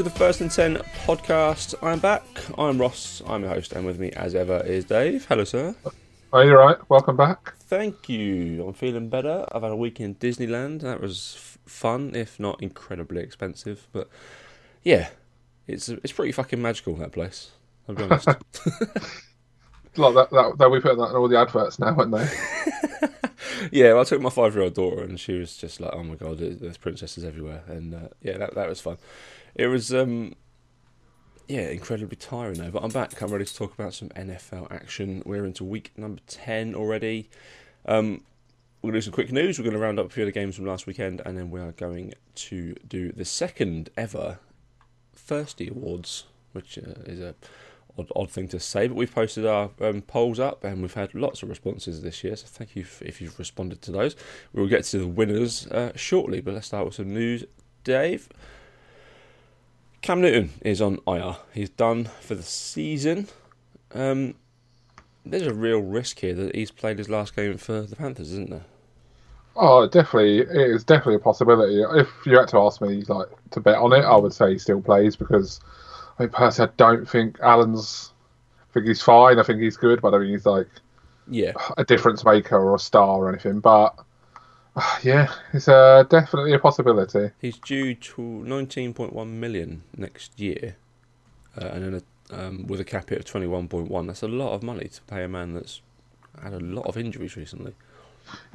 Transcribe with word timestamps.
to 0.00 0.04
the 0.04 0.18
First 0.18 0.40
and 0.40 0.50
Ten 0.50 0.76
podcast. 1.04 1.74
I'm 1.82 1.98
back. 1.98 2.24
I'm 2.56 2.80
Ross. 2.80 3.20
I'm 3.26 3.42
your 3.42 3.50
host, 3.50 3.74
and 3.74 3.84
with 3.84 3.98
me, 3.98 4.10
as 4.12 4.34
ever, 4.34 4.62
is 4.64 4.86
Dave. 4.86 5.26
Hello, 5.26 5.44
sir. 5.44 5.74
Are 6.32 6.42
you 6.42 6.56
right? 6.56 6.78
Welcome 6.88 7.18
back. 7.18 7.52
Thank 7.58 8.08
you. 8.08 8.66
I'm 8.66 8.72
feeling 8.72 9.10
better. 9.10 9.44
I've 9.52 9.60
had 9.60 9.72
a 9.72 9.76
week 9.76 10.00
in 10.00 10.14
Disneyland. 10.14 10.80
That 10.80 11.02
was 11.02 11.34
f- 11.36 11.58
fun, 11.66 12.12
if 12.14 12.40
not 12.40 12.62
incredibly 12.62 13.20
expensive. 13.20 13.88
But 13.92 14.08
yeah, 14.82 15.10
it's 15.66 15.90
it's 15.90 16.12
pretty 16.12 16.32
fucking 16.32 16.62
magical 16.62 16.94
that 16.96 17.12
place. 17.12 17.50
I'll 17.86 17.94
be 17.94 18.04
honest. 18.04 18.26
Like 19.96 20.14
that, 20.14 20.30
that, 20.30 20.58
that 20.58 20.70
we 20.70 20.80
put 20.80 20.96
that 20.96 21.10
in 21.10 21.16
all 21.16 21.28
the 21.28 21.38
adverts 21.38 21.80
now, 21.80 21.92
weren't 21.92 22.12
they? 22.12 22.28
yeah, 23.72 23.92
well, 23.92 24.02
I 24.02 24.04
took 24.04 24.20
my 24.20 24.30
five 24.30 24.54
year 24.54 24.64
old 24.64 24.74
daughter, 24.74 25.02
and 25.02 25.18
she 25.18 25.32
was 25.32 25.56
just 25.56 25.80
like, 25.80 25.90
"Oh 25.92 26.04
my 26.04 26.14
god, 26.14 26.38
there's 26.38 26.58
there's 26.58 26.76
princesses 26.76 27.24
everywhere," 27.24 27.62
and 27.66 27.94
uh, 27.94 28.08
yeah, 28.22 28.38
that 28.38 28.54
that 28.54 28.68
was 28.68 28.80
fun. 28.80 28.98
It 29.60 29.66
was 29.66 29.92
um, 29.92 30.36
yeah, 31.46 31.68
incredibly 31.68 32.16
tiring 32.16 32.54
though. 32.54 32.70
But 32.70 32.82
I'm 32.82 32.88
back. 32.88 33.20
I'm 33.20 33.30
ready 33.30 33.44
to 33.44 33.54
talk 33.54 33.74
about 33.74 33.92
some 33.92 34.08
NFL 34.08 34.72
action. 34.72 35.22
We're 35.26 35.44
into 35.44 35.64
week 35.64 35.92
number 35.98 36.22
ten 36.26 36.74
already. 36.74 37.28
Um, 37.84 38.22
we're 38.80 38.92
going 38.92 38.94
to 38.94 39.00
do 39.00 39.02
some 39.02 39.12
quick 39.12 39.30
news. 39.30 39.58
We're 39.58 39.64
going 39.64 39.76
to 39.76 39.78
round 39.78 39.98
up 39.98 40.06
a 40.06 40.08
few 40.08 40.22
of 40.22 40.28
the 40.28 40.32
games 40.32 40.56
from 40.56 40.64
last 40.64 40.86
weekend, 40.86 41.20
and 41.26 41.36
then 41.36 41.50
we 41.50 41.60
are 41.60 41.72
going 41.72 42.14
to 42.36 42.74
do 42.88 43.12
the 43.12 43.26
second 43.26 43.90
ever 43.98 44.38
Thirsty 45.12 45.68
Awards, 45.68 46.24
which 46.52 46.78
uh, 46.78 47.02
is 47.04 47.20
a 47.20 47.34
odd, 47.98 48.10
odd 48.16 48.30
thing 48.30 48.48
to 48.48 48.60
say. 48.60 48.88
But 48.88 48.96
we've 48.96 49.14
posted 49.14 49.44
our 49.44 49.72
um, 49.82 50.00
polls 50.00 50.40
up, 50.40 50.64
and 50.64 50.80
we've 50.80 50.94
had 50.94 51.14
lots 51.14 51.42
of 51.42 51.50
responses 51.50 52.00
this 52.00 52.24
year. 52.24 52.34
So 52.34 52.46
thank 52.46 52.76
you 52.76 52.80
if, 52.80 53.02
if 53.02 53.20
you've 53.20 53.38
responded 53.38 53.82
to 53.82 53.92
those. 53.92 54.16
We'll 54.54 54.68
get 54.68 54.84
to 54.84 55.00
the 55.00 55.06
winners 55.06 55.66
uh, 55.66 55.92
shortly, 55.96 56.40
but 56.40 56.54
let's 56.54 56.68
start 56.68 56.86
with 56.86 56.94
some 56.94 57.12
news. 57.12 57.44
Dave. 57.84 58.30
Cam 60.02 60.20
Newton 60.20 60.50
is 60.62 60.80
on 60.80 60.98
IR. 61.06 61.36
He's 61.52 61.70
done 61.70 62.04
for 62.20 62.34
the 62.34 62.42
season. 62.42 63.28
Um, 63.94 64.34
there's 65.26 65.46
a 65.46 65.54
real 65.54 65.80
risk 65.80 66.20
here 66.20 66.34
that 66.34 66.54
he's 66.54 66.70
played 66.70 66.98
his 66.98 67.08
last 67.08 67.36
game 67.36 67.58
for 67.58 67.82
the 67.82 67.96
Panthers, 67.96 68.32
isn't 68.32 68.50
there? 68.50 68.64
Oh, 69.56 69.86
definitely. 69.86 70.38
It 70.38 70.70
is 70.70 70.84
definitely 70.84 71.16
a 71.16 71.20
possibility. 71.20 71.82
If 72.00 72.08
you 72.24 72.38
had 72.38 72.48
to 72.48 72.58
ask 72.58 72.80
me, 72.80 73.02
like 73.08 73.28
to 73.50 73.60
bet 73.60 73.76
on 73.76 73.92
it, 73.92 74.04
I 74.04 74.16
would 74.16 74.32
say 74.32 74.52
he 74.52 74.58
still 74.58 74.80
plays 74.80 75.16
because 75.16 75.60
I 76.18 76.22
mean, 76.22 76.30
personally, 76.30 76.70
I 76.70 76.74
don't 76.76 77.06
think 77.08 77.38
Allen's. 77.40 78.12
I 78.70 78.72
think 78.74 78.86
he's 78.86 79.02
fine. 79.02 79.38
I 79.38 79.42
think 79.42 79.60
he's 79.60 79.76
good, 79.76 80.00
but 80.00 80.08
I 80.08 80.10
don't 80.12 80.20
think 80.22 80.32
he's 80.32 80.46
like 80.46 80.68
Yeah. 81.28 81.52
a 81.76 81.84
difference 81.84 82.24
maker 82.24 82.56
or 82.58 82.74
a 82.74 82.78
star 82.78 83.18
or 83.18 83.28
anything. 83.28 83.58
But 83.60 83.96
yeah, 85.02 85.32
it's 85.52 85.68
uh, 85.68 86.04
definitely 86.08 86.52
a 86.54 86.58
possibility. 86.58 87.30
He's 87.40 87.58
due 87.58 87.94
to 87.94 88.20
19.1 88.20 89.26
million 89.28 89.82
next 89.96 90.38
year, 90.38 90.76
uh, 91.60 91.66
and 91.66 91.84
then 91.84 92.02
a, 92.30 92.46
um, 92.46 92.66
with 92.66 92.80
a 92.80 92.84
cap 92.84 93.10
hit 93.10 93.18
of 93.20 93.24
21.1. 93.24 94.06
That's 94.06 94.22
a 94.22 94.28
lot 94.28 94.52
of 94.54 94.62
money 94.62 94.88
to 94.88 95.02
pay 95.02 95.24
a 95.24 95.28
man 95.28 95.54
that's 95.54 95.80
had 96.42 96.52
a 96.54 96.60
lot 96.60 96.86
of 96.86 96.96
injuries 96.96 97.36
recently. 97.36 97.74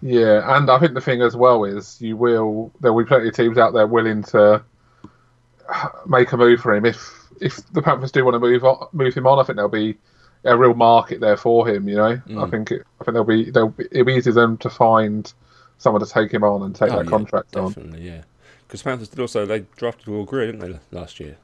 Yeah, 0.01 0.55
and 0.57 0.69
I 0.69 0.79
think 0.79 0.93
the 0.93 1.01
thing 1.01 1.21
as 1.21 1.35
well 1.35 1.65
is 1.65 2.01
you 2.01 2.15
will 2.15 2.71
there 2.79 2.93
will 2.93 3.03
be 3.03 3.07
plenty 3.07 3.27
of 3.27 3.35
teams 3.35 3.57
out 3.57 3.73
there 3.73 3.87
willing 3.87 4.23
to 4.23 4.63
make 6.07 6.31
a 6.31 6.37
move 6.37 6.61
for 6.61 6.73
him 6.73 6.85
if 6.85 7.11
if 7.41 7.57
the 7.73 7.81
Panthers 7.81 8.11
do 8.13 8.23
want 8.23 8.35
to 8.35 8.39
move 8.39 8.63
on, 8.63 8.87
move 8.93 9.13
him 9.13 9.27
on. 9.27 9.39
I 9.39 9.43
think 9.43 9.57
there'll 9.57 9.69
be 9.69 9.97
a 10.45 10.55
real 10.55 10.73
market 10.75 11.19
there 11.19 11.35
for 11.35 11.67
him. 11.67 11.89
You 11.89 11.95
know, 11.95 12.05
I 12.05 12.15
Mm. 12.29 12.51
think 12.51 12.71
it, 12.71 12.83
I 13.01 13.03
think 13.03 13.13
there'll 13.13 13.25
be 13.25 13.51
there'll 13.51 13.69
be, 13.69 13.85
it'll 13.91 14.05
be 14.05 14.13
easy 14.13 14.31
for 14.31 14.35
them 14.35 14.57
to 14.57 14.69
find 14.69 15.31
someone 15.77 16.01
to 16.03 16.09
take 16.09 16.31
him 16.31 16.43
on 16.43 16.63
and 16.63 16.75
take 16.75 16.91
Oh, 16.91 16.97
that 16.97 17.05
yeah, 17.05 17.09
contract 17.09 17.55
on. 17.55 17.67
Definitely, 17.67 18.01
yeah. 18.07 18.21
Because 18.67 18.81
Panthers 18.81 19.09
did 19.09 19.19
also 19.19 19.45
they 19.45 19.65
drafted 19.77 20.07
Will 20.07 20.23
Grier, 20.25 20.51
didn't 20.51 20.61
they, 20.61 20.79
last 20.97 21.19
year? 21.19 21.37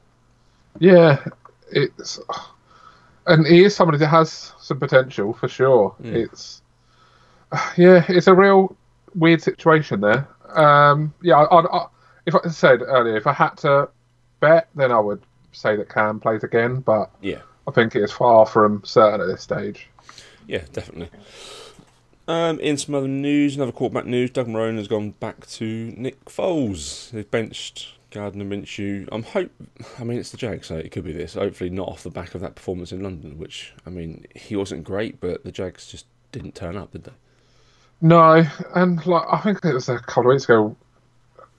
Yeah, 0.78 1.24
it's 1.70 2.18
and 3.26 3.46
he 3.46 3.62
is 3.64 3.74
somebody 3.76 3.98
that 3.98 4.08
has 4.08 4.52
some 4.60 4.78
potential 4.80 5.32
for 5.32 5.48
sure. 5.48 5.94
Mm. 6.02 6.14
It's 6.14 6.62
yeah, 7.76 8.04
it's 8.08 8.26
a 8.26 8.34
real 8.34 8.76
weird 9.14 9.42
situation 9.42 10.00
there. 10.00 10.26
Um, 10.48 11.14
yeah, 11.22 11.36
I, 11.36 11.60
I, 11.60 11.78
I, 11.78 11.86
if 12.26 12.34
I 12.34 12.48
said 12.48 12.82
earlier, 12.82 13.16
if 13.16 13.26
I 13.26 13.32
had 13.32 13.56
to 13.58 13.88
bet, 14.40 14.68
then 14.74 14.90
I 14.90 14.98
would 14.98 15.22
say 15.52 15.76
that 15.76 15.88
Cam 15.88 16.18
plays 16.20 16.42
again, 16.42 16.80
but 16.80 17.10
Yeah. 17.20 17.40
I 17.68 17.70
think 17.70 17.94
it 17.94 18.02
is 18.02 18.10
far 18.10 18.46
from 18.46 18.82
certain 18.84 19.20
at 19.20 19.26
this 19.26 19.42
stage. 19.42 19.88
Yeah, 20.46 20.62
definitely. 20.72 21.10
Um, 22.32 22.58
in 22.60 22.78
some 22.78 22.94
other 22.94 23.08
news, 23.08 23.56
another 23.56 23.72
quarterback 23.72 24.06
news, 24.06 24.30
Doug 24.30 24.46
Marrone 24.46 24.78
has 24.78 24.88
gone 24.88 25.10
back 25.10 25.46
to 25.48 25.92
Nick 25.98 26.24
Foles. 26.24 27.10
They've 27.10 27.30
benched 27.30 27.88
Gardner 28.10 28.46
Minshew. 28.46 29.06
I'm 29.12 29.22
hope. 29.22 29.50
I 29.98 30.04
mean, 30.04 30.18
it's 30.18 30.30
the 30.30 30.38
Jags, 30.38 30.68
so 30.68 30.76
it 30.76 30.90
could 30.92 31.04
be 31.04 31.12
this. 31.12 31.34
Hopefully, 31.34 31.68
not 31.68 31.88
off 31.88 32.02
the 32.02 32.08
back 32.10 32.34
of 32.34 32.40
that 32.40 32.54
performance 32.54 32.90
in 32.90 33.02
London, 33.02 33.38
which 33.38 33.74
I 33.86 33.90
mean, 33.90 34.24
he 34.34 34.56
wasn't 34.56 34.82
great, 34.84 35.20
but 35.20 35.44
the 35.44 35.52
Jags 35.52 35.86
just 35.86 36.06
didn't 36.32 36.54
turn 36.54 36.74
up, 36.74 36.92
did 36.92 37.04
they? 37.04 37.12
No, 38.00 38.42
and 38.74 39.04
like 39.06 39.26
I 39.30 39.38
think 39.38 39.62
it 39.62 39.74
was 39.74 39.90
a 39.90 39.98
couple 39.98 40.30
of 40.30 40.34
weeks 40.34 40.44
ago. 40.44 40.74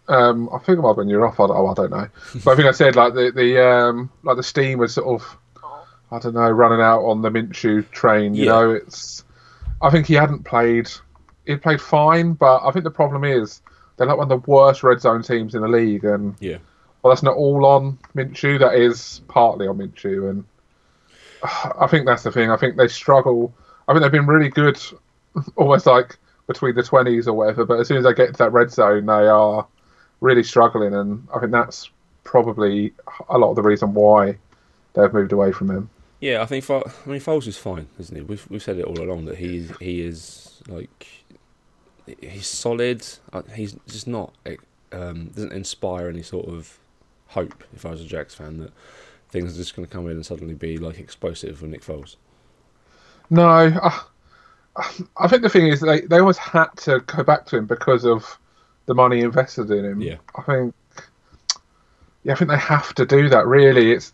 Um, 0.08 0.50
I 0.52 0.58
think 0.58 0.80
it 0.80 0.82
might 0.82 0.88
have 0.90 0.98
been 0.98 1.08
you're 1.08 1.28
off. 1.28 1.40
I 1.40 1.46
don't, 1.46 1.56
oh, 1.56 1.68
I 1.68 1.74
don't 1.76 1.92
know, 1.92 2.08
but 2.44 2.52
I 2.52 2.56
think 2.56 2.68
I 2.68 2.72
said 2.72 2.96
like 2.96 3.14
the 3.14 3.32
the 3.32 3.64
um, 3.64 4.10
like 4.24 4.38
the 4.38 4.44
steam 4.44 4.80
was 4.80 4.96
sort 4.96 5.22
of 5.22 5.38
I 6.12 6.18
don't 6.18 6.34
know 6.34 6.50
running 6.50 6.82
out 6.82 7.04
on 7.06 7.22
the 7.22 7.30
Minshew 7.30 7.88
train. 7.92 8.34
You 8.34 8.46
Yeah. 8.46 8.52
know, 8.54 8.72
it's 8.72 9.24
I 9.84 9.90
think 9.90 10.08
he 10.08 10.14
hadn't 10.14 10.44
played. 10.46 10.90
He 11.46 11.56
played 11.58 11.82
fine, 11.82 12.34
but 12.34 12.66
I 12.66 12.72
think 12.72 12.86
the 12.86 12.92
problem 12.92 13.24
is 13.26 13.62
they're 13.98 14.08
like 14.08 14.18
one 14.18 14.32
of 14.32 14.42
the 14.44 14.50
worst 14.52 14.82
red 14.82 15.02
zone 15.02 15.22
teams 15.22 15.56
in 15.56 15.62
the 15.62 15.68
league, 15.68 16.06
and 16.06 16.36
Yeah. 16.40 16.58
well, 17.02 17.14
that's 17.14 17.24
not 17.24 17.36
all 17.36 17.66
on 17.66 18.00
Minshew. 18.16 18.60
That 18.60 18.76
is 18.76 19.22
partly 19.28 19.68
on 19.68 19.78
Minshew, 19.78 20.30
and 20.30 20.46
I 21.80 21.88
think 21.88 22.06
that's 22.06 22.24
the 22.24 22.32
thing. 22.32 22.50
I 22.50 22.58
think 22.58 22.78
they 22.78 22.88
struggle. 22.88 23.54
I 23.88 23.94
think 23.94 24.02
they've 24.02 24.12
been 24.12 24.26
really 24.26 24.50
good, 24.50 24.82
almost 25.58 25.86
like 25.86 26.18
between 26.48 26.76
the 26.76 26.84
twenties 26.84 27.28
or 27.28 27.34
whatever. 27.34 27.66
But 27.66 27.80
as 27.82 27.88
soon 27.90 27.98
as 27.98 28.06
they 28.06 28.14
get 28.14 28.32
to 28.32 28.38
that 28.40 28.54
red 28.54 28.72
zone, 28.72 29.06
they 29.06 29.28
are 29.28 29.68
really 30.22 30.44
struggling, 30.44 30.94
and 30.94 31.28
I 31.36 31.40
think 31.40 31.52
that's 31.52 31.90
probably 32.24 32.94
a 33.30 33.38
lot 33.38 33.50
of 33.50 33.58
the 33.58 33.62
reason 33.62 33.94
why 33.94 34.38
they've 34.94 35.14
moved 35.14 35.34
away 35.34 35.52
from 35.52 35.70
him. 35.70 35.90
Yeah, 36.24 36.42
I 36.42 36.46
think. 36.46 36.70
I 36.70 36.76
mean, 37.06 37.20
Foles 37.20 37.48
is 37.48 37.58
fine, 37.58 37.90
isn't 38.00 38.16
he? 38.16 38.22
We've 38.22 38.50
we've 38.50 38.64
said 38.64 38.78
it 38.78 38.86
all 38.86 38.98
along 38.98 39.26
that 39.26 39.40
he 39.40 39.58
is 39.58 39.74
he 39.82 40.00
is 40.00 40.62
like 40.70 41.06
he's 42.22 42.48
solid. 42.48 43.06
Uh, 43.34 43.42
He's 43.54 43.76
just 43.90 44.08
not 44.08 44.34
um, 44.94 45.26
doesn't 45.36 45.52
inspire 45.52 46.08
any 46.08 46.22
sort 46.22 46.48
of 46.48 46.80
hope. 47.28 47.66
If 47.76 47.86
I 47.86 47.90
was 47.90 48.00
a 48.00 48.06
Jags 48.06 48.34
fan, 48.34 48.60
that 48.60 48.72
things 49.32 49.54
are 49.54 49.58
just 49.58 49.76
going 49.76 49.86
to 49.86 49.94
come 49.94 50.06
in 50.06 50.14
and 50.14 50.26
suddenly 50.26 50.54
be 50.54 50.78
like 50.78 50.98
explosive 50.98 51.62
with 51.62 51.72
Nick 51.72 51.84
Foles. 51.84 52.16
No, 53.30 53.46
I, 53.46 54.02
I 55.18 55.28
think 55.28 55.42
the 55.42 55.50
thing 55.50 55.68
is 55.68 55.82
they 55.82 56.00
they 56.02 56.20
always 56.20 56.38
had 56.38 56.68
to 56.84 57.02
go 57.02 57.24
back 57.24 57.48
to 57.48 57.58
him 57.58 57.66
because 57.66 58.06
of 58.06 58.40
the 58.86 58.94
money 58.94 59.20
invested 59.20 59.70
in 59.72 59.84
him. 59.84 60.00
Yeah. 60.00 60.20
I 60.38 60.42
think. 60.44 60.76
Yeah, 62.24 62.32
I 62.32 62.36
think 62.38 62.50
they 62.50 62.58
have 62.58 62.96
to 62.96 63.06
do 63.06 63.28
that. 63.28 63.46
Really, 63.46 63.92
it's 63.92 64.14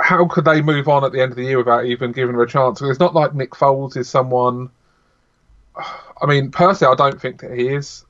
how 0.00 0.26
could 0.26 0.44
they 0.44 0.60
move 0.62 0.88
on 0.88 1.04
at 1.04 1.12
the 1.12 1.20
end 1.20 1.32
of 1.32 1.36
the 1.36 1.44
year 1.44 1.58
without 1.58 1.84
even 1.86 2.12
giving 2.12 2.34
him 2.34 2.40
a 2.40 2.46
chance? 2.46 2.80
'Cause 2.80 2.90
it's 2.90 3.00
not 3.00 3.14
like 3.14 3.34
Nick 3.34 3.50
Foles 3.52 3.96
is 3.96 4.08
someone. 4.08 4.70
I 5.76 6.26
mean, 6.26 6.50
personally, 6.50 6.92
I 6.92 6.96
don't 6.96 7.20
think 7.20 7.40
that 7.40 7.52
he 7.52 7.68
is 7.68 8.04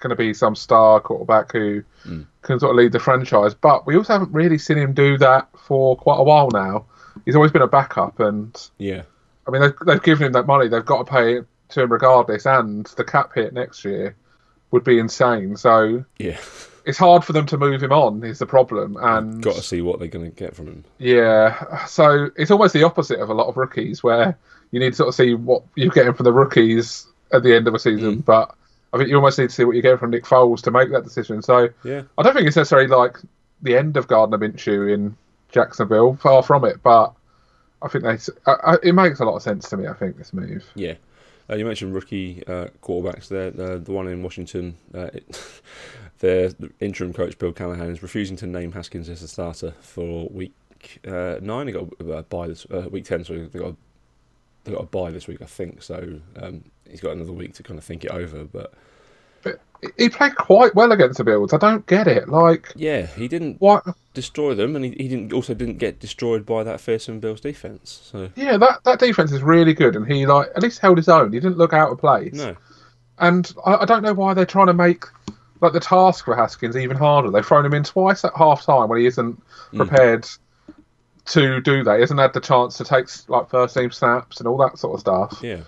going 0.00 0.10
to 0.10 0.16
be 0.16 0.34
some 0.34 0.56
star 0.56 0.98
quarterback 1.00 1.52
who 1.52 1.82
Mm. 2.06 2.26
can 2.42 2.58
sort 2.58 2.70
of 2.70 2.76
lead 2.76 2.90
the 2.92 2.98
franchise. 2.98 3.54
But 3.54 3.86
we 3.86 3.96
also 3.96 4.14
haven't 4.14 4.32
really 4.32 4.58
seen 4.58 4.76
him 4.78 4.92
do 4.94 5.16
that 5.18 5.46
for 5.56 5.96
quite 5.96 6.18
a 6.18 6.24
while 6.24 6.48
now. 6.52 6.86
He's 7.24 7.36
always 7.36 7.52
been 7.52 7.62
a 7.62 7.68
backup, 7.68 8.18
and 8.18 8.58
Yeah, 8.78 9.02
I 9.46 9.50
mean, 9.52 9.60
they've, 9.62 9.74
they've 9.86 10.02
given 10.02 10.26
him 10.26 10.32
that 10.32 10.46
money. 10.46 10.66
They've 10.66 10.84
got 10.84 11.06
to 11.06 11.12
pay 11.12 11.36
it 11.36 11.46
to 11.70 11.82
him 11.82 11.92
regardless, 11.92 12.46
and 12.46 12.86
the 12.96 13.04
cap 13.04 13.32
hit 13.34 13.52
next 13.52 13.84
year 13.84 14.16
would 14.72 14.82
be 14.82 14.98
insane. 14.98 15.56
So 15.56 16.04
yeah. 16.18 16.38
It's 16.84 16.98
hard 16.98 17.24
for 17.24 17.32
them 17.32 17.46
to 17.46 17.58
move 17.58 17.82
him 17.82 17.92
on. 17.92 18.22
Is 18.24 18.38
the 18.38 18.46
problem, 18.46 18.96
and 19.00 19.42
Got 19.42 19.56
to 19.56 19.62
see 19.62 19.82
what 19.82 19.98
they're 19.98 20.08
going 20.08 20.30
to 20.30 20.36
get 20.36 20.54
from 20.54 20.66
him. 20.66 20.84
yeah, 20.98 21.86
so 21.86 22.28
it's 22.36 22.50
almost 22.50 22.74
the 22.74 22.82
opposite 22.82 23.20
of 23.20 23.30
a 23.30 23.34
lot 23.34 23.48
of 23.48 23.56
rookies, 23.56 24.02
where 24.02 24.36
you 24.70 24.80
need 24.80 24.90
to 24.90 24.96
sort 24.96 25.08
of 25.08 25.14
see 25.14 25.34
what 25.34 25.62
you're 25.74 25.90
getting 25.90 26.14
from 26.14 26.24
the 26.24 26.32
rookies 26.32 27.06
at 27.32 27.42
the 27.42 27.54
end 27.54 27.68
of 27.68 27.74
a 27.74 27.78
season. 27.78 28.18
Mm. 28.18 28.24
But 28.24 28.54
I 28.92 28.98
think 28.98 29.08
you 29.08 29.16
almost 29.16 29.38
need 29.38 29.48
to 29.48 29.54
see 29.54 29.64
what 29.64 29.76
you 29.76 29.82
get 29.82 29.98
from 29.98 30.10
Nick 30.10 30.24
Foles 30.24 30.62
to 30.62 30.70
make 30.70 30.90
that 30.90 31.04
decision. 31.04 31.42
So 31.42 31.68
Yeah, 31.84 32.02
I 32.18 32.22
don't 32.22 32.34
think 32.34 32.46
it's 32.46 32.56
necessarily 32.56 32.88
like 32.88 33.18
the 33.62 33.76
end 33.76 33.96
of 33.96 34.08
Gardner 34.08 34.38
Minshew 34.38 34.92
in 34.92 35.16
Jacksonville. 35.50 36.16
Far 36.16 36.42
from 36.42 36.64
it, 36.64 36.82
but 36.82 37.12
I 37.80 37.88
think 37.88 38.04
they. 38.04 38.18
I, 38.46 38.54
I, 38.64 38.76
it 38.82 38.92
makes 38.92 39.20
a 39.20 39.24
lot 39.24 39.36
of 39.36 39.42
sense 39.42 39.68
to 39.70 39.76
me. 39.76 39.86
I 39.86 39.94
think 39.94 40.18
this 40.18 40.32
move. 40.32 40.64
yeah. 40.74 40.94
Uh, 41.50 41.56
you 41.56 41.64
mentioned 41.64 41.92
rookie 41.92 42.42
uh, 42.46 42.68
quarterbacks 42.82 43.28
there. 43.28 43.50
The, 43.50 43.78
the 43.78 43.92
one 43.92 44.06
in 44.06 44.22
Washington, 44.22 44.76
uh, 44.94 45.10
it, 45.12 45.52
the, 46.22 46.70
interim 46.80 47.12
coach 47.12 47.38
Bill 47.38 47.52
Callahan 47.52 47.90
is 47.90 48.02
refusing 48.02 48.36
to 48.38 48.46
name 48.46 48.72
Haskins 48.72 49.08
as 49.08 49.22
a 49.22 49.28
starter 49.28 49.74
for 49.80 50.28
week 50.30 50.52
uh, 51.06 51.36
nine. 51.42 51.66
They 51.66 51.72
got 51.72 51.88
a 52.00 52.22
bye 52.22 52.48
this 52.48 52.66
uh, 52.70 52.88
week 52.90 53.04
ten, 53.04 53.24
so 53.24 53.34
they 53.34 53.58
got 53.58 53.70
a, 53.70 53.76
they 54.64 54.72
got 54.72 54.82
a 54.82 54.86
bye 54.86 55.10
this 55.10 55.26
week, 55.28 55.42
I 55.42 55.46
think. 55.46 55.82
So 55.82 56.20
um, 56.40 56.64
he's 56.88 57.00
got 57.00 57.12
another 57.12 57.32
week 57.32 57.54
to 57.54 57.62
kind 57.62 57.76
of 57.78 57.84
think 57.84 58.04
it 58.04 58.10
over. 58.10 58.44
But 58.44 58.72
But 59.42 59.60
he 59.98 60.08
played 60.08 60.36
quite 60.36 60.74
well 60.76 60.92
against 60.92 61.18
the 61.18 61.24
Bills. 61.24 61.52
I 61.52 61.58
don't 61.58 61.84
get 61.86 62.06
it. 62.06 62.28
Like, 62.28 62.72
Yeah, 62.76 63.06
he 63.06 63.26
didn't 63.26 63.60
what? 63.60 63.84
destroy 64.14 64.54
them, 64.54 64.76
and 64.76 64.84
he, 64.84 64.92
he 64.92 65.08
didn't 65.08 65.32
also 65.32 65.54
didn't 65.54 65.78
get 65.78 65.98
destroyed 65.98 66.46
by 66.46 66.62
that 66.62 66.80
fearsome 66.80 67.18
Bills 67.18 67.40
defense. 67.40 68.00
So 68.04 68.30
Yeah, 68.36 68.56
that 68.58 68.84
that 68.84 69.00
defense 69.00 69.32
is 69.32 69.42
really 69.42 69.74
good, 69.74 69.96
and 69.96 70.06
he 70.10 70.24
like 70.26 70.48
at 70.54 70.62
least 70.62 70.78
held 70.78 70.98
his 70.98 71.08
own. 71.08 71.32
He 71.32 71.40
didn't 71.40 71.58
look 71.58 71.72
out 71.72 71.90
of 71.90 71.98
place. 71.98 72.34
no, 72.34 72.56
And 73.18 73.52
I, 73.66 73.78
I 73.78 73.84
don't 73.84 74.02
know 74.02 74.14
why 74.14 74.34
they're 74.34 74.46
trying 74.46 74.68
to 74.68 74.74
make 74.74 75.04
like 75.62 75.72
the 75.72 75.80
task 75.80 76.24
for 76.24 76.34
Haskins 76.36 76.76
even 76.76 76.96
harder. 76.96 77.30
They've 77.30 77.46
thrown 77.46 77.64
him 77.64 77.72
in 77.72 77.84
twice 77.84 78.24
at 78.24 78.32
half 78.36 78.66
time 78.66 78.88
when 78.88 79.00
he 79.00 79.06
isn't 79.06 79.40
hmm. 79.70 79.76
prepared 79.76 80.26
to 81.26 81.60
do 81.60 81.84
that. 81.84 81.94
He 81.94 82.00
hasn't 82.00 82.20
had 82.20 82.34
the 82.34 82.40
chance 82.40 82.76
to 82.78 82.84
take 82.84 83.06
like 83.28 83.48
first 83.48 83.74
team 83.76 83.92
snaps 83.92 84.40
and 84.40 84.48
all 84.48 84.58
that 84.58 84.76
sort 84.76 84.94
of 84.94 85.00
stuff. 85.00 85.38
yeah, 85.40 85.60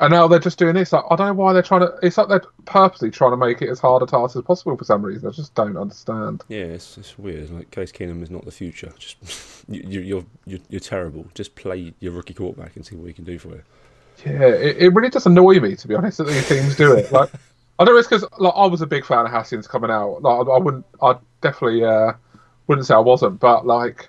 And 0.00 0.12
now 0.12 0.28
they're 0.28 0.38
just 0.38 0.58
doing 0.58 0.74
this. 0.74 0.92
Like, 0.92 1.04
I 1.10 1.16
don't 1.16 1.28
know 1.28 1.32
why 1.32 1.54
they're 1.54 1.62
trying 1.62 1.80
to. 1.80 1.94
It's 2.02 2.18
like 2.18 2.28
they're 2.28 2.42
purposely 2.66 3.10
trying 3.10 3.30
to 3.30 3.38
make 3.38 3.62
it 3.62 3.70
as 3.70 3.80
hard 3.80 4.02
a 4.02 4.06
task 4.06 4.36
as 4.36 4.42
possible 4.42 4.76
for 4.76 4.84
some 4.84 5.02
reason. 5.02 5.26
I 5.26 5.32
just 5.32 5.54
don't 5.54 5.78
understand. 5.78 6.44
yeah, 6.48 6.58
it's, 6.58 6.98
it's 6.98 7.18
weird. 7.18 7.48
Like 7.50 7.70
Case 7.70 7.90
Keenum 7.90 8.22
is 8.22 8.30
not 8.30 8.44
the 8.44 8.52
future. 8.52 8.92
Just 8.98 9.16
you, 9.68 9.82
you, 9.86 10.00
you're, 10.00 10.24
you're 10.44 10.60
you're 10.68 10.80
terrible. 10.80 11.26
Just 11.34 11.54
play 11.54 11.94
your 12.00 12.12
rookie 12.12 12.34
quarterback 12.34 12.76
and 12.76 12.84
see 12.84 12.96
what 12.96 13.06
he 13.06 13.14
can 13.14 13.24
do 13.24 13.38
for 13.38 13.48
you. 13.48 13.62
Yeah, 14.26 14.46
it, 14.46 14.76
it 14.78 14.94
really 14.94 15.10
does 15.10 15.26
annoy 15.26 15.60
me 15.60 15.76
to 15.76 15.88
be 15.88 15.94
honest 15.94 16.18
that 16.18 16.26
these 16.26 16.46
teams 16.48 16.76
do 16.76 16.92
it. 16.94 17.10
Like, 17.10 17.30
I 17.78 17.84
know 17.84 17.96
it's 17.96 18.08
because 18.08 18.24
like 18.38 18.54
I 18.56 18.66
was 18.66 18.82
a 18.82 18.86
big 18.86 19.04
fan 19.04 19.24
of 19.24 19.30
Haskins 19.30 19.66
coming 19.66 19.90
out. 19.90 20.22
Like, 20.22 20.46
I, 20.46 20.50
I 20.50 20.58
wouldn't, 20.58 20.84
I 21.00 21.16
definitely 21.40 21.84
uh, 21.84 22.12
wouldn't 22.66 22.86
say 22.86 22.94
I 22.94 22.98
wasn't, 22.98 23.38
but 23.38 23.66
like, 23.66 24.08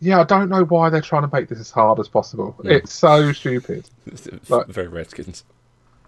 yeah, 0.00 0.20
I 0.20 0.24
don't 0.24 0.48
know 0.48 0.64
why 0.64 0.90
they're 0.90 1.00
trying 1.00 1.22
to 1.22 1.30
make 1.32 1.48
this 1.48 1.60
as 1.60 1.70
hard 1.70 1.98
as 2.00 2.08
possible. 2.08 2.56
It's 2.64 2.92
so 2.92 3.32
stupid. 3.32 3.88
It's 4.06 4.28
Like- 4.50 4.66
very 4.66 4.88
Redskins. 4.88 5.44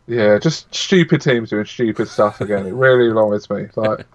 Yeah, 0.09 0.39
just 0.39 0.73
stupid 0.73 1.21
teams 1.21 1.51
doing 1.51 1.65
stupid 1.65 2.07
stuff 2.09 2.41
again. 2.41 2.65
It 2.67 2.75
really 2.75 3.11
annoys 3.11 3.49
me. 3.51 3.67
Like, 3.77 4.07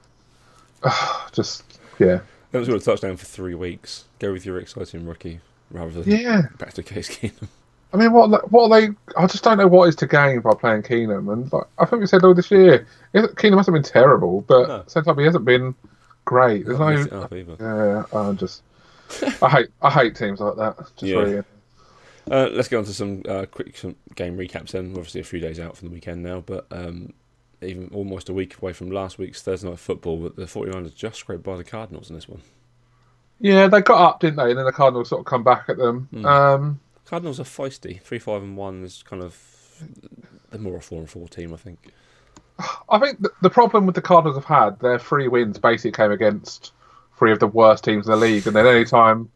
just 1.31 1.63
yeah, 1.99 2.21
Haven't 2.51 2.65
scored 2.65 2.81
a 2.81 2.83
touchdown 2.83 3.17
for 3.17 3.25
three 3.25 3.55
weeks. 3.55 4.05
Go 4.19 4.33
with 4.33 4.45
your 4.45 4.59
exciting 4.59 5.05
rookie 5.05 5.39
rather 5.69 6.01
than 6.01 6.09
yeah. 6.19 6.41
back 6.57 6.73
to 6.73 6.83
Case 6.83 7.09
Keenum. 7.09 7.47
I 7.93 7.97
mean, 7.97 8.13
what 8.13 8.51
what 8.51 8.71
are 8.71 8.81
they? 8.81 8.89
I 9.17 9.27
just 9.27 9.43
don't 9.43 9.57
know 9.57 9.67
what 9.67 9.89
is 9.89 9.95
to 9.97 10.07
gain 10.07 10.39
by 10.41 10.51
playing 10.53 10.83
Keenum. 10.83 11.31
And 11.31 11.51
like, 11.51 11.65
I 11.77 11.85
think 11.85 11.99
we 11.99 12.07
said 12.07 12.23
all 12.23 12.33
this 12.33 12.49
year, 12.51 12.87
Keenum 13.13 13.57
hasn't 13.57 13.73
been 13.75 13.83
terrible, 13.83 14.41
but 14.41 14.67
No. 14.67 15.01
time 15.03 15.17
he 15.19 15.25
hasn't 15.25 15.45
been 15.45 15.75
great. 16.25 16.65
There's 16.65 16.79
no, 16.79 16.87
messed 16.89 17.07
it 17.07 17.13
up 17.13 17.33
either. 17.33 17.55
yeah, 17.59 18.17
I'm 18.17 18.37
just, 18.37 18.61
I 19.41 19.49
hate 19.49 19.67
I 19.81 19.89
hate 19.89 20.15
teams 20.15 20.39
like 20.39 20.55
that. 20.55 20.77
Just 20.77 21.03
Yeah. 21.03 21.15
really, 21.17 21.43
Uh, 22.29 22.47
let's 22.53 22.67
get 22.69 22.77
on 22.77 22.85
to 22.85 22.93
some 22.93 23.23
uh, 23.27 23.45
quick 23.51 23.75
some 23.77 23.95
game 24.15 24.37
recaps 24.37 24.71
then. 24.71 24.91
Obviously, 24.91 25.19
a 25.21 25.25
few 25.25 25.39
days 25.41 25.59
out 25.59 25.75
from 25.75 25.89
the 25.89 25.93
weekend 25.93 26.23
now, 26.23 26.39
but 26.39 26.67
um, 26.71 27.11
even 27.61 27.89
almost 27.93 28.29
a 28.29 28.33
week 28.33 28.57
away 28.61 28.71
from 28.73 28.89
last 28.89 29.17
week's 29.17 29.41
Thursday 29.41 29.67
night 29.69 29.79
football. 29.79 30.15
But 30.17 30.37
the 30.37 30.43
49ers 30.45 30.95
just 30.95 31.17
scraped 31.19 31.43
by 31.43 31.57
the 31.57 31.63
Cardinals 31.65 32.09
in 32.09 32.15
this 32.15 32.29
one. 32.29 32.41
yeah, 33.39 33.67
they 33.67 33.81
got 33.81 33.99
up, 34.01 34.19
didn't 34.21 34.37
they? 34.37 34.51
And 34.51 34.57
then 34.57 34.65
the 34.65 34.71
Cardinals 34.71 35.09
sort 35.09 35.19
of 35.19 35.25
come 35.25 35.43
back 35.43 35.65
at 35.67 35.77
them. 35.77 36.07
Hmm. 36.11 36.25
Um, 36.25 36.79
Cardinals 37.11 37.41
are 37.41 37.43
feisty. 37.43 38.01
Three 38.01 38.19
five 38.19 38.41
and 38.41 38.55
one 38.55 38.85
is 38.85 39.03
kind 39.03 39.21
of 39.21 39.37
they're 40.49 40.61
more 40.61 40.77
a 40.77 40.81
four 40.81 40.99
and 40.99 41.09
four 41.09 41.27
team, 41.27 41.53
I 41.53 41.57
think. 41.57 41.89
I 42.89 42.99
think 42.99 43.19
th- 43.19 43.33
the 43.41 43.49
problem 43.49 43.85
with 43.85 43.95
the 43.95 44.01
Cardinals 44.01 44.37
have 44.37 44.45
had 44.45 44.79
their 44.79 44.97
three 44.97 45.27
wins 45.27 45.59
basically 45.59 45.91
came 45.91 46.11
against 46.11 46.71
three 47.19 47.33
of 47.33 47.39
the 47.39 47.47
worst 47.47 47.83
teams 47.83 48.07
in 48.07 48.11
the 48.11 48.17
league, 48.17 48.47
and 48.47 48.55
then 48.55 48.65
any 48.65 48.85
time 48.85 49.29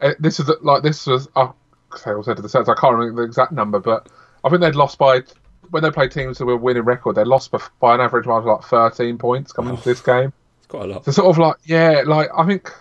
eh, 0.00 0.14
this 0.18 0.40
is 0.40 0.50
like 0.62 0.82
this 0.82 1.06
was 1.06 1.28
I 1.36 1.50
said 1.94 2.14
to 2.14 2.40
the 2.40 2.48
sense 2.48 2.66
I 2.66 2.74
can't 2.74 2.94
remember 2.94 3.20
the 3.20 3.28
exact 3.28 3.52
number, 3.52 3.78
but 3.78 4.08
I 4.42 4.48
think 4.48 4.62
they'd 4.62 4.74
lost 4.74 4.96
by 4.96 5.20
when 5.68 5.82
they 5.82 5.90
played 5.90 6.12
teams 6.12 6.38
that 6.38 6.46
were 6.46 6.56
winning 6.56 6.84
record, 6.84 7.16
they 7.16 7.24
lost 7.24 7.50
by, 7.50 7.60
by 7.78 7.94
an 7.94 8.00
average 8.00 8.24
margin 8.24 8.48
of 8.48 8.60
like 8.60 8.70
thirteen 8.70 9.18
points 9.18 9.52
coming 9.52 9.74
into 9.74 9.84
this 9.84 10.00
game. 10.00 10.32
It's 10.56 10.66
quite 10.66 10.84
a 10.84 10.86
lot. 10.86 11.04
So 11.04 11.10
sort 11.10 11.28
of 11.28 11.36
like 11.36 11.56
yeah, 11.66 12.04
like 12.06 12.30
I 12.34 12.46
think 12.46 12.72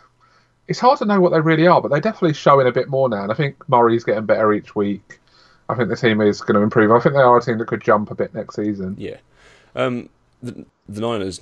it's 0.68 0.80
hard 0.80 1.00
to 1.00 1.06
know 1.06 1.20
what 1.20 1.32
they 1.32 1.40
really 1.40 1.68
are, 1.68 1.82
but 1.82 1.90
they're 1.90 2.02
definitely 2.02 2.34
showing 2.34 2.68
a 2.68 2.72
bit 2.72 2.90
more 2.90 3.08
now. 3.10 3.24
And 3.24 3.32
I 3.32 3.36
think 3.36 3.68
Murray's 3.70 4.04
getting 4.04 4.26
better 4.26 4.52
each 4.54 4.76
week. 4.76 5.20
I 5.70 5.76
think 5.76 5.90
the 5.90 5.96
team 5.96 6.22
is 6.22 6.42
going 6.42 6.56
to 6.56 6.62
improve. 6.62 6.92
I 6.92 7.00
think 7.00 7.16
they 7.16 7.22
are 7.22 7.38
a 7.38 7.42
team 7.42 7.58
that 7.58 7.68
could 7.68 7.82
jump 7.82 8.12
a 8.12 8.16
bit 8.16 8.34
next 8.34 8.56
season. 8.56 8.96
Yeah. 8.98 9.18
Um, 9.76 10.10
the, 10.42 10.66
the 10.88 11.02
Niners, 11.02 11.42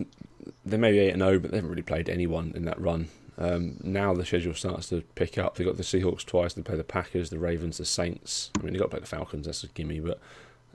they 0.66 0.78
may 0.78 0.92
be 0.92 1.00
8 1.00 1.14
and 1.14 1.22
0, 1.22 1.40
but 1.40 1.52
they 1.52 1.58
haven't 1.58 1.70
really 1.70 1.82
played 1.82 2.10
anyone 2.10 2.54
in 2.56 2.66
that 2.66 2.80
run. 2.80 3.10
Um, 3.38 3.78
now 3.84 4.14
the 4.14 4.26
schedule 4.26 4.54
starts 4.54 4.90
to 4.90 5.02
pick 5.16 5.38
up. 5.38 5.56
They've 5.56 5.68
got 5.68 5.78
the 5.78 5.84
Seahawks 5.84 6.26
twice, 6.26 6.54
they 6.54 6.62
play 6.62 6.78
the 6.78 6.84
Packers, 6.84 7.30
the 7.30 7.40
Ravens, 7.40 7.78
the 7.78 7.86
Saints. 7.86 8.52
I 8.58 8.64
mean, 8.64 8.74
they've 8.74 8.80
got 8.80 8.86
to 8.86 8.92
play 8.92 9.00
the 9.02 9.06
Falcons, 9.06 9.46
that's 9.46 9.64
a 9.64 9.68
gimme, 9.68 10.00
but 10.00 10.20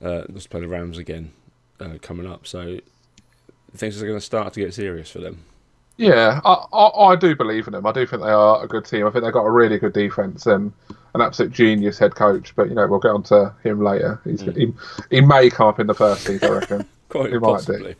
uh, 0.02 0.24
let's 0.28 0.46
play 0.46 0.60
the 0.60 0.68
Rams 0.68 0.98
again 0.98 1.32
uh, 1.80 1.98
coming 2.02 2.26
up. 2.26 2.46
So 2.46 2.80
things 3.74 4.00
are 4.00 4.06
going 4.06 4.18
to 4.18 4.24
start 4.24 4.52
to 4.54 4.60
get 4.60 4.74
serious 4.74 5.10
for 5.10 5.20
them. 5.20 5.44
Yeah, 6.00 6.40
I, 6.46 6.64
I, 6.72 7.12
I 7.12 7.16
do 7.16 7.36
believe 7.36 7.66
in 7.66 7.74
them. 7.74 7.86
I 7.86 7.92
do 7.92 8.06
think 8.06 8.22
they 8.22 8.30
are 8.30 8.64
a 8.64 8.66
good 8.66 8.86
team. 8.86 9.06
I 9.06 9.10
think 9.10 9.22
they've 9.22 9.34
got 9.34 9.44
a 9.44 9.50
really 9.50 9.78
good 9.78 9.92
defense 9.92 10.46
and 10.46 10.72
an 11.14 11.20
absolute 11.20 11.52
genius 11.52 11.98
head 11.98 12.14
coach. 12.14 12.56
But 12.56 12.70
you 12.70 12.74
know, 12.74 12.86
we'll 12.86 13.00
get 13.00 13.10
on 13.10 13.22
to 13.24 13.54
him 13.62 13.84
later. 13.84 14.18
He's, 14.24 14.40
he, 14.40 14.72
he 15.10 15.20
may 15.20 15.50
come 15.50 15.68
up 15.68 15.78
in 15.78 15.86
the 15.86 15.94
first 15.94 16.26
team, 16.26 16.38
I 16.42 16.48
reckon. 16.48 16.86
Quite 17.10 17.32
They 17.32 17.38
might 17.38 17.40
do. 17.40 17.52
possibly. 17.52 17.96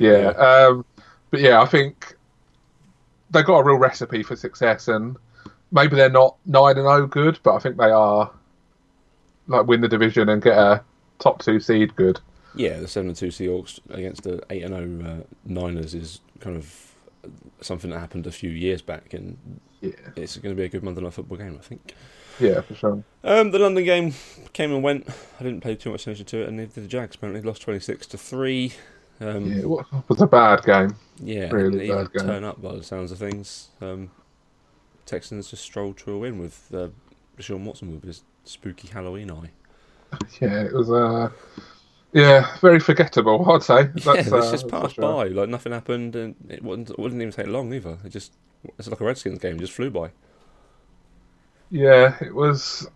Yeah. 0.00 0.30
Um, 0.30 0.84
but 1.30 1.38
yeah, 1.40 1.62
I 1.62 1.66
think 1.66 2.16
they've 3.30 3.46
got 3.46 3.58
a 3.58 3.64
real 3.64 3.76
recipe 3.78 4.24
for 4.24 4.34
success, 4.34 4.88
and 4.88 5.16
maybe 5.70 5.94
they're 5.94 6.10
not 6.10 6.34
nine 6.46 6.76
and 6.78 6.86
zero 6.86 7.06
good, 7.06 7.38
but 7.44 7.54
I 7.54 7.60
think 7.60 7.76
they 7.76 7.90
are 7.90 8.28
like 9.46 9.68
win 9.68 9.82
the 9.82 9.88
division 9.88 10.30
and 10.30 10.42
get 10.42 10.58
a 10.58 10.82
top 11.20 11.42
two 11.42 11.60
seed 11.60 11.94
good. 11.94 12.18
Yeah, 12.56 12.80
the 12.80 12.88
7 12.88 13.08
and 13.08 13.16
2 13.16 13.26
Seahawks 13.26 13.78
against 13.90 14.22
the 14.22 14.42
8 14.48 14.64
and 14.64 15.02
0 15.02 15.10
uh, 15.10 15.22
Niners 15.44 15.94
is 15.94 16.20
kind 16.40 16.56
of 16.56 16.95
something 17.60 17.90
that 17.90 17.98
happened 18.00 18.26
a 18.26 18.32
few 18.32 18.50
years 18.50 18.82
back, 18.82 19.14
and 19.14 19.60
Yeah, 19.80 19.92
it's 20.16 20.36
going 20.36 20.54
to 20.54 20.58
be 20.60 20.64
a 20.64 20.68
good 20.68 20.82
Monday 20.82 21.00
Night 21.00 21.14
Football 21.14 21.38
game, 21.38 21.56
I 21.58 21.62
think. 21.64 21.94
yeah, 22.40 22.60
for 22.60 22.74
sure. 22.74 23.04
Um, 23.24 23.50
the 23.50 23.58
London 23.58 23.84
game 23.84 24.14
came 24.52 24.72
and 24.72 24.82
went. 24.82 25.08
I 25.40 25.42
didn't 25.42 25.62
pay 25.62 25.74
too 25.74 25.90
much 25.90 26.02
attention 26.02 26.26
to 26.26 26.42
it, 26.42 26.48
and 26.48 26.58
the 26.70 26.86
Jags. 26.86 27.16
Apparently, 27.16 27.42
lost 27.42 27.62
twenty 27.62 27.80
six 27.80 28.06
to 28.08 28.18
three. 28.18 28.72
Um, 29.20 29.46
Yeah, 29.46 29.58
it 29.60 29.68
was 30.08 30.20
a 30.20 30.26
bad 30.26 30.62
game. 30.64 30.94
yeah, 31.18 31.50
really 31.50 31.88
bad 31.88 32.12
game. 32.12 32.26
turn 32.26 32.44
up 32.44 32.60
by 32.60 32.74
the 32.76 32.82
sounds 32.82 33.10
of 33.12 33.18
things. 33.18 33.68
Um, 33.80 34.10
Texans 35.06 35.50
just 35.50 35.62
strolled 35.62 35.96
to 35.98 36.12
a 36.12 36.18
win 36.18 36.38
with 36.38 36.70
uh, 36.74 36.88
Deshaun 37.38 37.64
Watson 37.64 37.92
with 37.92 38.04
his 38.04 38.22
spooky 38.44 38.88
Halloween 38.88 39.30
eye. 39.30 39.50
Yeah, 40.40 40.62
it 40.62 40.72
was. 40.72 40.90
Uh, 40.90 41.30
yeah, 42.12 42.56
very 42.60 42.80
forgettable. 42.80 43.50
I'd 43.50 43.62
say. 43.62 43.74
yeah, 44.04 44.14
it's 44.14 44.32
uh, 44.32 44.50
just 44.50 44.50
that's 44.50 44.62
passed 44.64 44.94
sure. 44.96 45.24
by 45.24 45.28
like 45.28 45.48
nothing 45.48 45.72
happened, 45.72 46.16
and 46.16 46.34
it 46.48 46.62
wouldn't, 46.62 46.90
it 46.90 46.98
wouldn't 46.98 47.20
even 47.20 47.32
take 47.32 47.46
long 47.48 47.72
either. 47.72 47.98
It 48.04 48.10
just 48.10 48.32
it's 48.78 48.88
like 48.88 49.00
a 49.00 49.04
Redskins 49.04 49.38
game, 49.38 49.56
it 49.56 49.60
just 49.60 49.72
flew 49.72 49.90
by. 49.90 50.10
Yeah, 51.70 52.16
it 52.20 52.34
was. 52.34 52.86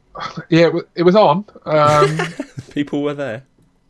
Yeah, 0.48 0.66
it 0.66 0.74
was, 0.74 0.84
it 0.94 1.02
was 1.02 1.16
on. 1.16 1.44
Um, 1.64 2.18
People 2.70 3.02
were 3.02 3.14
there. 3.14 3.44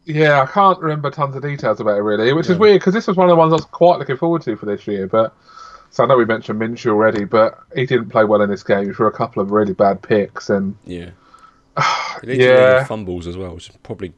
yeah, 0.04 0.42
I 0.42 0.46
can't 0.46 0.78
remember 0.80 1.10
tons 1.10 1.36
of 1.36 1.42
details 1.42 1.80
about 1.80 1.96
it 1.98 2.02
really, 2.02 2.32
which 2.32 2.48
is 2.50 2.58
weird 2.58 2.80
because 2.80 2.94
this 2.94 3.06
was 3.06 3.16
one 3.16 3.28
of 3.28 3.32
the 3.32 3.36
ones 3.36 3.52
I 3.52 3.56
was 3.56 3.64
quite 3.66 3.98
looking 3.98 4.16
forward 4.16 4.42
to 4.42 4.56
for 4.56 4.66
this 4.66 4.86
year. 4.86 5.06
But 5.06 5.34
so 5.90 6.04
I 6.04 6.06
know 6.06 6.16
we 6.16 6.24
mentioned 6.24 6.60
Minshew 6.60 6.90
already, 6.92 7.24
but 7.24 7.58
he 7.74 7.86
didn't 7.86 8.10
play 8.10 8.24
well 8.24 8.42
in 8.42 8.50
this 8.50 8.62
game. 8.62 8.86
He 8.86 8.92
threw 8.92 9.06
a 9.06 9.12
couple 9.12 9.42
of 9.42 9.50
really 9.50 9.74
bad 9.74 10.02
picks, 10.02 10.50
and 10.50 10.76
Yeah. 10.84 11.10
He 12.22 12.34
Yeah. 12.34 12.44
yeah. 12.44 12.84
fumbles 12.84 13.26
as 13.26 13.36
well, 13.36 13.54
which 13.54 13.70
is 13.70 13.76
probably 13.82 14.12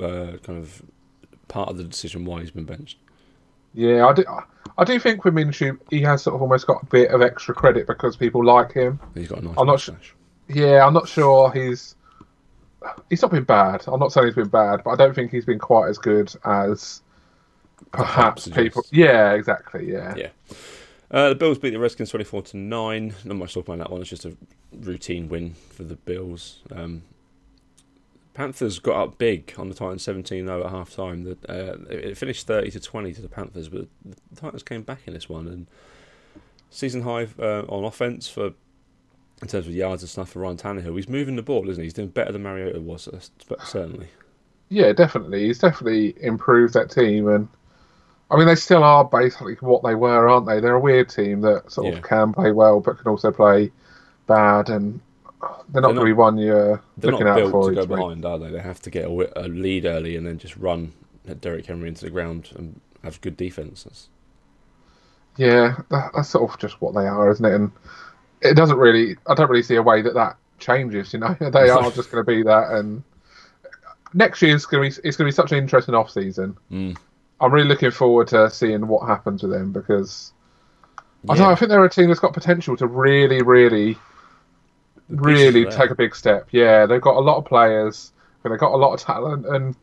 uh, 0.00 0.36
kind 0.42 0.58
of 0.58 0.82
part 1.48 1.68
of 1.68 1.76
the 1.76 1.84
decision 1.84 2.24
why 2.24 2.40
he's 2.40 2.50
been 2.50 2.64
benched. 2.64 2.98
yeah, 3.74 4.06
I 4.06 4.12
do. 4.12 4.24
I 4.76 4.84
do 4.84 4.98
think 4.98 5.24
with 5.24 5.34
Minshew, 5.34 5.78
he 5.90 6.00
has 6.02 6.22
sort 6.22 6.34
of 6.34 6.42
almost 6.42 6.66
got 6.66 6.82
a 6.82 6.86
bit 6.86 7.10
of 7.10 7.22
extra 7.22 7.54
credit 7.54 7.86
because 7.86 8.16
people 8.16 8.44
like 8.44 8.72
him. 8.72 8.98
He's 9.14 9.28
got 9.28 9.38
a 9.40 9.44
nice 9.44 9.54
I'm 9.56 9.66
not 9.66 9.72
mustache. 9.74 10.14
Yeah, 10.48 10.84
I'm 10.86 10.92
not 10.94 11.08
sure 11.08 11.50
he's. 11.52 11.94
He's 13.08 13.22
not 13.22 13.30
been 13.30 13.44
bad. 13.44 13.84
I'm 13.86 14.00
not 14.00 14.12
saying 14.12 14.26
he's 14.26 14.34
been 14.34 14.48
bad, 14.48 14.82
but 14.84 14.90
I 14.90 14.96
don't 14.96 15.14
think 15.14 15.30
he's 15.30 15.46
been 15.46 15.58
quite 15.58 15.88
as 15.88 15.96
good 15.96 16.34
as 16.44 17.02
perhaps 17.92 18.46
people. 18.48 18.82
suggests. 18.82 18.92
Yeah, 18.92 19.32
exactly. 19.32 19.90
Yeah. 19.90 20.14
Yeah. 20.16 20.28
Uh, 21.10 21.28
the 21.30 21.34
Bills 21.34 21.58
beat 21.58 21.70
the 21.70 21.78
Redskins 21.78 22.10
24 22.10 22.42
to 22.42 22.56
9. 22.56 23.14
Not 23.24 23.36
much 23.36 23.54
talk 23.54 23.68
about 23.68 23.78
that 23.78 23.90
one. 23.90 24.00
It's 24.00 24.10
just 24.10 24.24
a 24.24 24.36
routine 24.72 25.28
win 25.28 25.54
for 25.70 25.84
the 25.84 25.94
Bills. 25.94 26.60
Um, 26.72 27.02
Panthers 28.34 28.80
got 28.80 29.00
up 29.00 29.18
big 29.18 29.54
on 29.56 29.68
the 29.68 29.74
Titans 29.74 30.02
17 30.02 30.46
0 30.46 30.64
at 30.64 30.70
half 30.70 30.90
time. 30.94 31.22
The, 31.24 31.32
uh, 31.48 31.78
it 31.88 32.04
it 32.04 32.18
finished 32.18 32.46
30 32.46 32.70
to 32.72 32.80
20 32.80 33.12
to 33.14 33.22
the 33.22 33.28
Panthers, 33.28 33.68
but 33.68 33.86
the 34.04 34.40
Titans 34.40 34.62
came 34.62 34.82
back 34.82 35.00
in 35.06 35.14
this 35.14 35.28
one. 35.28 35.46
And 35.46 35.66
season 36.70 37.02
high 37.02 37.28
uh, 37.38 37.62
on 37.68 37.84
offense 37.84 38.28
for 38.28 38.52
in 39.42 39.48
terms 39.48 39.66
of 39.66 39.72
yards 39.74 40.02
and 40.02 40.10
stuff 40.10 40.30
for 40.30 40.40
Ryan 40.40 40.56
Tannehill. 40.56 40.96
He's 40.96 41.08
moving 41.08 41.36
the 41.36 41.42
ball, 41.42 41.68
isn't 41.68 41.80
he? 41.80 41.86
He's 41.86 41.92
doing 41.92 42.08
better 42.08 42.32
than 42.32 42.42
Mariota 42.42 42.80
was, 42.80 43.08
uh, 43.08 43.20
certainly. 43.64 44.08
Yeah, 44.68 44.92
definitely. 44.92 45.46
He's 45.46 45.58
definitely 45.58 46.14
improved 46.20 46.74
that 46.74 46.90
team, 46.90 47.28
and 47.28 47.48
I 48.30 48.36
mean 48.36 48.46
they 48.46 48.54
still 48.56 48.82
are 48.82 49.04
basically 49.04 49.54
what 49.60 49.82
they 49.84 49.94
were, 49.94 50.28
aren't 50.28 50.46
they? 50.46 50.58
They're 50.60 50.74
a 50.74 50.80
weird 50.80 51.08
team 51.08 51.40
that 51.42 51.70
sort 51.70 51.92
Yeah. 51.92 51.98
of 51.98 52.02
can 52.02 52.32
play 52.32 52.50
well, 52.50 52.80
but 52.80 52.98
can 52.98 53.08
also 53.08 53.30
play 53.30 53.70
bad, 54.26 54.70
and 54.70 55.00
they're 55.68 55.82
not 55.82 55.88
They're 55.88 55.94
going 55.94 55.96
to 55.96 56.04
be 56.04 56.12
one 56.12 56.38
you're 56.38 56.82
They're 56.96 57.10
looking 57.12 57.26
not 57.26 57.32
out 57.32 57.36
built 57.36 57.50
for. 57.52 57.70
to 57.70 57.74
go 57.74 57.86
behind, 57.86 58.24
are 58.24 58.38
they? 58.38 58.50
They 58.50 58.60
have 58.60 58.80
to 58.82 58.90
get 58.90 59.04
a, 59.04 59.44
a 59.44 59.48
lead 59.48 59.84
early 59.84 60.16
and 60.16 60.26
then 60.26 60.38
just 60.38 60.56
run 60.56 60.92
Derrick 61.40 61.66
Henry 61.66 61.88
into 61.88 62.04
the 62.04 62.10
ground 62.10 62.50
and 62.56 62.80
have 63.02 63.20
good 63.20 63.36
defenses. 63.36 64.08
Yeah, 65.36 65.76
that, 65.90 66.12
that's 66.14 66.28
sort 66.28 66.50
of 66.50 66.58
just 66.58 66.80
what 66.80 66.94
they 66.94 67.06
are, 67.06 67.30
isn't 67.30 67.44
it? 67.44 67.54
And 67.54 67.72
it 68.40 68.54
doesn't 68.54 68.78
really. 68.78 69.16
I 69.26 69.34
don't 69.34 69.50
really 69.50 69.62
see 69.62 69.76
a 69.76 69.82
way 69.82 70.02
that 70.02 70.14
that 70.14 70.36
changes. 70.58 71.12
You 71.12 71.20
know, 71.20 71.36
they 71.40 71.68
are 71.70 71.90
just 71.90 72.10
going 72.10 72.24
to 72.24 72.30
be 72.30 72.42
that. 72.44 72.70
And 72.70 73.02
next 74.12 74.42
year 74.42 74.54
is 74.54 74.66
going 74.66 74.90
to 74.90 75.00
be 75.00 75.08
it's 75.08 75.16
going 75.16 75.30
to 75.30 75.32
be 75.32 75.34
such 75.34 75.52
an 75.52 75.58
interesting 75.58 75.94
off 75.94 76.10
season. 76.10 76.56
Mm. 76.70 76.96
I'm 77.40 77.52
really 77.52 77.68
looking 77.68 77.90
forward 77.90 78.28
to 78.28 78.48
seeing 78.48 78.86
what 78.86 79.06
happens 79.06 79.42
with 79.42 79.52
them 79.52 79.72
because 79.72 80.32
I 81.28 81.34
don't 81.34 81.46
know. 81.46 81.50
I 81.50 81.54
think 81.54 81.70
they're 81.70 81.84
a 81.84 81.90
team 81.90 82.08
that's 82.08 82.20
got 82.20 82.32
potential 82.32 82.76
to 82.76 82.86
really, 82.86 83.42
really, 83.42 83.98
really 85.08 85.64
there. 85.64 85.72
take 85.72 85.90
a 85.90 85.94
big 85.94 86.14
step. 86.14 86.48
Yeah, 86.50 86.86
they've 86.86 87.00
got 87.00 87.16
a 87.16 87.20
lot 87.20 87.36
of 87.38 87.44
players. 87.44 88.12
and 88.42 88.52
They've 88.52 88.60
got 88.60 88.72
a 88.72 88.76
lot 88.76 88.94
of 88.94 89.00
talent, 89.00 89.46
and 89.46 89.74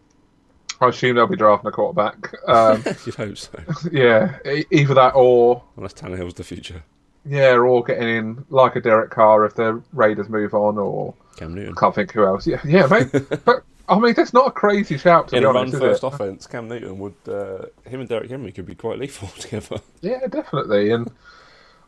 I 0.80 0.88
assume 0.90 1.16
they'll 1.16 1.28
be 1.28 1.36
drafting 1.38 1.68
a 1.70 1.72
quarterback. 1.72 2.34
Um, 2.48 2.84
You'd 3.06 3.16
hope 3.16 3.38
so. 3.38 3.60
yeah, 3.92 4.38
either 4.72 4.94
that 4.94 5.14
or 5.16 5.64
Unless 5.78 5.94
Tannehill's 5.94 6.34
the 6.36 6.44
future. 6.44 6.84
yeah, 7.26 7.54
or 7.56 7.84
getting 7.84 8.08
in 8.10 8.46
like 8.50 8.76
a 8.76 8.82
Derek 8.82 9.12
Carr 9.12 9.46
if 9.46 9.56
the 9.56 9.82
Raiders 9.94 10.30
move 10.30 10.54
on, 10.54 10.78
or 10.78 11.14
Cam 11.38 11.54
Newton. 11.54 11.74
I 11.78 11.80
can't 11.80 11.96
think 11.96 12.12
who 12.12 12.26
else. 12.26 12.46
Yeah, 12.48 12.62
yeah, 12.66 12.88
mate. 12.88 13.10
but 13.46 13.64
I 13.90 14.00
mean, 14.00 14.14
that's 14.14 14.34
not 14.34 14.48
a 14.48 14.52
crazy 14.52 14.98
shout 14.98 15.28
to 15.30 15.36
In 15.38 15.42
be 15.44 15.46
a 15.46 15.50
honest, 15.50 15.74
run-first 15.74 16.04
offense, 16.04 16.48
Cam 16.48 16.68
Newton 16.68 16.98
would 17.00 17.14
uh, 17.28 17.66
him 17.88 18.00
and 18.00 18.10
Derrick 18.10 18.30
Henry 18.30 18.52
could 18.52 18.66
be 18.66 18.76
quite 18.76 19.00
lethal 19.00 19.28
together. 19.40 19.78
Yeah, 20.02 20.26
definitely. 20.28 20.92
And 20.92 21.12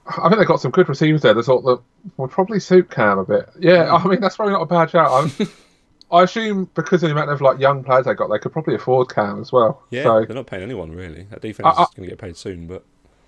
I 0.05 0.27
think 0.27 0.37
they've 0.39 0.47
got 0.47 0.59
some 0.59 0.71
good 0.71 0.89
receivers 0.89 1.21
there. 1.21 1.33
The 1.33 1.43
sort 1.43 1.63
that 1.65 1.79
would 2.17 2.29
probably 2.31 2.59
suit 2.59 2.89
Cam 2.91 3.19
a 3.19 3.25
bit. 3.25 3.49
Yeah, 3.59 3.93
I 3.93 4.05
mean 4.07 4.19
that's 4.19 4.35
probably 4.35 4.53
not 4.53 4.61
a 4.63 4.65
bad 4.65 4.89
shout. 4.89 5.09
I'm, 5.11 5.47
I 6.11 6.23
assume 6.23 6.69
because 6.75 7.01
of 7.03 7.09
the 7.09 7.15
amount 7.15 7.31
of 7.31 7.41
like 7.41 7.59
young 7.59 7.83
players 7.83 8.05
they 8.05 8.13
got, 8.13 8.27
they 8.29 8.37
could 8.37 8.51
probably 8.51 8.75
afford 8.75 9.13
Cam 9.13 9.39
as 9.41 9.51
well. 9.51 9.81
Yeah, 9.89 10.03
So 10.03 10.25
they're 10.25 10.35
not 10.35 10.45
paying 10.47 10.63
anyone 10.63 10.91
really. 10.91 11.23
That 11.31 11.41
defense 11.41 11.65
I- 11.65 11.81
I- 11.81 11.83
is 11.83 11.89
going 11.95 12.07
to 12.07 12.15
get 12.15 12.19
paid 12.19 12.35
soon, 12.37 12.67
but 12.67 12.83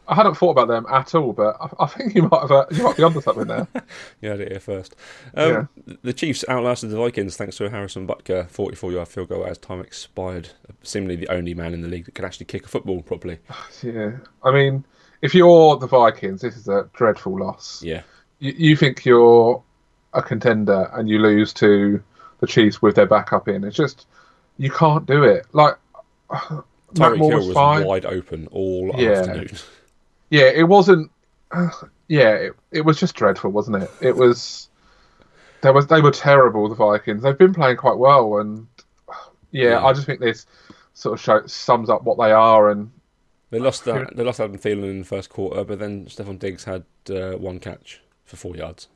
I 0.08 0.14
hadn't 0.14 0.36
thought 0.36 0.52
about 0.52 0.68
them 0.68 0.86
at 0.92 1.16
all, 1.16 1.34
but 1.34 1.58
I, 1.60 1.68
I 1.80 1.88
think 1.88 2.14
you 2.14 2.22
might 2.24 2.42
have 2.42 2.52
uh, 2.52 2.66
you 2.70 2.84
might 2.84 2.96
be 2.96 3.02
onto 3.02 3.22
something 3.22 3.48
there. 3.48 3.68
you 4.22 4.30
had 4.30 4.40
it 4.40 4.52
here 4.52 4.60
first. 4.60 4.96
Um, 5.34 5.68
The 6.04 6.14
Chiefs 6.14 6.46
outlasted 6.48 6.92
the 6.92 6.98
Vikings 6.98 7.36
thanks 7.38 7.56
to 7.58 7.66
a 7.66 7.70
Harrison 7.72 8.06
Butker 8.06 8.48
44-yard 8.52 9.08
field 9.08 9.30
goal 9.30 9.46
as 9.48 9.58
time 9.58 9.80
expired. 9.80 10.50
Seemingly 10.84 11.16
the 11.16 11.30
only 11.30 11.56
man 11.56 11.74
in 11.74 11.82
the 11.82 11.88
league 11.88 12.06
that 12.06 12.14
can 12.14 12.24
actually 12.26 12.46
kick 12.46 12.66
a 12.66 12.68
football 12.68 13.02
properly. 13.02 13.40
yeah, 13.82 14.12
I 14.44 14.52
mean, 14.52 14.84
if 15.26 15.34
you're 15.34 15.78
the 15.78 15.88
Vikings, 15.88 16.42
this 16.42 16.56
is 16.56 16.68
a 16.68 16.88
dreadful 16.94 17.40
loss. 17.40 17.82
Yeah, 17.84 18.02
You, 18.40 18.54
you 18.58 18.76
think 18.76 19.04
you're 19.06 19.62
a 20.14 20.22
contender 20.22 20.90
and 20.94 21.10
you 21.10 21.20
lose 21.20 21.52
to 21.54 22.02
the 22.40 22.48
Chiefs 22.48 22.82
with 22.82 22.96
their 22.96 23.06
backup 23.08 23.48
in. 23.48 23.64
It's 23.64 23.76
just 23.76 24.08
you 24.58 24.70
can't 24.70 25.06
do 25.06 25.24
it. 25.24 25.46
Like 25.52 25.76
Tyreek 26.94 27.18
Hill 27.18 27.48
was 27.48 27.56
wide 27.56 28.06
open 28.06 28.48
all 28.52 28.92
Yeah. 28.98 29.12
afternoon. 29.20 29.50
Yeah, 30.30 30.50
it 30.54 30.64
wasn't. 30.68 31.12
yeah, 32.08 32.30
it, 32.32 32.54
it 32.72 32.82
was 32.82 33.00
just 33.00 33.16
dreadful, 33.16 33.52
wasn't 33.52 33.84
it? 33.84 33.92
It 34.02 34.16
was. 34.16 34.70
There 35.62 35.74
was 35.74 35.88
they 35.88 36.02
were 36.02 36.12
terrible. 36.12 36.70
The 36.70 36.76
Vikings. 36.76 37.24
They've 37.24 37.38
been 37.38 37.54
playing 37.54 37.78
quite 37.78 37.98
well, 37.98 38.38
and 38.38 38.68
yeah, 39.52 39.70
Yeah. 39.72 39.86
I 39.86 39.94
just 39.94 40.06
think 40.06 40.20
this 40.20 40.46
sort 40.94 41.14
of 41.14 41.22
show, 41.22 41.46
sums 41.48 41.90
up 41.90 42.04
what 42.04 42.18
they 42.18 42.32
are. 42.32 42.70
And 42.70 42.92
They 43.56 43.62
lost 43.62 43.86
that. 43.86 44.14
They 44.18 44.24
lost 44.26 44.42
Adam 44.42 44.58
Thielen 44.58 44.90
in 44.90 45.00
the 45.00 45.06
first 45.06 45.30
quarter, 45.30 45.64
but 45.64 45.80
then 45.80 46.08
Stefon 46.08 46.38
Diggs 46.38 46.66
had 46.66 46.84
uh, 47.10 47.38
one 47.38 47.58
catch 47.60 48.02
for 48.26 48.36
four 48.36 48.54
yards. 48.58 48.90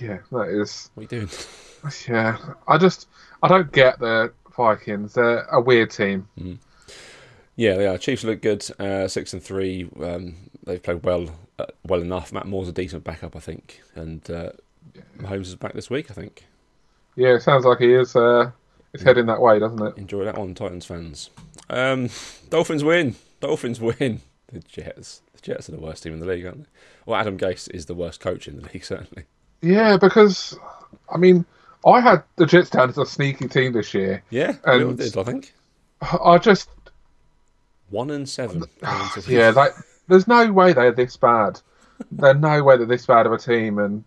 yeah, 0.00 0.18
that 0.32 0.48
is. 0.48 0.90
What 0.94 1.02
are 1.12 1.14
you 1.14 1.20
doing? 1.20 1.30
Yeah, 2.08 2.36
I 2.66 2.78
just 2.78 3.06
I 3.44 3.48
don't 3.48 3.70
get 3.70 4.00
the 4.00 4.32
Vikings. 4.56 5.14
They're 5.14 5.42
a 5.52 5.60
weird 5.60 5.90
team. 5.92 6.28
Yeah, 7.54 7.76
they 7.76 7.86
are. 7.86 7.96
Chiefs 7.96 8.24
look 8.24 8.42
good. 8.42 8.68
Uh, 8.80 9.06
six 9.06 9.32
and 9.34 9.42
three. 9.42 9.88
Um, 10.00 10.34
they've 10.64 10.82
played 10.82 11.04
well, 11.04 11.28
uh, 11.60 11.66
well 11.86 12.00
enough. 12.00 12.32
Matt 12.32 12.46
Moore's 12.46 12.68
a 12.68 12.72
decent 12.72 13.04
backup, 13.04 13.36
I 13.36 13.40
think, 13.40 13.82
and 13.94 14.28
uh, 14.28 14.50
Mahomes 15.18 15.42
is 15.42 15.54
back 15.54 15.74
this 15.74 15.90
week. 15.90 16.10
I 16.10 16.14
think. 16.14 16.44
Yeah, 17.14 17.34
it 17.34 17.42
sounds 17.42 17.64
like 17.64 17.78
he 17.78 17.92
is. 17.94 18.16
Uh, 18.16 18.50
it's 18.94 19.04
heading 19.04 19.26
that 19.26 19.40
way, 19.40 19.60
doesn't 19.60 19.80
it? 19.84 19.96
Enjoy 19.96 20.24
that 20.24 20.38
one, 20.38 20.54
Titans 20.54 20.86
fans. 20.86 21.30
Um, 21.70 22.10
Dolphins 22.50 22.82
win. 22.84 23.14
Dolphins 23.42 23.80
win. 23.80 24.20
The 24.52 24.60
Jets. 24.60 25.22
The 25.34 25.40
Jets 25.40 25.68
are 25.68 25.72
the 25.72 25.80
worst 25.80 26.02
team 26.02 26.12
in 26.14 26.20
the 26.20 26.26
league, 26.26 26.44
aren't 26.46 26.64
they? 26.64 26.68
Well, 27.06 27.18
Adam 27.20 27.38
Gase 27.38 27.70
is 27.70 27.86
the 27.86 27.94
worst 27.94 28.20
coach 28.20 28.46
in 28.48 28.56
the 28.60 28.68
league, 28.72 28.84
certainly. 28.84 29.24
Yeah, 29.60 29.96
because 29.96 30.58
I 31.12 31.16
mean, 31.18 31.44
I 31.86 32.00
had 32.00 32.22
the 32.36 32.46
Jets 32.46 32.70
down 32.70 32.88
as 32.90 32.98
a 32.98 33.06
sneaky 33.06 33.48
team 33.48 33.72
this 33.72 33.92
year. 33.94 34.22
Yeah, 34.30 34.56
And- 34.64 34.98
did. 34.98 35.16
I 35.16 35.22
think 35.24 35.52
I 36.02 36.38
just 36.38 36.68
one 37.90 38.10
and 38.10 38.28
seven. 38.28 38.64
Yeah, 39.28 39.50
they, 39.52 39.66
there's 40.08 40.26
no 40.26 40.50
way 40.52 40.72
they're 40.72 40.92
this 40.92 41.16
bad. 41.16 41.60
There's 42.10 42.36
no 42.38 42.62
way 42.62 42.76
they're 42.76 42.86
this 42.86 43.06
bad 43.06 43.26
of 43.26 43.32
a 43.32 43.38
team, 43.38 43.78
and 43.78 44.02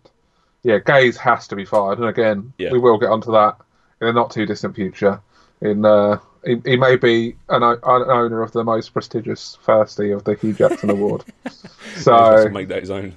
yeah, 0.62 0.78
Gase 0.78 1.16
has 1.16 1.48
to 1.48 1.56
be 1.56 1.64
fired. 1.64 1.98
And 1.98 2.08
again, 2.08 2.52
Yeah. 2.58 2.72
we 2.72 2.78
will 2.78 2.98
get 2.98 3.08
onto 3.10 3.32
that 3.32 3.56
in 4.00 4.08
a 4.08 4.12
not 4.12 4.30
too 4.30 4.44
distant 4.46 4.74
future. 4.74 5.20
In 5.62 5.84
uh, 5.84 6.18
he, 6.46 6.60
he 6.64 6.76
may 6.76 6.96
be 6.96 7.36
an, 7.48 7.62
an 7.62 7.78
owner 7.84 8.42
of 8.42 8.52
the 8.52 8.64
most 8.64 8.90
prestigious 8.92 9.58
Thirsty 9.62 10.12
of 10.12 10.24
the 10.24 10.34
Hue 10.34 10.52
Jackson 10.52 10.90
Award. 10.90 11.24
So 11.96 12.44
to 12.44 12.50
make 12.50 12.68
that 12.68 12.80
his 12.80 12.90
own. 12.90 13.16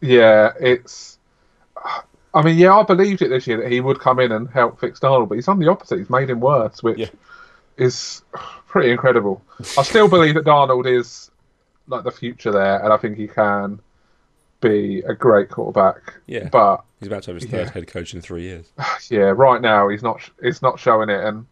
yeah, 0.00 0.52
it's. 0.60 1.18
I 2.34 2.42
mean, 2.42 2.58
yeah, 2.58 2.74
I 2.76 2.82
believed 2.82 3.22
it 3.22 3.28
this 3.28 3.46
year 3.46 3.58
that 3.62 3.70
he 3.70 3.80
would 3.80 4.00
come 4.00 4.18
in 4.20 4.32
and 4.32 4.48
help 4.50 4.80
fix 4.80 4.98
Darnold, 5.00 5.28
but 5.28 5.36
he's 5.36 5.46
done 5.46 5.58
the 5.60 5.68
opposite. 5.70 5.98
He's 5.98 6.10
made 6.10 6.28
him 6.28 6.40
worse, 6.40 6.82
which 6.82 6.98
Yeah. 6.98 7.08
is 7.76 8.22
pretty 8.66 8.90
incredible. 8.90 9.42
I 9.78 9.82
still 9.84 10.08
believe 10.08 10.34
that 10.34 10.44
Darnold 10.44 10.86
is 10.86 11.30
like 11.86 12.02
the 12.04 12.10
future 12.10 12.50
there, 12.50 12.82
and 12.82 12.92
I 12.92 12.96
think 12.96 13.16
he 13.16 13.28
can 13.28 13.78
be 14.60 15.00
a 15.06 15.14
great 15.14 15.48
quarterback. 15.48 16.14
Yeah, 16.26 16.48
But 16.50 16.82
he's 16.98 17.06
about 17.06 17.22
to 17.24 17.30
have 17.32 17.40
his 17.40 17.48
third 17.50 17.66
Yeah. 17.68 17.72
head 17.72 17.86
coach 17.86 18.12
in 18.12 18.20
three 18.22 18.42
years. 18.42 18.66
yeah, 19.08 19.32
right 19.36 19.60
now 19.60 19.88
he's 19.88 20.02
not. 20.02 20.20
He's 20.42 20.62
not 20.62 20.80
showing 20.80 21.08
it, 21.10 21.22
and 21.24 21.46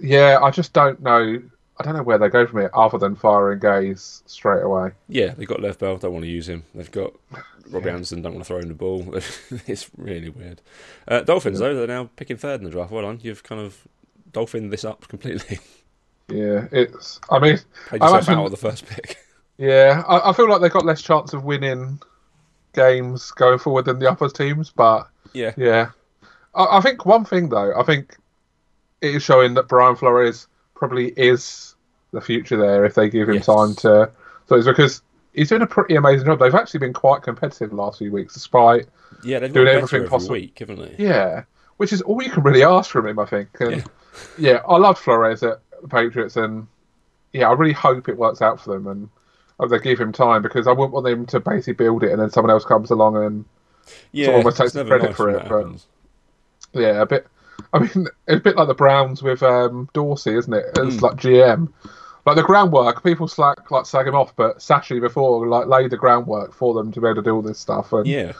yeah, 0.00 0.38
I 0.42 0.50
just 0.50 0.72
don't 0.72 1.00
know. 1.02 1.42
I 1.78 1.82
don't 1.82 1.96
know 1.96 2.02
where 2.04 2.18
they 2.18 2.28
go 2.28 2.46
from 2.46 2.60
here, 2.60 2.70
other 2.72 2.98
than 2.98 3.16
firing 3.16 3.58
Gase 3.58 4.22
straight 4.26 4.62
away. 4.62 4.92
Yeah, 5.08 5.34
they've 5.34 5.48
got 5.48 5.60
Lev 5.60 5.78
Bell, 5.78 5.96
don't 5.96 6.12
want 6.12 6.24
to 6.24 6.30
use 6.30 6.48
him. 6.48 6.62
They've 6.72 6.90
got 6.90 7.12
Robbie 7.68 7.90
Anderson, 7.90 8.22
don't 8.22 8.34
want 8.34 8.44
to 8.44 8.48
throw 8.48 8.60
him 8.60 8.68
the 8.68 8.74
ball. 8.74 9.12
it's 9.66 9.90
really 9.96 10.28
weird. 10.28 10.62
Uh, 11.08 11.22
Dolphins, 11.22 11.58
though, 11.58 11.74
they're 11.74 11.88
now 11.88 12.10
picking 12.14 12.36
third 12.36 12.60
in 12.60 12.64
the 12.64 12.70
draft. 12.70 12.92
Well 12.92 13.02
done. 13.02 13.18
You've 13.22 13.42
kind 13.42 13.60
of 13.60 13.88
dolphined 14.32 14.72
this 14.72 14.84
up 14.84 15.08
completely. 15.08 15.58
Yeah, 16.28 16.68
it's. 16.72 17.20
I 17.30 17.38
mean, 17.38 17.58
Played 17.88 18.00
I 18.00 18.08
imagine- 18.08 18.34
out 18.38 18.46
of 18.46 18.50
the 18.50 18.56
first 18.56 18.86
pick. 18.86 19.18
Yeah, 19.58 20.02
I, 20.08 20.30
I 20.30 20.32
feel 20.32 20.48
like 20.48 20.62
they've 20.62 20.72
got 20.72 20.86
less 20.86 21.02
chance 21.02 21.34
of 21.34 21.44
winning 21.44 22.00
games 22.72 23.30
going 23.30 23.58
forward 23.58 23.84
than 23.84 23.98
the 23.98 24.10
upper 24.10 24.28
teams, 24.30 24.70
but 24.70 25.06
Yeah. 25.34 25.52
yeah. 25.58 25.90
I, 26.54 26.78
I 26.78 26.80
think 26.80 27.04
one 27.06 27.24
thing 27.26 27.50
though, 27.50 27.72
I 27.78 27.82
think 27.82 28.16
it 29.04 29.14
is 29.16 29.22
showing 29.22 29.54
that 29.54 29.68
Brian 29.68 29.96
Flores 29.96 30.46
probably 30.74 31.08
is 31.16 31.74
the 32.12 32.20
future 32.20 32.56
there 32.56 32.84
if 32.84 32.94
they 32.94 33.08
give 33.08 33.28
him 33.28 33.36
Yes. 33.36 33.46
time 33.46 33.74
to. 33.76 34.10
So 34.46 34.56
it's 34.56 34.66
because 34.66 35.02
he's 35.32 35.48
doing 35.48 35.62
a 35.62 35.66
pretty 35.66 35.96
amazing 35.96 36.26
job. 36.26 36.38
They've 36.38 36.54
actually 36.54 36.80
been 36.80 36.92
quite 36.92 37.22
competitive 37.22 37.70
the 37.70 37.76
last 37.76 37.98
few 37.98 38.12
weeks, 38.12 38.34
despite 38.34 38.86
Yeah, 39.22 39.38
they've 39.40 39.52
Doing 39.52 39.68
everything 39.68 39.96
every 39.98 40.08
possible. 40.08 40.32
week, 40.34 40.58
haven't 40.58 40.78
they? 40.78 40.94
yeah, 41.04 41.44
which 41.76 41.92
is 41.92 42.02
all 42.02 42.22
you 42.22 42.30
can 42.30 42.42
really 42.42 42.62
ask 42.64 42.90
from 42.90 43.06
him, 43.06 43.18
I 43.18 43.24
think. 43.26 43.48
And 43.60 43.84
yeah, 44.38 44.60
I 44.68 44.76
loved 44.76 44.98
Flores 44.98 45.42
at 45.42 45.60
the 45.82 45.88
Patriots, 45.88 46.36
and 46.36 46.66
yeah, 47.32 47.48
I 47.48 47.52
really 47.52 47.72
hope 47.72 48.08
it 48.08 48.16
works 48.16 48.42
out 48.42 48.60
for 48.60 48.74
them 48.74 48.86
and 48.86 49.08
uh, 49.60 49.66
they 49.66 49.78
give 49.78 50.00
him 50.00 50.12
time 50.12 50.42
because 50.42 50.66
I 50.66 50.72
wouldn't 50.72 50.92
want 50.92 51.06
them 51.06 51.26
to 51.26 51.40
basically 51.40 51.72
build 51.74 52.02
it 52.04 52.12
and 52.12 52.20
then 52.20 52.30
someone 52.30 52.50
else 52.50 52.64
comes 52.64 52.90
along 52.90 53.16
and 53.24 53.44
Yeah, 54.12 54.32
almost 54.32 54.56
takes 54.58 54.72
the 54.72 54.84
credit 54.84 55.06
nice 55.08 55.16
for 55.16 55.30
it, 55.30 55.42
but- 55.48 55.58
happens. 55.58 55.86
yeah, 56.72 57.00
a 57.02 57.06
bit. 57.06 57.26
I 57.74 57.80
mean, 57.80 58.06
it's 58.28 58.38
a 58.38 58.40
bit 58.40 58.56
like 58.56 58.68
the 58.68 58.74
Browns 58.74 59.22
with 59.22 59.42
um, 59.42 59.88
Dorsey, 59.92 60.34
isn't 60.36 60.52
it? 60.54 60.64
It's 60.76 60.96
Mm. 60.96 61.02
like 61.02 61.16
GM. 61.16 61.72
Like 62.24 62.36
the 62.36 62.42
groundwork, 62.42 63.02
people 63.04 63.28
slack 63.28 63.70
like 63.70 63.84
slag 63.84 64.06
him 64.06 64.14
off, 64.14 64.34
but 64.36 64.58
Sashi 64.58 64.98
before 65.00 65.46
like 65.46 65.66
laid 65.66 65.90
the 65.90 65.96
groundwork 65.98 66.54
for 66.54 66.72
them 66.72 66.90
to 66.92 67.00
be 67.00 67.06
able 67.08 67.16
to 67.16 67.22
do 67.22 67.34
all 67.34 67.42
this 67.42 67.58
stuff. 67.58 67.92
And 67.92 68.06
Yeah. 68.06 68.32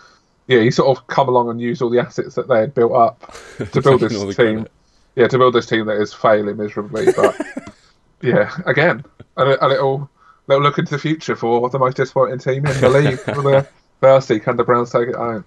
yeah, 0.47 0.61
he 0.61 0.71
sort 0.71 0.97
of 0.97 1.07
come 1.09 1.29
along 1.29 1.51
and 1.51 1.61
used 1.61 1.83
all 1.83 1.91
the 1.91 1.99
assets 1.99 2.35
that 2.37 2.49
they 2.49 2.61
had 2.61 2.73
built 2.75 2.93
up 2.95 3.35
to 3.73 3.83
build 3.83 4.01
this 4.01 4.13
Taking 4.13 4.17
all 4.23 4.27
the 4.29 4.35
team. 4.35 4.55
credit. 4.55 4.73
Yeah, 5.17 5.29
to 5.29 5.39
build 5.39 5.55
this 5.55 5.67
team 5.67 5.85
that 5.87 6.01
is 6.01 6.15
failing 6.15 6.57
miserably. 6.57 7.13
But 7.13 7.37
yeah, 8.23 8.51
again, 8.67 9.05
a, 9.37 9.45
a 9.61 9.69
little 9.69 10.09
little 10.47 10.63
look 10.63 10.79
into 10.79 10.93
the 10.93 10.99
future 10.99 11.37
for 11.37 11.69
the 11.71 11.79
most 11.79 11.97
disappointing 11.97 12.39
team 12.39 12.65
in 12.67 12.81
the 12.81 12.89
league. 12.89 13.19
for 13.35 13.43
the 13.43 13.67
Thirsty, 14.01 14.39
can 14.41 14.57
the 14.57 14.65
Browns 14.65 14.91
take 14.91 15.09
it 15.09 15.15
home? 15.15 15.45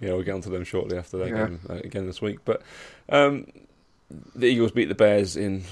Yeah, 0.00 0.14
we'll 0.14 0.22
get 0.22 0.34
onto 0.34 0.50
them 0.50 0.64
shortly 0.64 0.96
after 0.98 1.18
that 1.18 1.28
Yeah. 1.28 1.46
game 1.46 1.60
uh, 1.68 1.74
again 1.74 2.06
this 2.06 2.22
week. 2.22 2.38
But 2.44 2.62
um, 3.08 3.46
the 4.34 4.46
Eagles 4.46 4.72
beat 4.72 4.88
the 4.88 4.94
Bears 4.94 5.36
in 5.36 5.64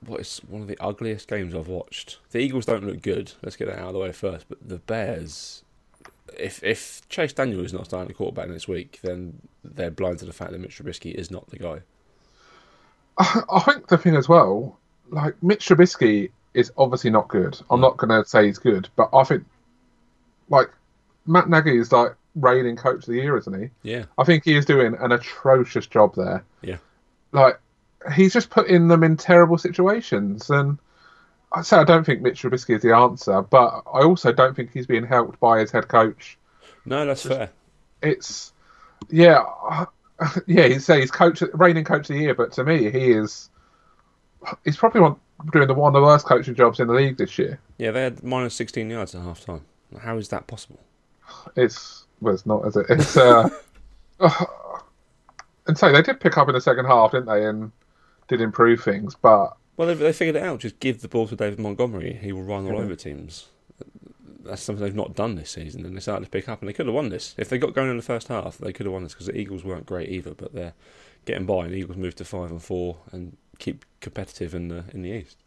what 0.00 0.20
is 0.20 0.38
one 0.46 0.62
of 0.62 0.68
the 0.68 0.78
ugliest 0.80 1.28
games 1.28 1.54
I've 1.54 1.68
watched. 1.68 2.18
The 2.30 2.38
Eagles 2.38 2.66
don't 2.66 2.84
look 2.86 3.02
good. 3.02 3.32
Let's 3.42 3.56
get 3.56 3.68
that 3.68 3.78
out 3.78 3.88
of 3.88 3.92
the 3.94 3.98
way 4.00 4.12
first. 4.12 4.46
But 4.48 4.58
the 4.66 4.78
Bears, 4.78 5.62
if 6.38 6.62
if 6.62 7.06
Chase 7.08 7.32
Daniel 7.32 7.64
is 7.64 7.72
not 7.72 7.86
starting 7.86 8.08
the 8.08 8.14
quarterback 8.14 8.48
this 8.48 8.68
week, 8.68 9.00
then 9.02 9.40
they're 9.64 9.90
blind 9.90 10.18
to 10.20 10.26
the 10.26 10.32
fact 10.32 10.52
that 10.52 10.60
Mitch 10.60 10.78
Trubisky 10.78 11.14
is 11.14 11.30
not 11.30 11.48
the 11.50 11.58
guy. 11.58 11.80
I, 13.18 13.42
I 13.52 13.60
think 13.60 13.88
the 13.88 13.98
thing 13.98 14.16
as 14.16 14.28
well, 14.28 14.78
like 15.10 15.40
Mitch 15.42 15.66
Trubisky 15.68 16.30
is 16.52 16.70
obviously 16.76 17.10
not 17.10 17.28
good. 17.28 17.58
I'm 17.70 17.80
not 17.80 17.96
going 17.96 18.10
to 18.10 18.28
say 18.28 18.46
he's 18.46 18.58
good, 18.58 18.88
but 18.96 19.08
I 19.12 19.24
think 19.24 19.44
like 20.48 20.70
Matt 21.26 21.48
Nagy 21.48 21.78
is 21.78 21.90
like 21.90 22.14
reigning 22.34 22.76
coach 22.76 22.98
of 23.04 23.06
the 23.06 23.14
year, 23.14 23.36
isn't 23.36 23.60
he? 23.60 23.70
Yeah, 23.82 24.04
I 24.18 24.24
think 24.24 24.44
he 24.44 24.56
is 24.56 24.64
doing 24.64 24.96
an 25.00 25.12
atrocious 25.12 25.86
job 25.86 26.14
there. 26.16 26.44
yeah, 26.62 26.76
Like 27.32 27.60
he's 28.14 28.32
just 28.32 28.50
putting 28.50 28.88
them 28.88 29.02
in 29.04 29.16
terrible 29.16 29.58
situations, 29.58 30.50
and 30.50 30.78
I 31.52 31.62
say 31.62 31.76
I 31.76 31.84
don't 31.84 32.04
think 32.04 32.20
Mitch 32.22 32.42
Trubisky 32.42 32.76
is 32.76 32.82
the 32.82 32.94
answer, 32.94 33.42
but 33.42 33.82
I 33.92 34.02
also 34.02 34.32
don't 34.32 34.54
think 34.54 34.72
he's 34.72 34.86
being 34.86 35.06
helped 35.06 35.38
by 35.40 35.60
his 35.60 35.70
head 35.70 35.88
coach. 35.88 36.36
no, 36.84 37.06
that's 37.06 37.24
fair. 37.26 37.50
It's 38.02 38.52
yeah, 39.10 39.42
yeah. 40.46 40.66
He's 40.68 40.86
he's 40.86 41.10
coach, 41.10 41.42
reigning 41.52 41.84
coach 41.84 42.10
of 42.10 42.16
the 42.16 42.22
year, 42.22 42.34
but 42.34 42.52
to 42.52 42.64
me, 42.64 42.90
he 42.90 43.12
is. 43.12 43.50
He's 44.64 44.76
probably 44.76 45.00
one, 45.00 45.16
doing 45.52 45.68
the 45.68 45.74
one 45.74 45.94
of 45.94 46.00
the 46.00 46.06
worst 46.06 46.26
coaching 46.26 46.54
jobs 46.54 46.78
in 46.80 46.86
the 46.88 46.92
league 46.92 47.16
this 47.16 47.38
year. 47.38 47.58
Yeah, 47.78 47.92
they 47.92 48.02
had 48.02 48.22
minus 48.22 48.54
16 48.54 48.90
yards 48.90 49.14
at 49.14 49.22
half 49.22 49.42
time. 49.44 49.62
How 50.00 50.18
is 50.18 50.28
that 50.28 50.46
possible? 50.46 50.80
It's 51.56 52.04
well, 52.24 52.34
it's 52.34 52.46
not, 52.46 52.66
is 52.66 52.76
it? 52.76 52.86
It's 52.88 53.16
uh, 53.16 53.48
and 55.66 55.76
so 55.78 55.92
they 55.92 56.02
did 56.02 56.20
pick 56.20 56.36
up 56.36 56.48
in 56.48 56.54
the 56.54 56.60
second 56.60 56.86
half, 56.86 57.12
didn't 57.12 57.26
they? 57.26 57.46
And 57.46 57.72
did 58.28 58.40
improve 58.40 58.82
things, 58.82 59.14
but 59.14 59.56
Well, 59.76 59.88
they, 59.88 59.94
they 59.94 60.12
figured 60.12 60.36
it 60.36 60.42
out. 60.42 60.60
Just 60.60 60.80
give 60.80 61.00
the 61.02 61.08
ball 61.08 61.28
to 61.28 61.36
David 61.36 61.58
Montgomery. 61.58 62.18
He 62.20 62.32
will 62.32 62.42
run 62.42 62.66
all 62.66 62.74
Yeah. 62.74 62.78
over 62.84 62.94
teams. 62.96 63.48
That's 64.44 64.62
something 64.62 64.84
they've 64.84 64.94
not 64.94 65.14
done 65.14 65.36
this 65.36 65.50
season, 65.50 65.86
and 65.86 65.96
they 65.96 66.00
started 66.00 66.24
to 66.26 66.30
pick 66.30 66.48
up, 66.50 66.60
and 66.60 66.68
they 66.68 66.74
could 66.74 66.86
have 66.86 66.94
won 66.94 67.08
this. 67.08 67.34
If 67.38 67.48
they 67.48 67.56
got 67.58 67.72
going 67.74 67.90
in 67.90 67.96
the 67.96 68.02
first 68.02 68.28
half, 68.28 68.58
they 68.58 68.72
could 68.74 68.84
have 68.84 68.92
won 68.92 69.02
this 69.02 69.14
because 69.14 69.26
the 69.26 69.36
Eagles 69.38 69.64
weren't 69.64 69.86
great 69.86 70.10
either, 70.10 70.34
but 70.34 70.52
they're 70.52 70.74
getting 71.24 71.46
by, 71.46 71.64
and 71.64 71.72
the 71.72 71.78
Eagles 71.78 71.96
moved 71.96 72.18
to 72.18 72.24
five 72.26 72.50
and 72.50 72.62
four 72.62 72.98
and 73.10 73.36
keep 73.58 73.84
competitive 74.00 74.54
in 74.54 74.68
the 74.68 74.84
in 74.92 75.00
the 75.02 75.10
East. 75.10 75.38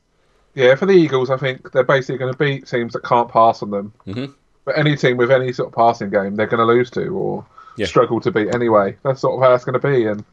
yeah, 0.56 0.74
for 0.74 0.88
the 0.88 0.94
Eagles, 0.94 1.30
I 1.30 1.38
think 1.38 1.72
they're 1.72 1.84
basically 1.84 2.18
going 2.18 2.34
to 2.34 2.38
beat 2.40 2.66
teams 2.68 2.94
that 2.94 3.04
can't 3.04 3.30
pass 3.30 3.62
on 3.62 3.70
them. 3.70 3.94
Mhm. 4.08 4.34
But 4.68 4.78
any 4.78 4.98
team 4.98 5.16
with 5.16 5.32
any 5.32 5.54
sort 5.54 5.70
of 5.70 5.76
passing 5.76 6.10
game, 6.10 6.36
they're 6.36 6.46
going 6.46 6.60
to 6.60 6.66
lose 6.66 6.92
to 6.92 7.08
or 7.08 7.46
Yeah. 7.78 7.86
struggle 7.86 8.20
to 8.20 8.32
beat 8.32 8.54
anyway. 8.54 8.98
That's 9.02 9.22
sort 9.22 9.36
of 9.36 9.48
how 9.48 9.56
it's 9.56 9.64
going 9.64 9.80
to 9.80 9.88
be. 9.88 10.06
And 10.06 10.26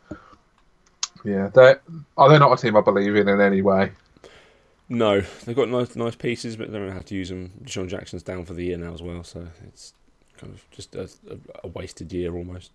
yeah, 1.25 1.51
they're 1.55 1.81
are 2.17 2.29
they 2.29 2.39
not 2.41 2.53
a 2.59 2.61
team 2.61 2.77
I 2.77 2.81
believe 2.81 3.15
in 3.15 3.29
in 3.29 3.41
any 3.41 3.63
way? 3.63 3.93
No, 4.89 5.21
they've 5.45 5.55
got 5.55 5.69
nice 5.69 5.95
nice 5.95 6.17
pieces, 6.17 6.57
but 6.57 6.73
they 6.73 6.79
don't 6.79 6.91
have 6.91 7.05
to 7.07 7.15
use 7.15 7.29
them. 7.29 7.53
DeSean 7.63 7.89
Jackson's 7.89 8.25
down 8.25 8.45
for 8.45 8.55
the 8.55 8.65
year 8.65 8.77
now 8.77 8.93
as 8.93 9.03
well, 9.03 9.23
so 9.23 9.47
it's 9.69 9.95
kind 10.37 10.53
of 10.53 10.69
just 10.73 10.97
a, 10.97 11.03
a, 11.31 11.37
a 11.63 11.69
wasted 11.69 12.13
year 12.13 12.35
almost 12.35 12.73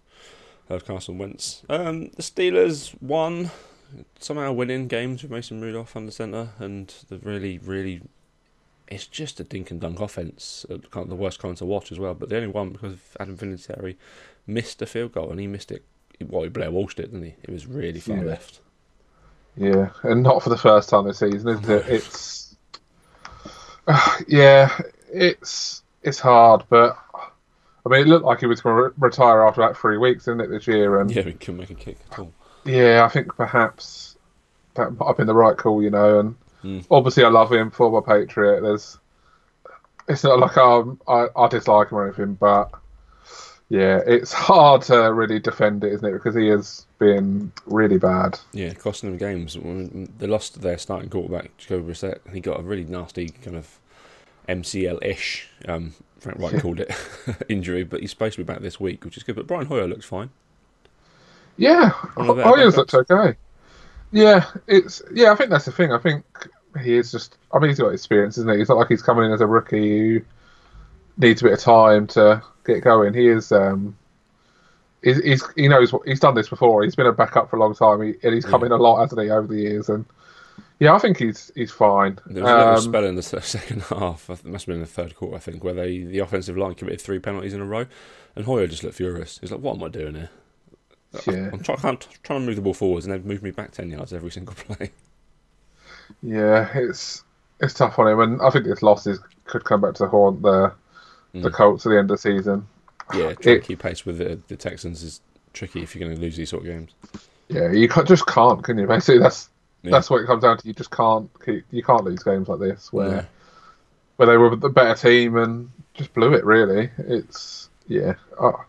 of 0.70 0.86
Carson 0.86 1.18
Wentz. 1.18 1.62
Um, 1.68 2.10
the 2.16 2.22
Steelers 2.24 2.96
won, 3.02 3.52
somehow 4.18 4.54
winning 4.54 4.88
games 4.88 5.24
with 5.24 5.32
Mason 5.32 5.60
Rudolph 5.62 5.96
under 5.98 6.12
centre, 6.12 6.50
and 6.58 6.88
the 7.10 7.18
really, 7.18 7.58
really, 7.60 8.02
it's 8.90 9.08
just 9.08 9.40
a 9.40 9.44
dink 9.44 9.72
and 9.72 9.80
dunk 9.80 10.00
offense, 10.02 10.66
uh, 10.70 10.78
kind 10.92 11.04
of 11.04 11.10
the 11.10 11.16
worst 11.16 11.40
kind 11.40 11.56
to 11.58 11.66
watch 11.66 11.92
as 11.92 12.00
well. 12.00 12.14
But 12.14 12.30
the 12.30 12.36
only 12.36 12.48
one 12.50 12.72
because 12.72 12.98
Adam 13.20 13.38
Vinatieri 13.38 13.96
missed 14.46 14.82
a 14.82 14.86
field 14.86 15.14
goal, 15.14 15.30
and 15.32 15.40
he 15.40 15.48
missed 15.48 15.72
it. 15.72 15.84
Well, 16.22 16.44
he 16.44 16.50
Blair 16.50 16.72
Walshed 16.72 17.00
it, 17.00 17.12
didn't 17.12 17.24
he? 17.24 17.36
It 17.44 17.50
was 17.52 17.66
really 17.68 18.00
far 18.02 18.18
Yeah. 18.18 18.24
left. 18.24 18.60
Yeah, 19.56 19.90
and 20.04 20.24
not 20.24 20.42
for 20.44 20.50
the 20.50 20.58
first 20.58 20.90
time 20.90 21.06
this 21.06 21.20
season, 21.20 21.48
isn't 21.50 21.70
it? 21.70 21.86
It's 21.88 22.56
yeah, 24.28 24.78
it's 25.12 25.84
it's 26.04 26.20
hard, 26.20 26.64
but 26.70 26.98
I 27.86 27.90
mean, 27.90 28.02
it 28.02 28.08
looked 28.08 28.26
like 28.26 28.40
he 28.40 28.46
was 28.46 28.62
going 28.62 28.76
to 28.76 28.84
re- 28.84 28.92
retire 28.98 29.44
after 29.44 29.62
about 29.62 29.78
three 29.78 29.98
weeks, 29.98 30.26
didn't 30.26 30.42
it, 30.42 30.48
this 30.50 30.68
year? 30.68 31.00
And 31.00 31.10
Yeah, 31.12 31.24
he 31.24 31.34
couldn't 31.34 31.58
make 31.58 31.70
a 31.70 31.76
kick 31.76 31.98
at 32.12 32.20
all. 32.20 32.32
yeah, 32.66 33.04
I 33.04 33.10
think 33.10 33.36
perhaps 33.36 34.16
that 34.76 34.92
might 34.98 35.08
have 35.08 35.18
been 35.18 35.28
the 35.28 35.34
right 35.34 35.58
call, 35.58 35.82
you 35.82 35.90
know. 35.90 36.20
And 36.20 36.36
Mm. 36.64 36.86
obviously, 36.92 37.24
I 37.24 37.30
love 37.30 37.52
him, 37.52 37.72
former 37.72 38.02
Patriot. 38.02 38.62
There's, 38.62 38.98
it's 40.08 40.24
not 40.24 40.40
like 40.40 40.58
um, 40.58 41.00
I 41.08 41.28
I 41.36 41.48
dislike 41.48 41.90
him 41.92 41.98
or 41.98 42.08
anything, 42.08 42.34
but 42.34 42.72
yeah, 43.70 44.02
it's 44.06 44.34
hard 44.34 44.82
to 44.84 45.14
really 45.14 45.40
defend 45.40 45.84
it, 45.84 45.94
isn't 45.94 46.08
it? 46.08 46.14
Because 46.14 46.36
he 46.36 46.48
has 46.48 46.88
been 46.98 47.52
really 47.68 48.00
bad. 48.00 48.40
Yeah, 48.52 48.74
costing 48.74 49.10
them 49.12 49.20
games. 49.20 49.56
They 50.18 50.26
lost 50.26 50.62
their 50.62 50.80
starting 50.80 51.10
quarterback, 51.10 51.56
Jacoby 51.58 51.94
Brissett, 51.94 52.20
and 52.26 52.34
he 52.34 52.42
got 52.42 52.60
a 52.60 52.64
really 52.64 52.86
nasty 52.86 53.30
kind 53.30 53.56
of 53.56 53.80
MCL-ish, 54.50 55.48
um, 55.68 55.94
Frank 56.20 56.40
Reich 56.40 56.60
called 56.62 56.80
it, 56.80 56.92
injury, 57.50 57.84
but 57.84 58.02
he's 58.02 58.10
supposed 58.10 58.36
to 58.36 58.44
be 58.44 58.52
back 58.52 58.62
this 58.62 58.80
week, 58.80 59.06
which 59.06 59.18
is 59.18 59.24
good. 59.24 59.36
But 59.36 59.46
Brian 59.46 59.68
Hoyer 59.68 59.88
looks 59.88 60.06
fine. 60.06 60.32
Yeah, 61.58 61.92
One 62.16 62.30
of 62.30 62.38
their 62.38 62.46
Hoyer's 62.46 62.76
looked 62.76 62.96
okay. 62.96 63.38
Yeah, 64.12 64.46
it's 64.68 65.02
yeah. 65.14 65.32
I 65.32 65.36
think 65.36 65.50
that's 65.52 65.66
the 65.66 65.72
thing. 65.72 65.92
I 65.92 66.00
think 66.00 66.24
he 66.82 66.96
is 66.96 67.12
just. 67.12 67.38
I 67.54 67.60
mean, 67.60 67.70
he's 67.70 67.80
got 67.80 67.90
experience, 67.94 68.38
isn't 68.38 68.52
he? 68.54 68.60
It's 68.62 68.70
not 68.70 68.78
like 68.78 68.88
he's 68.90 69.02
coming 69.04 69.26
in 69.26 69.32
as 69.32 69.42
a 69.42 69.48
rookie 69.48 70.00
who 70.00 70.22
needs 71.18 71.42
a 71.42 71.46
bit 71.46 71.54
of 71.54 71.60
time 71.60 72.08
to 72.08 72.42
get 72.66 72.84
going. 72.84 73.14
He 73.14 73.28
is. 73.28 73.52
Um, 73.52 73.96
he's, 75.04 75.22
he's 75.24 75.44
he 75.56 75.68
knows 75.68 75.94
what 75.94 76.08
he's 76.08 76.20
done 76.20 76.34
this 76.36 76.50
before. 76.50 76.84
He's 76.84 76.96
been 76.96 77.06
a 77.06 77.14
backup 77.14 77.50
for 77.50 77.58
a 77.58 77.60
long 77.60 77.76
time, 77.76 78.02
he, 78.02 78.16
and 78.24 78.34
he's 78.34 78.46
come 78.46 78.62
Yeah. 78.62 78.68
in 78.68 78.72
a 78.72 78.78
lot, 78.78 79.02
hasn't 79.02 79.22
he, 79.22 79.30
over 79.30 79.48
the 79.48 79.62
years? 79.62 79.90
And 79.90 80.06
yeah, 80.80 80.94
I 80.96 81.00
think 81.00 81.18
he's 81.18 81.52
he's 81.56 81.72
fine. 81.72 82.18
There 82.26 82.42
was 82.44 82.52
a 82.52 82.56
little 82.58 82.74
Um, 82.76 82.82
spell 82.82 83.06
in 83.06 83.16
the 83.16 83.22
second 83.42 83.82
half. 83.84 84.30
It 84.30 84.44
must 84.46 84.64
have 84.64 84.68
been 84.68 84.76
in 84.76 84.82
the 84.82 84.88
third 84.88 85.16
quarter, 85.16 85.36
I 85.36 85.40
think, 85.40 85.64
where 85.64 85.74
they 85.76 86.00
the 86.00 86.20
offensive 86.20 86.58
line 86.58 86.74
committed 86.74 87.02
three 87.02 87.20
penalties 87.20 87.54
in 87.54 87.62
a 87.62 87.66
row, 87.66 87.86
and 88.36 88.46
Hoyer 88.46 88.66
just 88.68 88.84
looked 88.84 88.96
furious. 88.96 89.38
He's 89.40 89.52
like, 89.52 89.62
"What 89.62 89.76
am 89.78 89.84
I 89.84 89.90
doing 89.90 90.16
here? 90.16 90.30
Yeah, 91.28 91.50
I'm 91.54 91.60
try- 91.64 91.76
trying 91.76 91.98
to 91.98 92.40
move 92.40 92.56
the 92.56 92.62
ball 92.62 92.74
forwards, 92.74 93.06
and 93.06 93.14
they've 93.14 93.26
moved 93.26 93.44
me 93.44 93.52
back 93.52 93.72
ten 93.72 93.90
yards 93.90 94.14
every 94.14 94.32
single 94.32 94.54
play." 94.68 94.92
yeah, 96.22 96.70
it's 96.76 97.24
it's 97.60 97.74
tough 97.74 98.00
on 98.00 98.08
him, 98.08 98.20
and 98.20 98.42
I 98.42 98.50
think 98.50 98.66
this 98.66 98.82
losses 98.82 99.20
could 99.46 99.64
come 99.66 99.82
back 99.82 99.96
to 99.96 100.08
haunt 100.08 100.42
the 100.42 100.74
the 101.34 101.50
Mm. 101.50 101.54
Colts 101.54 101.86
at 101.86 101.90
the 101.90 102.00
end 102.00 102.10
of 102.10 102.18
the 102.18 102.22
season. 102.22 102.68
Yeah, 103.14 103.34
trying 103.34 103.58
It- 103.58 103.62
to 103.62 103.68
keep 103.68 103.80
pace 103.80 104.06
with 104.06 104.18
the, 104.18 104.40
the 104.48 104.56
Texans 104.56 105.04
is 105.04 105.22
tricky 105.54 105.82
if 105.84 105.94
you're 105.96 106.04
going 106.04 106.16
to 106.16 106.22
lose 106.22 106.36
these 106.38 106.50
sort 106.50 106.64
of 106.64 106.68
games. 106.68 106.92
Yeah, 107.50 107.72
you 107.72 107.88
can't, 107.88 108.08
just 108.08 108.26
can't, 108.28 108.64
can 108.64 108.78
you? 108.80 108.88
Basically, 108.88 109.20
that's 109.20 109.50
Yeah. 109.84 109.92
that's 109.92 110.10
what 110.10 110.22
it 110.22 110.28
comes 110.28 110.42
down 110.44 110.58
to. 110.58 110.68
You 110.68 110.74
just 110.74 110.90
can't 110.92 111.30
keep, 111.46 111.66
you 111.72 111.84
can't 111.84 112.04
lose 112.04 112.24
games 112.24 112.48
like 112.48 112.60
this 112.60 112.92
where 112.94 113.10
No. 113.10 113.26
where 114.18 114.28
they 114.28 114.38
were 114.38 114.56
the 114.56 114.70
better 114.70 114.96
team 114.96 115.38
and 115.38 115.70
just 115.94 116.14
blew 116.14 116.34
it. 116.34 116.44
Really, 116.46 116.90
it's 116.98 117.70
yeah. 117.88 118.14
Oh. 118.40 118.64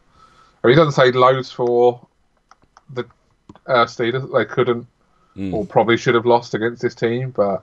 I 0.62 0.66
mean, 0.66 0.74
he 0.76 0.76
doesn't 0.76 0.92
say 0.92 1.12
loads 1.12 1.50
for 1.50 2.06
the 2.94 3.04
uh, 3.66 3.84
Steelers. 3.86 4.32
They 4.32 4.44
couldn't 4.44 4.86
Mm. 5.36 5.54
or 5.54 5.64
probably 5.64 5.96
should 5.96 6.16
have 6.16 6.26
lost 6.26 6.54
against 6.54 6.82
this 6.82 6.92
team, 6.94 7.30
but 7.30 7.62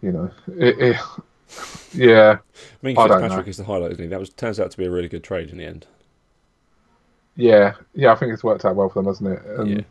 you 0.00 0.12
know, 0.12 0.30
it, 0.56 0.78
it, 0.78 0.96
yeah, 1.92 2.38
I 2.40 2.86
mean, 2.86 2.96
Fitzpatrick 2.96 3.48
is 3.48 3.58
the 3.58 3.64
highlight, 3.64 3.92
isn't 3.92 4.04
he? 4.04 4.08
That 4.08 4.18
was 4.18 4.30
turns 4.30 4.58
out 4.58 4.70
to 4.70 4.78
be 4.78 4.86
a 4.86 4.90
really 4.90 5.06
good 5.08 5.22
trade 5.22 5.50
in 5.50 5.58
the 5.58 5.64
end. 5.66 5.86
yeah, 7.36 7.74
yeah. 7.94 8.12
I 8.12 8.16
think 8.16 8.32
it's 8.32 8.42
worked 8.42 8.64
out 8.64 8.76
well 8.76 8.88
for 8.88 9.02
them, 9.02 9.06
hasn't 9.06 9.28
it? 9.28 9.42
And, 9.58 9.84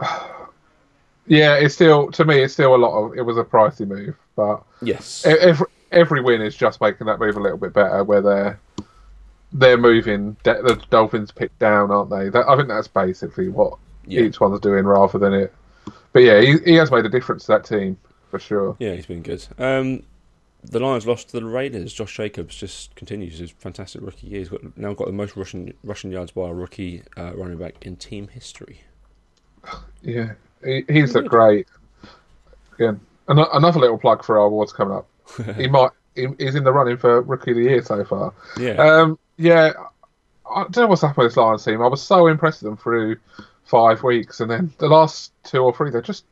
yeah, 0.00 0.20
yeah. 1.26 1.54
It's 1.54 1.74
still 1.74 2.10
to 2.12 2.24
me, 2.26 2.42
it's 2.42 2.52
still 2.52 2.74
a 2.74 2.76
lot 2.76 2.96
of. 2.96 3.16
It 3.16 3.22
was 3.22 3.38
a 3.38 3.44
pricey 3.44 3.86
move, 3.86 4.16
but 4.36 4.62
yes, 4.82 5.24
every 5.24 5.66
every 5.92 6.20
win 6.20 6.42
is 6.42 6.54
just 6.54 6.80
making 6.80 7.06
that 7.06 7.18
move 7.18 7.36
a 7.36 7.40
little 7.40 7.58
bit 7.58 7.72
better. 7.72 8.04
Where 8.04 8.20
they're 8.20 8.60
they're 9.54 9.78
moving 9.78 10.36
de- 10.42 10.62
the 10.62 10.82
Dolphins 10.90 11.30
pick 11.30 11.56
down, 11.58 11.90
aren't 11.90 12.10
they? 12.10 12.28
That, 12.28 12.46
I 12.48 12.56
think 12.56 12.68
that's 12.68 12.88
basically 12.88 13.48
what 13.48 13.78
yeah, 14.04 14.22
each 14.22 14.40
one's 14.40 14.60
doing, 14.60 14.84
rather 14.84 15.18
than 15.18 15.32
it. 15.32 15.54
But 16.12 16.24
yeah, 16.24 16.40
he, 16.40 16.58
he 16.64 16.74
has 16.74 16.90
made 16.90 17.06
a 17.06 17.08
difference 17.08 17.46
to 17.46 17.52
that 17.52 17.64
team 17.64 17.96
for 18.30 18.38
sure. 18.38 18.76
yeah, 18.78 18.94
he's 18.94 19.06
been 19.06 19.22
good. 19.22 19.46
Um, 19.58 20.02
the 20.62 20.80
Lions 20.80 21.06
lost 21.06 21.28
to 21.28 21.40
the 21.40 21.44
Raiders. 21.44 21.92
Josh 21.92 22.16
Jacobs 22.16 22.56
just 22.56 22.94
continues 22.94 23.38
his 23.38 23.50
fantastic 23.50 24.02
rookie 24.02 24.26
year. 24.26 24.40
He's 24.40 24.48
got, 24.48 24.76
now 24.76 24.92
got 24.94 25.06
the 25.06 25.12
most 25.12 25.36
rushing 25.36 25.74
rushing 25.84 26.10
yards 26.10 26.32
by 26.32 26.48
a 26.48 26.52
rookie 26.52 27.02
uh, 27.16 27.32
running 27.34 27.58
back 27.58 27.86
in 27.86 27.96
team 27.96 28.28
history. 28.28 28.80
Yeah, 30.02 30.32
he, 30.64 30.84
he's 30.88 31.14
looked 31.14 31.28
great. 31.28 31.66
Again, 32.74 33.00
an- 33.28 33.38
another 33.52 33.80
little 33.80 33.98
plug 33.98 34.24
for 34.24 34.38
our 34.38 34.46
awards 34.46 34.72
coming 34.72 34.96
up. 34.96 35.06
he 35.56 35.68
might. 35.68 35.90
He, 36.14 36.26
he's 36.38 36.54
in 36.54 36.64
the 36.64 36.72
running 36.72 36.96
for 36.96 37.22
rookie 37.22 37.52
of 37.52 37.56
the 37.56 37.64
year 37.64 37.82
so 37.82 38.04
far. 38.04 38.32
Yeah, 38.58 38.72
Um, 38.74 39.18
yeah, 39.36 39.72
I 40.48 40.62
don't 40.62 40.76
know 40.76 40.86
what's 40.86 41.02
happened 41.02 41.24
with 41.24 41.32
this 41.32 41.36
Lions 41.36 41.64
team. 41.64 41.82
I 41.82 41.86
was 41.86 42.02
so 42.02 42.26
impressed 42.28 42.62
with 42.62 42.70
them 42.70 42.76
through 42.76 43.16
five 43.64 44.02
weeks, 44.02 44.40
and 44.40 44.50
then 44.50 44.72
the 44.78 44.88
last 44.88 45.32
two 45.42 45.58
or 45.58 45.74
three, 45.74 45.90
they've 45.90 46.02
just 46.02 46.24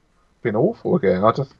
been 0.42 0.57
awful 0.57 0.97
again. 0.97 1.25
I 1.25 1.33
just 1.33 1.55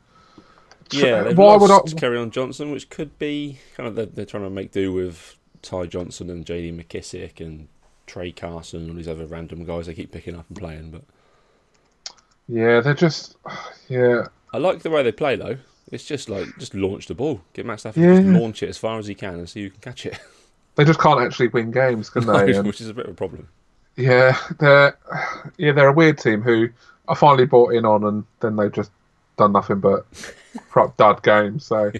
yeah. 0.91 1.23
They've 1.23 1.37
why 1.39 1.57
lost 1.57 1.95
would 1.95 2.05
I? 2.05 2.07
Kerryon 2.07 2.31
Johnson, 2.31 2.71
which 2.71 2.91
could 2.91 3.19
be 3.19 3.59
kind 3.77 3.89
of 3.89 3.95
they're, 3.95 4.07
they're 4.07 4.27
trying 4.27 4.45
to 4.45 4.51
make 4.51 4.73
do 4.73 4.93
with 4.93 5.37
Ty 5.63 5.87
Johnson 5.87 6.31
and 6.31 6.45
J.D. 6.45 6.73
McKissic 6.73 7.41
and 7.41 7.69
Tra 8.07 8.31
Carson 8.33 8.83
and 8.83 8.91
all 8.91 8.97
these 8.97 9.09
other 9.09 9.27
random 9.27 9.65
guys 9.65 9.87
they 9.87 9.95
keep 9.95 10.13
picking 10.13 10.37
up 10.37 10.47
and 10.49 10.59
playing. 10.59 10.91
But 10.91 11.03
Yeah, 12.49 12.81
they're 12.81 12.95
just 12.95 13.37
yeah. 13.89 14.27
I 14.53 14.59
like 14.59 14.81
the 14.81 14.91
way 14.91 15.03
they 15.03 15.13
play 15.13 15.37
though. 15.37 15.59
It's 15.93 16.05
just 16.05 16.29
like 16.29 16.49
just 16.59 16.75
launch 16.75 17.07
the 17.07 17.15
ball, 17.15 17.43
get 17.53 17.65
Matt 17.67 17.79
Stafford 17.81 18.03
to 18.03 18.15
just 18.17 18.27
launch 18.27 18.63
it 18.65 18.71
as 18.71 18.79
far 18.79 18.99
as 18.99 19.07
he 19.07 19.15
can 19.15 19.35
and 19.35 19.49
see 19.49 19.63
who 19.65 19.71
can 19.71 19.81
catch 19.81 20.07
it. 20.07 20.19
They 20.75 20.87
just 20.87 21.01
can't 21.01 21.21
actually 21.21 21.49
win 21.49 21.71
games, 21.71 22.09
can 22.09 22.25
they? 22.27 22.59
Which 22.63 22.81
is 22.81 22.89
a 22.89 22.95
bit 22.95 23.05
of 23.05 23.13
a 23.13 23.15
problem. 23.15 23.47
yeah, 23.95 24.35
they're 24.59 24.97
yeah 25.59 25.73
they're 25.73 25.89
a 25.89 25.93
weird 25.93 26.17
team 26.17 26.41
who 26.41 26.71
I 27.09 27.15
finally 27.15 27.45
bought 27.45 27.75
in 27.75 27.85
on, 27.85 28.05
and 28.05 28.25
then 28.41 28.57
they've 28.57 28.73
just 28.73 28.91
done 29.37 29.53
nothing 29.53 29.81
but 29.81 30.07
crap 30.71 30.97
dud 30.97 31.23
games. 31.23 31.67
So 31.67 31.93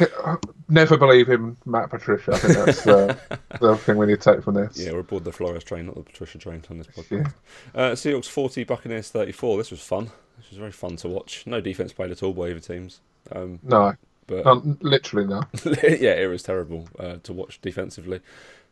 never 0.68 0.96
believe 0.96 1.28
him, 1.28 1.56
Matt 1.66 1.90
Patricia. 1.90 2.32
I 2.32 2.38
think 2.38 2.54
that's 2.54 2.84
uh, 2.86 3.14
the 3.60 3.76
thing 3.76 3.96
we 3.96 4.06
need 4.06 4.20
to 4.20 4.34
take 4.34 4.42
from 4.42 4.54
this. 4.54 4.76
Yeah, 4.76 4.90
we're 4.90 5.00
aboard 5.00 5.22
the 5.22 5.30
Flores 5.30 5.62
train, 5.62 5.86
not 5.86 5.94
the 5.94 6.02
Patricia 6.02 6.38
train 6.38 6.64
on 6.68 6.78
this 6.78 6.88
podcast. 6.88 7.32
Yeah. 7.74 7.80
Uh, 7.80 7.92
Seahawks 7.92 8.26
40, 8.28 8.64
Buccaneers 8.64 9.10
34. 9.10 9.58
This 9.58 9.70
was 9.70 9.80
fun. 9.80 10.10
This 10.38 10.50
was 10.50 10.58
very 10.58 10.72
fun 10.72 10.96
to 10.96 11.08
watch. 11.08 11.44
No 11.46 11.60
defense 11.60 11.92
played 11.92 12.10
at 12.10 12.24
all 12.24 12.32
by 12.32 12.48
either 12.50 12.58
teams. 12.60 13.00
Um, 13.32 13.58
no, 13.62 13.94
but 14.26 14.46
um, 14.46 14.78
literally 14.80 15.26
no. 15.26 15.42
yeah, 15.82 16.14
it 16.14 16.28
was 16.28 16.42
terrible 16.42 16.88
uh, 16.98 17.16
to 17.22 17.32
watch 17.32 17.60
defensively. 17.60 18.20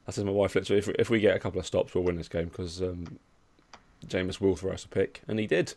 I 0.07 0.11
said 0.11 0.23
to 0.23 0.27
my 0.27 0.33
wife, 0.33 0.55
literally, 0.55 0.79
if 0.79 0.87
we, 0.87 0.95
if 0.99 1.11
we 1.11 1.21
get 1.21 1.37
a 1.37 1.39
couple 1.39 1.61
of 1.61 1.67
stops, 1.67 1.95
we'll 1.95 2.05
win 2.05 2.17
this 2.17 2.29
game 2.29 2.47
because 2.47 2.81
um, 2.81 3.19
Jameis 4.07 4.41
will 4.41 4.57
throw 4.57 4.73
us 4.73 4.85
a 4.85 4.89
pick, 4.89 5.23
and 5.29 5.39
he 5.39 5.47
did 5.47 5.75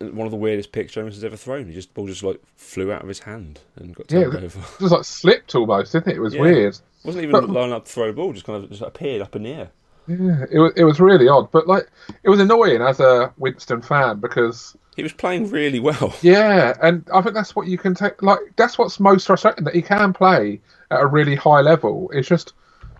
one 0.00 0.26
of 0.26 0.30
the 0.30 0.36
weirdest 0.36 0.72
picks 0.72 0.92
Jones 0.92 1.14
has 1.14 1.24
ever 1.24 1.36
thrown. 1.36 1.66
He 1.66 1.74
just 1.74 1.92
ball 1.92 2.06
just 2.06 2.22
like 2.22 2.40
flew 2.56 2.90
out 2.90 3.02
of 3.02 3.08
his 3.08 3.20
hand 3.20 3.60
and 3.76 3.94
got 3.94 4.08
turned 4.08 4.32
yeah, 4.32 4.38
over. 4.38 4.58
It 4.58 4.80
just 4.80 4.92
like 4.92 5.04
slipped 5.04 5.54
almost, 5.54 5.92
didn't 5.92 6.08
it? 6.08 6.16
It 6.16 6.20
was 6.20 6.34
yeah. 6.34 6.40
weird. 6.40 6.74
It 6.74 6.80
wasn't 7.04 7.24
even 7.24 7.32
but, 7.32 7.50
lining 7.50 7.72
up 7.72 7.84
to 7.84 7.92
throw 7.92 8.08
a 8.08 8.12
ball; 8.12 8.32
just 8.32 8.46
kind 8.46 8.64
of 8.64 8.70
just 8.70 8.82
appeared 8.82 9.22
up 9.22 9.36
in 9.36 9.42
the 9.42 9.52
air. 9.52 9.70
Yeah, 10.10 10.44
it 10.50 10.58
was 10.58 10.72
it 10.76 10.84
was 10.84 10.98
really 10.98 11.28
odd, 11.28 11.50
but 11.52 11.68
like 11.68 11.88
it 12.24 12.30
was 12.30 12.40
annoying 12.40 12.82
as 12.82 12.98
a 12.98 13.32
Winston 13.38 13.80
fan 13.80 14.18
because 14.18 14.76
he 14.96 15.02
was 15.04 15.12
playing 15.12 15.50
really 15.50 15.78
well. 15.78 16.14
Yeah, 16.22 16.76
and 16.82 17.08
I 17.14 17.22
think 17.22 17.34
that's 17.34 17.54
what 17.54 17.68
you 17.68 17.78
can 17.78 17.94
take. 17.94 18.20
Like 18.22 18.40
that's 18.56 18.76
what's 18.76 18.98
most 18.98 19.26
frustrating 19.26 19.64
that 19.64 19.74
he 19.74 19.82
can 19.82 20.12
play 20.12 20.60
at 20.90 21.00
a 21.00 21.06
really 21.06 21.36
high 21.36 21.60
level. 21.60 22.10
It's 22.12 22.28
just 22.28 22.54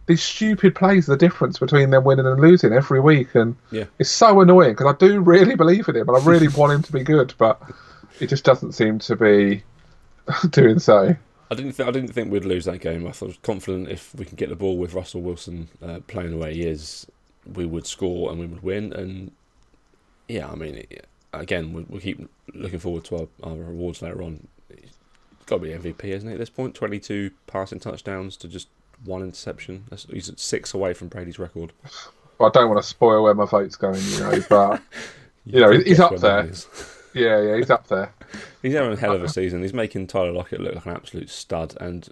these 0.07 0.23
stupid 0.23 0.75
plays 0.75 1.07
the 1.07 1.17
difference 1.17 1.59
between 1.59 1.91
them 1.91 2.05
winning 2.05 2.27
and 2.27 2.41
losing 2.41 2.73
every 2.73 3.01
week, 3.01 3.35
and 3.35 3.57
yeah. 3.73 3.85
it's 3.99 4.11
so 4.11 4.41
annoying 4.41 4.73
because 4.73 4.95
I 4.95 4.97
do 4.97 5.21
really 5.35 5.57
believe 5.57 5.89
in 5.89 5.97
him 5.97 6.09
and 6.09 6.17
I 6.17 6.25
really 6.25 6.49
want 6.57 6.73
him 6.73 6.83
to 6.83 6.93
be 6.93 7.03
good, 7.03 7.35
but 7.39 7.61
he 8.21 8.27
just 8.27 8.45
doesn't 8.45 8.73
seem 8.73 9.01
to 9.01 9.17
be 9.17 9.65
doing 10.51 10.79
so. 10.79 11.17
I 11.51 11.55
didn't. 11.57 11.73
Th- 11.73 11.89
I 11.89 11.91
didn't 11.91 12.13
think 12.13 12.31
we'd 12.31 12.45
lose 12.45 12.65
that 12.67 12.81
game. 12.81 13.07
I, 13.07 13.13
thought, 13.13 13.27
I 13.27 13.29
was 13.29 13.39
confident 13.43 13.89
if 13.89 14.15
we 14.15 14.25
can 14.25 14.37
get 14.37 14.49
the 14.49 14.57
ball 14.57 14.79
with 14.79 14.95
Russell 14.95 15.21
Wilson 15.21 15.69
uh, 15.83 15.99
playing 16.07 16.31
the 16.31 16.37
way 16.37 16.55
he 16.55 16.63
is, 16.63 17.07
we 17.55 17.67
would 17.67 17.87
score 17.87 18.31
and 18.31 18.39
we 18.39 18.47
would 18.47 18.63
win. 18.63 18.93
And 18.93 19.33
yeah, 20.29 20.49
I 20.49 20.55
mean, 20.55 20.87
again, 21.33 21.73
we, 21.73 21.83
we 21.89 21.99
keep 21.99 22.31
looking 22.55 22.79
forward 22.79 23.05
to 23.07 23.17
our, 23.17 23.29
our 23.43 23.57
rewards 23.57 24.01
later 24.01 24.23
on. 24.23 24.47
It's 24.69 24.97
got 25.47 25.57
to 25.57 25.63
be 25.63 25.71
MVP, 25.71 26.05
isn't 26.05 26.29
it? 26.29 26.35
At 26.35 26.39
this 26.39 26.51
point, 26.51 26.75
twenty-two 26.75 27.33
passing 27.49 27.81
touchdowns 27.81 28.37
to 28.39 28.49
just 28.49 28.69
one 29.05 29.23
interception. 29.23 29.85
He's 30.09 30.29
at 30.29 30.39
six 30.39 30.73
away 30.73 30.95
from 30.95 31.09
Brady's 31.09 31.39
record. 31.39 31.73
Well, 32.39 32.49
I 32.49 32.53
don't 32.53 32.71
want 32.71 32.81
to 32.81 32.89
spoil 32.89 33.25
where 33.25 33.35
my 33.35 33.45
vote's 33.45 33.77
going, 33.77 34.01
you 34.03 34.21
know, 34.21 34.45
but 34.49 34.83
you, 35.45 35.55
you 35.55 35.61
know, 35.61 35.73
he's 35.73 36.01
up 36.01 36.17
there. 36.17 36.49
Yeah, 37.15 37.41
yeah, 37.41 37.57
he's 37.57 37.71
up 37.71 37.89
there. 37.89 38.13
he's 38.63 38.75
having 38.75 38.93
a 38.93 38.97
hell 38.97 39.15
of 39.15 39.23
a 39.23 39.29
season. 39.29 39.63
He's 39.63 39.75
making 39.75 40.07
Tyler 40.07 40.33
Lockett 40.33 40.61
look 40.61 40.75
like 40.75 40.87
an 40.87 40.93
absolute 40.93 41.31
stud, 41.31 41.77
and 41.81 42.09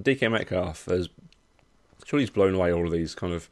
DK 0.00 0.30
Metcalf 0.30 0.86
has 0.86 1.08
surely 2.04 2.22
he's 2.22 2.30
blown 2.30 2.54
away 2.54 2.72
all 2.72 2.86
of 2.86 2.92
these 2.92 3.14
kind 3.14 3.32
of 3.32 3.48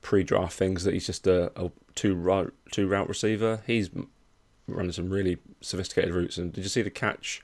pre-draft 0.00 0.52
things 0.52 0.84
that 0.84 0.94
he's 0.94 1.06
just 1.06 1.26
a, 1.26 1.52
a 1.60 1.70
two 1.94 2.14
route 2.14 2.52
two 2.70 2.88
route 2.88 3.08
receiver. 3.08 3.62
He's 3.66 3.90
running 4.66 4.92
some 4.92 5.10
really 5.10 5.38
sophisticated 5.60 6.12
routes, 6.12 6.38
and 6.38 6.52
did 6.52 6.64
you 6.64 6.70
see 6.70 6.82
the 6.82 6.90
catch? 6.90 7.42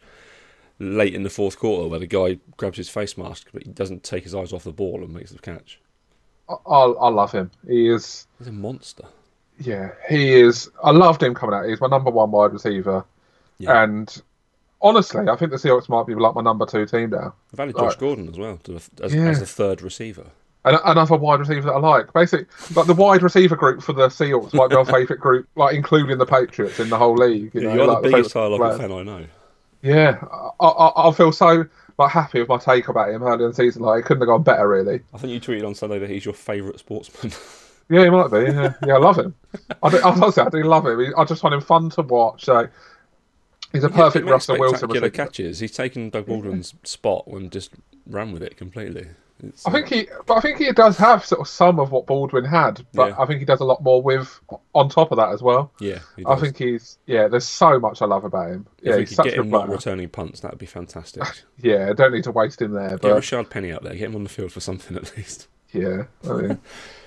late 0.78 1.14
in 1.14 1.22
the 1.22 1.30
fourth 1.30 1.58
quarter 1.58 1.88
where 1.88 1.98
the 1.98 2.06
guy 2.06 2.38
grabs 2.56 2.76
his 2.76 2.88
face 2.88 3.16
mask, 3.18 3.48
but 3.52 3.64
he 3.64 3.70
doesn't 3.70 4.04
take 4.04 4.24
his 4.24 4.34
eyes 4.34 4.52
off 4.52 4.64
the 4.64 4.72
ball 4.72 5.02
and 5.02 5.12
makes 5.12 5.30
the 5.30 5.38
catch. 5.38 5.80
I, 6.48 6.54
I 6.72 7.08
love 7.08 7.32
him. 7.32 7.50
He 7.66 7.88
is. 7.88 8.26
He's 8.38 8.48
a 8.48 8.52
monster. 8.52 9.04
Yeah, 9.60 9.90
he 10.08 10.32
is. 10.32 10.70
I 10.82 10.90
loved 10.90 11.22
him 11.22 11.34
coming 11.34 11.54
out. 11.54 11.66
He's 11.66 11.80
my 11.80 11.88
number 11.88 12.10
one 12.10 12.30
wide 12.30 12.52
receiver, 12.52 13.04
yeah. 13.58 13.82
and 13.82 14.22
honestly, 14.80 15.28
I 15.28 15.36
think 15.36 15.50
the 15.50 15.56
Seahawks 15.56 15.88
might 15.88 16.06
be 16.06 16.14
like 16.14 16.34
my 16.34 16.42
number 16.42 16.66
two 16.66 16.86
team 16.86 17.10
now. 17.10 17.34
I've 17.52 17.60
added 17.60 17.76
Josh 17.76 17.92
like, 17.92 17.98
Gordon 17.98 18.28
as 18.28 18.38
well 18.38 18.60
as, 18.74 19.14
yeah. 19.14 19.28
as 19.28 19.40
the 19.40 19.46
third 19.46 19.82
receiver. 19.82 20.26
And 20.64 20.78
another 20.84 21.16
wide 21.16 21.40
receiver 21.40 21.62
that 21.62 21.72
I 21.72 21.78
like. 21.78 22.12
Basically, 22.12 22.46
like 22.74 22.86
the 22.86 22.94
wide 22.94 23.22
receiver 23.22 23.56
group 23.56 23.82
for 23.82 23.92
the 23.92 24.08
Seahawks 24.08 24.52
might 24.54 24.70
be 24.70 24.76
my 24.76 24.84
favourite 24.92 25.20
group, 25.20 25.48
like 25.54 25.74
including 25.74 26.18
the 26.18 26.26
Patriots 26.26 26.78
in 26.80 26.88
the 26.88 26.98
whole 26.98 27.14
league. 27.14 27.54
You 27.54 27.62
know, 27.62 27.74
you're 27.74 27.86
like 27.86 28.02
the 28.02 28.10
biggest 28.10 28.32
Tyler 28.32 28.76
fan 28.76 28.92
I 28.92 29.02
know. 29.02 29.24
Yeah, 29.82 30.18
I, 30.60 30.66
I, 30.66 31.08
I 31.08 31.12
feel 31.12 31.32
so 31.32 31.64
like 31.96 32.10
happy 32.10 32.40
with 32.40 32.48
my 32.48 32.58
take 32.58 32.88
about 32.88 33.10
him 33.10 33.22
early 33.22 33.44
in 33.44 33.50
the 33.50 33.54
season. 33.54 33.82
Like 33.82 34.00
it 34.00 34.06
couldn't 34.06 34.22
have 34.22 34.28
gone 34.28 34.42
better, 34.42 34.68
really. 34.68 35.00
I 35.14 35.18
think 35.18 35.32
you 35.32 35.40
tweeted 35.40 35.66
on 35.66 35.74
Sunday 35.74 35.98
that 35.98 36.10
he's 36.10 36.24
your 36.24 36.34
favourite 36.34 36.78
sportsman. 36.78 37.32
yeah, 37.88 38.05
he 38.05 38.11
might 38.11 38.31
be. 38.31 38.53
Yeah, 38.53 38.74
yeah 38.87 38.94
I 38.94 38.98
love 38.98 39.18
him. 39.18 39.35
I 39.83 39.90
do, 39.90 40.01
honestly, 40.05 40.42
I 40.42 40.48
do 40.48 40.62
love 40.62 40.87
him. 40.87 41.14
I 41.16 41.24
just 41.24 41.40
find 41.40 41.55
him 41.55 41.61
fun 41.61 41.90
to 41.90 42.03
watch. 42.03 42.44
So 42.44 42.68
he's 43.72 43.85
a 43.85 43.88
perfect 43.88 44.27
Russell 44.27 44.59
Wilson. 44.59 45.11
catches. 45.11 45.61
He's 45.61 45.72
taken 45.72 46.11
Doug 46.11 46.27
Baldwin's 46.27 46.74
spot 46.85 47.27
and 47.27 47.51
just 47.51 47.72
ran 48.07 48.33
with 48.33 48.42
it 48.42 48.57
completely. 48.57 49.09
It's, 49.42 49.66
I 49.66 49.70
think 49.70 49.87
uh, 49.87 49.94
he, 49.94 50.09
but 50.27 50.35
I 50.35 50.40
think 50.40 50.59
he 50.59 50.72
does 50.72 50.96
have 50.98 51.24
sort 51.24 51.40
of 51.40 51.48
some 51.48 51.79
of 51.79 51.92
what 51.92 52.07
Baldwin 52.07 52.44
had, 52.44 52.85
but 52.92 53.11
yeah. 53.11 53.22
I 53.22 53.27
think 53.27 53.38
he 53.38 53.44
does 53.44 53.61
a 53.61 53.64
lot 53.64 53.83
more 53.83 54.03
with 54.03 54.40
on 54.74 54.88
top 54.88 55.12
of 55.12 55.16
that 55.18 55.29
as 55.29 55.42
well. 55.42 55.70
Yeah, 55.81 56.01
I 56.27 56.35
think 56.37 56.59
he's 56.59 56.98
yeah. 57.07 57.29
There's 57.29 57.46
so 57.46 57.79
much 57.79 58.03
I 58.03 58.07
love 58.07 58.24
about 58.24 58.51
him. 58.51 58.66
If 58.79 58.85
yeah, 58.85 58.98
he's 58.98 59.14
such 59.14 59.27
get 59.27 59.35
him 59.35 59.51
not 59.51 59.68
returning 59.68 60.09
punts, 60.09 60.40
that 60.40 60.51
would 60.51 60.59
be 60.59 60.66
fantastic. 60.66 61.22
yeah, 61.59 61.92
don't 61.92 62.12
need 62.12 62.24
to 62.24 62.33
waste 62.33 62.61
him 62.61 62.72
there. 62.72 62.98
Get 62.98 63.31
but... 63.31 63.51
Penny 63.51 63.72
out 63.72 63.85
there, 63.85 63.94
get 63.94 64.09
him 64.09 64.16
on 64.16 64.24
the 64.24 64.29
field 64.29 64.51
for 64.51 64.61
something 64.61 64.96
at 64.96 65.16
least. 65.16 65.46
Yeah, 65.72 66.05
I 66.29 66.33
mean, 66.33 66.59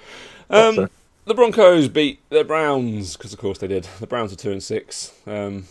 um, 0.52 0.90
the 1.26 1.34
Broncos 1.34 1.88
beat 1.88 2.20
the 2.30 2.44
Browns 2.44 3.16
because, 3.16 3.34
of 3.34 3.40
course, 3.40 3.58
they 3.60 3.68
did. 3.68 3.88
The 4.00 4.08
Browns 4.08 4.34
are 4.34 4.38
two 4.38 4.52
and 4.52 4.62
six, 4.62 5.14
um, 5.26 5.66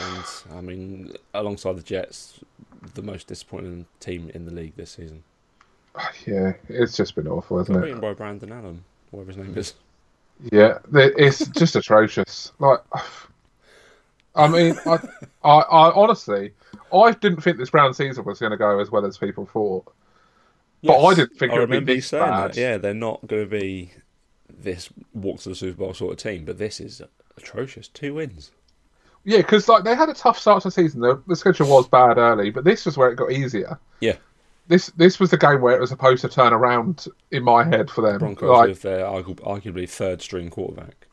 and 0.00 0.24
I 0.54 0.60
mean, 0.60 1.12
alongside 1.32 1.76
the 1.76 1.82
Jets, 1.82 2.40
the 2.94 3.02
most 3.02 3.26
disappointing 3.26 3.86
team 4.00 4.30
in 4.34 4.44
the 4.46 4.52
league 4.52 4.76
this 4.76 4.92
season. 4.92 5.24
Yeah, 6.26 6.54
it's 6.68 6.96
just 6.96 7.14
been 7.14 7.28
awful, 7.28 7.58
hasn't 7.58 7.84
it? 7.84 8.00
by 8.00 8.14
Brandon 8.14 8.52
Allen, 8.52 8.84
whatever 9.10 9.30
his 9.30 9.36
name 9.36 9.56
is. 9.56 9.74
Yeah, 10.52 10.78
it's 10.92 11.46
just 11.48 11.76
atrocious. 11.76 12.52
Like, 12.58 12.80
I 14.34 14.48
mean, 14.48 14.76
I, 14.84 14.98
I, 15.44 15.58
I, 15.58 15.92
honestly, 15.92 16.52
I 16.92 17.12
didn't 17.12 17.40
think 17.42 17.58
this 17.58 17.70
Brown 17.70 17.94
season 17.94 18.24
was 18.24 18.40
going 18.40 18.50
to 18.50 18.56
go 18.56 18.80
as 18.80 18.90
well 18.90 19.06
as 19.06 19.16
people 19.16 19.46
thought. 19.46 19.86
Yes, 20.84 20.96
but 20.96 21.04
I 21.04 21.14
didn't 21.14 21.36
think 21.38 21.52
I 21.52 21.56
it 21.56 21.68
would 21.68 21.86
be 21.86 21.94
this 21.94 22.10
bad. 22.10 22.52
That. 22.52 22.56
Yeah, 22.60 22.78
they're 22.78 22.94
not 22.94 23.26
going 23.26 23.44
to 23.44 23.50
be 23.50 23.92
this 24.48 24.90
walk 25.12 25.40
to 25.40 25.50
the 25.50 25.54
Super 25.54 25.78
Bowl 25.78 25.94
sort 25.94 26.12
of 26.12 26.18
team, 26.18 26.44
but 26.44 26.58
this 26.58 26.80
is 26.80 27.02
atrocious. 27.36 27.88
Two 27.88 28.14
wins. 28.14 28.50
Yeah, 29.24 29.38
because 29.38 29.68
like 29.68 29.84
they 29.84 29.94
had 29.94 30.08
a 30.08 30.14
tough 30.14 30.38
start 30.38 30.62
to 30.62 30.68
the 30.68 30.72
season. 30.72 31.00
The, 31.00 31.22
the 31.26 31.36
schedule 31.36 31.68
was 31.68 31.88
bad 31.88 32.18
early, 32.18 32.50
but 32.50 32.64
this 32.64 32.84
was 32.84 32.96
where 32.96 33.10
it 33.10 33.16
got 33.16 33.32
easier. 33.32 33.78
Yeah 34.00 34.16
this 34.66 34.86
this 34.96 35.20
was 35.20 35.30
the 35.30 35.36
game 35.36 35.60
where 35.60 35.76
it 35.76 35.80
was 35.80 35.90
supposed 35.90 36.22
to 36.22 36.28
turn 36.28 36.52
around 36.52 37.06
in 37.30 37.42
my 37.42 37.64
head 37.64 37.90
for 37.90 38.00
them. 38.00 38.18
Broncos 38.18 38.48
like, 38.48 38.68
with 38.68 38.82
their 38.82 39.04
arguably 39.04 39.88
third 39.88 40.22
string 40.22 40.50
quarterback. 40.50 41.06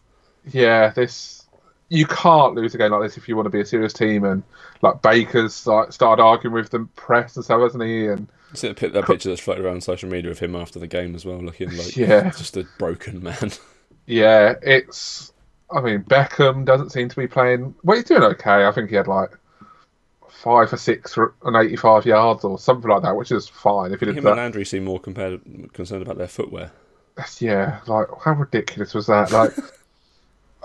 Yeah, 0.51 0.89
this 0.89 1.45
you 1.89 2.05
can't 2.05 2.55
lose 2.55 2.73
a 2.73 2.77
game 2.77 2.91
like 2.91 3.01
this 3.01 3.17
if 3.17 3.27
you 3.27 3.35
want 3.35 3.47
to 3.47 3.49
be 3.49 3.59
a 3.59 3.65
serious 3.65 3.93
team. 3.93 4.23
And 4.23 4.43
like 4.81 5.01
Baker's 5.01 5.67
like 5.67 5.91
started 5.91 6.23
arguing 6.23 6.53
with 6.53 6.69
the 6.69 6.87
press 6.95 7.35
and 7.35 7.43
so 7.43 7.61
hasn't 7.61 7.83
he? 7.83 8.07
And 8.07 8.27
see 8.53 8.67
that, 8.67 8.93
that 8.93 9.05
picture 9.05 9.29
that's 9.29 9.41
floated 9.41 9.65
around 9.65 9.83
social 9.83 10.09
media 10.09 10.31
of 10.31 10.39
him 10.39 10.55
after 10.55 10.79
the 10.79 10.87
game 10.87 11.15
as 11.15 11.25
well, 11.25 11.41
looking 11.41 11.75
like 11.75 11.95
yeah, 11.95 12.29
just 12.31 12.57
a 12.57 12.65
broken 12.77 13.23
man. 13.23 13.51
Yeah, 14.07 14.55
it's. 14.63 15.31
I 15.69 15.79
mean, 15.79 16.03
Beckham 16.03 16.65
doesn't 16.65 16.89
seem 16.89 17.07
to 17.07 17.15
be 17.15 17.27
playing. 17.27 17.75
Well, 17.83 17.95
he's 17.95 18.05
doing 18.05 18.23
okay. 18.23 18.65
I 18.65 18.71
think 18.71 18.89
he 18.89 18.95
had 18.95 19.07
like 19.07 19.29
five 20.41 20.73
or 20.73 20.77
six 20.77 21.15
and 21.43 21.55
85 21.55 22.05
yards 22.05 22.43
or 22.43 22.57
something 22.57 22.89
like 22.89 23.03
that, 23.03 23.15
which 23.15 23.31
is 23.31 23.47
fine. 23.47 23.93
If 23.93 24.01
you 24.01 24.11
him 24.11 24.25
and 24.25 24.37
Landry 24.37 24.65
seem 24.65 24.83
more 24.83 24.99
compared, 24.99 25.41
concerned 25.71 26.01
about 26.01 26.17
their 26.17 26.27
footwear. 26.27 26.71
Yeah, 27.39 27.79
like 27.85 28.07
how 28.23 28.33
ridiculous 28.33 28.93
was 28.93 29.07
that? 29.07 29.31
Like, 29.31 29.53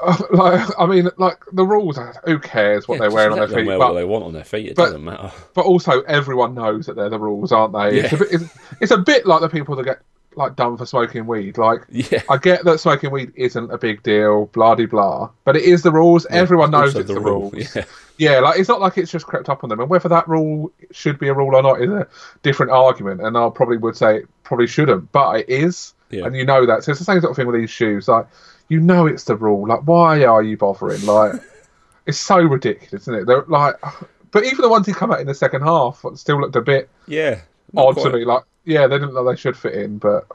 uh, 0.02 0.22
like 0.30 0.68
I 0.78 0.86
mean, 0.86 1.10
like 1.16 1.38
the 1.52 1.64
rules. 1.64 1.98
Who 2.24 2.38
cares 2.38 2.88
what 2.88 2.96
yeah, 2.96 3.00
they're 3.02 3.10
wearing 3.10 3.32
on 3.32 3.38
their 3.38 3.48
feet? 3.48 3.66
Wear 3.66 3.78
but, 3.78 3.88
what 3.88 3.94
they 3.94 4.04
want 4.04 4.24
on 4.24 4.32
their 4.32 4.44
feet. 4.44 4.70
It 4.70 4.76
but, 4.76 4.86
doesn't 4.86 5.04
matter. 5.04 5.32
But 5.54 5.64
also, 5.64 6.02
everyone 6.02 6.54
knows 6.54 6.86
that 6.86 6.96
they're 6.96 7.08
the 7.08 7.18
rules, 7.18 7.52
aren't 7.52 7.72
they? 7.72 7.96
Yeah. 7.96 8.04
It's, 8.04 8.12
a 8.12 8.16
bit, 8.16 8.28
it's, 8.32 8.58
it's 8.80 8.92
a 8.92 8.98
bit 8.98 9.26
like 9.26 9.40
the 9.40 9.48
people 9.48 9.76
that 9.76 9.84
get 9.84 10.00
like 10.36 10.54
done 10.54 10.76
for 10.76 10.86
smoking 10.86 11.26
weed. 11.26 11.58
Like, 11.58 11.84
yeah. 11.88 12.22
I 12.28 12.36
get 12.36 12.64
that 12.64 12.78
smoking 12.78 13.10
weed 13.10 13.32
isn't 13.34 13.70
a 13.72 13.78
big 13.78 14.02
deal, 14.02 14.46
blah 14.46 14.74
de 14.74 14.86
blah, 14.86 15.30
but 15.44 15.56
it 15.56 15.64
is 15.64 15.82
the 15.82 15.90
rules. 15.90 16.26
Yeah, 16.30 16.36
Everyone 16.36 16.70
knows 16.70 16.94
it's 16.94 17.08
the, 17.08 17.14
the 17.14 17.20
rule. 17.20 17.50
rules. 17.50 17.74
Yeah. 17.74 17.84
yeah, 18.18 18.40
like 18.40 18.60
it's 18.60 18.68
not 18.68 18.80
like 18.80 18.98
it's 18.98 19.10
just 19.10 19.26
crept 19.26 19.48
up 19.48 19.64
on 19.64 19.70
them, 19.70 19.80
and 19.80 19.88
whether 19.88 20.08
that 20.08 20.28
rule 20.28 20.72
should 20.90 21.18
be 21.18 21.28
a 21.28 21.34
rule 21.34 21.54
or 21.54 21.62
not 21.62 21.80
is 21.80 21.90
a 21.90 22.06
different 22.42 22.72
argument. 22.72 23.22
And 23.22 23.36
I 23.36 23.48
probably 23.48 23.78
would 23.78 23.96
say 23.96 24.18
it 24.18 24.28
probably 24.42 24.66
shouldn't, 24.66 25.10
but 25.10 25.40
it 25.40 25.48
is, 25.48 25.94
yeah. 26.10 26.26
and 26.26 26.36
you 26.36 26.44
know 26.44 26.66
that. 26.66 26.84
So 26.84 26.92
it's 26.92 27.00
the 27.00 27.06
same 27.06 27.20
sort 27.20 27.30
of 27.30 27.36
thing 27.36 27.46
with 27.46 27.58
these 27.58 27.70
shoes. 27.70 28.06
Like, 28.06 28.26
you 28.68 28.80
know, 28.80 29.06
it's 29.06 29.24
the 29.24 29.36
rule. 29.36 29.66
Like, 29.68 29.80
why 29.86 30.24
are 30.24 30.42
you 30.42 30.56
bothering? 30.56 31.04
Like, 31.06 31.34
it's 32.06 32.18
so 32.18 32.38
ridiculous, 32.38 33.02
isn't 33.02 33.14
it? 33.14 33.26
They're 33.26 33.44
like, 33.48 33.74
but 34.30 34.44
even 34.44 34.60
the 34.62 34.68
ones 34.68 34.86
who 34.86 34.94
come 34.94 35.12
out 35.12 35.20
in 35.20 35.26
the 35.26 35.34
second 35.34 35.62
half 35.62 36.04
still 36.14 36.40
looked 36.40 36.56
a 36.56 36.60
bit 36.60 36.88
yeah 37.06 37.40
odd 37.76 37.94
quite. 37.94 38.10
to 38.10 38.18
me. 38.18 38.24
Like, 38.24 38.42
yeah, 38.64 38.86
they 38.86 38.98
didn't 38.98 39.14
like 39.14 39.36
they 39.36 39.40
should 39.40 39.56
fit 39.56 39.74
in, 39.74 39.98
but 39.98 40.26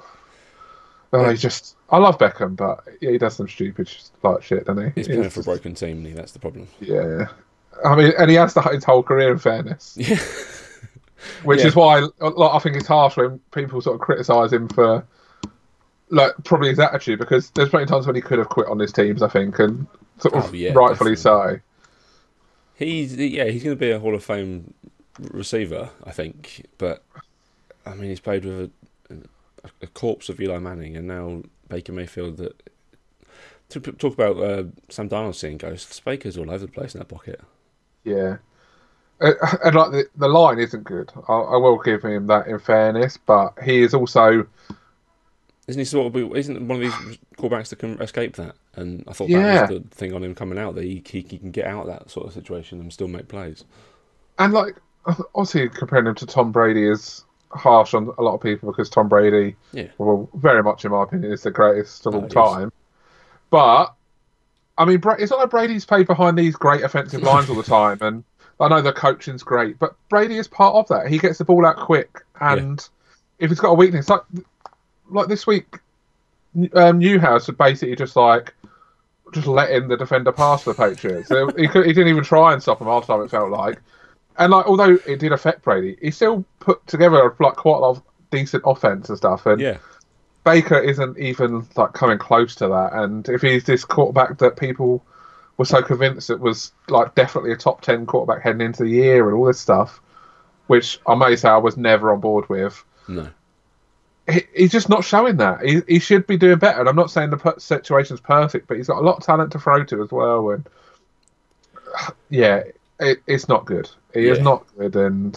oh, 1.14 1.30
he 1.30 1.36
just. 1.38 1.76
I 1.90 1.98
love 1.98 2.18
Beckham, 2.18 2.56
but 2.56 2.84
yeah, 3.02 3.12
he 3.12 3.18
does 3.18 3.36
some 3.36 3.50
stupid 3.50 3.92
like 4.24 4.42
shit, 4.44 4.66
doesn't 4.66 4.86
he? 4.86 4.92
He's 4.96 5.08
playing 5.08 5.30
for 5.30 5.42
a 5.42 5.44
broken 5.44 5.76
team, 5.76 5.98
and 5.98 6.08
he? 6.08 6.14
That's 6.14 6.32
the 6.32 6.40
problem. 6.40 6.68
Yeah, 6.80 7.28
I 7.84 7.96
mean, 7.96 8.14
and 8.18 8.30
he 8.30 8.38
has 8.38 8.54
the, 8.54 8.62
his 8.62 8.84
whole 8.86 9.04
career, 9.04 9.32
in 9.32 9.40
fairness. 9.40 9.98
Yeah. 10.10 10.18
Which 11.44 11.60
Yeah. 11.60 11.68
is 11.68 11.76
why 11.76 12.00
like, 12.20 12.56
I 12.56 12.58
think 12.58 12.78
it's 12.78 12.88
harsh 12.88 13.16
when 13.16 13.40
people 13.54 13.80
sort 13.80 13.94
of 13.94 14.02
criticise 14.02 14.52
him 14.52 14.68
for 14.70 15.06
like 16.12 16.34
probably 16.44 16.70
his 16.70 16.80
attitude 16.80 17.20
because 17.20 17.50
there's 17.52 17.70
plenty 17.70 17.84
of 17.84 17.90
times 17.90 18.06
when 18.06 18.16
he 18.16 18.22
could 18.22 18.40
have 18.40 18.50
quit 18.50 18.68
on 18.68 18.80
his 18.80 18.92
teams, 18.94 19.22
I 19.22 19.30
think, 19.30 19.60
and 19.60 19.88
sort 20.20 20.36
of 20.36 20.50
Oh, 20.50 20.54
yeah, 20.54 20.74
rightfully 20.74 21.16
so. 21.16 21.60
He's 22.76 23.16
yeah, 23.16 23.46
he's 23.46 23.64
going 23.64 23.76
to 23.76 23.80
be 23.80 23.92
a 23.92 24.00
Hall 24.00 24.16
of 24.16 24.24
Fame 24.24 24.74
receiver, 25.20 25.90
I 26.04 26.12
think. 26.12 26.66
But 26.78 27.04
I 27.86 27.96
mean, 27.96 28.10
he's 28.10 28.20
played 28.20 28.46
with 28.46 28.72
a, 29.10 29.16
a, 29.64 29.70
a 29.84 29.88
corpse 29.88 30.30
of 30.30 30.40
Eli 30.40 30.60
Manning, 30.60 30.98
and 30.98 31.08
now 31.08 31.44
Baker 31.70 31.92
Mayfield. 31.94 32.38
That 32.38 32.62
to 33.70 33.80
talk 33.80 34.14
about 34.14 34.38
uh, 34.38 34.64
Sam 34.90 35.10
Darnold 35.10 35.36
seeing 35.36 35.58
ghosts. 35.58 36.00
Baker's 36.00 36.38
all 36.38 36.50
over 36.52 36.66
the 36.66 36.72
place 36.72 36.94
in 36.94 37.00
that 37.00 37.08
pocket. 37.08 37.40
Yeah. 38.04 38.38
Uh, 39.20 39.34
And 39.64 39.76
like 39.76 39.92
the, 39.92 40.06
the 40.18 40.28
line 40.28 40.60
isn't 40.60 40.84
good. 40.84 41.12
I, 41.28 41.34
I 41.34 41.58
will 41.58 41.78
give 41.78 42.04
him 42.04 42.28
that 42.28 42.48
in 42.48 42.60
fairness, 42.60 43.18
but 43.18 43.54
he 43.64 43.82
is 43.82 43.94
also 43.94 44.48
Isn't 45.72 45.80
he 45.80 45.86
sort 45.86 46.14
of? 46.14 46.36
Isn't 46.36 46.68
one 46.68 46.76
of 46.76 46.82
these 46.82 47.18
quarterbacks 47.38 47.70
that 47.70 47.80
can 47.80 47.92
escape 48.02 48.36
that? 48.36 48.56
And 48.76 49.06
I 49.08 49.14
thought 49.14 49.30
Yeah. 49.30 49.54
that 49.68 49.70
was 49.72 49.82
the 49.82 49.96
thing 49.96 50.14
on 50.14 50.22
him 50.22 50.36
coming 50.36 50.60
out 50.60 50.76
that 50.76 50.84
he, 50.84 51.02
he 51.06 51.22
he 51.22 51.38
can 51.38 51.52
get 51.52 51.66
out 51.66 51.84
of 51.84 51.88
that 51.88 52.12
sort 52.12 52.28
of 52.28 52.34
situation 52.34 52.82
and 52.82 52.92
still 52.92 53.08
make 53.08 53.30
plays. 53.30 53.64
and 54.38 54.52
like 54.52 54.76
obviously 55.34 55.70
comparing 55.70 56.08
him 56.08 56.16
to 56.16 56.26
Tom 56.26 56.52
Brady 56.52 56.86
is 56.88 57.24
harsh 57.52 57.94
on 57.94 58.14
a 58.18 58.22
lot 58.22 58.34
of 58.36 58.42
people 58.42 58.70
because 58.70 58.90
Tom 58.90 59.08
Brady, 59.08 59.56
Yeah. 59.72 59.88
well, 59.98 60.30
very 60.34 60.62
much 60.62 60.84
in 60.84 60.92
my 60.92 61.04
opinion, 61.04 61.32
is 61.32 61.44
the 61.44 61.52
greatest 61.52 62.06
of 62.06 62.14
Oh, 62.16 62.18
all 62.18 62.22
he 62.24 62.28
is. 62.28 62.34
time. 62.34 62.72
But 63.50 63.94
I 64.78 64.84
mean, 64.86 65.02
it's 65.20 65.32
not 65.32 65.40
like 65.40 65.50
Brady's 65.52 65.86
played 65.86 66.06
behind 66.08 66.38
these 66.38 66.56
great 66.58 66.84
offensive 66.84 67.24
lines 67.24 67.50
all 67.50 67.56
the 67.56 67.64
time, 67.80 67.98
and 68.02 68.24
I 68.60 68.68
know 68.68 68.82
the 68.82 68.92
coaching's 68.94 69.42
great, 69.44 69.80
but 69.80 69.96
Brady 70.10 70.38
is 70.38 70.48
part 70.50 70.76
of 70.76 70.88
that. 70.90 71.08
He 71.08 71.18
gets 71.18 71.38
the 71.38 71.46
ball 71.46 71.66
out 71.66 71.78
quick, 71.78 72.24
and 72.42 72.86
if 73.40 73.50
he's 73.50 73.60
got 73.60 73.70
a 73.72 73.76
weakness, 73.76 74.10
like 74.10 74.22
like 75.12 75.28
this 75.28 75.46
week, 75.46 75.78
um, 76.74 77.00
Newhouse 77.00 77.48
had 77.48 77.58
basically 77.58 77.96
just 77.96 78.16
like 78.16 78.54
just 79.34 79.48
letting 79.48 79.88
the 79.88 79.98
defender 79.98 80.32
pass 80.32 80.64
the 80.64 80.74
Patriots. 80.74 81.30
So 81.30 81.50
he, 81.58 81.68
could, 81.68 81.86
he 81.86 81.94
didn't 81.94 82.10
even 82.10 82.24
try 82.24 82.54
and 82.54 82.62
stop 82.62 82.82
him 82.82 82.88
half 82.88 83.08
the 83.08 83.14
time. 83.14 83.24
It 83.24 83.32
felt 83.32 83.50
like, 83.50 83.82
and 84.38 84.52
like 84.52 84.66
although 84.66 84.98
it 85.08 85.20
did 85.20 85.32
affect 85.32 85.64
Brady, 85.64 85.98
he 86.02 86.12
still 86.12 86.44
put 86.60 86.86
together 86.88 87.36
like 87.40 87.56
quite 87.56 87.78
a 87.78 87.80
lot 87.80 87.98
of 87.98 88.04
decent 88.32 88.64
offense 88.66 89.10
and 89.10 89.18
stuff. 89.18 89.46
And 89.46 89.62
Yeah, 89.62 89.78
Baker 90.44 90.80
isn't 90.80 91.18
even 91.18 91.68
like 91.76 91.94
coming 91.94 92.18
close 92.18 92.56
to 92.56 92.68
that. 92.68 92.94
And 92.94 93.28
if 93.30 93.42
he's 93.42 93.64
this 93.64 93.86
quarterback 93.86 94.38
that 94.40 94.58
people 94.58 95.04
were 95.58 95.66
so 95.66 95.82
convinced 95.82 96.30
it 96.30 96.40
was 96.40 96.72
like 96.90 97.14
definitely 97.16 97.52
a 97.52 97.58
top 97.58 97.82
ten 97.82 98.06
quarterback 98.06 98.44
heading 98.44 98.62
into 98.62 98.84
the 98.84 98.90
year 98.90 99.28
and 99.28 99.38
all 99.38 99.46
this 99.46 99.60
stuff, 99.60 100.02
which 100.68 101.00
I 101.08 101.16
may 101.16 101.36
say 101.36 101.50
I 101.50 101.58
was 101.58 101.78
never 101.78 102.12
on 102.12 102.20
board 102.20 102.50
with. 102.50 102.84
no, 103.08 103.30
He, 104.30 104.42
he's 104.56 104.72
just 104.72 104.90
not 104.90 105.04
showing 105.04 105.38
that. 105.38 105.64
He, 105.66 105.82
he 105.88 106.00
should 106.00 106.28
be 106.28 106.38
doing 106.38 106.60
better. 106.60 106.80
And 106.80 106.90
I'm 106.90 106.96
not 106.96 107.12
saying 107.12 107.32
the 107.32 107.38
per- 107.38 107.60
situation's 107.60 108.20
perfect, 108.20 108.68
but 108.68 108.78
he's 108.78 108.88
got 108.88 109.00
a 109.00 109.06
lot 109.06 109.18
of 109.18 109.24
talent 109.24 109.52
to 109.54 109.60
throw 109.60 109.84
to 109.84 110.04
as 110.04 110.12
well. 110.12 110.52
And 110.52 110.68
yeah, 112.30 112.64
it, 113.00 113.22
it's 113.28 113.48
not 113.48 113.66
good. 113.66 113.90
He 114.14 114.28
is 114.28 114.40
not 114.40 114.66
good. 114.78 114.96
And 114.96 115.36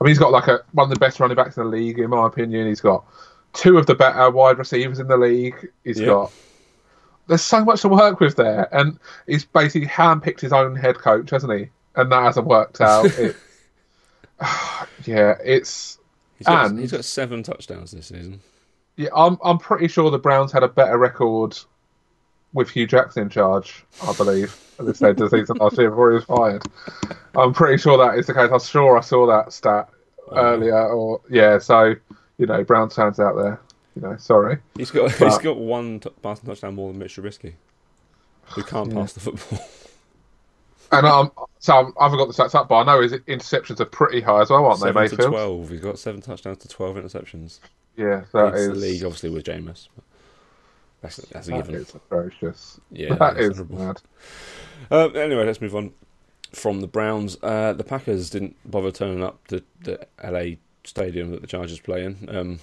I 0.00 0.04
mean, 0.04 0.10
he's 0.10 0.18
got 0.18 0.32
like 0.32 0.48
a 0.48 0.60
one 0.72 0.84
of 0.90 0.94
the 0.94 0.98
best 1.00 1.20
running 1.20 1.36
backs 1.36 1.56
in 1.56 1.64
the 1.64 1.68
league, 1.68 1.98
in 1.98 2.10
my 2.10 2.26
opinion. 2.26 2.66
He's 2.66 2.80
got 2.80 3.04
two 3.52 3.76
of 3.78 3.86
the 3.86 3.94
better 3.94 4.30
wide 4.30 4.58
receivers 4.58 4.98
in 4.98 5.08
the 5.08 5.16
league. 5.16 5.70
He's 5.84 6.00
Yeah. 6.00 6.06
got. 6.06 6.32
There's 7.28 7.42
so 7.42 7.64
much 7.64 7.82
to 7.82 7.88
work 7.88 8.18
with 8.18 8.34
there, 8.36 8.68
and 8.74 8.98
he's 9.26 9.44
basically 9.44 9.86
handpicked 9.86 10.40
his 10.40 10.52
own 10.52 10.74
head 10.74 10.98
coach, 10.98 11.30
hasn't 11.30 11.52
he? 11.56 11.68
And 11.94 12.10
that 12.10 12.22
hasn't 12.22 12.46
worked 12.46 12.80
out. 12.80 13.04
it, 13.18 13.36
yeah, 15.04 15.36
it's 15.44 15.98
he's 16.46 16.54
got, 16.54 16.66
And- 16.66 16.78
he's 16.78 16.92
got 16.92 17.04
seven 17.04 17.42
touchdowns 17.42 17.92
this 17.92 18.06
season. 18.06 18.40
yeah. 18.96 19.08
I'm 19.14 19.38
I'm 19.44 19.58
pretty 19.58 19.88
sure 19.88 20.10
the 20.10 20.18
Browns 20.18 20.52
had 20.52 20.62
a 20.62 20.68
better 20.68 20.98
record 20.98 21.58
with 22.52 22.68
Hue 22.70 22.86
Jackson 22.86 23.22
in 23.24 23.28
charge. 23.30 23.84
I 24.06 24.12
believe 24.14 24.54
at 24.78 24.86
this 24.86 24.98
stage 24.98 25.12
of 25.20 25.30
the 25.30 25.30
season 25.30 25.56
last 25.56 25.78
year 25.78 25.90
before 25.90 26.10
he 26.10 26.14
was 26.16 26.24
fired. 26.24 26.62
I'm 27.36 27.52
pretty 27.54 27.78
sure 27.80 27.96
that 27.98 28.18
is 28.18 28.26
the 28.26 28.34
case. 28.34 28.50
I'm 28.52 28.60
sure 28.60 28.98
I 28.98 29.00
saw 29.00 29.26
that 29.26 29.52
stat 29.52 29.88
earlier, 30.32 30.88
or 30.88 31.20
yeah. 31.30 31.58
So 31.58 31.94
you 32.38 32.46
know, 32.46 32.62
Browns 32.64 32.94
fans 32.94 33.20
out 33.20 33.36
there, 33.36 33.60
you 33.96 34.02
know, 34.02 34.16
sorry. 34.16 34.58
He's 34.76 34.90
got 34.90 35.10
he's 35.10 35.18
But- 35.18 35.42
got 35.42 35.56
one 35.56 36.00
t- 36.00 36.10
passing 36.22 36.46
touchdown 36.48 36.74
more 36.74 36.90
than 36.90 36.98
Mitch 36.98 37.16
Trubisky, 37.16 37.54
who 38.46 38.62
can't 38.64 38.88
Yeah. 38.90 38.94
pass 39.00 39.12
the 39.14 39.20
football. 39.20 39.66
And 40.92 41.06
um, 41.06 41.32
so 41.58 41.74
I'm, 41.74 41.92
I 41.98 42.04
haven't 42.04 42.18
got 42.18 42.28
the 42.28 42.34
stats 42.34 42.54
up, 42.54 42.68
but 42.68 42.76
I 42.76 42.84
know 42.84 43.00
his 43.00 43.12
interceptions 43.12 43.80
are 43.80 43.86
pretty 43.86 44.20
high 44.20 44.42
as 44.42 44.50
well, 44.50 44.66
aren't 44.66 44.80
they, 44.80 45.08
seven 45.08 45.18
to 45.18 45.28
twelve. 45.28 45.70
He's 45.70 45.80
got 45.80 45.98
seven 45.98 46.20
touchdowns 46.20 46.58
to 46.58 46.68
twelve 46.68 46.96
interceptions. 46.96 47.60
Yeah, 47.96 48.24
that 48.32 48.54
Leads 48.54 48.60
is 48.60 48.68
the 48.68 48.74
league 48.74 49.04
obviously 49.04 49.30
with 49.30 49.44
Jameis. 49.44 49.88
That's, 51.00 51.16
that's 51.16 51.48
a 51.48 51.50
that 51.50 51.56
given. 51.56 51.74
is 51.76 51.94
atrocious. 51.94 52.80
Yeah, 52.90 53.14
that's 53.18 53.38
is 53.38 53.70
mad. 53.70 54.00
Uh, 54.90 55.08
anyway, 55.08 55.44
let's 55.44 55.60
move 55.60 55.74
on 55.74 55.92
from 56.52 56.80
the 56.80 56.86
Browns. 56.86 57.36
Uh, 57.42 57.72
the 57.72 57.84
Packers 57.84 58.30
didn't 58.30 58.56
bother 58.70 58.90
turning 58.90 59.22
up 59.22 59.46
to 59.48 59.62
the 59.82 60.06
LA 60.22 60.56
stadium 60.84 61.30
that 61.30 61.40
the 61.40 61.46
Chargers 61.46 61.80
play 61.80 62.04
in. 62.04 62.28
Um, 62.28 62.60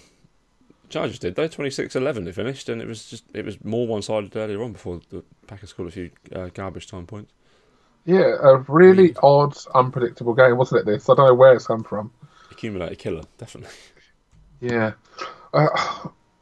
Chargers 0.89 1.19
did 1.19 1.35
though, 1.35 1.47
26-11 1.47 2.27
it 2.27 2.35
finished, 2.35 2.69
and 2.69 2.81
it 2.81 2.87
was 2.87 3.09
just 3.09 3.23
it 3.33 3.45
was 3.45 3.63
more 3.63 3.87
one-sided 3.87 4.35
earlier 4.35 4.63
on 4.63 4.71
before 4.71 5.01
the 5.09 5.23
Packers 5.47 5.69
scored 5.69 5.89
a 5.89 5.91
few 5.91 6.11
uh, 6.35 6.49
garbage 6.53 6.87
time 6.87 7.05
points. 7.05 7.33
Yeah, 8.09 8.37
a 8.41 8.57
really 8.67 9.13
odd, 9.21 9.55
unpredictable 9.75 10.33
game, 10.33 10.57
wasn't 10.57 10.81
it? 10.81 10.85
This 10.87 11.07
I 11.07 11.13
don't 11.13 11.27
know 11.27 11.33
where 11.35 11.53
it's 11.53 11.67
come 11.67 11.83
from. 11.83 12.11
Accumulated 12.49 12.97
killer, 12.97 13.21
definitely. 13.37 13.75
Yeah, 14.61 14.93
uh, 15.53 15.67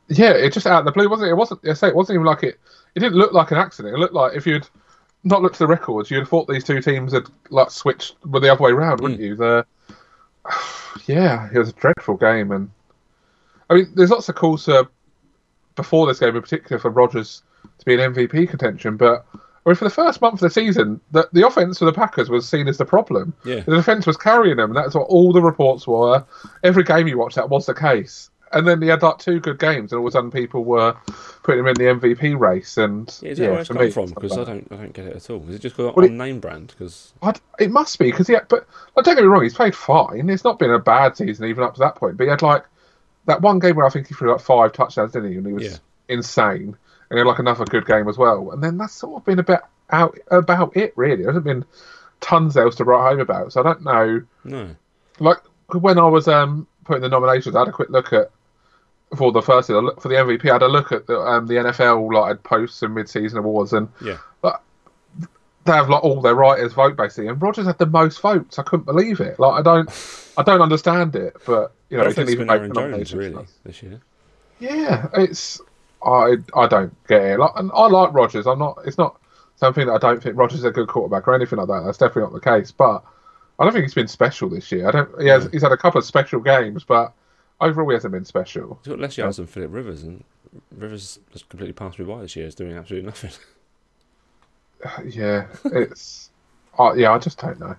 yeah, 0.08 0.32
it 0.32 0.54
just 0.54 0.66
out 0.66 0.80
of 0.80 0.86
the 0.86 0.94
blue, 0.94 1.10
wasn't 1.10 1.28
it? 1.28 1.32
It 1.32 1.36
wasn't. 1.36 1.68
I 1.68 1.74
say 1.74 1.90
it 1.90 1.96
wasn't 1.96 2.16
even 2.16 2.26
like 2.26 2.44
it. 2.44 2.58
It 2.96 3.02
didn't 3.02 3.18
look 3.18 3.34
like 3.34 3.52
an 3.52 3.58
accident. 3.58 3.94
It 3.94 4.00
looked 4.00 4.14
like 4.14 4.34
if 4.34 4.48
you'd 4.48 4.66
not 5.26 5.42
looked 5.42 5.56
at 5.56 5.60
the 5.60 5.68
records, 5.68 6.10
you'd 6.10 6.20
have 6.20 6.30
thought 6.30 6.48
these 6.48 6.64
two 6.64 6.82
teams 6.82 7.12
had 7.12 7.26
like 7.50 7.70
switched 7.70 8.16
were 8.26 8.40
the 8.40 8.50
other 8.50 8.64
way 8.64 8.72
around, 8.72 9.02
wouldn't 9.02 9.20
you? 9.20 9.36
The 9.36 9.66
yeah, 11.06 11.50
it 11.54 11.60
was 11.60 11.70
a 11.70 11.74
dreadful 11.74 12.16
game, 12.16 12.54
and 12.54 12.72
I 13.70 13.74
mean, 13.74 13.92
there's 13.94 14.12
lots 14.12 14.30
of 14.30 14.36
calls 14.36 14.64
to 14.66 14.88
before 15.76 16.08
this 16.08 16.20
game 16.20 16.34
in 16.34 16.42
particular 16.42 16.80
for 16.80 16.92
Rodgers 16.92 17.44
to 17.78 17.86
be 17.86 18.02
an 18.02 18.14
MVP 18.14 18.48
contention, 18.48 18.96
but. 18.96 19.26
I 19.68 19.72
mean, 19.72 19.76
for 19.76 19.84
the 19.84 19.90
first 19.92 20.22
month 20.22 20.36
of 20.36 20.40
the 20.40 20.50
season, 20.50 21.02
the, 21.12 21.28
the 21.34 21.46
offense 21.46 21.80
for 21.80 21.86
the 21.86 21.92
Packers 21.92 22.30
was 22.30 22.48
seen 22.48 22.70
as 22.70 22.78
the 22.78 22.86
problem. 22.86 23.34
Yeah, 23.44 23.60
The 23.60 23.76
defense 23.76 24.08
was 24.08 24.16
carrying 24.16 24.56
them, 24.56 24.70
and 24.72 24.78
that's 24.78 24.96
what 24.96 25.08
all 25.10 25.34
the 25.34 25.42
reports 25.42 25.86
were. 25.86 26.26
Every 26.64 26.84
game 26.86 27.06
you 27.08 27.18
watched, 27.18 27.36
that 27.36 27.50
was 27.50 27.66
the 27.66 27.74
case. 27.74 28.30
And 28.54 28.66
then 28.66 28.82
he 28.82 28.88
had 28.88 29.02
like 29.04 29.18
two 29.18 29.42
good 29.42 29.60
games, 29.60 29.92
and 29.92 30.00
all 30.00 30.08
of 30.08 30.12
a 30.12 30.14
sudden 30.14 30.32
people 30.32 30.64
were 30.64 30.96
putting 31.44 31.60
him 31.60 31.68
in 31.68 31.74
the 31.76 31.84
MVP 31.84 32.40
race. 32.40 32.78
And 32.78 33.14
yeah 33.22 33.30
is 33.32 33.38
that 33.40 33.44
yeah, 33.44 33.50
where 33.52 33.60
it's 33.60 33.68
for 33.68 33.74
come 33.74 33.84
me, 33.84 33.92
from? 33.92 34.06
Because 34.12 34.38
not 34.38 34.48
I 34.48 34.52
don't, 34.54 34.68
I 34.72 34.76
don't 34.78 34.94
get 34.94 35.06
it 35.06 35.16
at 35.18 35.30
all. 35.30 35.44
Is 35.50 35.56
it 35.56 35.60
just 35.60 35.76
got 35.76 35.98
Well, 35.98 36.06
on 36.06 36.12
it- 36.14 36.16
name 36.16 36.40
brand? 36.40 36.68
Because 36.70 37.12
it 37.60 37.70
must 37.70 38.00
be 38.00 38.06
because 38.10 38.28
he 38.28 38.36
had, 38.36 38.48
but 38.48 38.66
like, 38.96 39.04
don't 39.04 39.16
get 39.16 39.22
me 39.24 39.28
wrong, 39.28 39.44
he's 39.44 39.54
played 39.54 39.76
fine. 39.76 40.30
It's 40.30 40.46
not 40.46 40.60
been 40.60 40.72
a 40.72 40.80
bad 40.80 41.18
season 41.18 41.46
even 41.46 41.62
up 41.66 41.74
to 41.74 41.80
that 41.82 41.96
point. 41.96 42.16
But 42.16 42.24
he 42.24 42.30
had 42.30 42.42
like 42.42 42.64
that 43.26 43.42
one 43.42 43.60
game 43.60 43.76
where 43.76 43.86
I 43.86 43.90
think 43.90 44.08
he 44.08 44.14
threw 44.16 44.32
like 44.32 44.40
five 44.40 44.72
touchdowns, 44.72 45.12
didn't 45.12 45.30
he? 45.32 45.38
And 45.38 45.46
he 45.46 45.52
was 45.52 45.64
Yeah. 45.66 45.78
insane. 46.08 46.78
And 47.10 47.18
he 47.18 47.20
had 47.20 47.28
like 47.28 47.40
another 47.40 47.66
good 47.66 47.86
game 47.86 48.08
as 48.08 48.18
well. 48.18 48.52
And 48.52 48.64
then 48.64 48.78
that's 48.78 48.94
sort 48.94 49.22
of 49.22 49.26
been 49.26 49.40
a 49.40 49.44
bit 49.44 49.62
out 49.92 50.18
about 50.30 50.76
it, 50.76 50.94
really. 50.96 51.18
There 51.24 51.28
hasn't 51.32 51.46
been 51.46 51.66
tons 52.20 52.58
else 52.58 52.76
to 52.76 52.84
write 52.84 53.10
home 53.10 53.20
about. 53.20 53.54
So 53.54 53.62
I 53.62 53.64
don't 53.64 53.84
know. 53.84 54.24
no, 54.44 54.76
like 55.20 55.38
when 55.74 55.98
I 56.00 56.08
was 56.08 56.28
um 56.28 56.68
putting 56.86 57.02
the 57.02 57.10
nominations, 57.10 57.56
I 57.56 57.60
had 57.60 57.68
a 57.68 57.72
quick 57.72 57.90
look 57.90 58.14
at 58.14 58.32
for 59.16 59.32
the 59.32 59.42
first 59.42 59.68
for 59.68 59.82
the 59.82 60.16
MVP. 60.16 60.50
I 60.50 60.54
had 60.54 60.64
a 60.64 60.68
look 60.68 60.92
at 60.92 61.08
the 61.08 61.20
um 61.20 61.48
the 61.48 61.56
NFL 61.56 62.14
like 62.14 62.44
posts 62.44 62.82
and 62.84 62.94
mid-season 62.94 63.38
awards, 63.38 63.74
and 63.74 63.88
yeah, 64.02 64.18
they 65.68 65.74
have 65.74 65.90
like 65.90 66.04
all 66.04 66.22
their 66.22 66.36
writers 66.36 66.74
vote 66.74 66.96
basically. 66.96 67.28
And 67.28 67.42
Rodgers 67.42 67.66
had 67.66 67.78
the 67.78 67.86
most 67.86 68.22
votes. 68.22 68.58
I 68.58 68.64
couldn't 68.64 68.86
believe 68.86 69.20
it. 69.20 69.40
Like 69.40 69.60
I 69.60 69.62
don't, 69.62 69.90
I 70.38 70.44
don't 70.44 70.62
understand 70.62 71.16
it, 71.16 71.36
but 71.46 71.74
you 71.90 71.98
know, 71.98 72.08
he 72.08 72.14
didn't 72.14 72.30
even 72.30 72.48
make 72.48 72.62
the 72.62 72.68
nominations. 72.70 73.14
really 73.14 73.46
this 73.64 73.84
year. 73.84 74.02
Yeah, 74.60 75.08
it's 75.14 75.62
I 76.06 76.36
I 76.56 76.68
don't 76.68 76.94
get 77.08 77.22
it. 77.24 77.40
Like, 77.40 77.52
and 77.56 77.72
I 77.74 77.88
like 77.88 78.14
Rodgers. 78.14 78.48
I'm 78.48 78.60
not. 78.60 78.80
It's 78.86 78.98
not 78.98 79.20
something 79.56 79.88
that 79.88 79.94
I 79.94 79.98
don't 79.98 80.22
think 80.22 80.38
Rodgers 80.38 80.60
is 80.60 80.66
a 80.66 80.72
good 80.72 80.88
quarterback 80.88 81.28
or 81.28 81.34
anything 81.36 81.58
like 81.60 81.68
that. 81.68 81.84
That's 81.86 81.98
definitely 81.98 82.24
not 82.24 82.34
the 82.34 82.40
case. 82.40 82.72
But 82.72 83.04
I 83.60 83.64
don't 83.64 83.74
think 83.74 83.84
he's 83.86 83.94
been 83.94 84.08
special 84.08 84.50
this 84.50 84.72
year. 84.72 84.88
I 84.88 84.92
don't. 84.92 85.22
He 85.22 85.28
has. 85.28 85.46
No. 85.46 85.52
He's 85.52 85.62
had 85.64 85.72
a 85.72 85.78
couple 85.78 86.00
of 86.00 86.06
special 86.06 86.40
games, 86.40 86.84
but 86.84 87.14
overall 87.60 87.90
he 87.90 87.94
hasn't 87.96 88.14
been 88.14 88.26
special. 88.26 88.80
He's 88.84 88.90
got 88.92 89.00
less 89.00 89.18
yards 89.18 89.38
than 89.38 89.48
Philip 89.48 89.74
Rivers, 89.74 90.04
and 90.04 90.24
Rivers 90.76 91.20
has 91.34 91.44
completely 91.44 91.74
passed 91.74 91.98
me 92.00 92.06
by 92.06 92.22
this 92.22 92.36
year. 92.36 92.48
Is 92.48 92.56
doing 92.56 92.74
absolutely 92.78 93.08
nothing. 93.08 93.32
Yeah, 95.06 95.48
it's. 95.66 96.30
uh, 96.78 96.94
yeah, 96.96 97.12
I 97.12 97.18
just 97.18 97.40
don't 97.40 97.60
know. 97.60 97.76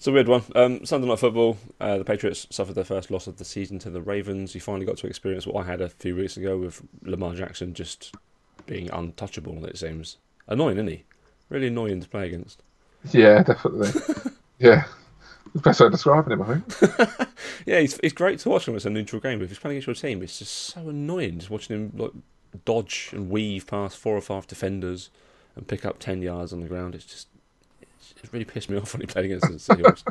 It's 0.00 0.06
a 0.06 0.12
weird 0.12 0.28
one. 0.28 0.42
Um, 0.54 0.86
Sunday 0.86 1.06
night 1.06 1.18
football. 1.18 1.58
Uh, 1.78 1.98
the 1.98 2.06
Patriots 2.06 2.46
suffered 2.48 2.72
their 2.72 2.84
first 2.84 3.10
loss 3.10 3.26
of 3.26 3.36
the 3.36 3.44
season 3.44 3.78
to 3.80 3.90
the 3.90 4.00
Ravens. 4.00 4.54
You 4.54 4.60
finally 4.62 4.86
got 4.86 4.96
to 4.96 5.06
experience 5.06 5.46
what 5.46 5.62
I 5.62 5.70
had 5.70 5.82
a 5.82 5.90
few 5.90 6.16
weeks 6.16 6.38
ago 6.38 6.56
with 6.56 6.80
Lamar 7.02 7.34
Jackson 7.34 7.74
just 7.74 8.14
being 8.64 8.88
untouchable. 8.90 9.62
It 9.66 9.76
seems 9.76 10.16
annoying, 10.48 10.78
isn't 10.78 10.88
he? 10.88 11.04
Really 11.50 11.66
annoying 11.66 12.00
to 12.00 12.08
play 12.08 12.28
against. 12.28 12.62
Yeah, 13.10 13.42
definitely. 13.42 13.90
yeah. 14.58 14.84
The 15.54 15.60
best 15.60 15.80
way 15.80 15.86
of 15.88 15.92
describing 15.92 16.32
him, 16.32 16.42
I 16.44 16.54
think. 16.54 17.28
yeah, 17.66 17.80
he's, 17.80 17.98
he's 18.00 18.14
great 18.14 18.38
to 18.38 18.48
watch 18.48 18.66
him 18.66 18.76
as 18.76 18.86
a 18.86 18.90
neutral 18.90 19.20
game, 19.20 19.38
but 19.38 19.44
if 19.44 19.50
he's 19.50 19.58
playing 19.58 19.76
against 19.76 20.02
your 20.02 20.10
team, 20.10 20.22
it's 20.22 20.38
just 20.38 20.54
so 20.54 20.88
annoying 20.88 21.40
just 21.40 21.50
watching 21.50 21.76
him 21.76 21.92
like 21.94 22.12
dodge 22.64 23.10
and 23.12 23.28
weave 23.28 23.66
past 23.66 23.98
four 23.98 24.16
or 24.16 24.22
five 24.22 24.46
defenders 24.46 25.10
and 25.56 25.68
pick 25.68 25.84
up 25.84 25.98
10 25.98 26.22
yards 26.22 26.54
on 26.54 26.60
the 26.60 26.68
ground. 26.68 26.94
It's 26.94 27.04
just, 27.04 27.28
it 28.22 28.32
really 28.32 28.44
pissed 28.44 28.70
me 28.70 28.78
off 28.78 28.92
when 28.92 29.00
he 29.00 29.06
played 29.06 29.26
against 29.26 29.66
the 29.66 29.74
Seahawks. 29.74 30.04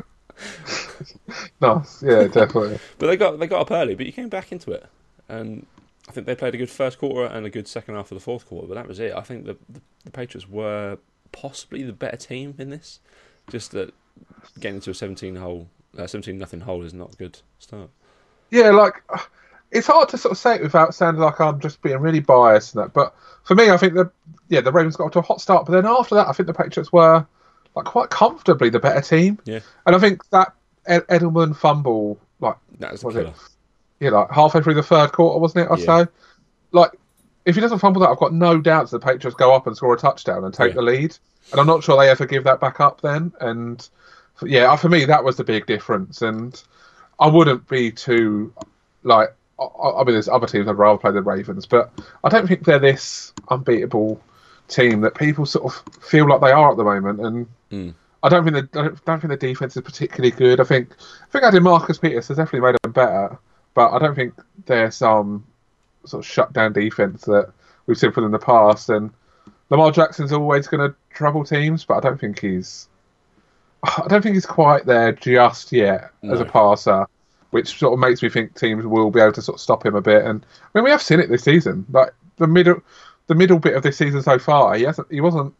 nice, 1.60 2.02
yeah, 2.02 2.26
definitely. 2.28 2.78
but 2.98 3.06
they 3.06 3.16
got 3.16 3.38
they 3.38 3.46
got 3.46 3.60
up 3.60 3.70
early, 3.70 3.94
but 3.94 4.06
you 4.06 4.12
came 4.12 4.28
back 4.28 4.52
into 4.52 4.72
it, 4.72 4.86
and 5.28 5.66
I 6.08 6.12
think 6.12 6.26
they 6.26 6.34
played 6.34 6.54
a 6.54 6.58
good 6.58 6.70
first 6.70 6.98
quarter 6.98 7.32
and 7.32 7.46
a 7.46 7.50
good 7.50 7.68
second 7.68 7.94
half 7.94 8.10
of 8.10 8.16
the 8.16 8.22
fourth 8.22 8.46
quarter. 8.46 8.66
But 8.66 8.74
that 8.74 8.88
was 8.88 8.98
it. 8.98 9.14
I 9.14 9.22
think 9.22 9.44
the 9.44 9.56
the, 9.68 9.80
the 10.04 10.10
Patriots 10.10 10.48
were 10.48 10.98
possibly 11.32 11.82
the 11.82 11.92
better 11.92 12.16
team 12.16 12.54
in 12.58 12.70
this. 12.70 13.00
Just 13.48 13.72
that 13.72 13.92
getting 14.58 14.76
into 14.76 14.90
a 14.90 14.94
seventeen 14.94 15.36
hole, 15.36 15.68
uh, 15.98 16.06
seventeen 16.06 16.38
nothing 16.38 16.60
hole 16.60 16.82
is 16.82 16.94
not 16.94 17.14
a 17.14 17.16
good 17.16 17.38
start. 17.58 17.90
Yeah, 18.50 18.70
like 18.70 19.02
it's 19.70 19.86
hard 19.86 20.08
to 20.10 20.18
sort 20.18 20.32
of 20.32 20.38
say 20.38 20.56
it 20.56 20.62
without 20.62 20.94
sounding 20.94 21.22
like 21.22 21.40
I'm 21.40 21.60
just 21.60 21.80
being 21.82 21.98
really 21.98 22.20
biased 22.20 22.74
and 22.74 22.84
that. 22.84 22.92
But 22.92 23.14
for 23.44 23.54
me, 23.54 23.70
I 23.70 23.76
think 23.76 23.94
the 23.94 24.10
yeah 24.48 24.60
the 24.60 24.72
Ravens 24.72 24.96
got 24.96 25.04
off 25.06 25.12
to 25.12 25.18
a 25.20 25.22
hot 25.22 25.40
start, 25.40 25.66
but 25.66 25.72
then 25.72 25.86
after 25.86 26.14
that, 26.16 26.28
I 26.28 26.32
think 26.32 26.46
the 26.46 26.54
Patriots 26.54 26.92
were 26.92 27.26
like 27.74 27.84
quite 27.84 28.10
comfortably 28.10 28.68
the 28.70 28.78
better 28.80 29.00
team. 29.00 29.38
Yeah, 29.44 29.60
and 29.86 29.94
I 29.96 29.98
think 29.98 30.28
that 30.30 30.52
Ed- 30.86 31.06
Edelman 31.08 31.54
fumble 31.56 32.18
like 32.40 32.56
that 32.78 32.92
was, 32.92 33.04
was 33.04 33.16
it? 33.16 33.32
Yeah, 34.00 34.10
like 34.10 34.30
halfway 34.30 34.62
through 34.62 34.74
the 34.74 34.82
third 34.82 35.12
quarter, 35.12 35.38
wasn't 35.38 35.66
it? 35.66 35.72
I'd 35.72 35.78
Yeah. 35.80 36.04
say. 36.04 36.10
Like 36.72 36.92
if 37.44 37.54
he 37.54 37.60
doesn't 37.60 37.78
fumble 37.78 38.00
that, 38.02 38.08
I've 38.10 38.18
got 38.18 38.32
no 38.32 38.60
doubts 38.60 38.90
the 38.90 38.98
Patriots 38.98 39.36
go 39.36 39.54
up 39.54 39.66
and 39.66 39.76
score 39.76 39.94
a 39.94 39.98
touchdown 39.98 40.44
and 40.44 40.52
take 40.54 40.70
Yeah. 40.70 40.74
the 40.76 40.82
lead. 40.82 41.16
And 41.52 41.60
I'm 41.60 41.66
not 41.66 41.82
sure 41.82 41.98
they 41.98 42.08
ever 42.10 42.26
give 42.26 42.44
that 42.44 42.60
back 42.60 42.80
up 42.80 43.00
then. 43.00 43.32
And 43.40 43.86
yeah, 44.42 44.74
for 44.76 44.88
me, 44.88 45.04
that 45.06 45.24
was 45.24 45.36
the 45.36 45.44
big 45.44 45.66
difference. 45.66 46.22
And 46.22 46.62
I 47.18 47.26
wouldn't 47.28 47.66
be 47.68 47.90
too 47.92 48.52
like. 49.02 49.34
I, 49.58 49.64
I 49.64 50.04
mean, 50.04 50.14
there's 50.14 50.28
other 50.28 50.46
teams 50.46 50.68
I'd 50.68 50.78
rather 50.78 50.98
play 50.98 51.10
the 51.12 51.20
Ravens, 51.22 51.66
but 51.66 51.90
I 52.24 52.28
don't 52.30 52.46
think 52.46 52.64
they're 52.64 52.78
this 52.78 53.32
unbeatable 53.48 54.18
team 54.70 55.00
that 55.02 55.14
people 55.14 55.44
sort 55.46 55.66
of 55.66 55.94
feel 56.02 56.28
like 56.28 56.40
they 56.40 56.52
are 56.52 56.70
at 56.70 56.76
the 56.76 56.84
moment. 56.84 57.20
And 57.20 57.46
Mm. 57.70 57.94
I 58.22 58.28
don't 58.28 58.44
think 58.44 58.72
the 58.72 58.78
I 58.78 58.82
don't, 58.84 59.04
don't 59.04 59.20
think 59.20 59.30
the 59.30 59.46
defense 59.48 59.76
is 59.76 59.82
particularly 59.82 60.32
good. 60.32 60.60
I 60.60 60.64
think 60.64 60.90
I 61.00 61.26
think 61.30 61.44
adding 61.44 61.62
Marcus 61.62 61.98
Peters 61.98 62.28
has 62.28 62.36
definitely 62.36 62.68
made 62.68 62.76
them 62.82 62.92
better, 62.92 63.38
but 63.74 63.92
I 63.92 63.98
don't 63.98 64.14
think 64.14 64.34
there's 64.66 64.96
some 64.96 65.46
sort 66.04 66.24
of 66.24 66.30
shut 66.30 66.52
down 66.52 66.72
defense 66.72 67.22
that 67.26 67.52
we've 67.86 67.96
seen 67.98 68.12
from 68.12 68.24
in 68.24 68.32
the 68.32 68.38
past. 68.38 68.90
And 68.90 69.10
Lamar 69.70 69.92
Jackson's 69.92 70.32
always 70.32 70.66
going 70.66 70.90
to 70.90 70.96
trouble 71.10 71.44
teams, 71.44 71.84
but 71.84 71.98
I 71.98 72.00
don't 72.00 72.20
think 72.20 72.40
he's 72.40 72.88
I 73.84 74.06
don't 74.08 74.20
think 74.20 74.34
he's 74.34 74.46
quite 74.46 74.84
there 74.84 75.12
just 75.12 75.72
yet 75.72 76.10
as 76.24 76.40
a 76.40 76.44
passer, 76.44 77.06
which 77.50 77.78
sort 77.78 77.94
of 77.94 78.00
makes 78.00 78.22
me 78.22 78.28
think 78.28 78.54
teams 78.58 78.84
will 78.84 79.10
be 79.10 79.20
able 79.20 79.32
to 79.32 79.42
sort 79.42 79.56
of 79.56 79.60
stop 79.60 79.86
him 79.86 79.94
a 79.94 80.02
bit. 80.02 80.24
And 80.24 80.44
I 80.44 80.78
mean, 80.78 80.84
we 80.84 80.90
have 80.90 81.02
seen 81.02 81.20
it 81.20 81.30
this 81.30 81.44
season, 81.44 81.86
like 81.90 82.12
the 82.36 82.46
middle 82.46 82.82
the 83.30 83.34
middle 83.36 83.60
bit 83.60 83.76
of 83.76 83.82
this 83.84 83.96
season 83.96 84.20
so 84.22 84.40
far. 84.40 84.74
He 84.74 84.82
hasn't 84.82 85.06
he 85.10 85.20
wasn't 85.20 85.54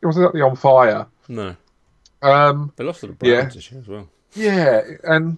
he 0.00 0.06
wasn't 0.06 0.22
exactly 0.26 0.42
on 0.42 0.54
fire. 0.54 1.06
No, 1.28 1.56
Um, 2.22 2.72
they 2.76 2.84
lost 2.84 3.00
to 3.00 3.08
the 3.08 3.12
Browns 3.14 3.32
Yeah. 3.32 3.44
this 3.48 3.72
year 3.72 3.80
as 3.80 3.88
well. 3.88 4.08
yeah, 4.34 4.80
and 5.02 5.36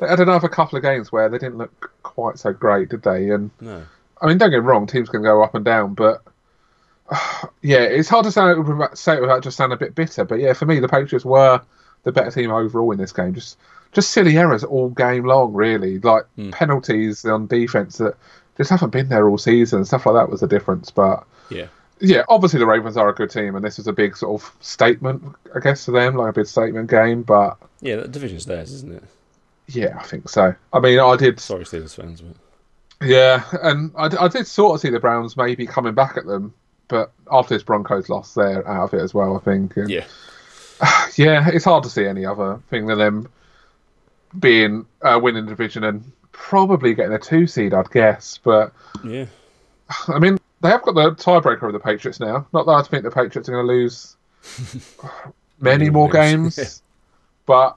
they 0.00 0.08
had 0.08 0.18
another 0.20 0.48
couple 0.48 0.76
of 0.76 0.82
games 0.82 1.12
where 1.12 1.28
they 1.28 1.38
didn't 1.38 1.58
look 1.58 1.92
quite 2.02 2.38
so 2.38 2.52
great, 2.52 2.88
did 2.88 3.02
they? 3.02 3.30
And 3.30 3.50
No, 3.60 3.82
I 4.20 4.26
mean, 4.26 4.38
don't 4.38 4.50
get 4.50 4.58
me 4.60 4.66
wrong, 4.66 4.86
teams 4.88 5.08
can 5.08 5.22
go 5.22 5.40
up 5.42 5.54
and 5.54 5.64
down, 5.64 5.94
but 5.94 6.22
yeah, 7.62 7.78
it's 7.82 8.08
hard 8.08 8.24
to 8.24 8.32
say 8.32 8.50
it, 8.50 8.58
without, 8.58 8.98
say 8.98 9.16
it 9.16 9.20
without 9.20 9.42
just 9.42 9.56
sounding 9.56 9.76
a 9.76 9.78
bit 9.78 9.94
bitter. 9.94 10.24
But 10.24 10.40
yeah, 10.40 10.52
for 10.52 10.66
me, 10.66 10.80
the 10.80 10.88
Patriots 10.88 11.24
were 11.24 11.60
the 12.02 12.12
better 12.12 12.30
team 12.30 12.50
overall 12.50 12.90
in 12.92 12.98
this 12.98 13.12
game. 13.12 13.34
Just 13.34 13.56
just 13.92 14.10
silly 14.10 14.36
errors 14.36 14.64
all 14.64 14.90
game 14.90 15.24
long, 15.24 15.54
really, 15.54 15.98
like 16.00 16.24
Hmm. 16.36 16.50
penalties 16.50 17.24
on 17.24 17.46
defense 17.46 17.96
that 17.98 18.16
just 18.58 18.70
haven't 18.70 18.90
been 18.90 19.08
there 19.08 19.28
all 19.28 19.38
season. 19.38 19.84
Stuff 19.84 20.06
like 20.06 20.14
that 20.14 20.30
was 20.30 20.40
the 20.40 20.48
difference, 20.48 20.90
but. 20.90 21.24
yeah, 21.48 21.68
Yeah, 22.00 22.24
obviously 22.28 22.58
the 22.58 22.66
Ravens 22.66 22.96
are 22.96 23.08
a 23.08 23.14
good 23.14 23.30
team, 23.30 23.56
and 23.56 23.64
this 23.64 23.78
is 23.78 23.86
a 23.86 23.92
big 23.92 24.16
sort 24.16 24.42
of 24.42 24.52
statement, 24.60 25.22
I 25.54 25.60
guess, 25.60 25.86
to 25.86 25.92
them, 25.92 26.16
like 26.16 26.30
a 26.30 26.32
big 26.32 26.46
statement 26.46 26.90
game. 26.90 27.22
But 27.22 27.56
yeah, 27.80 27.96
the 27.96 28.08
division's 28.08 28.44
theirs, 28.44 28.72
isn't 28.72 28.94
it? 28.94 29.04
yeah, 29.68 29.98
I 29.98 30.02
think 30.02 30.28
so. 30.28 30.54
I 30.72 30.80
mean, 30.80 30.98
I 30.98 31.16
did 31.16 31.38
Sorry, 31.40 31.64
Steelers 31.64 31.94
fans, 31.94 32.20
but 32.20 33.06
Yeah, 33.06 33.44
and 33.62 33.92
I, 33.96 34.24
I 34.24 34.28
did 34.28 34.46
sort 34.46 34.74
of 34.74 34.80
see 34.80 34.90
the 34.90 35.00
Browns 35.00 35.36
maybe 35.36 35.66
coming 35.66 35.94
back 35.94 36.16
at 36.16 36.26
them, 36.26 36.54
but 36.88 37.12
after 37.30 37.54
this 37.54 37.62
Broncos 37.62 38.08
loss, 38.08 38.34
they're 38.34 38.66
out 38.66 38.84
of 38.84 38.94
it 38.94 39.02
as 39.02 39.12
well. 39.12 39.36
I 39.36 39.40
think. 39.40 39.76
And, 39.76 39.90
yeah, 39.90 40.04
yeah, 41.16 41.48
it's 41.52 41.64
hard 41.64 41.84
to 41.84 41.90
see 41.90 42.06
any 42.06 42.24
other 42.24 42.60
thing 42.70 42.86
than 42.86 42.98
them 42.98 43.28
being 44.38 44.86
uh, 45.02 45.18
winning 45.22 45.44
the 45.44 45.50
division 45.50 45.84
and 45.84 46.12
probably 46.32 46.94
getting 46.94 47.12
a 47.12 47.18
two 47.18 47.46
seed, 47.46 47.74
I'd 47.74 47.90
guess. 47.90 48.38
But 48.42 48.72
yeah, 49.04 49.26
I 50.08 50.18
mean, 50.18 50.38
they 50.60 50.68
have 50.68 50.82
got 50.82 50.94
the 50.94 51.12
tiebreaker 51.12 51.64
of 51.64 51.72
the 51.72 51.80
Patriots 51.80 52.20
now. 52.20 52.46
Not 52.52 52.66
that 52.66 52.72
I 52.72 52.82
think 52.82 53.02
the 53.04 53.10
Patriots 53.10 53.48
are 53.48 53.52
going 53.52 53.66
to 53.66 53.72
lose 53.72 54.16
many 55.60 55.90
more 55.90 56.08
games. 56.08 56.56
games, 56.56 56.82
but 57.46 57.76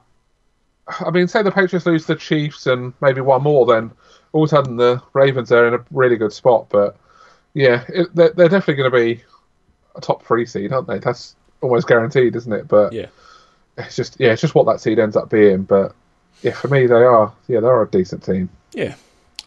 I 0.88 1.10
mean, 1.10 1.28
say 1.28 1.42
the 1.42 1.52
Patriots 1.52 1.86
lose 1.86 2.06
the 2.06 2.16
Chiefs 2.16 2.66
and 2.66 2.92
maybe 3.00 3.20
one 3.20 3.42
more, 3.42 3.66
then 3.66 3.90
all 4.32 4.44
of 4.44 4.48
a 4.48 4.50
sudden 4.50 4.76
the 4.76 5.02
Ravens 5.12 5.52
are 5.52 5.68
in 5.68 5.74
a 5.74 5.84
really 5.90 6.16
good 6.16 6.32
spot. 6.32 6.68
But 6.68 6.96
yeah, 7.54 7.84
it, 7.88 8.14
they're, 8.14 8.30
they're 8.30 8.48
definitely 8.48 8.74
going 8.74 8.90
to 8.90 9.16
be 9.16 9.24
a 9.94 10.00
top 10.00 10.24
three 10.24 10.46
seed, 10.46 10.72
aren't 10.72 10.88
they? 10.88 10.98
That's 10.98 11.36
almost 11.60 11.86
guaranteed, 11.86 12.36
isn't 12.36 12.52
it? 12.52 12.68
But 12.68 12.92
yeah. 12.92 13.06
it's 13.78 13.96
just 13.96 14.18
yeah, 14.18 14.32
it's 14.32 14.40
just 14.40 14.54
what 14.54 14.66
that 14.66 14.80
seed 14.80 14.98
ends 14.98 15.16
up 15.16 15.30
being. 15.30 15.62
But 15.62 15.94
yeah, 16.42 16.52
for 16.52 16.68
me, 16.68 16.86
they 16.86 16.94
are 16.94 17.32
yeah, 17.48 17.60
they 17.60 17.66
are 17.66 17.82
a 17.82 17.88
decent 17.90 18.22
team. 18.24 18.48
Yeah. 18.72 18.94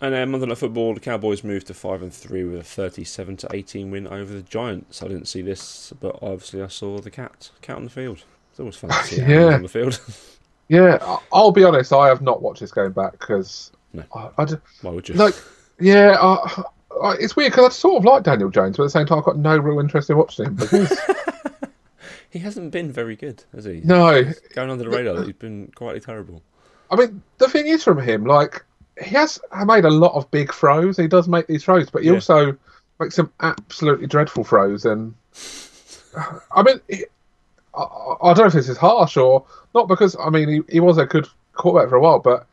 And 0.01 0.13
then 0.13 0.29
Monday 0.29 0.45
Night 0.47 0.57
Football, 0.57 0.93
the 0.93 0.99
Cowboys 0.99 1.43
moved 1.43 1.67
to 1.67 1.73
five 1.73 2.01
and 2.01 2.13
three 2.13 2.43
with 2.43 2.59
a 2.59 2.63
thirty-seven 2.63 3.37
to 3.37 3.55
eighteen 3.55 3.91
win 3.91 4.07
over 4.07 4.33
the 4.33 4.41
Giants. 4.41 5.01
I 5.01 5.07
didn't 5.07 5.25
see 5.27 5.41
this, 5.41 5.93
but 6.01 6.19
obviously 6.21 6.61
I 6.61 6.67
saw 6.67 6.99
the 6.99 7.09
cat, 7.11 7.49
cat 7.61 7.77
on 7.77 7.85
the 7.85 7.89
field. 7.89 8.23
It's 8.51 8.59
always 8.59 8.75
fun 8.75 8.89
to 8.89 9.03
see 9.03 9.21
Yeah. 9.27 9.53
on 9.55 9.63
the 9.63 9.69
field. 9.69 9.99
Yeah, 10.67 10.97
I'll 11.31 11.51
be 11.51 11.63
honest, 11.63 11.93
I 11.93 12.07
have 12.07 12.23
not 12.23 12.41
watched 12.41 12.59
this 12.59 12.71
game 12.71 12.91
back 12.91 13.11
because 13.11 13.71
No. 13.93 14.03
I, 14.15 14.29
I 14.39 14.45
just- 14.45 14.61
Why 14.81 14.89
would 14.89 15.07
you? 15.07 15.13
like 15.13 15.35
yeah, 15.79 16.17
I, 16.19 16.63
I, 17.03 17.13
it's 17.19 17.35
weird 17.35 17.51
because 17.51 17.65
I 17.65 17.69
sort 17.69 17.97
of 17.97 18.03
like 18.05 18.23
Daniel 18.23 18.49
Jones, 18.49 18.75
but 18.75 18.81
at 18.81 18.85
the 18.87 18.89
same 18.89 19.05
time, 19.05 19.19
I've 19.19 19.25
got 19.25 19.37
no 19.37 19.55
real 19.59 19.79
interest 19.79 20.09
in 20.09 20.17
watching 20.17 20.45
him 20.47 20.55
because 20.55 20.97
he 22.31 22.39
hasn't 22.39 22.71
been 22.71 22.91
very 22.91 23.15
good, 23.15 23.43
has 23.53 23.65
he? 23.65 23.81
no, 23.83 24.23
He's 24.23 24.39
Going 24.55 24.71
under 24.71 24.83
the 24.83 24.89
radar, 24.89 25.23
he's 25.23 25.33
been 25.33 25.71
quietly 25.75 25.99
terrible. 26.01 26.41
I 26.91 26.95
mean 26.95 27.21
the 27.37 27.47
thing 27.49 27.67
is 27.67 27.83
from 27.83 27.99
him, 27.99 28.25
like 28.25 28.63
he 29.01 29.15
has 29.15 29.39
made 29.65 29.85
a 29.85 29.89
lot 29.89 30.13
of 30.13 30.29
big 30.31 30.53
throws. 30.53 30.97
He 30.97 31.07
does 31.07 31.27
make 31.27 31.47
these 31.47 31.63
throws, 31.63 31.89
but 31.89 32.03
he 32.03 32.09
Yeah. 32.09 32.15
also 32.15 32.55
makes 32.99 33.15
some 33.15 33.31
absolutely 33.41 34.07
dreadful 34.07 34.43
throws. 34.43 34.85
And 34.85 35.13
I 36.51 36.63
mean, 36.63 36.79
he- 36.87 37.05
I, 37.77 37.81
I 37.83 38.33
don't 38.33 38.37
know 38.37 38.45
if 38.45 38.53
this 38.53 38.69
is 38.69 38.77
harsh 38.77 39.17
or 39.17 39.45
not 39.73 39.87
because 39.87 40.15
I 40.19 40.29
mean 40.29 40.47
he, 40.47 40.61
he 40.69 40.79
was 40.79 40.97
a 40.97 41.05
good 41.05 41.27
quarterback 41.53 41.89
for 41.89 41.95
a 41.95 42.01
while, 42.01 42.19
but 42.19 42.47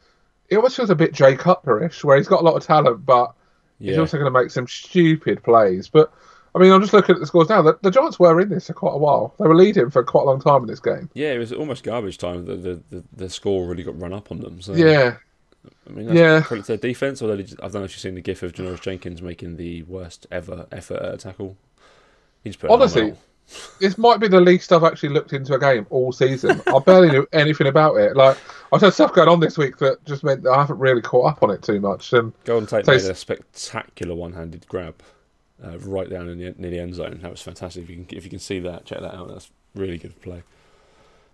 it 0.48 0.56
almost 0.56 0.76
feels 0.76 0.90
a 0.90 0.94
bit 0.96 1.12
Jay 1.14 1.36
Cutler-ish, 1.36 2.02
where 2.04 2.16
he's 2.16 2.28
got 2.28 2.40
a 2.40 2.44
lot 2.44 2.56
of 2.56 2.64
talent, 2.64 3.06
but 3.06 3.32
he's 3.78 3.96
also 3.98 4.18
going 4.18 4.30
to 4.32 4.38
make 4.38 4.50
some 4.50 4.66
stupid 4.66 5.42
plays. 5.42 5.88
But 5.88 6.12
I 6.54 6.58
mean, 6.58 6.70
I'm 6.70 6.80
just 6.82 6.92
looking 6.92 7.14
at 7.14 7.20
the 7.20 7.26
scores 7.26 7.48
now. 7.48 7.62
The, 7.62 7.78
the 7.82 7.90
Giants 7.90 8.18
were 8.18 8.38
in 8.40 8.50
this 8.50 8.66
for 8.66 8.74
quite 8.74 8.94
a 8.94 8.98
while. 8.98 9.34
They 9.38 9.46
were 9.48 9.56
leading 9.56 9.88
for 9.90 10.04
quite 10.04 10.22
a 10.22 10.26
long 10.26 10.40
time 10.40 10.62
in 10.62 10.66
this 10.66 10.80
game. 10.80 11.08
yeah. 11.14 11.32
It 11.32 11.38
was 11.38 11.52
almost 11.52 11.82
garbage 11.82 12.18
time. 12.18 12.44
The 12.44 12.56
the, 12.56 12.82
the, 12.90 13.04
the 13.14 13.30
score 13.30 13.66
really 13.66 13.82
got 13.84 13.98
run 13.98 14.12
up 14.12 14.30
on 14.30 14.40
them. 14.40 14.60
So 14.60 14.74
Yeah, 14.74 15.16
I 15.88 15.90
mean, 15.92 16.06
that's 16.06 16.18
Yeah. 16.18 16.40
credit 16.42 16.66
to 16.66 16.76
their 16.76 16.90
defense. 16.90 17.22
Although 17.22 17.38
just, 17.38 17.54
I 17.60 17.64
don't 17.68 17.74
know 17.74 17.84
if 17.84 17.92
you've 17.92 18.00
seen 18.00 18.14
the 18.14 18.20
gif 18.20 18.42
of 18.42 18.52
Janoris 18.52 18.82
Jenkins 18.82 19.22
making 19.22 19.56
the 19.56 19.82
worst 19.84 20.26
ever 20.30 20.66
effort 20.70 21.00
at 21.00 21.14
a 21.14 21.16
tackle. 21.16 21.56
He 22.44 22.50
just 22.50 22.60
put 22.60 22.70
Honestly, 22.70 23.14
this 23.80 23.96
might 23.96 24.20
be 24.20 24.28
the 24.28 24.40
least 24.40 24.72
I've 24.72 24.84
actually 24.84 25.10
looked 25.10 25.32
into 25.32 25.54
a 25.54 25.58
game 25.58 25.86
all 25.88 26.12
season. 26.12 26.60
I 26.66 26.78
barely 26.80 27.10
knew 27.10 27.26
anything 27.32 27.66
about 27.66 27.96
it. 27.96 28.14
Like 28.14 28.36
I've 28.72 28.80
had 28.82 28.92
stuff 28.92 29.14
going 29.14 29.28
on 29.28 29.40
this 29.40 29.56
week 29.56 29.78
that 29.78 30.04
just 30.04 30.22
meant 30.22 30.42
that 30.42 30.50
I 30.50 30.60
haven't 30.60 30.78
really 30.78 31.00
caught 31.02 31.30
up 31.30 31.42
on 31.42 31.50
it 31.50 31.62
too 31.62 31.80
much. 31.80 32.12
And 32.12 32.32
Golden 32.44 32.66
Tate 32.66 32.84
So 32.84 32.92
made 32.92 33.00
a 33.02 33.14
spectacular 33.14 34.14
one-handed 34.14 34.66
grab 34.68 35.02
uh, 35.64 35.78
right 35.80 36.08
down 36.10 36.28
in 36.28 36.38
the, 36.38 36.54
near 36.58 36.70
the 36.70 36.78
end 36.80 36.94
zone. 36.94 37.18
That 37.22 37.30
was 37.30 37.42
fantastic. 37.42 37.84
If 37.84 37.90
you 37.90 37.96
can, 38.04 38.16
if 38.16 38.24
you 38.24 38.30
can 38.30 38.38
see 38.38 38.58
that, 38.60 38.84
check 38.84 39.00
that 39.00 39.14
out. 39.14 39.28
That's 39.28 39.50
really 39.74 39.98
good 39.98 40.20
play. 40.22 40.42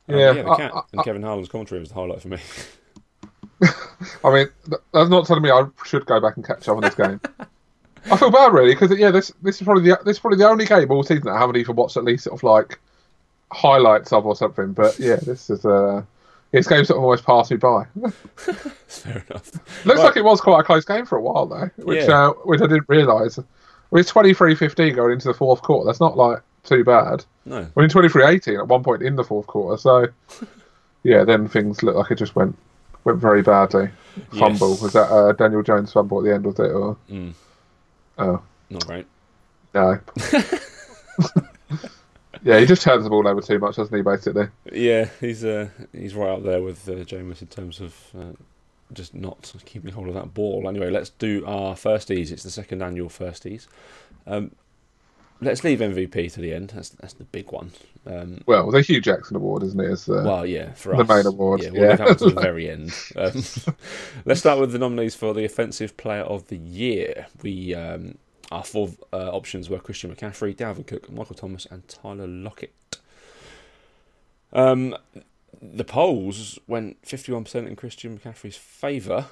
Um, 0.09 0.17
Yeah, 0.19 0.33
yeah. 0.33 0.43
The 0.43 0.49
I- 0.51 0.57
cat 0.57 0.73
I- 0.75 0.83
and 0.93 1.05
Kevin 1.05 1.23
Harlan's 1.23 1.49
commentary 1.49 1.81
was 1.81 1.89
the 1.91 1.95
highlight 1.95 2.21
for 2.23 2.29
me. 2.29 2.39
I 4.25 4.33
mean, 4.33 4.47
that's 4.93 5.11
not 5.11 5.27
telling 5.27 5.43
me 5.43 5.51
I 5.51 5.65
should 5.85 6.07
go 6.07 6.21
back 6.21 6.37
and 6.37 6.47
catch 6.47 6.69
up 6.69 6.77
on 6.77 6.83
this 6.83 6.95
game. 6.95 7.21
I 8.11 8.17
feel 8.17 8.31
bad 8.31 8.53
really 8.53 8.73
because 8.75 8.97
yeah, 8.97 9.11
this 9.11 9.33
this 9.43 9.61
is 9.61 9.65
probably 9.65 9.83
the 9.91 9.99
this 10.05 10.17
is 10.17 10.21
probably 10.21 10.39
the 10.39 10.49
only 10.49 10.65
game 10.65 10.91
all 10.91 11.03
season 11.03 11.25
that 11.25 11.33
I 11.33 11.39
haven't 11.39 11.57
even 11.57 11.75
watched 11.77 11.97
at 11.97 12.05
least 12.05 12.25
sort 12.25 12.39
of 12.39 12.43
like 12.45 12.79
highlights 13.51 14.13
of 14.13 14.25
or 14.25 14.37
something. 14.37 14.73
But 14.73 14.99
yeah, 15.01 15.17
this 15.17 15.51
is 15.51 15.65
uh, 15.67 16.03
this 16.53 16.69
game 16.69 16.85
sort 16.85 16.99
of 16.99 17.05
almost 17.05 17.25
passed 17.27 17.51
me 17.51 17.57
by. 17.57 17.85
Fair 18.37 19.25
enough. 19.29 19.53
Looks 19.85 19.99
Right. 19.99 19.99
like 19.99 20.17
it 20.17 20.25
was 20.25 20.41
quite 20.41 20.61
a 20.61 20.63
close 20.63 20.85
game 20.85 21.05
for 21.05 21.19
a 21.19 21.23
while 21.23 21.47
though, 21.47 21.69
which 21.79 22.07
Yeah. 22.07 22.29
uh, 22.29 22.33
which 22.45 22.61
I 22.63 22.67
didn't 22.69 22.89
realise. 22.89 23.39
Well, 23.91 24.01
It's 24.01 24.13
23-15 24.13 24.95
going 24.95 25.13
into 25.13 25.29
the 25.29 25.35
fourth 25.35 25.63
quarter. 25.63 25.87
That's 25.87 26.01
not 26.01 26.17
like 26.17 26.41
too 26.65 26.85
bad. 26.85 27.25
No. 27.47 27.59
I 27.77 27.81
mean, 27.81 27.89
23-18 27.89 28.59
at 28.59 28.69
one 28.69 28.83
point 28.83 29.03
in 29.03 29.17
the 29.17 29.25
fourth 29.25 29.47
quarter. 29.47 29.77
So, 29.81 30.07
yeah, 31.03 31.25
then 31.25 31.49
things 31.49 31.83
look 31.83 31.97
like 31.97 32.11
it 32.11 32.17
just 32.19 32.37
went 32.37 32.57
went 33.05 33.19
very 33.19 33.43
badly. 33.43 33.89
Fumble 34.33 34.71
Yes. 34.73 34.83
was 34.83 34.93
that 34.93 35.11
uh, 35.11 35.33
Daniel 35.33 35.63
Jones 35.63 35.93
fumble 35.93 36.19
at 36.19 36.25
the 36.25 36.35
end, 36.35 36.45
was 36.45 36.59
it? 36.59 36.73
Or 36.73 36.97
Mm, 37.11 37.33
oh 38.19 38.43
not 38.69 38.87
great. 38.87 39.07
no. 39.75 39.99
yeah, 42.43 42.59
he 42.61 42.67
just 42.67 42.83
turns 42.83 43.05
the 43.05 43.11
ball 43.11 43.27
over 43.27 43.41
too 43.41 43.59
much, 43.59 43.77
doesn't 43.77 43.95
he? 43.97 44.03
Basically. 44.03 44.49
Yeah, 44.73 45.09
he's 45.21 45.45
uh, 45.45 45.69
he's 45.93 46.15
right 46.15 46.31
up 46.31 46.43
there 46.43 46.61
with 46.63 46.89
uh, 46.89 46.93
Jameis 47.05 47.41
in 47.43 47.49
terms 47.49 47.81
of 47.81 47.95
uh, 48.19 48.33
just 48.93 49.15
not 49.15 49.53
keeping 49.65 49.93
hold 49.93 50.09
of 50.09 50.15
that 50.15 50.35
ball. 50.35 50.69
Anyway, 50.69 50.91
let's 50.91 51.11
do 51.11 51.45
our 51.47 51.75
firsties. 51.75 52.31
It's 52.31 52.43
the 52.43 52.51
second 52.51 52.83
annual 52.83 53.09
firsties. 53.09 53.67
Um, 54.27 54.53
let's 55.41 55.65
leave 55.65 55.81
MVP 55.81 56.33
to 56.35 56.41
the 56.41 56.53
end. 56.53 56.73
That's 56.75 56.91
that's 56.91 57.15
the 57.15 57.25
big 57.25 57.51
one. 57.53 57.73
Um, 58.07 58.41
Well, 58.47 58.71
the 58.71 58.81
Hue 58.81 59.01
Jackson 59.01 59.37
Award, 59.37 59.63
isn't 59.63 59.81
it? 59.81 59.91
Is, 59.91 60.09
uh, 60.09 60.23
well, 60.25 60.47
yeah, 60.47 60.73
for 60.73 60.97
the 60.97 61.03
us, 61.03 61.09
main 61.09 61.27
award, 61.27 61.63
Yeah, 61.63 61.71
we'll 61.71 61.83
yeah. 61.83 61.89
leave 61.91 61.99
that 61.99 62.07
one 62.09 62.17
to 62.17 62.31
the 62.31 62.41
very 62.41 62.71
end. 62.71 62.93
Um, 63.17 63.43
let's 64.25 64.41
start 64.41 64.59
with 64.59 64.73
the 64.73 64.79
nominees 64.79 65.15
for 65.15 65.35
the 65.35 65.45
offensive 65.45 65.97
player 65.97 66.23
of 66.23 66.49
the 66.49 66.57
year. 66.57 67.27
We 67.43 67.75
um, 67.75 68.17
our 68.51 68.65
four 68.65 68.91
uh, 69.13 69.31
options 69.31 69.69
were 69.69 69.79
Christian 69.79 70.15
McCaffrey, 70.15 70.57
Dalvin 70.57 70.87
Cook, 70.87 71.11
Michael 71.13 71.35
Thomas, 71.37 71.67
and 71.71 71.87
Tyler 71.87 72.27
Lockett. 72.27 72.73
Um, 74.53 74.97
the 75.63 75.85
polls 75.85 76.59
went 76.67 76.99
fifty-one 77.07 77.45
percent 77.45 77.69
in 77.69 77.77
Christian 77.77 78.19
McCaffrey's 78.19 78.57
favour. 78.57 79.27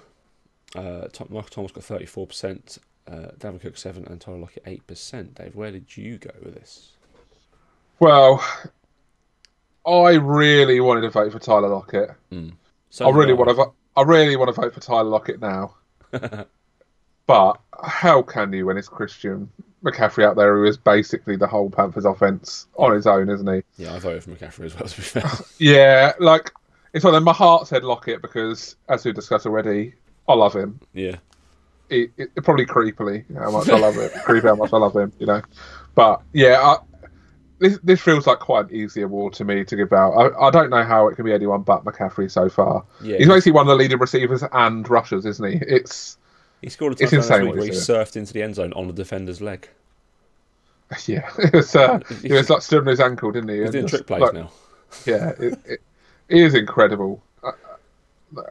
Uh, 0.74 1.08
Michael 1.28 1.42
Thomas 1.42 1.72
got 1.72 1.84
thirty-four 1.84 2.26
percent. 2.26 2.78
Uh, 3.08 3.30
Dalvin 3.38 3.60
Cook 3.60 3.76
seven 3.76 4.04
and 4.06 4.20
Tyler 4.20 4.38
Lockett 4.38 4.64
eight 4.66 4.86
percent. 4.86 5.34
Dave, 5.36 5.54
where 5.54 5.70
did 5.70 5.96
you 5.96 6.18
go 6.18 6.30
with 6.42 6.54
this? 6.54 6.92
Well, 8.00 8.44
I 9.86 10.14
really 10.14 10.80
wanted 10.80 11.02
to 11.02 11.10
vote 11.10 11.32
for 11.32 11.38
Tyler 11.38 11.68
Lockett. 11.68 12.10
So 12.90 13.06
I 13.06 13.10
really 13.10 13.32
want 13.32 13.48
to. 13.50 13.54
vo- 13.54 13.74
I 13.96 14.02
really 14.02 14.36
want 14.36 14.54
to 14.54 14.60
vote 14.60 14.74
for 14.74 14.80
Tyler 14.80 15.04
Lockett 15.04 15.40
now. 15.40 15.76
but 17.26 17.60
how 17.82 18.22
can 18.22 18.52
you 18.52 18.66
when 18.66 18.76
it's 18.76 18.88
Christian 18.88 19.50
McCaffrey 19.84 20.24
out 20.24 20.36
there, 20.36 20.56
who 20.56 20.64
is 20.64 20.76
basically 20.76 21.36
the 21.36 21.46
whole 21.46 21.70
Panthers 21.70 22.04
offense 22.04 22.66
on 22.76 22.92
his 22.94 23.06
own, 23.06 23.28
isn't 23.28 23.46
he? 23.46 23.62
Yeah, 23.82 23.94
I 23.94 23.98
voted 23.98 24.24
for 24.24 24.30
McCaffrey 24.30 24.64
as 24.66 24.74
well. 24.74 24.88
To 24.88 24.96
be 24.96 25.02
fair, 25.02 25.30
Yeah, 25.58 26.12
like 26.18 26.52
it's 26.92 27.04
one 27.04 27.14
of. 27.14 27.22
My 27.22 27.32
heart 27.32 27.66
said 27.68 27.84
Lockett 27.84 28.22
because, 28.22 28.76
as 28.88 29.04
we 29.04 29.12
discussed 29.12 29.46
already, 29.46 29.94
I 30.28 30.34
love 30.34 30.54
him. 30.54 30.80
yeah. 30.92 31.16
It, 31.88 32.10
it, 32.16 32.34
probably 32.42 32.66
creepily 32.66 33.24
how 33.38 33.52
much 33.52 33.68
I 33.68 33.78
love 33.78 33.96
it. 33.96 34.12
Creepy 34.24 34.48
how 34.48 34.56
much 34.56 34.72
I 34.72 34.76
love 34.76 34.96
him, 34.96 35.12
you 35.20 35.26
know. 35.26 35.40
But 35.94 36.20
yeah, 36.32 36.58
I, 36.60 36.78
this 37.60 37.78
this 37.84 38.00
feels 38.00 38.26
like 38.26 38.40
quite 38.40 38.70
an 38.70 38.74
easy 38.76 39.02
award 39.02 39.34
to 39.34 39.44
me 39.44 39.62
to 39.64 39.76
give 39.76 39.92
out. 39.92 40.10
I, 40.14 40.48
I 40.48 40.50
don't 40.50 40.68
know 40.70 40.82
how 40.82 41.06
it 41.06 41.14
can 41.14 41.24
be 41.24 41.32
anyone 41.32 41.62
but 41.62 41.84
McCaffrey 41.84 42.28
so 42.28 42.48
far. 42.48 42.84
Yeah. 43.00 43.18
He's 43.18 43.28
basically 43.28 43.52
one 43.52 43.62
of 43.62 43.68
the 43.68 43.76
leading 43.76 44.00
receivers 44.00 44.42
and 44.50 44.88
rushers, 44.90 45.24
isn't 45.26 45.48
he? 45.48 45.58
It's 45.64 46.18
He 46.66 46.70
scored 46.70 46.94
a 46.94 46.96
touchdown 46.96 47.20
last 47.20 47.42
week 47.44 47.54
where 47.54 47.64
he 47.64 47.70
surfed 47.70 48.16
into 48.16 48.32
the 48.32 48.42
end 48.42 48.56
zone 48.56 48.72
on 48.72 48.88
the 48.88 48.92
defender's 48.92 49.40
leg. 49.40 49.68
yeah, 51.06 51.30
it's 51.38 51.76
uh, 51.76 52.00
it 52.24 52.32
was 52.32 52.50
like 52.50 52.60
stood 52.60 52.80
on 52.80 52.86
his 52.86 52.98
ankle, 52.98 53.30
didn't 53.30 53.50
he? 53.50 53.60
He's 53.60 53.70
doing 53.70 53.86
trick 53.86 54.04
plays 54.04 54.22
like, 54.22 54.34
now. 54.34 54.50
Yeah, 55.06 55.28
it, 55.38 55.60
it, 55.64 55.80
it 56.28 56.38
is 56.42 56.56
incredible. 56.56 57.22
Uh, 57.44 57.52
uh, 58.36 58.42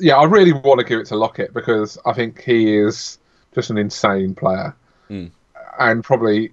yeah, 0.00 0.16
I 0.16 0.24
really 0.24 0.52
want 0.52 0.80
to 0.80 0.84
give 0.84 0.98
it 0.98 1.06
to 1.06 1.16
Lockett 1.16 1.54
because 1.54 1.96
I 2.04 2.12
think 2.12 2.42
he 2.42 2.76
is 2.76 3.18
just 3.54 3.70
an 3.70 3.78
insane 3.78 4.34
player, 4.34 4.74
Mm. 5.08 5.30
and 5.78 6.02
probably 6.02 6.50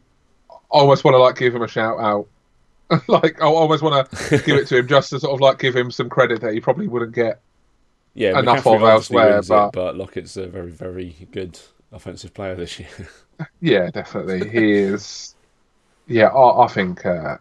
I 0.52 0.56
almost 0.70 1.04
want 1.04 1.16
to 1.16 1.20
like 1.20 1.36
give 1.36 1.56
him 1.56 1.64
a 1.64 1.68
shout 1.68 2.00
out. 2.00 2.28
like 3.08 3.42
I 3.42 3.48
almost 3.48 3.82
want 3.82 4.08
to 4.08 4.38
give 4.46 4.56
it 4.56 4.68
to 4.68 4.78
him 4.78 4.88
just 4.88 5.10
to 5.10 5.20
sort 5.20 5.34
of 5.34 5.42
like 5.42 5.58
give 5.58 5.76
him 5.76 5.90
some 5.90 6.10
credit 6.10 6.42
that 6.42 6.54
he 6.54 6.60
probably 6.60 6.88
wouldn't 6.88 7.16
get. 7.16 7.42
Yeah, 8.16 8.40
enough 8.40 8.64
McCaffrey 8.64 8.76
of 8.78 8.84
elsewhere, 8.84 9.42
but- 9.48 9.68
it, 9.68 9.72
but 9.74 9.96
Lockett's 9.98 10.36
a 10.38 10.48
very, 10.48 10.72
very 10.72 11.16
good 11.32 11.60
offensive 11.92 12.34
player 12.34 12.56
this 12.56 12.80
year. 12.80 12.90
Yeah, 13.62 13.90
definitely, 13.90 14.50
he 14.50 14.72
is. 14.74 15.34
Yeah, 16.08 16.26
I, 16.28 16.66
I 16.66 16.68
think. 16.68 17.06
Uh, 17.06 17.38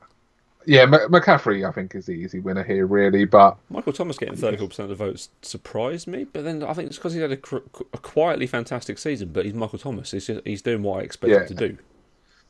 yeah, 0.64 0.86
McCaffrey, 0.86 1.68
I 1.68 1.72
think, 1.72 1.96
is 1.96 2.06
the 2.06 2.12
easy 2.12 2.38
winner 2.38 2.62
here, 2.62 2.86
really. 2.86 3.24
But 3.24 3.56
Michael 3.68 3.92
Thomas 3.92 4.16
getting 4.16 4.36
34% 4.36 4.78
of 4.78 4.90
the 4.90 4.94
votes 4.94 5.30
surprised 5.42 6.06
me, 6.06 6.22
but 6.22 6.44
then 6.44 6.62
I 6.62 6.72
think 6.74 6.86
it's 6.88 6.98
because 6.98 7.14
he 7.14 7.20
had 7.20 7.32
a, 7.32 7.36
cr- 7.36 7.56
a 7.92 7.98
quietly 7.98 8.46
fantastic 8.46 8.96
season, 8.98 9.30
but 9.32 9.44
he's 9.44 9.54
Michael 9.54 9.80
Thomas. 9.80 10.12
He's, 10.12 10.28
just, 10.28 10.46
he's 10.46 10.62
doing 10.62 10.84
what 10.84 11.00
I 11.00 11.02
expect 11.02 11.32
Yeah. 11.32 11.40
him 11.40 11.48
to 11.48 11.54
do. 11.54 11.78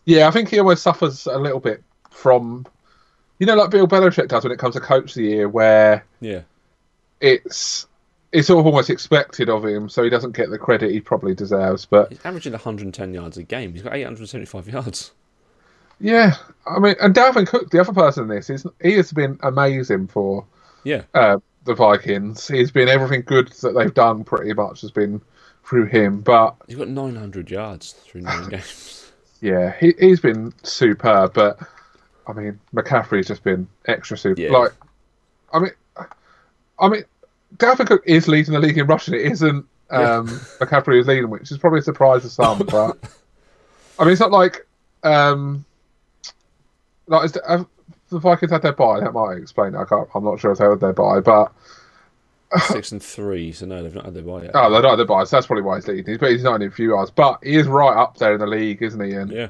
Yeah, 0.04 0.28
I 0.28 0.30
think 0.30 0.50
he 0.50 0.58
almost 0.58 0.82
suffers 0.82 1.24
a 1.26 1.38
little 1.38 1.60
bit 1.60 1.82
from, 2.10 2.66
you 3.38 3.46
know, 3.46 3.54
like 3.54 3.70
Bill 3.70 3.88
Belichick 3.88 4.28
does 4.28 4.42
when 4.44 4.52
it 4.52 4.58
comes 4.58 4.74
to 4.74 4.80
coach 4.80 5.12
of 5.12 5.14
the 5.14 5.22
year, 5.24 5.48
where 5.48 6.04
Yeah. 6.20 6.42
it's 7.22 7.86
it's 8.32 8.46
sort 8.48 8.60
of 8.60 8.66
almost 8.66 8.90
expected 8.90 9.48
of 9.48 9.64
him, 9.64 9.88
so 9.88 10.02
he 10.02 10.10
doesn't 10.10 10.36
get 10.36 10.50
the 10.50 10.58
credit 10.58 10.90
he 10.90 11.00
probably 11.00 11.34
deserves. 11.34 11.86
But 11.86 12.10
He's 12.10 12.20
averaging 12.24 12.52
110 12.52 13.14
yards 13.14 13.36
a 13.38 13.42
game. 13.42 13.72
He's 13.72 13.82
got 13.82 13.94
875 13.94 14.68
yards. 14.68 15.12
yeah, 16.00 16.34
I 16.66 16.78
mean, 16.78 16.94
and 17.00 17.14
Dalvin 17.14 17.46
Cook, 17.46 17.70
the 17.70 17.80
other 17.80 17.92
person 17.92 18.24
in 18.24 18.28
this, 18.28 18.50
is 18.50 18.66
he 18.82 18.92
has 18.94 19.12
been 19.12 19.38
amazing 19.42 20.06
for 20.08 20.44
Yeah. 20.84 21.02
uh, 21.14 21.38
the 21.64 21.74
Vikings. 21.74 22.46
He's 22.46 22.70
been 22.70 22.88
everything 22.88 23.22
good 23.26 23.48
that 23.62 23.72
they've 23.74 23.92
done, 23.94 24.24
pretty 24.24 24.52
much 24.52 24.80
has 24.82 24.90
been 24.90 25.20
through 25.64 25.86
him. 25.86 26.20
But 26.20 26.54
He's 26.66 26.76
got 26.76 26.88
900 26.88 27.50
yards 27.50 27.92
through 27.92 28.22
nine 28.22 28.48
games. 28.50 29.10
yeah, 29.40 29.74
he 29.80 29.94
he's 29.98 30.20
been 30.20 30.52
superb. 30.62 31.34
But 31.34 31.58
I 32.26 32.32
mean, 32.32 32.60
McCaffrey's 32.74 33.26
just 33.26 33.42
been 33.42 33.66
extra 33.86 34.16
super. 34.18 34.40
Yeah. 34.40 34.50
Like, 34.50 34.72
I 35.52 35.58
mean, 35.60 35.70
I 36.78 36.88
mean, 36.88 37.04
Dalvin 37.56 37.86
Cook 37.86 38.02
is 38.06 38.28
leading 38.28 38.52
the 38.54 38.60
league 38.60 38.78
in 38.78 38.86
rushing. 38.86 39.14
It 39.14 39.22
isn't 39.22 39.66
um, 39.90 40.28
McCaffrey 40.60 40.94
who's 40.94 41.06
leading, 41.06 41.30
which 41.30 41.50
is 41.50 41.58
probably 41.58 41.80
a 41.80 41.82
surprise 41.82 42.22
to 42.22 42.28
some. 42.30 42.58
But 42.66 42.98
I 43.98 44.04
mean, 44.04 44.12
it's 44.12 44.20
not 44.20 44.30
like 44.30 44.66
um, 45.02 45.64
like 47.06 47.24
is 47.24 47.32
the, 47.32 47.42
have 47.48 47.66
the 48.10 48.18
Vikings 48.18 48.52
had 48.52 48.62
their 48.62 48.72
bye. 48.72 49.00
That 49.00 49.12
might 49.12 49.38
explain. 49.38 49.74
It. 49.74 49.78
I 49.78 49.84
can't. 49.84 50.08
I'm 50.14 50.24
not 50.24 50.38
sure 50.40 50.52
if 50.52 50.58
they 50.58 50.64
had 50.64 50.80
their 50.80 50.92
bye, 50.92 51.20
but 51.20 51.52
Six 52.68 52.92
and 52.92 53.02
three, 53.02 53.52
so 53.52 53.66
no, 53.66 53.82
they've 53.82 53.94
not 53.94 54.06
had 54.06 54.14
their 54.14 54.22
bye 54.22 54.42
yet. 54.42 54.52
oh, 54.54 54.70
they're 54.70 54.82
not 54.82 54.90
had 54.90 54.98
their 55.00 55.06
bye. 55.06 55.24
So 55.24 55.36
that's 55.36 55.46
probably 55.46 55.64
why 55.64 55.76
he's 55.76 55.88
leading. 55.88 56.06
He's, 56.06 56.18
but 56.18 56.30
he's 56.30 56.42
not 56.42 56.60
in 56.62 56.68
a 56.68 56.70
few 56.70 56.90
yards, 56.90 57.10
but 57.10 57.38
he 57.42 57.56
is 57.56 57.66
right 57.66 57.96
up 57.96 58.16
there 58.18 58.34
in 58.34 58.40
the 58.40 58.46
league, 58.46 58.82
isn't 58.82 59.00
he? 59.00 59.12
And 59.12 59.30
Yeah. 59.30 59.48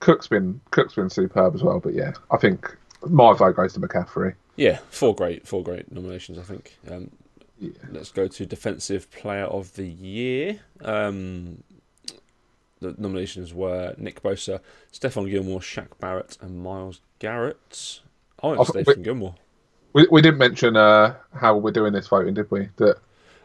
Cook's 0.00 0.28
been 0.28 0.60
Cook's 0.70 0.94
been 0.94 1.10
superb 1.10 1.54
as 1.54 1.62
well. 1.62 1.80
But 1.80 1.94
yeah, 1.94 2.12
I 2.30 2.36
think 2.36 2.76
my 3.08 3.32
vote 3.32 3.56
goes 3.56 3.72
to 3.72 3.80
McCaffrey. 3.80 4.34
Yeah, 4.54 4.78
four 4.90 5.14
great, 5.14 5.46
four 5.46 5.62
great 5.64 5.90
nominations. 5.90 6.38
I 6.38 6.42
think. 6.42 6.78
Um, 6.90 7.10
Yeah. 7.60 7.70
Let's 7.90 8.10
go 8.12 8.28
to 8.28 8.46
defensive 8.46 9.10
player 9.10 9.44
of 9.44 9.74
the 9.74 9.86
year. 9.86 10.60
Um, 10.82 11.62
the 12.80 12.94
nominations 12.98 13.52
were 13.52 13.94
Nick 13.98 14.22
Bosa, 14.22 14.60
Stephon 14.92 15.28
Gilmore, 15.28 15.60
Shaq 15.60 15.88
Barrett, 15.98 16.38
and 16.40 16.62
Myles 16.62 17.00
Garrett. 17.18 18.00
I 18.42 18.46
went 18.48 18.60
I 18.60 18.64
for 18.64 18.72
thought 18.72 18.84
Stephon 18.96 19.02
Gilmore. 19.02 19.34
We 19.94 20.06
we 20.10 20.22
didn't 20.22 20.38
mention 20.38 20.76
uh, 20.76 21.16
how 21.34 21.56
we're 21.56 21.72
doing 21.72 21.92
this 21.92 22.06
voting, 22.06 22.34
did 22.34 22.50
we? 22.50 22.68
That 22.76 22.98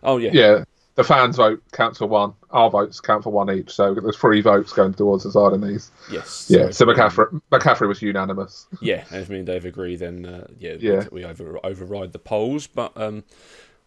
Oh 0.04 0.18
yeah, 0.18 0.32
yeah, 0.34 0.64
the 0.96 1.04
fans 1.04 1.38
vote 1.38 1.64
counts 1.72 1.98
for 1.98 2.06
one. 2.06 2.34
Our 2.52 2.70
votes 2.70 3.00
count 3.00 3.24
for 3.24 3.32
one 3.32 3.50
each. 3.50 3.72
So 3.72 3.96
there's 3.96 4.18
three 4.18 4.42
votes 4.42 4.74
going 4.74 4.94
towards 4.94 5.24
the 5.24 5.32
side 5.32 5.54
in 5.54 5.62
these. 5.62 5.90
yes. 6.12 6.48
Yeah. 6.50 6.70
So 6.70 6.86
me- 6.86 6.94
McCaffrey 6.94 7.42
McCaffrey 7.52 7.88
was 7.88 8.02
unanimous. 8.02 8.68
Yeah, 8.82 9.06
and 9.10 9.22
if 9.22 9.30
me 9.30 9.38
and 9.38 9.48
Dave 9.48 9.66
agree, 9.66 9.96
then 9.96 10.26
uh, 10.26 10.48
yeah, 10.60 10.76
Yeah. 10.80 11.06
we 11.12 11.24
over, 11.24 11.58
override 11.64 12.12
the 12.12 12.20
polls. 12.20 12.68
But 12.68 12.96
um, 12.98 13.24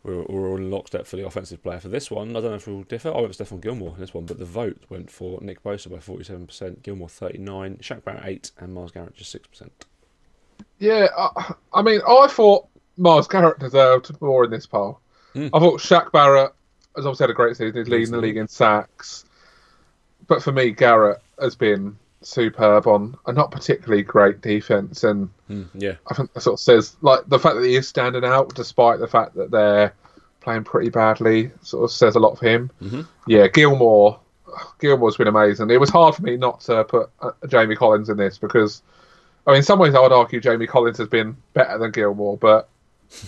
we're, 0.06 0.22
we're 0.22 0.48
all 0.48 0.56
in 0.56 0.70
lockstep 0.70 1.06
for 1.06 1.16
the 1.16 1.26
offensive 1.26 1.62
player 1.62 1.80
for 1.80 1.88
this 1.88 2.10
one. 2.10 2.30
I 2.30 2.40
don't 2.40 2.50
know 2.50 2.54
if 2.54 2.66
we'll 2.66 2.84
differ. 2.84 3.12
I 3.12 3.20
went 3.20 3.34
for 3.34 3.44
Stephon 3.44 3.60
Gilmore 3.60 3.94
in 3.94 4.00
this 4.00 4.14
one, 4.14 4.24
but 4.24 4.38
the 4.38 4.44
vote 4.44 4.84
went 4.88 5.10
for 5.10 5.40
Nick 5.42 5.62
Bosa 5.62 5.90
by 5.90 5.98
forty-seven 5.98 6.46
percent, 6.46 6.82
Gilmore 6.82 7.08
thirty-nine, 7.08 7.78
Shaq 7.78 8.04
Barrett 8.04 8.24
eight, 8.24 8.50
and 8.58 8.72
Myles 8.72 8.92
Garrett 8.92 9.14
just 9.14 9.30
six 9.30 9.46
percent. 9.46 9.84
Yeah, 10.78 11.08
I, 11.16 11.54
I 11.74 11.82
mean, 11.82 12.00
I 12.08 12.28
thought 12.28 12.68
Myles 12.96 13.28
Garrett 13.28 13.58
deserved 13.58 14.20
more 14.20 14.44
in 14.44 14.50
this 14.50 14.66
poll. 14.66 15.00
Hmm. 15.32 15.48
I 15.52 15.58
thought 15.58 15.80
Shaq 15.80 16.12
Barrett 16.12 16.52
has 16.94 17.04
obviously 17.04 17.24
had 17.24 17.30
a 17.30 17.34
great 17.34 17.56
season. 17.56 17.76
He's 17.76 17.88
leading 17.88 18.12
the 18.12 18.18
league 18.18 18.38
in 18.38 18.48
sacks. 18.48 19.24
But 20.26 20.42
for 20.42 20.52
me, 20.52 20.70
Garrett 20.70 21.20
has 21.38 21.54
been 21.54 21.98
superb 22.26 22.86
on 22.86 23.16
a 23.26 23.32
not 23.32 23.50
particularly 23.50 24.02
great 24.02 24.40
defense, 24.40 25.04
and 25.04 25.28
Mm, 25.50 25.68
yeah, 25.74 25.94
I 26.10 26.14
think 26.14 26.32
that 26.34 26.40
sort 26.40 26.54
of 26.54 26.60
says 26.60 26.96
like 27.02 27.20
the 27.28 27.38
fact 27.38 27.54
that 27.56 27.64
he 27.64 27.76
is 27.76 27.86
standing 27.86 28.24
out, 28.24 28.54
despite 28.54 28.98
the 28.98 29.06
fact 29.06 29.34
that 29.36 29.50
they're 29.52 29.92
playing 30.40 30.64
pretty 30.64 30.90
badly, 30.90 31.50
sort 31.62 31.84
of 31.84 31.90
says 31.92 32.16
a 32.16 32.18
lot 32.20 32.36
for 32.38 32.46
him. 32.46 32.70
Mhm. 32.82 33.06
Yeah, 33.28 33.46
Gilmore, 33.46 34.18
Gilmore's 34.80 35.16
been 35.16 35.28
amazing. 35.28 35.70
It 35.70 35.78
was 35.80 35.90
hard 35.90 36.14
for 36.16 36.22
me 36.22 36.36
not 36.36 36.60
to 36.62 36.82
put 36.84 37.10
uh, 37.20 37.30
Jamie 37.48 37.76
Collins 37.76 38.08
in 38.08 38.16
this 38.16 38.38
because, 38.38 38.82
I 39.46 39.50
mean, 39.52 39.58
in 39.58 39.62
some 39.62 39.78
ways 39.78 39.94
I 39.94 40.00
would 40.00 40.12
argue 40.12 40.40
Jamie 40.40 40.66
Collins 40.66 40.98
has 40.98 41.08
been 41.08 41.36
better 41.54 41.78
than 41.78 41.92
Gilmore, 41.92 42.36
but 42.36 42.68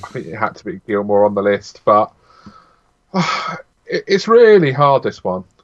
I 0.04 0.08
think 0.08 0.26
it 0.26 0.34
had 0.36 0.56
to 0.56 0.64
be 0.64 0.80
Gilmore 0.88 1.24
on 1.24 1.34
the 1.34 1.42
list. 1.42 1.82
But 1.84 2.12
it, 3.86 4.04
it's 4.06 4.26
really 4.28 4.72
hard 4.72 5.02
this 5.02 5.22
one. 5.22 5.44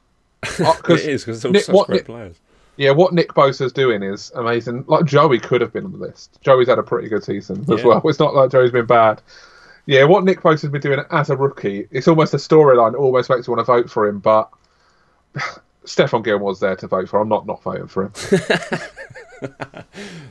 Uh, 0.59 0.73
it 0.89 0.99
is 1.01 1.23
because 1.25 1.37
it's 1.37 1.45
all 1.45 1.51
Nick- 1.51 1.63
such 1.63 1.73
what 1.73 1.87
great 1.87 1.95
Nick- 1.97 2.05
players. 2.05 2.35
Yeah, 2.77 2.91
what 2.91 3.13
Nick 3.13 3.33
Bosa's 3.33 3.71
doing 3.71 4.03
is 4.03 4.31
amazing. 4.35 4.83
Like 4.87 5.05
Joey 5.05 5.39
could 5.39 5.61
have 5.61 5.71
been 5.71 5.85
on 5.85 5.91
the 5.93 5.97
list. 5.97 6.39
Joey's 6.41 6.67
had 6.67 6.77
a 6.79 6.83
pretty 6.83 7.07
good 7.07 7.23
season 7.23 7.61
as 7.71 7.79
Yeah. 7.79 7.85
well. 7.85 8.01
It's 8.05 8.19
not 8.19 8.35
like 8.35 8.51
Joey's 8.51 8.71
been 8.71 8.85
bad. 8.85 9.21
Yeah, 9.85 10.03
what 10.05 10.23
Nick 10.23 10.41
Bosa's 10.41 10.69
been 10.71 10.81
doing 10.81 10.99
as 11.11 11.29
a 11.29 11.37
rookie, 11.37 11.87
it's 11.91 12.07
almost 12.07 12.33
a 12.33 12.37
storyline. 12.37 12.95
Almost 12.95 13.29
makes 13.29 13.47
you 13.47 13.53
want 13.53 13.65
to 13.65 13.71
vote 13.71 13.89
for 13.89 14.07
him, 14.07 14.19
but 14.19 14.49
Stephon 15.85 16.23
Gilmore's 16.23 16.59
there 16.59 16.75
to 16.75 16.87
vote 16.87 17.07
for. 17.07 17.19
I'm 17.21 17.29
not 17.29 17.45
not 17.45 17.61
voting 17.63 17.87
for 17.87 18.05
him. 18.05 18.11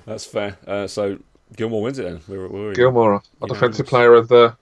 That's 0.06 0.24
fair. 0.24 0.56
Uh, 0.66 0.86
so 0.86 1.18
Gilmore 1.56 1.82
wins 1.82 1.98
it 1.98 2.02
then. 2.04 2.20
We're, 2.28 2.48
we're. 2.48 2.74
Gilmore, 2.74 3.22
a 3.42 3.46
defensive 3.46 3.84
it's- 3.86 3.90
player 3.90 4.14
of 4.14 4.28
the. 4.28 4.56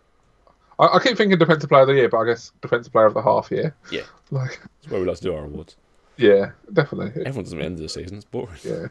I, 0.78 0.97
I 0.97 0.99
keep 1.03 1.16
thinking 1.16 1.39
defensive 1.39 1.68
player 1.68 1.83
of 1.83 1.89
the 1.89 1.95
year, 1.95 2.09
but 2.09 2.18
I 2.18 2.26
guess 2.26 2.53
defensive 2.61 2.93
player 2.93 3.07
of 3.07 3.14
the 3.14 3.22
half 3.22 3.51
year. 3.51 3.74
Yeah. 3.91 4.03
Like, 4.30 4.61
That's 4.80 4.91
where 4.93 5.01
we 5.03 5.07
like 5.07 5.18
to 5.18 5.22
do 5.22 5.35
our 5.35 5.45
awards. 5.45 5.76
Yeah, 6.17 6.53
definitely. 6.73 7.23
Everyone 7.25 7.45
does 7.45 7.51
them 7.51 7.61
at 7.61 7.63
the 7.63 7.67
end 7.67 7.75
of 7.77 7.83
the 7.83 7.89
season. 7.89 8.17
It's 8.17 8.25
boring. 8.27 8.59
Yeah, 8.65 8.87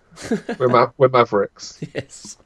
we're, 0.57 0.67
Ma- 0.67 0.91
we're 0.97 1.09
Mavericks. 1.09 1.79
yes. 1.95 2.37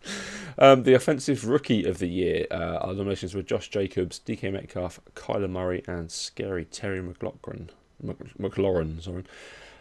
Um, 0.58 0.84
the 0.84 0.94
offensive 0.94 1.46
rookie 1.48 1.86
of 1.86 2.00
the 2.00 2.08
year. 2.08 2.46
Uh, 2.52 2.78
our 2.82 2.94
nominations 2.94 3.34
were 3.36 3.42
Josh 3.42 3.70
Jacobs, 3.70 4.20
DK 4.26 4.52
Metcalf, 4.52 5.00
Kyler 5.16 5.50
Murray, 5.50 5.84
and 5.88 6.12
scary 6.12 6.66
Terry 6.66 7.02
McLaurin. 7.02 7.70
Mc- 8.02 8.38
McLaurin, 8.38 9.02
sorry. 9.02 9.24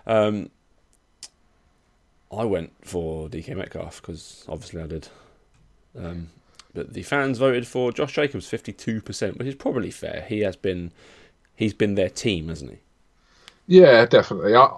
Um, 0.06 0.50
I 2.32 2.44
went 2.44 2.72
for 2.84 3.28
DK 3.28 3.56
Metcalf 3.56 4.00
because 4.00 4.44
obviously 4.48 4.82
I 4.82 4.86
did. 4.86 5.08
Um, 5.96 6.28
but 6.72 6.92
the 6.92 7.02
fans 7.02 7.38
voted 7.38 7.66
for 7.66 7.92
Josh 7.92 8.12
Jacobs, 8.14 8.48
fifty-two 8.48 9.00
percent, 9.00 9.38
which 9.38 9.46
is 9.48 9.54
probably 9.54 9.90
fair. 9.90 10.24
He 10.28 10.40
has 10.40 10.56
been, 10.56 10.90
he's 11.54 11.74
been 11.74 11.94
their 11.94 12.10
team, 12.10 12.48
hasn't 12.48 12.72
he? 12.72 12.78
Yeah, 13.66 14.04
definitely. 14.06 14.54
I, 14.54 14.70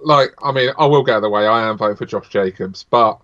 like, 0.00 0.34
I 0.42 0.52
mean, 0.52 0.70
I 0.78 0.86
will 0.86 1.02
get 1.02 1.12
out 1.12 1.16
of 1.18 1.22
the 1.22 1.30
way. 1.30 1.46
I 1.46 1.68
am 1.68 1.78
voting 1.78 1.96
for 1.96 2.06
Josh 2.06 2.28
Jacobs, 2.28 2.84
but 2.88 3.18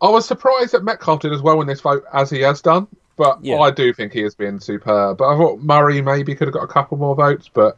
I 0.00 0.08
was 0.08 0.26
surprised 0.26 0.72
that 0.72 0.84
Metcalf 0.84 1.20
did 1.20 1.32
as 1.32 1.42
well 1.42 1.60
in 1.60 1.66
this 1.66 1.80
vote 1.80 2.04
as 2.12 2.30
he 2.30 2.40
has 2.40 2.62
done. 2.62 2.86
But 3.16 3.44
Yeah. 3.44 3.58
I 3.58 3.70
do 3.70 3.92
think 3.92 4.12
he 4.12 4.22
has 4.22 4.34
been 4.34 4.60
superb. 4.60 5.18
But 5.18 5.34
I 5.34 5.36
thought 5.36 5.60
Murray 5.60 6.00
maybe 6.00 6.34
could 6.34 6.48
have 6.48 6.54
got 6.54 6.64
a 6.64 6.68
couple 6.68 6.96
more 6.96 7.14
votes. 7.14 7.50
But 7.52 7.76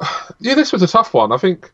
yeah, 0.40 0.54
this 0.54 0.72
was 0.72 0.82
a 0.82 0.86
tough 0.86 1.12
one. 1.12 1.32
I 1.32 1.36
think 1.36 1.72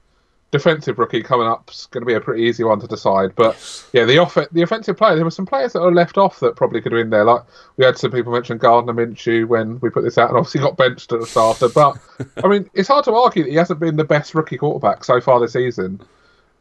defensive 0.52 0.98
rookie 0.98 1.22
coming 1.22 1.46
up 1.46 1.70
is 1.70 1.86
going 1.90 2.02
to 2.02 2.06
be 2.06 2.12
a 2.12 2.20
pretty 2.20 2.44
easy 2.44 2.62
one 2.62 2.78
to 2.78 2.86
decide. 2.86 3.34
But 3.34 3.56
yeah, 3.92 4.04
the 4.04 4.18
off 4.18 4.36
the 4.52 4.62
offensive 4.62 4.96
player, 4.96 5.16
there 5.16 5.24
were 5.24 5.30
some 5.30 5.46
players 5.46 5.72
that 5.72 5.80
are 5.80 5.90
left 5.90 6.18
off 6.18 6.38
that 6.40 6.54
probably 6.54 6.80
could 6.80 6.92
have 6.92 7.00
been 7.00 7.10
there. 7.10 7.24
Like 7.24 7.42
we 7.78 7.84
had 7.84 7.98
some 7.98 8.12
people 8.12 8.32
mention 8.32 8.58
Gardner 8.58 8.92
Minshew 8.92 9.48
when 9.48 9.80
we 9.80 9.90
put 9.90 10.04
this 10.04 10.18
out, 10.18 10.28
and 10.28 10.38
obviously 10.38 10.60
got 10.60 10.76
benched 10.76 11.12
at 11.12 11.20
the 11.20 11.26
starter. 11.26 11.68
But 11.68 11.96
I 12.44 12.48
mean, 12.48 12.70
it's 12.74 12.88
hard 12.88 13.04
to 13.06 13.14
argue 13.14 13.44
that 13.44 13.50
he 13.50 13.56
hasn't 13.56 13.80
been 13.80 13.96
the 13.96 14.04
best 14.04 14.34
rookie 14.34 14.58
quarterback 14.58 15.04
so 15.04 15.20
far 15.20 15.40
this 15.40 15.54
season. 15.54 16.00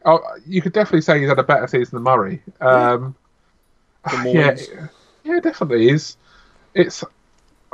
Oh, 0.06 0.20
you 0.48 0.62
could 0.62 0.74
definitely 0.74 1.02
say 1.02 1.20
he's 1.20 1.30
had 1.30 1.38
a 1.38 1.44
better 1.44 1.68
season 1.68 1.98
than 1.98 2.04
Murray. 2.04 2.42
Um, 2.62 3.14
yeah, 4.26 4.56
yeah, 5.26 5.39
definitely 5.42 5.89
is. 5.89 6.16
It's 6.74 7.04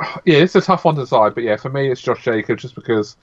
yeah, 0.24 0.38
it's 0.38 0.56
a 0.56 0.60
tough 0.60 0.84
one 0.84 0.96
to 0.96 1.02
decide, 1.02 1.36
but 1.36 1.44
yeah, 1.44 1.56
for 1.56 1.70
me, 1.70 1.90
it's 1.92 2.00
Josh 2.00 2.24
Jacobs 2.24 2.62
just 2.62 2.74
because 2.74 3.16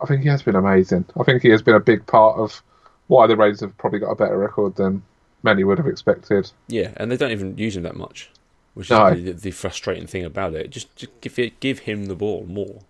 I 0.00 0.06
think 0.06 0.22
he 0.22 0.28
has 0.28 0.42
been 0.42 0.56
amazing. 0.56 1.04
I 1.18 1.24
think 1.24 1.42
he 1.42 1.48
has 1.50 1.62
been 1.62 1.74
a 1.74 1.80
big 1.80 2.06
part 2.06 2.38
of 2.38 2.62
why 3.08 3.26
the 3.26 3.36
Raiders 3.36 3.60
have 3.60 3.76
probably 3.78 3.98
got 3.98 4.10
a 4.10 4.14
better 4.16 4.38
record 4.38 4.76
than 4.76 5.02
many 5.42 5.64
would 5.64 5.78
have 5.78 5.86
expected. 5.86 6.50
Yeah, 6.68 6.92
and 6.96 7.10
they 7.10 7.16
don't 7.16 7.30
even 7.32 7.56
use 7.58 7.76
him 7.76 7.82
that 7.84 7.96
much, 7.96 8.30
which 8.74 8.86
is 8.86 8.90
No. 8.90 8.98
probably 8.98 9.22
the, 9.24 9.32
the 9.32 9.50
frustrating 9.50 10.06
thing 10.06 10.24
about 10.24 10.54
it. 10.54 10.70
Just, 10.70 10.94
just 10.96 11.20
give 11.20 11.38
it, 11.38 11.58
give 11.60 11.80
him 11.80 12.06
the 12.06 12.14
ball 12.14 12.44
more. 12.48 12.80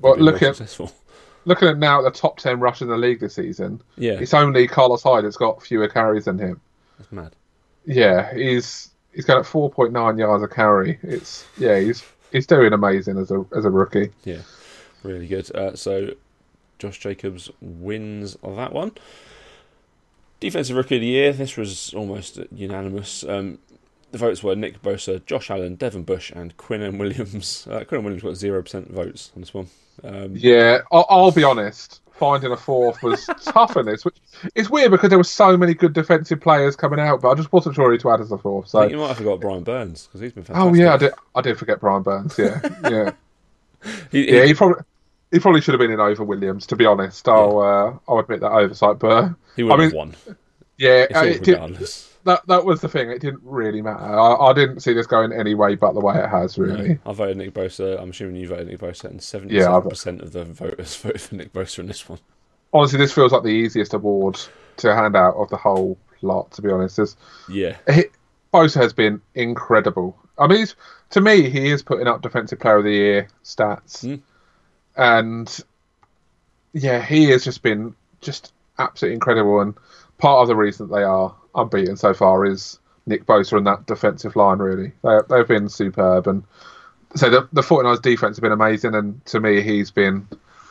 Well, 0.00 0.16
look 0.16 0.42
at-. 0.42 0.60
Looking 1.44 1.68
at 1.68 1.78
now 1.78 2.00
the 2.02 2.10
top 2.12 2.38
ten 2.38 2.60
rush 2.60 2.82
in 2.82 2.88
the 2.88 2.96
league 2.96 3.18
this 3.20 3.34
season, 3.34 3.80
Yeah, 3.96 4.12
it's 4.12 4.32
only 4.34 4.68
Carlos 4.68 5.02
Hyde 5.02 5.24
that's 5.24 5.36
got 5.36 5.60
fewer 5.62 5.88
carries 5.88 6.26
than 6.26 6.38
him. 6.38 6.60
that's 6.98 7.10
mad. 7.10 7.34
Yeah, 7.84 8.32
he's 8.32 8.90
he's 9.12 9.24
got 9.24 9.44
four 9.44 9.68
point 9.68 9.92
nine 9.92 10.18
yards 10.18 10.44
a 10.44 10.48
carry. 10.48 11.00
It's 11.02 11.44
yeah, 11.58 11.80
he's 11.80 12.04
he's 12.30 12.46
doing 12.46 12.72
amazing 12.72 13.18
as 13.18 13.32
a 13.32 13.44
as 13.56 13.64
a 13.64 13.70
rookie. 13.70 14.10
Yeah, 14.22 14.42
really 15.02 15.26
good. 15.26 15.52
Uh, 15.54 15.74
so, 15.74 16.14
Josh 16.82 16.98
Jacobs 16.98 17.48
wins 17.60 18.36
that 18.42 18.72
one. 18.72 18.92
Defensive 20.40 20.76
Rookie 20.76 20.96
of 20.96 21.00
the 21.00 21.06
Year. 21.06 21.32
This 21.32 21.56
was 21.56 21.94
almost 21.94 22.38
unanimous. 22.50 23.22
Um, 23.22 23.58
the 24.10 24.18
votes 24.18 24.42
were 24.42 24.56
Nick 24.56 24.82
Bosa, 24.82 25.24
Josh 25.24 25.50
Allen, 25.50 25.76
Devin 25.76 26.02
Bush, 26.02 26.32
and 26.34 26.56
Quinnen 26.56 26.98
Williams. 26.98 27.66
Uh, 27.70 27.80
Quinnen 27.84 28.02
Williams 28.02 28.22
got 28.24 28.34
zero 28.34 28.60
percent 28.62 28.90
votes 28.90 29.30
on 29.36 29.42
this 29.42 29.54
one. 29.54 29.68
Um, 30.02 30.32
Yeah, 30.34 30.80
I'll, 30.90 31.06
I'll 31.08 31.30
be 31.30 31.44
honest. 31.44 32.00
Finding 32.14 32.50
a 32.52 32.56
fourth 32.56 33.02
was 33.02 33.24
tough 33.44 33.76
in 33.76 33.86
this, 33.86 34.04
which 34.04 34.16
is 34.56 34.68
weird 34.68 34.90
because 34.90 35.08
there 35.08 35.18
were 35.18 35.24
so 35.24 35.56
many 35.56 35.74
good 35.74 35.92
defensive 35.92 36.40
players 36.40 36.74
coming 36.76 36.98
out, 37.00 37.20
but 37.22 37.30
I 37.30 37.34
just 37.34 37.52
wasn't 37.52 37.74
sure 37.76 37.90
who 37.90 37.98
to 37.98 38.10
add 38.10 38.20
as 38.20 38.30
a 38.32 38.38
fourth. 38.38 38.66
I 38.66 38.68
So, 38.68 38.82
you 38.88 38.96
might 38.98 39.08
have 39.08 39.16
forgot 39.16 39.40
Brian 39.40 39.62
Burns 39.62 40.06
because 40.06 40.20
he's 40.20 40.32
been 40.32 40.42
fantastic. 40.44 40.72
oh 40.72 40.74
yeah, 40.74 40.94
I 40.94 40.96
did. 40.98 41.12
I 41.36 41.40
did 41.40 41.58
forget 41.58 41.80
Brian 41.80 42.02
Burns. 42.02 42.36
Yeah, 42.38 42.60
yeah, 42.90 43.12
he- 44.10 44.30
yeah. 44.36 44.44
He 44.44 44.54
probably 44.54 44.82
he 45.32 45.40
probably 45.40 45.60
should 45.60 45.72
have 45.74 45.80
been 45.80 45.90
in 45.90 45.98
over 46.00 46.22
Williams. 46.22 46.66
To 46.68 46.76
be 46.76 46.86
honest, 46.86 47.26
I'll 47.28 47.58
uh, 47.58 47.98
I'll 48.08 48.18
admit 48.20 48.40
that 48.40 48.52
oversight, 48.52 48.98
but 49.00 49.30
he 49.56 49.62
would 49.64 49.80
I 49.80 49.84
have 49.84 49.92
won. 49.92 50.14
yeah, 50.78 51.06
uh, 51.14 51.24
it 51.24 51.42
did, 51.42 51.54
regardless. 51.54 52.14
that 52.24 52.46
that 52.46 52.64
was 52.64 52.80
the 52.80 52.88
thing. 52.88 53.10
It 53.10 53.20
didn't 53.20 53.40
really 53.42 53.82
matter. 53.82 54.04
I, 54.18 54.34
I 54.34 54.52
didn't 54.52 54.80
see 54.80 54.92
this 54.92 55.06
going 55.06 55.32
any 55.32 55.54
way 55.54 55.74
but 55.74 55.92
the 55.94 56.00
way 56.00 56.16
it 56.22 56.28
has. 56.28 56.58
Really, 56.58 56.98
I 57.06 57.12
voted 57.12 57.36
Nick 57.38 57.54
Bosa. 57.54 58.00
I'm 58.00 58.10
assuming 58.10 58.36
you 58.36 58.48
voted 58.48 58.68
Nick 58.68 58.78
Bosa, 58.78 59.04
and 59.04 59.14
Yeah, 59.14 59.20
seventy-seven 59.20 59.82
vote- 59.82 59.88
percent 59.90 60.20
of 60.20 60.32
the 60.32 60.44
voters 60.44 60.94
voted 61.02 61.20
for 61.20 61.34
Nick 61.34 61.52
Bosa 61.52 61.80
in 61.80 61.86
this 61.86 62.08
one. 62.08 62.18
honestly, 62.72 62.98
this 62.98 63.12
feels 63.12 63.32
like 63.32 63.42
the 63.42 63.48
easiest 63.48 63.94
award 63.94 64.38
to 64.78 64.94
hand 64.94 65.16
out 65.16 65.34
of 65.36 65.48
the 65.50 65.56
whole 65.56 65.98
lot. 66.22 66.50
To 66.52 66.62
be 66.62 66.70
honest, 66.70 66.96
There's, 66.96 67.16
Yeah, 67.48 67.76
he, 67.90 68.04
Bosa 68.52 68.80
has 68.80 68.92
been 68.92 69.20
incredible. 69.34 70.16
I 70.38 70.46
mean, 70.46 70.58
he's, 70.60 70.74
to 71.10 71.20
me, 71.20 71.50
he 71.50 71.70
is 71.70 71.82
putting 71.82 72.06
up 72.06 72.22
Defensive 72.22 72.58
Player 72.58 72.78
of 72.78 72.84
the 72.84 72.90
Year 72.90 73.28
stats, 73.44 74.04
Mm. 74.04 74.20
And 74.96 75.60
yeah, 76.72 77.04
he 77.04 77.30
has 77.30 77.44
just 77.44 77.62
been 77.62 77.94
just 78.20 78.52
absolutely 78.78 79.14
incredible. 79.14 79.60
And 79.60 79.74
part 80.18 80.42
of 80.42 80.48
the 80.48 80.56
reason 80.56 80.88
that 80.88 80.94
they 80.94 81.02
are 81.02 81.34
unbeaten 81.54 81.96
so 81.96 82.14
far 82.14 82.46
is 82.46 82.78
Nick 83.06 83.26
Bosa 83.26 83.56
and 83.56 83.66
that 83.66 83.86
defensive 83.86 84.36
line. 84.36 84.58
Really, 84.58 84.92
they, 85.02 85.18
they've 85.28 85.48
been 85.48 85.68
superb, 85.68 86.26
and 86.26 86.44
so 87.14 87.30
the 87.30 87.48
the 87.52 87.62
49ers 87.62 88.02
defense 88.02 88.36
has 88.36 88.40
been 88.40 88.52
amazing. 88.52 88.94
And 88.94 89.24
to 89.26 89.40
me, 89.40 89.60
he's 89.60 89.90
been 89.90 90.26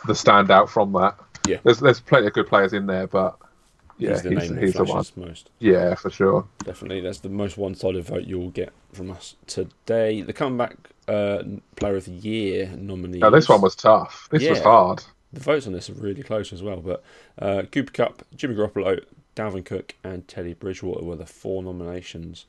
the 0.08 0.14
standout 0.14 0.70
from 0.70 0.94
that. 0.94 1.16
Yeah. 1.48 1.58
there's 1.64 1.80
there's 1.80 2.00
plenty 2.00 2.28
of 2.28 2.34
good 2.34 2.48
players 2.48 2.74
in 2.74 2.86
there, 2.86 3.08
but 3.08 3.38
yeah, 4.02 4.12
he's 4.12 4.22
the 4.24 4.30
he's, 4.30 4.52
name 4.52 4.62
he's 4.62 4.74
that 4.74 4.86
the 4.86 4.92
one. 4.92 5.06
most. 5.16 5.52
Yeah, 5.60 5.96
for 5.96 6.10
sure. 6.10 6.48
Definitely, 6.64 7.02
that's 7.02 7.20
the 7.20 7.30
most 7.30 7.58
one-sided 7.58 8.04
vote 8.04 8.24
you'll 8.26 8.50
get 8.50 8.74
from 8.94 9.12
us 9.12 9.36
today. 9.48 10.22
The 10.22 10.34
comeback 10.34 10.76
uh, 11.08 11.44
player 11.76 11.96
of 11.96 12.06
the 12.06 12.12
year 12.12 12.72
nominee. 12.78 13.20
Now 13.20 13.30
this 13.30 13.48
one 13.48 13.62
was 13.62 13.76
tough. 13.76 14.28
This 14.32 14.48
was 14.48 14.60
hard. 14.60 15.04
The 15.34 15.40
votes 15.40 15.68
on 15.68 15.74
this 15.74 15.90
are 15.90 15.94
really 15.94 16.24
close 16.24 16.52
as 16.52 16.64
well. 16.64 16.78
But 16.78 17.04
uh, 17.40 17.64
Cooper 17.72 17.92
Kupp, 17.92 18.24
Jimmy 18.36 18.56
Garoppolo, 18.56 19.04
Dalvin 19.36 19.64
Cook, 19.64 19.96
and 20.04 20.28
Teddy 20.28 20.54
Bridgewater 20.54 21.06
were 21.06 21.16
the 21.16 21.26
four 21.26 21.64
nominations. 21.64 22.46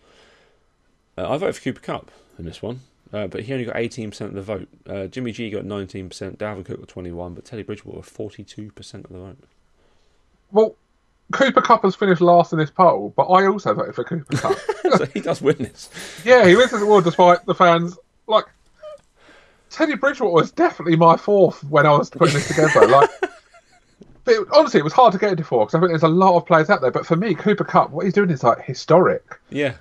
Uh, 1.16 1.30
I 1.30 1.36
voted 1.36 1.56
for 1.56 1.62
Cooper 1.62 1.80
Kupp 1.80 2.10
in 2.38 2.46
this 2.46 2.62
one, 2.62 2.80
uh, 3.12 3.26
but 3.26 3.42
he 3.42 3.52
only 3.52 3.66
got 3.66 3.76
18% 3.76 4.20
of 4.22 4.32
the 4.34 4.42
vote. 4.42 4.68
Uh, 4.88 5.06
Jimmy 5.06 5.32
G 5.32 5.50
got 5.50 5.64
19%, 5.64 6.08
Dalvin 6.38 6.64
Cook 6.64 6.80
got 6.80 6.88
21, 6.88 7.34
but 7.34 7.44
Teddy 7.44 7.62
Bridgewater 7.62 8.00
42% 8.00 8.94
of 8.94 9.02
the 9.02 9.18
vote. 9.18 9.38
Well, 10.50 10.76
Cooper 11.32 11.60
Kupp 11.60 11.82
has 11.82 11.94
finished 11.94 12.20
last 12.20 12.52
in 12.52 12.58
this 12.58 12.70
poll, 12.70 13.12
but 13.16 13.24
I 13.24 13.46
also 13.46 13.74
voted 13.74 13.94
for 13.94 14.04
Cooper 14.04 14.36
Kupp. 14.36 14.58
so 14.96 15.06
he 15.06 15.20
does 15.20 15.42
win 15.42 15.56
this. 15.58 15.90
yeah, 16.24 16.46
he 16.46 16.56
wins 16.56 16.70
this 16.70 16.82
award 16.82 17.04
despite 17.04 17.44
the 17.46 17.54
fans. 17.54 17.98
Like 18.26 18.46
Teddy 19.70 19.96
Bridgewater 19.96 20.32
was 20.32 20.52
definitely 20.52 20.96
my 20.96 21.16
fourth 21.16 21.64
when 21.64 21.86
I 21.86 21.96
was 21.96 22.10
putting 22.10 22.34
this 22.34 22.48
together. 22.48 22.86
Like, 24.24 24.38
it, 24.38 24.46
honestly, 24.52 24.78
it 24.78 24.84
was 24.84 24.92
hard 24.92 25.12
to 25.14 25.18
get 25.18 25.32
into 25.32 25.42
four 25.42 25.66
because 25.66 25.74
I 25.74 25.80
think 25.80 25.90
there's 25.90 26.04
a 26.04 26.08
lot 26.08 26.36
of 26.36 26.46
players 26.46 26.70
out 26.70 26.80
there. 26.80 26.92
But 26.92 27.04
for 27.04 27.16
me, 27.16 27.34
Cooper 27.34 27.64
Kupp, 27.64 27.90
what 27.90 28.04
he's 28.04 28.14
doing 28.14 28.30
is 28.30 28.44
like 28.44 28.62
historic. 28.62 29.24
Yeah, 29.50 29.74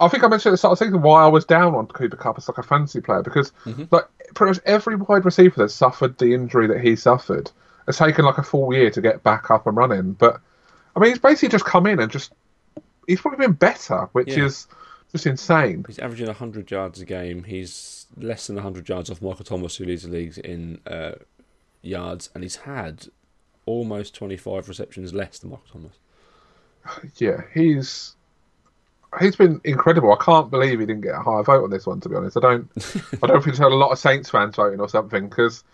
I 0.00 0.08
think 0.08 0.24
I 0.24 0.28
mentioned 0.28 0.50
at 0.50 0.54
the 0.54 0.58
start 0.58 0.72
of 0.72 0.78
the 0.78 0.84
season 0.86 1.02
why 1.02 1.22
I 1.22 1.28
was 1.28 1.44
down 1.44 1.74
on 1.74 1.86
Cooper 1.86 2.16
Kupp 2.16 2.38
as 2.38 2.48
like 2.48 2.58
a 2.58 2.62
fantasy 2.62 3.02
player 3.02 3.22
because 3.22 3.52
mm-hmm. 3.64 3.84
like 3.90 4.06
pretty 4.34 4.50
much 4.50 4.60
every 4.64 4.96
wide 4.96 5.26
receiver 5.26 5.62
that 5.62 5.68
suffered 5.68 6.16
the 6.18 6.32
injury 6.32 6.66
that 6.68 6.80
he 6.80 6.96
suffered 6.96 7.50
has 7.86 7.98
taken 7.98 8.24
like 8.24 8.38
a 8.38 8.42
full 8.42 8.72
year 8.72 8.90
to 8.90 9.00
get 9.02 9.22
back 9.22 9.50
up 9.50 9.66
and 9.66 9.76
running. 9.76 10.12
But 10.12 10.40
I 11.00 11.04
mean, 11.04 11.10
he's 11.12 11.18
basically 11.18 11.48
just 11.48 11.64
come 11.64 11.86
in 11.86 11.98
and 12.00 12.10
just 12.12 12.32
he's 13.06 13.20
probably 13.20 13.46
been 13.46 13.54
better, 13.56 14.08
which 14.12 14.28
Yeah. 14.36 14.44
is 14.44 14.66
just 15.12 15.26
insane. 15.26 15.84
he's 15.86 15.98
averaging 15.98 16.26
100 16.26 16.70
yards 16.70 17.00
a 17.00 17.04
game. 17.04 17.44
He's 17.44 18.06
less 18.16 18.46
than 18.46 18.56
100 18.56 18.88
yards 18.88 19.10
off 19.10 19.22
Michael 19.22 19.44
Thomas, 19.44 19.76
who 19.76 19.84
leads 19.84 20.02
the 20.02 20.10
league 20.10 20.36
in 20.38 20.78
uh, 20.86 21.12
yards, 21.82 22.28
and 22.34 22.42
he's 22.44 22.56
had 22.56 23.06
almost 23.66 24.14
25 24.14 24.68
receptions 24.68 25.12
less 25.14 25.38
than 25.38 25.50
Michael 25.50 25.66
Thomas. 25.72 25.98
Yeah, 27.16 27.42
he's 27.54 28.14
he's 29.20 29.36
been 29.36 29.60
incredible. 29.64 30.12
I 30.12 30.22
can't 30.24 30.50
believe 30.50 30.80
he 30.80 30.86
didn't 30.86 31.02
get 31.02 31.14
a 31.14 31.20
higher 31.20 31.42
vote 31.42 31.64
on 31.64 31.70
this 31.70 31.86
one. 31.86 32.00
To 32.00 32.08
be 32.08 32.14
honest, 32.16 32.36
I 32.36 32.40
don't 32.40 32.70
I 33.22 33.26
don't 33.26 33.42
think 33.42 33.44
there's 33.46 33.58
had 33.58 33.72
a 33.72 33.74
lot 33.74 33.90
of 33.90 33.98
Saints 33.98 34.30
fans 34.30 34.54
voting 34.56 34.80
or 34.80 34.88
something 34.88 35.28
because 35.28 35.64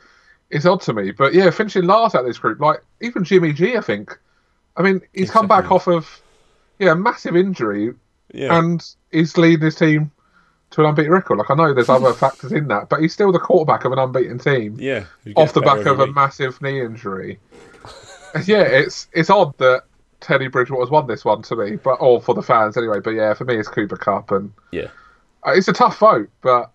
it's 0.51 0.67
odd 0.67 0.81
to 0.83 0.93
me. 0.93 1.11
But 1.13 1.35
yeah, 1.35 1.51
finishing 1.51 1.85
last 1.85 2.15
out 2.15 2.23
of 2.23 2.27
this 2.27 2.39
group, 2.39 2.61
like 2.61 2.83
even 3.01 3.25
Jimmy 3.25 3.53
G, 3.53 3.77
I 3.77 3.81
think 3.83 4.19
I 4.77 4.83
mean, 4.83 5.01
he's 5.13 5.31
come 5.31 5.49
back 5.49 5.71
off 5.71 5.87
of 5.87 6.21
yeah, 6.79 6.93
a 6.93 6.95
massive 6.97 7.37
injury, 7.37 7.95
Yeah, 8.33 8.59
and 8.59 8.85
he's 9.11 9.37
leading 9.39 9.65
his 9.65 9.75
team 9.75 10.11
to 10.71 10.83
an 10.83 10.89
unbeaten 10.89 11.13
record. 11.13 11.39
Like 11.39 11.51
I 11.51 11.55
know 11.55 11.73
there's 11.73 11.89
other 11.89 12.13
factors 12.15 12.53
in 12.53 12.69
that, 12.69 12.89
but 12.89 13.01
he's 13.01 13.13
still 13.13 13.33
the 13.33 13.39
quarterback 13.39 13.85
of 13.85 13.93
an 13.93 13.99
unbeaten 13.99 14.39
team 14.39 14.77
yeah. 14.79 15.05
Off 15.37 15.53
the 15.53 15.61
back 15.61 15.87
of 15.87 16.01
a 16.01 16.07
massive 16.07 16.61
knee 16.61 16.81
injury. 16.81 17.39
yeah, 18.45 18.63
it's 18.63 19.09
it's 19.13 19.31
odd 19.31 19.57
that 19.59 19.85
Teddy 20.21 20.49
Bridgewater's 20.49 20.91
won 20.91 21.07
this 21.07 21.25
one 21.25 21.43
to 21.43 21.57
me, 21.57 21.77
but 21.77 21.95
or 22.01 22.21
for 22.21 22.35
the 22.35 22.43
fans 22.43 22.77
anyway. 22.77 23.01
But 23.01 23.11
yeah, 23.11 23.35
for 23.35 23.45
me, 23.45 23.57
it's 23.57 23.69
Cooper 23.69 23.97
Kupp, 23.97 24.31
and 24.31 24.53
Yeah, 24.73 24.89
uh, 25.47 25.53
it's 25.53 25.69
a 25.69 25.73
tough 25.73 25.99
vote. 25.99 26.29
But 26.43 26.71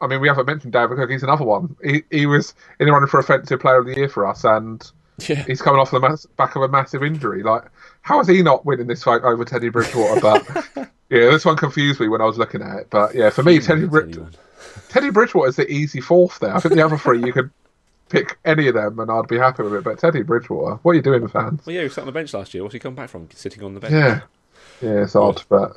I 0.00 0.06
mean, 0.06 0.20
we 0.20 0.28
haven't 0.28 0.46
mentioned 0.46 0.74
Dalvin 0.74 0.96
Cook. 0.96 1.10
He's 1.10 1.22
another 1.22 1.44
one. 1.44 1.76
He 1.82 2.02
he 2.10 2.26
was 2.26 2.54
in 2.80 2.86
the 2.86 2.92
running 2.92 3.08
for 3.08 3.20
offensive 3.20 3.60
player 3.60 3.78
of 3.78 3.86
the 3.86 3.94
year 3.94 4.08
for 4.08 4.26
us, 4.26 4.44
and 4.44 4.90
yeah. 5.28 5.42
he's 5.44 5.62
coming 5.62 5.80
off 5.80 5.90
the 5.90 6.00
mass- 6.00 6.26
back 6.36 6.56
of 6.56 6.62
a 6.62 6.68
massive 6.68 7.02
injury. 7.02 7.42
Like, 7.42 7.64
how 8.02 8.20
is 8.20 8.28
he 8.28 8.42
not 8.42 8.64
winning 8.66 8.86
this 8.86 9.02
fight 9.02 9.22
over 9.22 9.44
Teddy 9.44 9.68
Bridgewater? 9.68 10.20
But 10.20 10.46
yeah, 11.10 11.30
this 11.30 11.44
one 11.44 11.56
confused 11.56 12.00
me 12.00 12.08
when 12.08 12.20
I 12.20 12.24
was 12.24 12.38
looking 12.38 12.62
at 12.62 12.76
it. 12.80 12.90
But 12.90 13.14
yeah, 13.14 13.30
for 13.30 13.42
me, 13.42 13.58
Teddy 13.60 13.86
Brid- 13.86 14.36
Teddy 14.88 15.10
Bridgewater 15.10 15.48
is 15.48 15.56
the 15.56 15.70
easy 15.70 16.00
fourth 16.00 16.38
there. 16.40 16.54
I 16.54 16.60
think 16.60 16.74
the 16.74 16.84
other 16.84 16.98
three 16.98 17.22
you 17.24 17.32
could 17.32 17.50
pick 18.08 18.38
any 18.44 18.68
of 18.68 18.74
them 18.74 18.98
and 19.00 19.10
I'd 19.10 19.26
be 19.26 19.36
happy 19.38 19.62
with 19.64 19.74
it. 19.74 19.84
But 19.84 19.98
Teddy 19.98 20.22
Bridgewater, 20.22 20.76
what 20.82 20.92
are 20.92 20.94
you 20.94 21.02
doing, 21.02 21.22
the 21.22 21.28
fans? 21.28 21.64
Well, 21.66 21.74
yeah, 21.74 21.82
he 21.82 21.88
sat 21.88 22.00
on 22.02 22.06
the 22.06 22.12
bench 22.12 22.32
last 22.34 22.54
year. 22.54 22.62
What's 22.62 22.72
he 22.74 22.78
come 22.78 22.94
back 22.94 23.08
from? 23.08 23.28
Sitting 23.32 23.62
on 23.64 23.74
the 23.74 23.80
bench. 23.80 23.92
Yeah, 23.92 24.20
yeah, 24.80 25.02
it's 25.02 25.16
odd, 25.16 25.42
but 25.48 25.76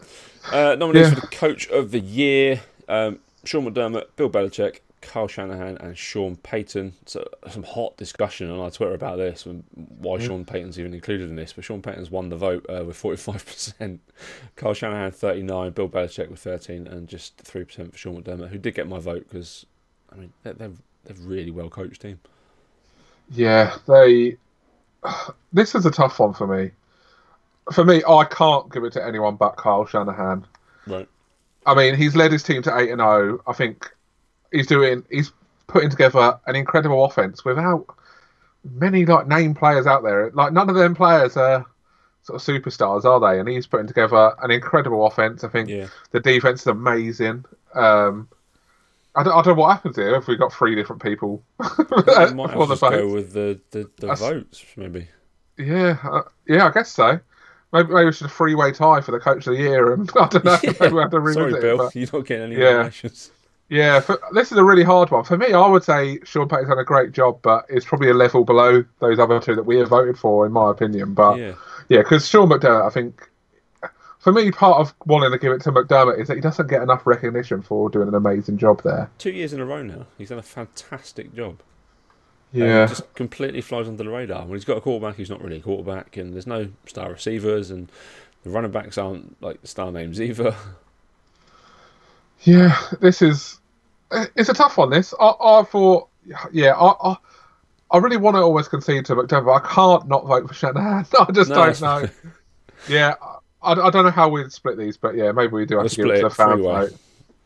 Uh, 0.51 0.75
nominees 0.77 1.07
Yeah. 1.09 1.15
for 1.15 1.21
the 1.21 1.27
coach 1.27 1.67
of 1.69 1.91
the 1.91 1.99
year: 1.99 2.61
um, 2.87 3.19
Sean 3.45 3.65
McDermott, 3.65 4.05
Bill 4.15 4.29
Belichick, 4.29 4.79
Kyle 5.01 5.27
Shanahan, 5.27 5.77
and 5.77 5.97
Sean 5.97 6.35
Payton. 6.37 6.93
So 7.05 7.27
some 7.49 7.63
hot 7.63 7.97
discussion 7.97 8.49
on 8.49 8.59
our 8.59 8.71
Twitter 8.71 8.93
about 8.93 9.17
this 9.17 9.45
and 9.45 9.63
why 9.73 10.19
Sean 10.19 10.45
Payton's 10.45 10.79
even 10.79 10.93
included 10.93 11.29
in 11.29 11.35
this. 11.35 11.53
But 11.53 11.63
Sean 11.63 11.81
Payton's 11.81 12.11
won 12.11 12.29
the 12.29 12.35
vote 12.35 12.65
uh, 12.69 12.83
with 12.85 12.97
forty 12.97 13.17
five 13.17 13.45
percent. 13.45 14.01
Kyle 14.55 14.73
Shanahan 14.73 15.11
thirty 15.11 15.43
nine, 15.43 15.71
Bill 15.71 15.89
Belichick 15.89 16.29
with 16.29 16.39
thirteen, 16.39 16.87
and 16.87 17.07
just 17.07 17.37
three 17.37 17.63
percent 17.63 17.91
for 17.93 17.97
Sean 17.97 18.21
McDermott, 18.21 18.49
who 18.49 18.57
did 18.57 18.75
get 18.75 18.87
my 18.87 18.99
vote 18.99 19.25
because 19.29 19.65
I 20.11 20.15
mean 20.15 20.33
they're 20.43 20.53
they're, 20.53 20.71
they're 21.05 21.15
really 21.25 21.51
well 21.51 21.69
coached 21.69 22.01
team. 22.01 22.19
yeah, 23.31 23.75
they. 23.87 24.37
This 25.51 25.73
is 25.73 25.83
a 25.83 25.89
tough 25.91 26.19
one 26.19 26.33
for 26.35 26.45
me. 26.45 26.69
For 27.73 27.83
me, 27.83 28.03
I 28.07 28.23
can't 28.25 28.71
give 28.71 28.83
it 28.83 28.93
to 28.93 29.03
anyone 29.03 29.35
but 29.35 29.57
Kyle 29.57 29.83
Shanahan. 29.83 30.45
Right. 30.85 31.07
I 31.65 31.73
mean, 31.73 31.95
he's 31.95 32.15
led 32.15 32.31
his 32.31 32.43
team 32.43 32.61
to 32.63 32.77
eight 32.77 32.91
and 32.91 32.99
zero. 32.99 33.41
I 33.47 33.53
think 33.53 33.91
he's 34.51 34.67
doing. 34.67 35.03
He's 35.09 35.31
putting 35.67 35.89
together 35.89 36.39
an 36.47 36.55
incredible 36.55 37.05
offense 37.05 37.45
without 37.45 37.85
many 38.63 39.05
like 39.05 39.27
name 39.27 39.53
players 39.53 39.85
out 39.87 40.03
there. 40.03 40.31
Like 40.31 40.51
none 40.53 40.69
of 40.69 40.75
them 40.75 40.95
players 40.95 41.37
are 41.37 41.65
sort 42.23 42.41
of 42.41 42.45
superstars, 42.63 43.05
are 43.05 43.19
they? 43.19 43.39
And 43.39 43.47
he's 43.47 43.67
putting 43.67 43.87
together 43.87 44.33
an 44.41 44.51
incredible 44.51 45.05
offense. 45.05 45.43
I 45.43 45.47
think 45.47 45.69
Yeah. 45.69 45.87
the 46.11 46.19
defense 46.19 46.61
is 46.61 46.67
amazing. 46.67 47.45
Um, 47.75 48.27
I 49.15 49.23
don't, 49.23 49.33
I 49.33 49.41
don't 49.41 49.55
know 49.57 49.61
what 49.63 49.71
happens 49.73 49.95
here 49.95 50.15
if 50.15 50.27
we 50.27 50.35
got 50.37 50.53
three 50.53 50.75
different 50.75 51.01
people 51.01 51.43
I 51.59 52.31
might 52.33 52.51
have 52.51 52.67
the 52.69 52.75
go 52.89 53.11
with 53.11 53.33
the 53.33 53.59
the, 53.71 53.89
the 53.97 54.15
votes 54.15 54.63
maybe. 54.75 55.07
Yeah, 55.57 55.97
uh, 56.03 56.21
yeah, 56.47 56.67
I 56.67 56.71
guess 56.71 56.91
so. 56.91 57.19
Maybe, 57.73 57.89
maybe 57.93 58.05
we 58.05 58.11
should 58.13 58.27
a 58.27 58.29
three-way 58.29 58.71
tie 58.71 59.01
for 59.01 59.11
the 59.11 59.19
coach 59.19 59.45
of 59.45 59.55
the 59.55 59.59
year, 59.61 59.93
and 59.93 60.09
I 60.19 60.27
don't 60.27 60.43
know. 60.45 60.57
Maybe 60.63 60.93
we 60.95 61.01
have 61.01 61.11
to 61.11 61.19
revisit 61.19 61.41
Sorry, 61.41 61.53
it, 61.53 61.61
Bill, 61.61 61.77
but- 61.77 61.95
you're 61.95 62.07
not 62.11 62.25
getting 62.25 62.51
any 62.51 62.61
Yeah. 62.61 62.71
nominations. 62.71 63.31
Yeah, 63.69 63.99
for, 63.99 64.19
this 64.33 64.51
is 64.51 64.57
a 64.57 64.63
really 64.63 64.83
hard 64.83 65.11
one 65.11 65.23
for 65.23 65.37
me. 65.37 65.53
I 65.53 65.67
would 65.67 65.83
say 65.83 66.19
Sean 66.23 66.47
Payton's 66.49 66.69
done 66.69 66.79
a 66.79 66.83
great 66.83 67.11
job, 67.11 67.39
but 67.43 67.65
it's 67.69 67.85
probably 67.85 68.09
a 68.09 68.15
level 68.15 68.43
below 68.43 68.83
those 68.99 69.19
other 69.19 69.39
two 69.39 69.55
that 69.55 69.65
we 69.65 69.77
have 69.77 69.89
voted 69.89 70.17
for, 70.17 70.45
in 70.45 70.51
my 70.51 70.71
opinion. 70.71 71.13
But 71.13 71.37
Yeah. 71.37 71.53
yeah, 71.87 71.99
because 71.99 72.27
Sean 72.27 72.49
McDermott, 72.49 72.87
I 72.87 72.89
think, 72.89 73.29
for 74.17 74.33
me, 74.33 74.49
part 74.51 74.79
of 74.79 74.93
wanting 75.05 75.31
to 75.31 75.37
give 75.37 75.51
it 75.51 75.61
to 75.61 75.71
McDermott 75.71 76.19
is 76.19 76.27
that 76.29 76.35
he 76.35 76.41
doesn't 76.41 76.67
get 76.67 76.81
enough 76.81 77.05
recognition 77.05 77.61
for 77.61 77.89
doing 77.91 78.07
an 78.07 78.15
amazing 78.15 78.57
job 78.57 78.81
there. 78.83 79.09
two 79.19 79.31
years 79.31 79.53
in 79.53 79.59
a 79.59 79.65
row 79.65 79.83
now. 79.83 80.07
He's 80.17 80.29
done 80.29 80.39
a 80.39 80.43
fantastic 80.43 81.35
job. 81.35 81.59
Yeah, 82.51 82.81
Um, 82.81 82.87
just 82.89 83.13
completely 83.13 83.61
flies 83.61 83.87
under 83.87 84.03
the 84.03 84.09
radar. 84.09 84.41
When 84.41 84.53
he's 84.53 84.65
got 84.65 84.77
a 84.77 84.81
quarterback, 84.81 85.17
he's 85.17 85.29
not 85.29 85.43
really 85.43 85.57
a 85.57 85.61
quarterback, 85.61 86.17
and 86.17 86.33
there's 86.33 86.47
no 86.47 86.69
star 86.87 87.11
receivers, 87.11 87.69
and 87.69 87.91
the 88.43 88.49
running 88.49 88.71
backs 88.71 88.97
aren't 88.97 89.39
like 89.43 89.59
star 89.63 89.91
names 89.91 90.19
either. 90.19 90.55
yeah. 92.41 92.75
This 92.99 93.21
is 93.21 93.58
it's 94.11 94.49
a 94.49 94.53
tough 94.53 94.77
one. 94.77 94.89
This 94.89 95.13
I, 95.19 95.33
I 95.39 95.63
thought, 95.63 96.09
yeah, 96.51 96.73
I, 96.73 97.11
I 97.11 97.15
I 97.91 97.97
really 97.97 98.17
want 98.17 98.35
to 98.35 98.41
always 98.41 98.67
concede 98.67 99.05
to 99.05 99.15
McDermott. 99.15 99.45
But 99.45 99.51
I 99.53 99.73
can't 99.73 100.07
not 100.07 100.25
vote 100.25 100.47
for 100.47 100.53
Shanahan. 100.53 101.05
I 101.19 101.31
just 101.31 101.49
No, 101.49 101.55
don't 101.55 101.81
know. 101.81 102.09
Yeah, 102.87 103.15
I, 103.61 103.73
I 103.73 103.89
don't 103.89 104.05
know 104.05 104.11
how 104.11 104.29
we'd 104.29 104.51
split 104.51 104.77
these, 104.77 104.95
but 104.97 105.15
yeah, 105.15 105.31
maybe 105.31 105.53
we 105.53 105.65
do 105.65 105.75
have 105.75 105.83
We'll 105.83 105.89
to 105.89 105.95
give 105.95 106.05
it 106.05 106.29
to 106.29 106.29
the 106.29 106.55
vote. 106.57 106.93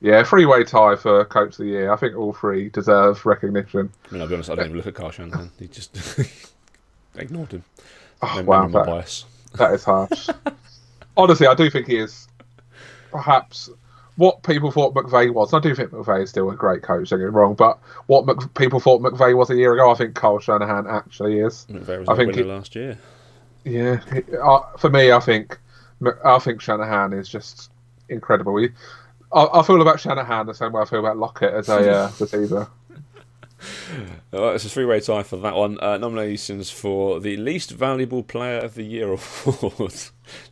Yeah, 0.01 0.21
three-way 0.23 0.65
tie 0.65 0.97
for 0.97 1.23
coach 1.23 1.53
of 1.53 1.57
the 1.59 1.65
year. 1.67 1.89
I 1.91 1.95
think 1.95 2.17
all 2.17 2.33
three 2.33 2.67
deserve 2.67 3.25
recognition. 3.25 3.89
I 4.09 4.11
mean, 4.11 4.21
I'll 4.21 4.27
be 4.27 4.33
honest, 4.33 4.49
I 4.49 4.55
don't 4.55 4.65
even 4.65 4.75
look 4.77 4.87
at 4.87 4.95
Kyle 4.95 5.11
Shanahan. 5.11 5.49
He 5.57 5.69
just 5.69 5.97
ignored 7.15 7.53
him. 7.53 7.63
Oh, 8.21 8.33
No 8.35 8.43
wow, 8.43 8.67
that, 8.67 8.85
bias. 8.85 9.23
that 9.55 9.73
is 9.73 9.85
harsh. 9.85 10.27
Honestly, 11.17 11.47
I 11.47 11.53
do 11.55 11.69
think 11.69 11.87
he 11.87 11.97
is 11.99 12.27
perhaps 13.11 13.69
what 14.15 14.43
people 14.43 14.71
thought 14.71 14.93
McVay 14.93 15.33
was. 15.33 15.51
and 15.53 15.63
I 15.65 15.67
do 15.67 15.73
think 15.75 15.91
McVay 15.91 16.23
is 16.23 16.29
still 16.29 16.49
a 16.51 16.55
great 16.55 16.83
coach. 16.83 17.09
Don't 17.09 17.19
get 17.19 17.25
me 17.25 17.31
wrong, 17.31 17.55
but 17.55 17.79
what 18.07 18.25
Mc, 18.27 18.53
people 18.53 18.79
thought 18.79 19.01
McVay 19.01 19.35
was 19.35 19.49
a 19.49 19.55
year 19.55 19.73
ago, 19.73 19.89
I 19.91 19.95
think 19.95 20.13
Kyle 20.15 20.39
Shanahan 20.39 20.85
actually 20.87 21.39
is. 21.39 21.65
McVay 21.69 21.99
was 21.99 22.09
I 22.09 22.13
a 22.13 22.15
think 22.15 22.27
winner 22.27 22.43
he- 22.43 22.49
last 22.49 22.75
year. 22.75 22.97
Yeah, 23.65 24.01
uh, 24.43 24.59
for 24.77 24.89
me, 24.89 25.11
I 25.11 25.19
think 25.19 25.57
I 26.25 26.37
think 26.39 26.59
Shanahan 26.61 27.13
is 27.13 27.29
just 27.29 27.71
incredible. 28.09 28.57
He, 28.57 28.69
I, 29.31 29.47
I 29.53 29.63
feel 29.63 29.81
about 29.81 29.99
Shanahan 30.01 30.45
the 30.47 30.53
same 30.53 30.73
way 30.73 30.81
I 30.81 30.85
feel 30.85 30.99
about 30.99 31.17
Lockett 31.17 31.53
as 31.53 31.69
a 31.69 31.91
uh, 31.91 32.11
receiver. 32.19 32.67
Right, 34.31 34.55
it's 34.55 34.65
a 34.65 34.69
three-way 34.69 34.99
tie 34.99 35.23
for 35.23 35.37
that 35.37 35.55
one. 35.55 35.79
Uh, 35.79 35.97
nominations 35.97 36.69
for 36.69 37.19
the 37.19 37.37
least 37.37 37.71
valuable 37.71 38.23
player 38.23 38.59
of 38.59 38.75
the 38.75 38.83
year 38.83 39.07
award. 39.45 39.95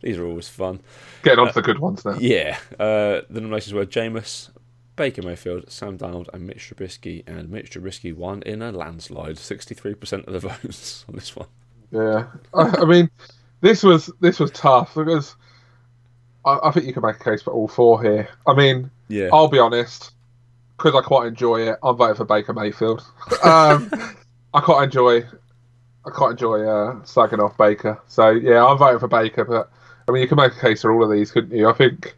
These 0.00 0.18
are 0.18 0.26
always 0.26 0.48
fun. 0.48 0.80
Getting 1.22 1.40
on 1.40 1.48
to 1.48 1.54
the 1.54 1.62
good 1.62 1.78
ones 1.78 2.04
now. 2.04 2.16
Yeah, 2.18 2.58
uh, 2.78 3.22
the 3.28 3.40
nominations 3.40 3.74
were 3.74 3.86
Jameis, 3.86 4.50
Baker 4.96 5.22
Mayfield, 5.22 5.70
Sam 5.70 5.98
Darnold, 5.98 6.28
and 6.32 6.46
Mitch 6.46 6.70
Trubisky. 6.70 7.22
And 7.26 7.50
Mitch 7.50 7.70
Trubisky 7.70 8.14
won 8.14 8.42
in 8.42 8.62
a 8.62 8.72
landslide, 8.72 9.38
sixty-three 9.38 9.94
percent 9.94 10.26
of 10.26 10.32
the 10.32 10.40
votes 10.48 11.04
on 11.08 11.14
this 11.14 11.34
one. 11.34 11.48
Yeah, 11.90 12.26
I, 12.54 12.82
I 12.82 12.84
mean, 12.84 13.10
this 13.60 13.82
was 13.82 14.10
this 14.20 14.38
was 14.38 14.50
tough 14.52 14.94
because 14.94 15.36
I, 16.44 16.58
I 16.64 16.70
think 16.70 16.86
you 16.86 16.92
can 16.92 17.02
make 17.02 17.16
a 17.16 17.24
case 17.24 17.42
for 17.42 17.52
all 17.52 17.68
four 17.68 18.02
here. 18.02 18.28
I 18.46 18.54
mean, 18.54 18.90
Yeah, 19.08 19.28
I'll 19.32 19.48
be 19.48 19.58
honest, 19.58 20.12
because 20.76 20.94
I 20.94 21.00
quite 21.06 21.26
enjoy 21.28 21.68
it. 21.68 21.78
I'm 21.82 21.96
voting 21.96 22.16
for 22.16 22.24
Baker 22.24 22.52
Mayfield. 22.52 23.04
Um, 23.42 23.90
I 24.54 24.60
quite 24.60 24.84
enjoy, 24.84 25.24
I 26.04 26.10
quite 26.10 26.32
enjoy 26.32 26.62
uh, 26.62 26.94
slagging 27.02 27.38
off 27.38 27.56
Baker. 27.56 28.00
So 28.08 28.30
yeah, 28.30 28.64
I'm 28.64 28.78
voting 28.78 28.98
for 28.98 29.08
Baker. 29.08 29.44
But 29.44 29.70
I 30.08 30.12
mean, 30.12 30.22
you 30.22 30.28
can 30.28 30.36
make 30.36 30.52
a 30.56 30.60
case 30.60 30.82
for 30.82 30.92
all 30.92 31.04
of 31.04 31.10
these, 31.10 31.30
couldn't 31.30 31.56
you? 31.56 31.68
I 31.68 31.72
think. 31.72 32.14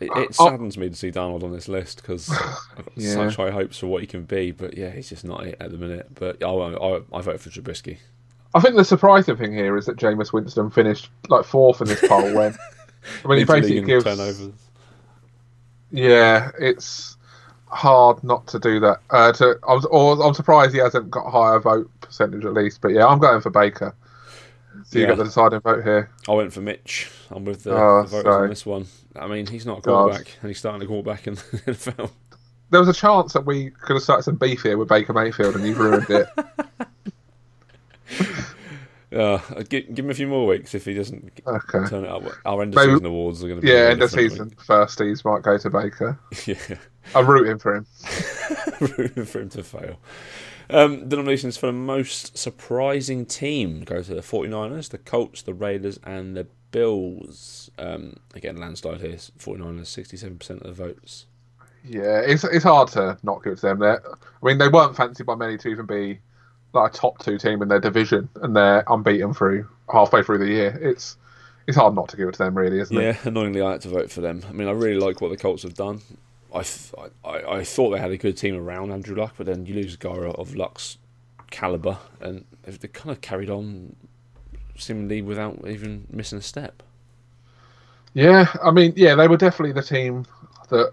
it, 0.00 0.10
it 0.16 0.34
saddens 0.34 0.76
me 0.76 0.88
to 0.90 0.94
see 0.96 1.10
Darnold 1.10 1.42
on 1.42 1.52
this 1.52 1.68
list 1.68 2.02
because 2.02 2.30
I've 2.30 2.38
got 2.76 2.88
Yeah. 2.96 3.12
such 3.14 3.36
high 3.36 3.50
hopes 3.50 3.78
for 3.78 3.86
what 3.86 4.00
he 4.00 4.06
can 4.06 4.24
be. 4.24 4.50
But 4.50 4.76
yeah, 4.76 4.90
he's 4.90 5.08
just 5.08 5.24
not 5.24 5.46
it 5.46 5.56
at 5.60 5.70
the 5.70 5.78
minute. 5.78 6.08
But 6.14 6.42
I, 6.42 6.48
I, 6.48 7.00
I 7.12 7.20
vote 7.22 7.40
for 7.40 7.50
Trubisky. 7.50 7.98
I 8.54 8.60
think 8.60 8.76
the 8.76 8.84
surprising 8.84 9.36
thing 9.36 9.52
here 9.52 9.76
is 9.76 9.84
that 9.86 9.96
Jameis 9.96 10.32
Winston 10.32 10.70
finished 10.70 11.10
like 11.28 11.44
fourth 11.44 11.82
in 11.82 11.88
this 11.88 12.06
poll. 12.08 12.22
When 12.34 12.54
I 13.24 13.28
mean, 13.28 13.38
he 13.38 13.44
Leads 13.44 13.46
the 13.48 13.54
league 13.54 13.62
basically 13.62 13.80
gives 13.82 14.04
turnovers. 14.04 14.52
Yeah, 15.90 16.50
it's 16.58 17.15
hard 17.68 18.22
not 18.24 18.46
to 18.48 18.58
do 18.58 18.80
that. 18.80 19.00
Uh, 19.10 19.32
to 19.32 19.58
I 19.68 19.74
was, 19.74 19.84
or 19.86 20.22
I'm 20.24 20.34
surprised 20.34 20.72
he 20.74 20.80
hasn't 20.80 21.10
got 21.10 21.30
higher 21.30 21.58
vote 21.60 21.90
percentage 22.00 22.44
at 22.44 22.52
least. 22.54 22.80
But 22.80 22.88
yeah, 22.92 23.06
I'm 23.06 23.18
going 23.18 23.40
for 23.40 23.50
Baker. 23.50 23.94
So 24.84 24.98
you 24.98 25.04
Yeah. 25.04 25.10
got 25.10 25.18
the 25.18 25.24
deciding 25.24 25.60
vote 25.60 25.82
here. 25.84 26.10
I 26.28 26.32
went 26.32 26.52
for 26.52 26.60
Mitch. 26.60 27.10
I'm 27.30 27.44
with 27.44 27.64
the, 27.64 27.72
Oh, 27.74 28.02
the 28.02 28.08
voters 28.08 28.34
on 28.34 28.48
this 28.50 28.66
one. 28.66 28.86
I 29.16 29.26
mean, 29.26 29.46
he's 29.46 29.64
not 29.66 29.78
a 29.78 29.80
God. 29.82 30.10
quarterback, 30.10 30.36
and 30.42 30.48
he's 30.50 30.58
starting 30.58 30.82
a 30.82 30.86
quarterback 30.86 31.26
in 31.26 31.34
the 31.36 31.40
NFL. 31.66 32.10
There 32.70 32.80
was 32.80 32.88
a 32.88 32.92
chance 32.92 33.32
that 33.32 33.46
we 33.46 33.70
could 33.70 33.94
have 33.94 34.02
started 34.02 34.24
some 34.24 34.36
beef 34.36 34.62
here 34.62 34.76
with 34.76 34.88
Baker 34.88 35.12
Mayfield, 35.12 35.54
and 35.56 35.66
you've 35.66 35.78
ruined 35.78 36.10
it. 36.10 36.28
Uh, 39.14 39.38
give, 39.68 39.86
give 39.94 40.04
him 40.04 40.10
a 40.10 40.14
few 40.14 40.26
more 40.26 40.46
weeks 40.46 40.74
if 40.74 40.84
he 40.84 40.92
doesn't 40.92 41.32
Okay. 41.46 41.88
turn 41.88 42.04
it 42.04 42.10
up. 42.10 42.24
Our 42.44 42.62
end 42.62 42.74
of 42.74 42.76
Maybe- 42.76 42.92
season 42.92 43.06
awards 43.06 43.42
are 43.42 43.48
going 43.48 43.60
to 43.60 43.66
be 43.66 43.72
Yeah, 43.72 43.88
end 43.90 44.02
of 44.02 44.10
season 44.10 44.50
firsties 44.50 45.24
might 45.24 45.42
go 45.42 45.56
to 45.56 45.70
Baker. 45.70 46.18
Yeah. 46.46 46.56
I'm 47.14 47.26
rooting 47.26 47.58
for 47.58 47.74
him. 47.76 47.86
rooting 48.80 49.24
for 49.24 49.40
him 49.40 49.48
to 49.50 49.62
fail. 49.62 49.98
Um, 50.68 51.08
the 51.08 51.16
nominations 51.16 51.56
for 51.56 51.66
the 51.66 51.72
most 51.72 52.36
surprising 52.36 53.24
team 53.24 53.82
go 53.84 54.02
to 54.02 54.14
the 54.14 54.22
49ers, 54.22 54.90
the 54.90 54.98
Colts, 54.98 55.42
the 55.42 55.54
Raiders, 55.54 55.98
and 56.04 56.36
the 56.36 56.46
Bills. 56.72 57.70
Um, 57.78 58.16
again, 58.34 58.56
landslide 58.56 59.00
here. 59.00 59.16
49ers, 59.16 59.86
67% 59.86 60.60
of 60.62 60.66
the 60.76 60.84
votes. 60.84 61.26
Yeah, 61.84 62.20
it's 62.20 62.42
it's 62.44 62.64
hard 62.64 62.88
to 62.90 63.16
not 63.22 63.44
give 63.44 63.52
it 63.54 63.56
to 63.56 63.62
them. 63.66 63.78
There, 63.78 64.02
I 64.06 64.46
mean, 64.46 64.58
they 64.58 64.68
weren't 64.68 64.96
fancied 64.96 65.26
by 65.26 65.36
many 65.36 65.56
to 65.58 65.68
even 65.68 65.86
be 65.86 66.18
like 66.72 66.92
a 66.92 66.96
top 66.96 67.18
two 67.20 67.38
team 67.38 67.62
in 67.62 67.68
their 67.68 67.80
division 67.80 68.28
and 68.42 68.54
they're 68.56 68.84
unbeaten 68.88 69.32
through 69.32 69.68
halfway 69.92 70.22
through 70.22 70.38
the 70.38 70.48
year. 70.48 70.78
It's 70.82 71.16
it's 71.66 71.76
hard 71.76 71.94
not 71.94 72.08
to 72.10 72.16
give 72.16 72.28
it 72.28 72.32
to 72.32 72.38
them, 72.44 72.56
really, 72.56 72.80
isn't 72.80 72.96
Yeah, 72.96 73.00
it? 73.00 73.10
Yeah, 73.10 73.16
annoyingly, 73.24 73.62
I 73.62 73.72
had 73.72 73.80
to 73.82 73.88
vote 73.88 74.10
for 74.10 74.20
them. 74.20 74.42
I 74.48 74.52
mean, 74.52 74.68
I 74.68 74.72
really 74.72 75.00
like 75.00 75.20
what 75.20 75.30
the 75.30 75.36
Colts 75.36 75.62
have 75.62 75.74
done. 75.74 76.00
I, 76.56 77.08
I, 77.28 77.56
I 77.58 77.64
thought 77.64 77.90
they 77.90 77.98
had 78.00 78.10
a 78.10 78.16
good 78.16 78.36
team 78.36 78.56
around 78.56 78.90
Andrew 78.92 79.16
Luck, 79.16 79.34
but 79.36 79.46
then 79.46 79.66
you 79.66 79.74
lose 79.74 79.94
a 79.94 79.98
guy 79.98 80.10
of 80.16 80.54
Luck's 80.54 80.98
caliber, 81.50 81.98
and 82.20 82.44
they've 82.62 82.78
they 82.78 82.88
kind 82.88 83.10
of 83.10 83.20
carried 83.20 83.50
on 83.50 83.96
seemingly 84.76 85.22
without 85.22 85.66
even 85.66 86.06
missing 86.10 86.38
a 86.38 86.42
step. 86.42 86.82
Yeah, 88.14 88.46
I 88.62 88.70
mean, 88.70 88.92
yeah, 88.96 89.14
they 89.14 89.28
were 89.28 89.36
definitely 89.36 89.72
the 89.72 89.82
team 89.82 90.24
that 90.70 90.92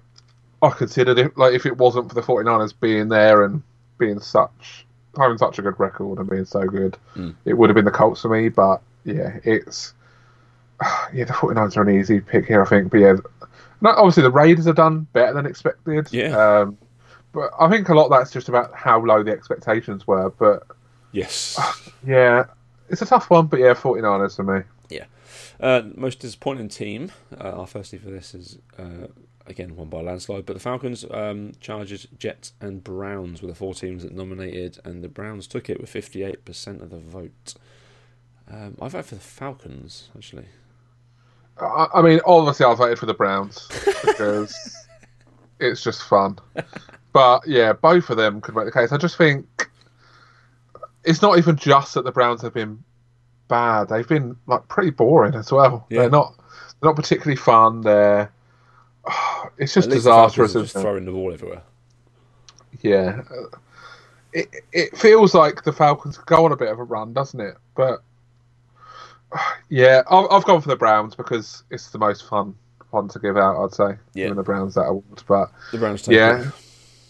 I 0.61 0.69
considered 0.71 1.17
it. 1.17 1.37
Like, 1.37 1.53
if 1.53 1.65
it 1.65 1.77
wasn't 1.77 2.09
for 2.09 2.15
the 2.15 2.21
49ers 2.21 2.73
being 2.79 3.07
there 3.09 3.43
and 3.45 3.63
being 3.97 4.19
such 4.19 4.85
having 5.17 5.37
such 5.37 5.59
a 5.59 5.61
good 5.61 5.79
record 5.79 6.17
and 6.17 6.27
being 6.29 6.45
so 6.45 6.65
good, 6.65 6.97
Mm. 7.15 7.35
it 7.45 7.53
would 7.53 7.69
have 7.69 7.75
been 7.75 7.85
the 7.85 7.91
Colts 7.91 8.21
for 8.21 8.29
me. 8.29 8.49
But 8.49 8.81
yeah, 9.05 9.39
it's 9.43 9.93
yeah, 11.13 11.25
the 11.25 11.33
49ers 11.33 11.77
are 11.77 11.83
an 11.87 11.97
easy 11.97 12.19
pick 12.19 12.45
here, 12.45 12.61
I 12.61 12.65
think. 12.65 12.91
But 12.91 12.97
yeah, 12.99 13.15
no, 13.83 13.91
obviously 13.91 14.23
the 14.23 14.31
Raiders 14.31 14.65
have 14.65 14.75
done 14.75 15.07
better 15.13 15.33
than 15.33 15.45
expected. 15.45 16.07
Yeah. 16.11 16.35
Um, 16.35 16.77
but 17.33 17.51
I 17.59 17.69
think 17.69 17.89
a 17.89 17.93
lot 17.93 18.05
of 18.05 18.11
that's 18.11 18.31
just 18.31 18.49
about 18.49 18.73
how 18.73 19.03
low 19.03 19.21
the 19.23 19.31
expectations 19.31 20.07
were. 20.07 20.29
But 20.31 20.63
Yes. 21.11 21.59
yeah, 22.05 22.45
it's 22.89 23.01
a 23.01 23.05
tough 23.05 23.29
one. 23.29 23.47
But 23.47 23.59
yeah, 23.59 23.73
49ers 23.73 24.35
for 24.35 24.43
me. 24.43 24.63
Yeah. 24.89 25.05
Uh, 25.59 25.83
most 25.95 26.19
disappointing 26.19 26.67
team, 26.67 27.11
uh, 27.39 27.51
our 27.51 27.67
firstly 27.67 27.99
for 27.99 28.09
this 28.09 28.33
is 28.33 28.57
uh, 28.77 29.07
again 29.45 29.75
won 29.75 29.87
by 29.87 30.01
landslide, 30.01 30.45
but 30.45 30.53
the 30.53 30.59
Falcons, 30.59 31.05
um, 31.11 31.53
Chargers, 31.61 32.07
Jets, 32.17 32.53
and 32.59 32.83
Browns 32.83 33.41
were 33.41 33.47
the 33.47 33.55
four 33.55 33.73
teams 33.73 34.03
that 34.03 34.11
nominated, 34.13 34.79
and 34.83 35.03
the 35.03 35.07
Browns 35.07 35.47
took 35.47 35.69
it 35.69 35.79
with 35.79 35.89
fifty-eight 35.89 36.43
percent 36.43 36.81
of 36.81 36.89
the 36.89 36.99
vote. 36.99 37.53
Um, 38.51 38.75
I 38.81 38.89
voted 38.89 39.05
for 39.05 39.15
the 39.15 39.21
Falcons 39.21 40.09
actually. 40.15 40.45
I, 41.59 41.87
I 41.95 42.01
mean, 42.01 42.19
obviously, 42.25 42.65
I 42.65 42.73
voted 42.73 42.99
for 42.99 43.05
the 43.05 43.13
Browns 43.13 43.67
because 44.03 44.87
it's 45.59 45.83
just 45.83 46.03
fun. 46.03 46.39
But 47.11 47.47
yeah, 47.47 47.73
both 47.73 48.09
of 48.09 48.17
them 48.17 48.41
could 48.41 48.55
make 48.55 48.65
the 48.65 48.71
case. 48.71 48.91
I 48.91 48.97
just 48.97 49.17
think 49.17 49.69
it's 51.03 51.21
not 51.21 51.37
even 51.37 51.55
just 51.55 51.93
that 51.93 52.05
the 52.05 52.11
Browns 52.11 52.41
have 52.41 52.53
been 52.53 52.83
bad; 53.47 53.89
they've 53.89 54.07
been 54.07 54.35
like 54.47 54.67
pretty 54.67 54.89
boring 54.89 55.35
as 55.35 55.51
well. 55.51 55.85
Yeah. 55.89 56.01
They're 56.01 56.09
not 56.09 56.35
they're 56.81 56.89
not 56.89 56.95
particularly 56.95 57.37
fun. 57.37 57.81
They're 57.81 58.31
it's 59.57 59.73
just 59.73 59.89
disastrous. 59.89 60.53
Just 60.53 60.73
throwing 60.73 61.05
the 61.05 61.11
ball 61.11 61.33
everywhere. 61.33 61.63
Yeah, 62.81 63.21
it 64.33 64.49
it 64.71 64.97
feels 64.97 65.33
like 65.33 65.63
the 65.63 65.71
Falcons 65.73 66.17
could 66.17 66.25
go 66.25 66.45
on 66.45 66.51
a 66.51 66.57
bit 66.57 66.69
of 66.69 66.79
a 66.79 66.83
run, 66.83 67.13
doesn't 67.13 67.39
it? 67.39 67.57
But 67.75 68.03
yeah, 69.69 70.01
I've, 70.09 70.27
I've 70.31 70.45
gone 70.45 70.61
for 70.61 70.69
the 70.69 70.75
Browns 70.75 71.15
because 71.15 71.63
it's 71.69 71.89
the 71.91 71.99
most 71.99 72.27
fun 72.27 72.55
one 72.91 73.07
to 73.09 73.19
give 73.19 73.37
out. 73.37 73.63
I'd 73.63 73.73
say 73.73 73.97
Yeah. 74.13 74.25
giving 74.25 74.35
the 74.35 74.43
Browns 74.43 74.75
that 74.75 74.81
award. 74.83 75.23
But 75.27 75.51
The 75.71 75.77
Browns 75.79 76.01
take 76.03 76.15
yeah. 76.15 76.49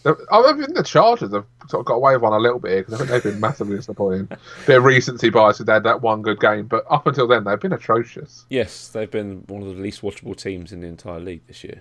I 0.06 0.52
think 0.58 0.74
the 0.74 0.82
Chargers 0.82 1.32
have 1.32 1.46
sort 1.68 1.80
of 1.80 1.86
got 1.86 1.94
away 1.94 2.12
with 2.14 2.20
one 2.22 2.34
a 2.34 2.38
little 2.38 2.58
bit 2.58 2.72
here 2.72 2.82
because 2.82 2.94
I 2.94 2.98
think 2.98 3.10
they've 3.10 3.32
been 3.32 3.40
massively 3.40 3.76
disappointing. 3.76 4.28
Bit 4.66 4.76
of 4.76 4.84
recency 4.84 5.30
bias 5.30 5.56
they 5.58 5.72
had 5.72 5.84
that 5.84 6.02
one 6.02 6.20
good 6.20 6.38
game, 6.40 6.66
but 6.66 6.84
up 6.90 7.06
until 7.06 7.26
then 7.26 7.44
they've 7.44 7.58
been 7.58 7.72
atrocious. 7.72 8.44
Yes, 8.50 8.88
they've 8.88 9.10
been 9.10 9.44
one 9.46 9.62
of 9.62 9.68
the 9.68 9.80
least 9.82 10.02
watchable 10.02 10.36
teams 10.36 10.72
in 10.72 10.80
the 10.80 10.88
entire 10.88 11.20
league 11.20 11.46
this 11.46 11.64
year, 11.64 11.80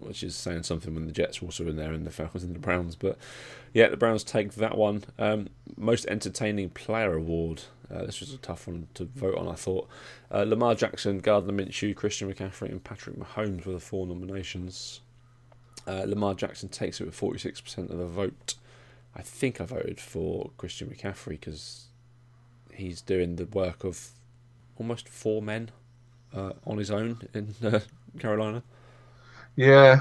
which 0.00 0.22
is 0.22 0.36
saying 0.36 0.62
something 0.62 0.94
when 0.94 1.06
the 1.06 1.12
Jets 1.12 1.40
were 1.40 1.46
also 1.46 1.66
in 1.66 1.76
there 1.76 1.92
and 1.92 2.06
the 2.06 2.10
Falcons 2.10 2.44
and 2.44 2.54
the 2.54 2.60
Browns. 2.60 2.96
But 2.96 3.18
yeah, 3.72 3.88
the 3.88 3.96
Browns 3.96 4.24
take 4.24 4.54
that 4.54 4.76
one. 4.76 5.04
Um, 5.18 5.48
most 5.76 6.06
entertaining 6.06 6.70
player 6.70 7.14
award. 7.14 7.62
Uh, 7.90 8.04
this 8.04 8.20
was 8.20 8.32
a 8.32 8.38
tough 8.38 8.66
one 8.66 8.88
to 8.94 9.04
vote 9.04 9.36
on, 9.36 9.48
I 9.48 9.54
thought. 9.54 9.88
Uh, 10.30 10.44
Lamar 10.46 10.74
Jackson, 10.74 11.20
Gardner 11.20 11.52
Minshew, 11.52 11.94
Christian 11.94 12.32
McCaffrey, 12.32 12.70
and 12.70 12.84
Patrick 12.84 13.16
Mahomes 13.16 13.64
were 13.64 13.72
the 13.72 13.80
four 13.80 14.06
nominations. 14.06 15.00
Uh, 15.86 16.04
Lamar 16.06 16.34
Jackson 16.34 16.68
takes 16.68 17.00
it 17.00 17.04
with 17.04 17.18
46% 17.18 17.90
of 17.90 17.96
the 17.96 18.06
vote. 18.06 18.54
I 19.16 19.22
think 19.22 19.60
I 19.60 19.64
voted 19.64 20.00
for 20.00 20.50
Christian 20.58 20.88
McCaffrey 20.88 21.40
because 21.40 21.86
he's 22.74 23.00
doing 23.00 23.36
the 23.36 23.46
work 23.46 23.84
of 23.84 24.10
almost 24.78 25.08
four 25.08 25.42
men 25.42 25.70
uh, 26.34 26.52
on 26.66 26.78
his 26.78 26.90
own 26.90 27.20
in 27.34 27.54
uh, 27.64 27.80
Carolina. 28.18 28.62
Yeah, 29.58 30.00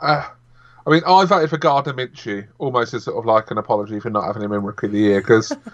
uh, 0.00 0.28
I 0.86 0.90
mean, 0.90 1.02
I 1.06 1.24
voted 1.24 1.50
for 1.50 1.58
Gardner 1.58 1.92
Minshew 1.92 2.46
almost 2.58 2.94
as 2.94 3.02
sort 3.04 3.16
of 3.18 3.24
like 3.26 3.50
an 3.50 3.58
apology 3.58 3.98
for 3.98 4.10
not 4.10 4.24
having 4.24 4.42
him 4.42 4.52
in 4.52 4.62
Rookie 4.62 4.86
of 4.86 4.92
the 4.92 4.98
Year 4.98 5.20
because. 5.20 5.52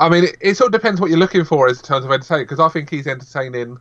I 0.00 0.08
mean, 0.08 0.22
it, 0.24 0.36
it 0.40 0.56
sort 0.56 0.72
of 0.72 0.80
depends 0.80 1.00
what 1.00 1.10
you're 1.10 1.18
looking 1.18 1.44
for 1.44 1.66
as 1.68 1.78
in 1.80 1.84
terms 1.84 2.04
of 2.04 2.12
entertainment 2.12 2.48
Because 2.48 2.60
I 2.60 2.68
think 2.72 2.88
he's 2.88 3.08
entertaining, 3.08 3.78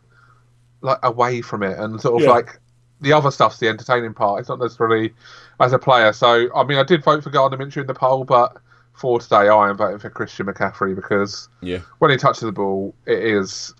like 0.81 0.97
away 1.03 1.41
from 1.43 1.61
it, 1.61 1.77
and 1.77 2.01
sort 2.01 2.15
of 2.15 2.25
Yeah. 2.27 2.33
like 2.33 2.59
the 3.01 3.13
other 3.13 3.29
stuff's 3.29 3.59
the 3.59 3.67
entertaining 3.67 4.15
part. 4.15 4.39
It's 4.39 4.49
not 4.49 4.57
necessarily 4.59 5.13
as 5.59 5.73
a 5.73 5.77
player. 5.79 6.11
So, 6.13 6.47
I 6.55 6.63
mean, 6.63 6.79
I 6.79 6.83
did 6.83 7.03
vote 7.03 7.23
for 7.23 7.29
Gardner 7.29 7.57
Minshew 7.59 7.81
in 7.81 7.87
the 7.87 7.93
poll, 7.93 8.23
but 8.23 8.57
for 8.93 9.19
today, 9.19 9.47
I 9.47 9.69
am 9.69 9.77
voting 9.77 9.99
for 9.99 10.09
Christian 10.09 10.47
McCaffrey 10.47 10.95
because 10.95 11.49
Yeah, 11.61 11.81
when 11.99 12.09
he 12.09 12.17
touches 12.17 12.41
the 12.41 12.51
ball, 12.51 12.95
it 13.05 13.19
is, 13.19 13.75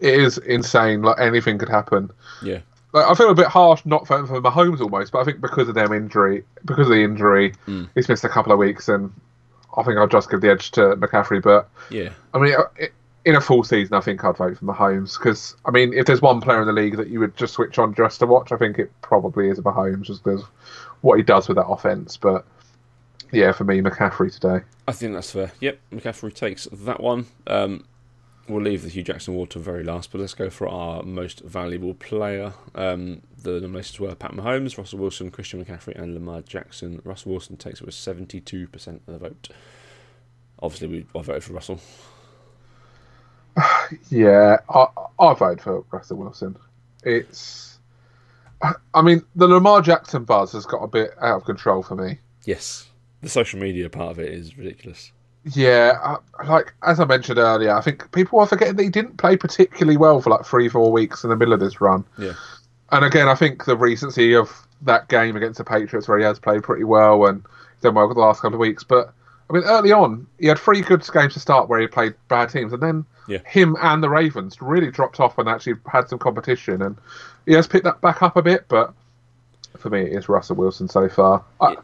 it 0.00 0.14
is 0.14 0.38
insane. 0.38 1.02
Like 1.02 1.20
anything 1.20 1.58
could 1.58 1.68
happen. 1.68 2.10
yeah, 2.40 2.60
Like, 2.92 3.06
I 3.06 3.14
feel 3.14 3.30
a 3.30 3.34
bit 3.34 3.46
harsh 3.48 3.84
not 3.84 4.06
voting 4.06 4.26
for 4.26 4.40
Mahomes 4.40 4.80
almost, 4.80 5.12
but 5.12 5.18
I 5.20 5.24
think 5.24 5.40
because 5.40 5.68
of 5.68 5.74
them 5.74 5.92
injury, 5.92 6.44
because 6.64 6.86
of 6.86 6.92
the 6.94 7.02
injury, 7.02 7.52
Mm. 7.66 7.88
he's 7.94 8.08
missed 8.08 8.24
a 8.24 8.28
couple 8.28 8.50
of 8.52 8.58
weeks, 8.58 8.88
and 8.88 9.12
I 9.76 9.82
think 9.82 9.98
I'll 9.98 10.06
just 10.08 10.30
give 10.30 10.40
the 10.40 10.50
edge 10.50 10.70
to 10.72 10.96
McCaffrey. 10.96 11.42
But 11.42 11.68
yeah, 11.90 12.10
I 12.32 12.38
mean, 12.38 12.54
uh, 12.54 12.86
in 13.26 13.34
a 13.36 13.40
full 13.42 13.62
season, 13.62 13.94
I 13.94 14.00
think 14.00 14.24
I'd 14.24 14.36
vote 14.38 14.56
for 14.58 14.64
Mahomes 14.64 15.18
because 15.18 15.54
I 15.66 15.70
mean, 15.70 15.92
if 15.92 16.06
there's 16.06 16.22
one 16.22 16.40
player 16.40 16.60
in 16.62 16.66
the 16.66 16.72
league 16.72 16.96
that 16.96 17.08
you 17.08 17.20
would 17.20 17.36
just 17.36 17.52
switch 17.54 17.78
on 17.78 17.94
just 17.94 18.20
to 18.20 18.26
watch, 18.26 18.52
I 18.52 18.56
think 18.56 18.78
it 18.78 18.90
probably 19.02 19.48
is 19.50 19.60
Mahomes, 19.60 20.02
just 20.04 20.24
because 20.24 20.42
what 21.02 21.16
he 21.18 21.22
does 21.22 21.46
with 21.46 21.56
that 21.58 21.66
offense. 21.66 22.16
But 22.16 22.46
yeah, 23.32 23.52
for 23.52 23.64
me, 23.64 23.82
McCaffrey 23.82 24.32
today. 24.32 24.64
I 24.88 24.92
think 24.92 25.12
that's 25.12 25.30
fair. 25.30 25.52
Yep, 25.60 25.78
McCaffrey 25.92 26.32
takes 26.34 26.66
that 26.72 27.00
one. 27.02 27.26
Um, 27.46 27.84
we'll 28.48 28.62
leave 28.62 28.82
the 28.82 28.88
Hue 28.88 29.02
Jackson 29.02 29.34
award 29.34 29.50
to 29.50 29.58
very 29.58 29.84
last, 29.84 30.10
but 30.10 30.20
let's 30.20 30.34
go 30.34 30.50
for 30.50 30.68
our 30.68 31.02
most 31.02 31.40
valuable 31.40 31.94
player. 31.94 32.54
Um, 32.74 33.22
the 33.42 33.60
nominations 33.60 34.00
were 34.00 34.14
Pat 34.14 34.32
Mahomes, 34.32 34.76
Russell 34.78 34.98
Wilson, 34.98 35.30
Christian 35.30 35.64
McCaffrey, 35.64 36.00
and 36.00 36.14
Lamar 36.14 36.42
Jackson. 36.42 37.00
Russell 37.04 37.32
Wilson 37.32 37.56
takes 37.56 37.80
it 37.80 37.86
with 37.86 37.94
seventy-two 37.94 38.68
percent 38.68 39.02
of 39.06 39.12
the 39.14 39.28
vote. 39.28 39.48
Obviously, 40.60 40.88
we 40.88 41.06
I 41.14 41.22
voted 41.22 41.44
for 41.44 41.52
Russell. 41.52 41.80
Yeah, 44.10 44.58
I 44.68 44.86
I 45.18 45.34
vote 45.34 45.60
for 45.60 45.84
Russell 45.90 46.18
Wilson. 46.18 46.56
It's, 47.04 47.78
I 48.94 49.02
mean, 49.02 49.24
the 49.34 49.48
Lamar 49.48 49.80
Jackson 49.80 50.24
buzz 50.24 50.52
has 50.52 50.66
got 50.66 50.82
a 50.82 50.86
bit 50.86 51.10
out 51.20 51.38
of 51.38 51.44
control 51.44 51.82
for 51.82 51.96
me. 51.96 52.18
Yes, 52.44 52.88
the 53.22 53.28
social 53.28 53.58
media 53.58 53.88
part 53.88 54.12
of 54.12 54.18
it 54.18 54.32
is 54.32 54.56
ridiculous. 54.58 55.12
Yeah, 55.44 56.18
I, 56.38 56.46
like 56.46 56.74
as 56.82 57.00
I 57.00 57.04
mentioned 57.04 57.38
earlier, 57.38 57.74
I 57.74 57.80
think 57.80 58.10
people 58.12 58.38
are 58.40 58.46
forgetting 58.46 58.76
that 58.76 58.82
he 58.82 58.90
didn't 58.90 59.16
play 59.16 59.36
particularly 59.36 59.96
well 59.96 60.20
for 60.20 60.30
like 60.30 60.44
three, 60.44 60.68
four 60.68 60.92
weeks 60.92 61.24
in 61.24 61.30
the 61.30 61.36
middle 61.36 61.54
of 61.54 61.60
this 61.60 61.80
run. 61.80 62.04
Yeah, 62.18 62.34
And 62.90 63.04
again, 63.04 63.28
I 63.28 63.34
think 63.34 63.64
the 63.64 63.76
recency 63.76 64.34
of 64.34 64.50
that 64.82 65.08
game 65.08 65.36
against 65.36 65.58
the 65.58 65.64
Patriots, 65.64 66.06
where 66.08 66.18
he 66.18 66.24
has 66.24 66.38
played 66.38 66.62
pretty 66.62 66.84
well 66.84 67.26
and 67.26 67.42
done 67.80 67.94
well 67.94 68.12
the 68.12 68.20
last 68.20 68.42
couple 68.42 68.54
of 68.56 68.60
weeks. 68.60 68.84
But 68.84 69.12
I 69.48 69.52
mean, 69.54 69.62
early 69.64 69.92
on, 69.92 70.26
he 70.38 70.46
had 70.48 70.58
three 70.58 70.82
good 70.82 71.06
games 71.12 71.32
to 71.34 71.40
start 71.40 71.68
where 71.68 71.80
he 71.80 71.86
played 71.86 72.14
bad 72.28 72.50
teams, 72.50 72.72
and 72.72 72.82
then 72.82 73.04
Yeah. 73.26 73.38
him 73.46 73.76
and 73.80 74.02
the 74.02 74.10
Ravens 74.10 74.60
really 74.60 74.90
dropped 74.90 75.20
off 75.20 75.38
and 75.38 75.48
actually 75.48 75.76
had 75.90 76.08
some 76.08 76.18
competition. 76.18 76.82
And 76.82 76.96
he 77.46 77.54
has 77.54 77.66
picked 77.66 77.84
that 77.84 78.00
back 78.02 78.22
up 78.22 78.36
a 78.36 78.42
bit, 78.42 78.66
but 78.68 78.92
for 79.78 79.88
me, 79.88 80.02
it's 80.02 80.28
Russell 80.28 80.56
Wilson 80.56 80.88
so 80.88 81.08
far. 81.08 81.42
I, 81.60 81.76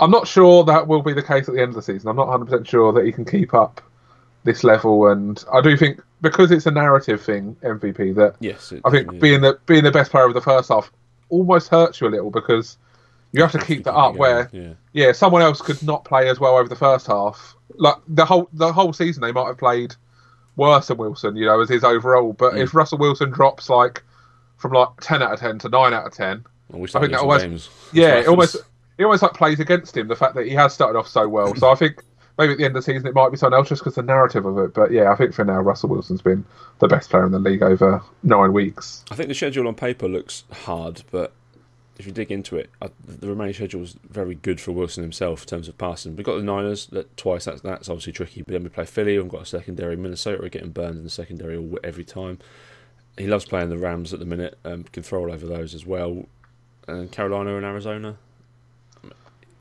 I'm 0.00 0.10
not 0.10 0.28
sure 0.28 0.64
that 0.64 0.86
will 0.86 1.02
be 1.02 1.12
the 1.12 1.22
case 1.22 1.48
at 1.48 1.54
the 1.54 1.60
end 1.60 1.70
of 1.70 1.74
the 1.74 1.82
season. 1.82 2.08
I'm 2.08 2.16
not 2.16 2.28
100% 2.28 2.66
sure 2.66 2.92
that 2.92 3.04
he 3.04 3.12
can 3.12 3.24
keep 3.24 3.52
up 3.54 3.80
this 4.44 4.62
level, 4.64 5.08
and 5.08 5.42
I 5.52 5.60
do 5.60 5.76
think 5.76 6.00
because 6.20 6.50
it's 6.50 6.66
a 6.66 6.70
narrative 6.70 7.22
thing, 7.22 7.56
MVP, 7.62 8.14
that 8.16 8.36
yes. 8.40 8.72
I 8.84 8.90
think 8.90 9.20
being 9.20 9.40
the 9.40 9.58
being 9.66 9.84
the 9.84 9.90
best 9.90 10.10
player 10.10 10.26
of 10.26 10.34
the 10.34 10.40
first 10.40 10.68
half 10.68 10.90
almost 11.28 11.68
hurts 11.68 12.00
you 12.00 12.06
a 12.06 12.10
little 12.10 12.30
because 12.30 12.78
you 13.32 13.42
have 13.42 13.52
to 13.52 13.58
keep 13.58 13.84
that 13.84 13.94
up. 13.94 14.16
Where 14.16 14.44
going, 14.44 14.76
yeah, 14.92 15.12
someone 15.12 15.42
else 15.42 15.60
could 15.60 15.82
not 15.82 16.04
play 16.04 16.28
as 16.28 16.40
well 16.40 16.56
over 16.56 16.68
the 16.68 16.76
first 16.76 17.06
half. 17.06 17.56
Like 17.74 17.96
the 18.08 18.24
whole 18.24 18.48
the 18.52 18.72
whole 18.72 18.92
season, 18.92 19.20
they 19.20 19.32
might 19.32 19.46
have 19.46 19.58
played 19.58 19.94
worse 20.56 20.88
than 20.88 20.96
Wilson, 20.98 21.36
you 21.36 21.46
know, 21.46 21.60
as 21.60 21.68
his 21.68 21.84
overall. 21.84 22.32
But 22.32 22.54
Mm. 22.54 22.62
if 22.62 22.74
Russell 22.74 22.98
Wilson 22.98 23.30
drops 23.30 23.68
like 23.68 24.02
from 24.56 24.72
like 24.72 24.88
ten 25.00 25.22
out 25.22 25.32
of 25.32 25.40
ten 25.40 25.58
to 25.60 25.68
nine 25.68 25.92
out 25.92 26.06
of 26.06 26.12
ten, 26.14 26.44
we 26.70 26.84
I 26.84 27.00
think 27.00 27.12
that 27.12 27.40
games. 27.40 27.68
yeah, 27.92 28.14
it 28.20 28.28
almost. 28.28 28.56
It 28.98 29.04
always 29.04 29.22
like 29.22 29.32
plays 29.32 29.60
against 29.60 29.96
him 29.96 30.08
the 30.08 30.16
fact 30.16 30.34
that 30.34 30.46
he 30.46 30.52
has 30.52 30.74
started 30.74 30.98
off 30.98 31.08
so 31.08 31.28
well. 31.28 31.54
So 31.54 31.70
I 31.70 31.74
think 31.76 32.02
maybe 32.36 32.52
at 32.52 32.58
the 32.58 32.64
end 32.64 32.76
of 32.76 32.84
the 32.84 32.92
season 32.92 33.06
it 33.06 33.14
might 33.14 33.30
be 33.30 33.36
someone 33.36 33.58
else 33.58 33.68
just 33.68 33.82
because 33.82 33.94
the 33.94 34.02
narrative 34.02 34.44
of 34.44 34.58
it. 34.58 34.74
But 34.74 34.90
yeah, 34.90 35.12
I 35.12 35.16
think 35.16 35.32
for 35.32 35.44
now 35.44 35.60
Russell 35.60 35.88
Wilson's 35.88 36.22
been 36.22 36.44
the 36.80 36.88
best 36.88 37.10
player 37.10 37.24
in 37.24 37.32
the 37.32 37.38
league 37.38 37.62
over 37.62 38.02
nine 38.22 38.52
weeks. 38.52 39.04
I 39.10 39.14
think 39.14 39.28
the 39.28 39.34
schedule 39.34 39.68
on 39.68 39.74
paper 39.74 40.08
looks 40.08 40.44
hard, 40.50 41.02
but 41.10 41.32
if 41.98 42.06
you 42.06 42.12
dig 42.12 42.30
into 42.30 42.56
it, 42.56 42.70
uh, 42.80 42.88
the 43.04 43.28
remaining 43.28 43.54
schedule 43.54 43.82
is 43.82 43.96
very 44.08 44.36
good 44.36 44.60
for 44.60 44.70
Wilson 44.70 45.02
himself 45.02 45.42
in 45.42 45.48
terms 45.48 45.68
of 45.68 45.76
passing. 45.78 46.14
We've 46.14 46.24
got 46.24 46.36
the 46.36 46.42
Niners 46.42 46.86
that 46.86 47.16
twice. 47.16 47.44
That's 47.44 47.60
that's 47.60 47.88
obviously 47.88 48.12
tricky. 48.12 48.42
But 48.42 48.52
then 48.52 48.62
we 48.62 48.68
play 48.68 48.84
Philly. 48.84 49.18
We've 49.18 49.28
got 49.28 49.42
a 49.42 49.46
secondary. 49.46 49.96
Minnesota 49.96 50.44
are 50.44 50.48
getting 50.48 50.70
burned 50.70 50.98
in 50.98 51.04
the 51.04 51.10
secondary 51.10 51.68
every 51.82 52.04
time. 52.04 52.38
He 53.16 53.26
loves 53.26 53.46
playing 53.46 53.70
the 53.70 53.78
Rams 53.78 54.14
at 54.14 54.20
the 54.20 54.26
minute. 54.26 54.58
Um, 54.64 54.84
can 54.84 55.02
throw 55.02 55.22
all 55.22 55.32
over 55.32 55.44
those 55.44 55.74
as 55.74 55.84
well. 55.84 56.26
And 56.86 57.10
Carolina 57.10 57.56
and 57.56 57.64
Arizona. 57.66 58.16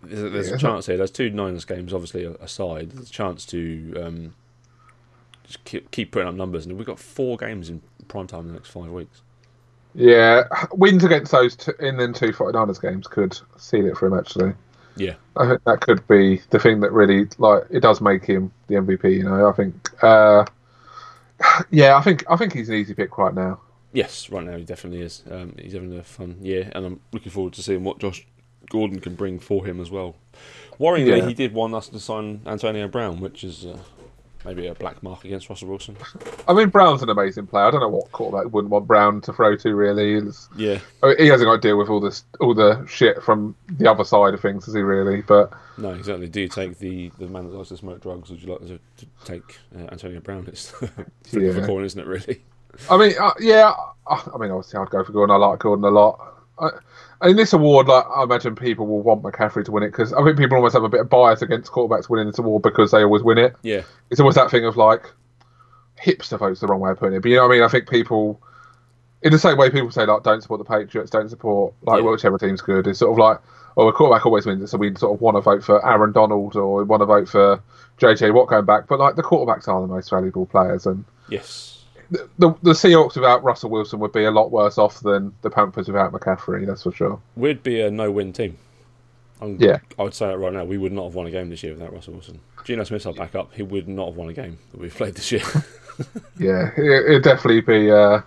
There's, 0.03 0.31
there's 0.31 0.49
Yeah. 0.49 0.55
a 0.55 0.59
chance 0.59 0.85
here. 0.85 0.97
There's 0.97 1.11
two 1.11 1.29
Niners 1.29 1.65
games, 1.65 1.93
obviously 1.93 2.23
aside. 2.39 2.91
There's 2.91 3.09
a 3.09 3.13
chance 3.13 3.45
to 3.47 3.93
um, 4.03 4.35
just 5.43 5.63
keep, 5.63 5.91
keep 5.91 6.11
putting 6.11 6.27
up 6.27 6.35
numbers, 6.35 6.65
and 6.65 6.77
we've 6.77 6.85
got 6.87 6.99
four 6.99 7.37
games 7.37 7.69
in 7.69 7.81
prime 8.07 8.27
time 8.27 8.41
in 8.41 8.47
the 8.47 8.53
next 8.53 8.69
five 8.69 8.89
weeks. 8.91 9.21
Yeah, 9.95 10.43
wins 10.73 11.03
against 11.03 11.31
those 11.31 11.55
two, 11.55 11.73
in 11.79 11.97
then 11.97 12.13
two 12.13 12.31
49ers 12.31 12.81
games 12.81 13.07
could 13.07 13.39
seal 13.57 13.87
it 13.87 13.97
for 13.97 14.07
him. 14.07 14.13
Actually, 14.17 14.53
Yeah, 14.95 15.15
I 15.35 15.47
think 15.47 15.63
that 15.63 15.81
could 15.81 16.07
be 16.07 16.41
the 16.51 16.59
thing 16.59 16.81
that 16.81 16.91
really 16.91 17.27
like 17.39 17.63
it 17.71 17.79
does 17.79 17.99
make 17.99 18.23
him 18.23 18.51
the 18.67 18.75
MVP. 18.75 19.15
You 19.17 19.23
know, 19.23 19.49
I 19.49 19.53
think. 19.53 20.03
Uh, 20.03 20.45
yeah, 21.71 21.97
I 21.97 22.01
think 22.01 22.23
I 22.29 22.35
think 22.35 22.53
he's 22.53 22.69
an 22.69 22.75
easy 22.75 22.93
pick 22.93 23.17
right 23.17 23.33
now. 23.33 23.59
Yes, 23.93 24.29
right 24.29 24.43
now 24.45 24.57
he 24.57 24.63
definitely 24.65 25.01
is. 25.01 25.23
Um, 25.31 25.55
he's 25.57 25.73
having 25.73 25.97
a 25.97 26.03
fun 26.03 26.37
year, 26.41 26.69
and 26.75 26.85
I'm 26.85 26.99
looking 27.11 27.31
forward 27.31 27.53
to 27.53 27.63
seeing 27.63 27.83
what 27.83 27.97
Josh 27.97 28.27
Gordon 28.69 28.99
can 28.99 29.15
bring 29.15 29.39
for 29.39 29.65
him 29.65 29.79
as 29.79 29.89
well. 29.91 30.15
Worryingly, 30.79 31.17
Yeah. 31.19 31.27
he 31.27 31.33
did 31.33 31.53
want 31.53 31.73
us 31.73 31.87
to 31.89 31.99
sign 31.99 32.41
Antonio 32.45 32.87
Brown, 32.87 33.19
which 33.19 33.43
is 33.43 33.65
uh, 33.65 33.77
maybe 34.45 34.67
a 34.67 34.75
black 34.75 35.01
mark 35.01 35.25
against 35.25 35.49
Russell 35.49 35.69
Wilson. 35.69 35.97
I 36.47 36.53
mean, 36.53 36.69
Brown's 36.69 37.01
an 37.01 37.09
amazing 37.09 37.47
player. 37.47 37.65
I 37.65 37.71
don't 37.71 37.79
know 37.81 37.87
what 37.89 38.11
quarterback 38.11 38.53
wouldn't 38.53 38.71
want 38.71 38.85
Brown 38.85 39.21
to 39.21 39.33
throw 39.33 39.55
to. 39.55 39.75
Really, 39.75 40.15
It's- 40.17 40.47
Yeah, 40.55 40.79
I 41.01 41.07
mean, 41.07 41.17
he 41.17 41.27
hasn't 41.27 41.47
got 41.47 41.61
to 41.61 41.67
deal 41.67 41.77
with 41.77 41.89
all 41.89 41.99
this, 41.99 42.23
all 42.39 42.53
the 42.53 42.85
shit 42.87 43.23
from 43.23 43.55
the 43.69 43.89
other 43.89 44.03
side 44.03 44.33
of 44.35 44.39
things, 44.41 44.65
has 44.65 44.75
he? 44.75 44.81
Really? 44.81 45.21
But 45.23 45.51
no, 45.79 45.89
exactly. 45.91 46.27
Do 46.27 46.41
you 46.41 46.47
take 46.47 46.77
the, 46.77 47.11
the 47.17 47.25
man 47.27 47.45
that 47.49 47.55
likes 47.55 47.69
to 47.69 47.77
smoke 47.77 48.01
drugs, 48.01 48.29
or 48.29 48.33
would 48.33 48.43
you 48.43 48.51
like 48.51 48.61
to, 48.67 48.79
to 48.97 49.05
take 49.25 49.57
uh, 49.75 49.87
Antonio 49.91 50.19
Brown? 50.19 50.45
It's 50.47 50.73
Yeah. 51.31 51.49
a 51.51 51.65
coin, 51.65 51.83
isn't 51.85 51.99
it? 51.99 52.05
Really? 52.05 52.43
I 52.91 52.97
mean, 52.97 53.13
uh, 53.19 53.31
yeah. 53.39 53.73
I 54.07 54.29
I 54.33 54.37
mean, 54.37 54.51
obviously, 54.51 54.79
I'd 54.79 54.91
go 54.91 55.03
for 55.03 55.11
Gordon. 55.11 55.33
I 55.33 55.37
like 55.39 55.57
Gordon 55.59 55.85
a 55.85 55.89
lot. 55.89 56.35
I, 56.59 56.69
in 57.23 57.35
this 57.35 57.53
award, 57.53 57.87
like 57.87 58.05
I 58.15 58.23
imagine 58.23 58.55
people 58.55 58.85
will 58.87 59.01
want 59.01 59.23
McCaffrey 59.23 59.65
to 59.65 59.71
win 59.71 59.83
it 59.83 59.87
because 59.91 60.13
I 60.13 60.23
think 60.23 60.37
people 60.37 60.57
almost 60.57 60.73
have 60.73 60.83
a 60.83 60.89
bit 60.89 61.01
of 61.01 61.09
bias 61.09 61.41
against 61.41 61.71
quarterbacks 61.71 62.09
winning 62.09 62.27
this 62.27 62.37
award 62.39 62.61
because 62.63 62.91
they 62.91 63.03
always 63.03 63.23
win 63.23 63.37
it. 63.37 63.55
Yeah, 63.63 63.81
It's 64.09 64.19
always 64.19 64.35
that 64.35 64.51
thing 64.51 64.65
of 64.65 64.77
like 64.77 65.11
hipster 66.01 66.37
votes 66.37 66.59
the 66.59 66.67
wrong 66.67 66.79
way 66.79 66.91
of 66.91 66.99
putting 66.99 67.15
it, 67.15 67.21
but 67.21 67.29
you 67.29 67.37
know 67.37 67.43
what 67.47 67.53
I 67.53 67.55
mean. 67.57 67.63
I 67.63 67.67
think 67.69 67.89
people, 67.89 68.39
in 69.23 69.31
the 69.31 69.39
same 69.39 69.57
way 69.57 69.69
people 69.69 69.89
say 69.91 70.05
like 70.05 70.23
don't 70.23 70.41
support 70.41 70.59
the 70.59 70.65
Patriots, 70.65 71.09
don't 71.09 71.29
support 71.29 71.73
like 71.83 72.03
Yeah. 72.03 72.09
whichever 72.09 72.37
team's 72.37 72.61
good. 72.61 72.85
It's 72.87 72.99
sort 72.99 73.11
of 73.11 73.17
like 73.17 73.39
oh, 73.79 73.87
a 73.87 73.93
quarterback 73.93 74.25
always 74.25 74.45
wins 74.45 74.61
it, 74.63 74.67
so 74.67 74.77
we 74.77 74.93
sort 74.95 75.13
of 75.15 75.21
want 75.21 75.37
to 75.37 75.41
vote 75.41 75.63
for 75.63 75.85
Aaron 75.87 76.11
Donald 76.11 76.55
or 76.55 76.77
we 76.77 76.83
want 76.83 77.01
to 77.01 77.05
vote 77.05 77.29
for 77.29 77.61
JJ 77.99 78.33
Watt 78.33 78.47
going 78.47 78.65
back. 78.65 78.87
But 78.87 78.99
like 78.99 79.15
the 79.15 79.23
quarterbacks 79.23 79.67
are 79.67 79.81
the 79.81 79.87
most 79.87 80.09
valuable 80.09 80.45
players, 80.45 80.85
and 80.85 81.03
yes. 81.29 81.83
The, 82.11 82.29
the, 82.39 82.49
the 82.61 82.71
Seahawks 82.71 83.15
without 83.15 83.43
Russell 83.43 83.69
Wilson 83.69 83.99
would 83.99 84.13
be 84.13 84.23
a 84.25 84.31
lot 84.31 84.51
worse 84.51 84.77
off 84.77 84.99
than 85.01 85.33
the 85.41 85.49
Panthers 85.49 85.87
without 85.87 86.11
McCaffrey. 86.13 86.65
That's 86.65 86.83
for 86.83 86.91
sure. 86.91 87.19
We'd 87.35 87.63
be 87.63 87.81
a 87.81 87.91
no-win 87.91 88.33
team. 88.33 88.57
I'm, 89.41 89.57
Yeah. 89.59 89.79
I 89.99 90.03
would 90.03 90.13
say 90.13 90.27
that 90.27 90.37
right 90.37 90.53
now. 90.53 90.63
We 90.63 90.77
would 90.77 90.91
not 90.93 91.05
have 91.05 91.15
won 91.15 91.27
a 91.27 91.31
game 91.31 91.49
this 91.49 91.63
year 91.63 91.73
without 91.73 91.93
Russell 91.93 92.13
Wilson. 92.13 92.39
Geno 92.63 92.83
Smith's 92.83 93.05
our 93.05 93.13
backup. 93.13 93.53
He 93.53 93.63
would 93.63 93.87
not 93.87 94.07
have 94.07 94.15
won 94.15 94.29
a 94.29 94.33
game 94.33 94.57
that 94.71 94.79
we've 94.79 94.95
played 94.95 95.15
this 95.15 95.31
year. 95.31 95.43
Yeah, 96.39 96.69
it, 96.77 97.05
it'd 97.09 97.23
definitely 97.23 97.61
be. 97.61 97.89
Uh, 97.89 98.21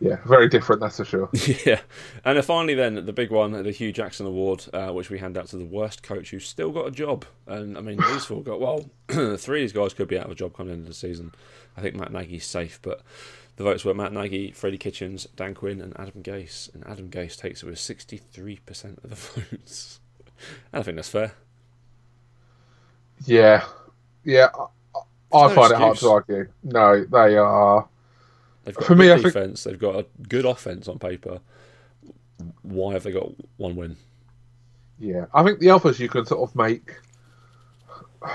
yeah, 0.00 0.16
very 0.26 0.48
different. 0.48 0.80
That's 0.80 0.96
for 0.96 1.04
sure. 1.04 1.28
yeah. 1.64 1.80
And 2.24 2.36
then 2.36 2.42
finally, 2.42 2.74
then 2.74 3.06
the 3.06 3.12
big 3.12 3.30
one, 3.30 3.52
the 3.52 3.70
Hue 3.70 3.92
Jackson 3.92 4.26
Award, 4.26 4.66
uh, 4.72 4.88
which 4.88 5.10
we 5.10 5.18
hand 5.20 5.38
out 5.38 5.46
to 5.48 5.56
the 5.56 5.64
worst 5.64 6.02
coach 6.02 6.30
who's 6.30 6.48
still 6.48 6.72
got 6.72 6.88
a 6.88 6.90
job. 6.90 7.24
And 7.46 7.78
I 7.78 7.80
mean, 7.80 7.98
these 8.10 8.24
four 8.24 8.42
got 8.42 8.60
well. 8.60 8.90
three 9.08 9.28
of 9.28 9.62
these 9.62 9.72
guys 9.72 9.94
could 9.94 10.08
be 10.08 10.18
out 10.18 10.24
of 10.24 10.32
a 10.32 10.34
job 10.34 10.56
coming 10.56 10.74
into 10.74 10.88
the 10.88 10.94
season. 10.94 11.32
I 11.76 11.80
think 11.80 11.94
Matt 11.94 12.12
Nagy's 12.12 12.44
safe, 12.46 12.78
but 12.82 13.00
the 13.56 13.64
votes 13.64 13.84
were 13.84 13.94
Matt 13.94 14.12
Nagy, 14.12 14.50
Freddie 14.52 14.78
Kitchens, 14.78 15.26
Dan 15.36 15.54
Quinn, 15.54 15.80
and 15.80 15.98
Adam 15.98 16.22
Gase. 16.22 16.72
And 16.74 16.86
Adam 16.86 17.08
Gase 17.08 17.36
takes 17.36 17.62
it 17.62 17.66
with 17.66 17.78
sixty-three 17.78 18.58
percent 18.66 19.00
of 19.04 19.10
the 19.10 19.16
votes. 19.56 20.00
And 20.72 20.80
I 20.80 20.82
think 20.82 20.96
that's 20.96 21.08
fair. 21.08 21.32
Yeah, 23.24 23.64
yeah. 24.24 24.48
I, 24.54 25.38
I 25.38 25.48
no 25.48 25.54
find 25.54 25.72
it 25.72 25.78
hard 25.78 25.96
to 25.98 26.08
argue. 26.10 26.48
No, 26.62 27.04
they 27.04 27.36
are. 27.36 27.88
They've 28.64 28.74
got 28.74 28.84
For 28.84 28.92
a 28.92 28.96
me, 28.96 29.06
good 29.06 29.26
I 29.26 29.30
think- 29.30 29.58
They've 29.60 29.78
got 29.78 29.96
a 29.96 30.06
good 30.28 30.44
offense 30.44 30.88
on 30.88 30.98
paper. 30.98 31.40
Why 32.62 32.94
have 32.94 33.04
they 33.04 33.12
got 33.12 33.30
one 33.56 33.76
win? 33.76 33.96
Yeah, 34.98 35.26
I 35.32 35.42
think 35.44 35.58
the 35.60 35.70
others 35.70 35.98
you 36.00 36.08
can 36.08 36.26
sort 36.26 36.48
of 36.48 36.54
make 36.56 36.92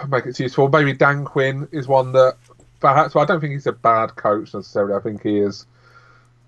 make 0.10 0.26
it 0.26 0.40
useful. 0.40 0.70
Maybe 0.70 0.94
Dan 0.94 1.24
Quinn 1.26 1.68
is 1.72 1.88
one 1.88 2.12
that 2.14 2.38
perhaps. 2.80 3.16
Well, 3.16 3.24
I 3.24 3.28
don't 3.28 3.40
think 3.42 3.54
he's 3.54 3.68
a 3.68 3.72
bad 3.72 4.16
coach 4.16 4.54
necessarily. 4.54 4.94
I 4.94 5.00
think 5.00 5.24
he 5.24 5.40
is. 5.40 5.66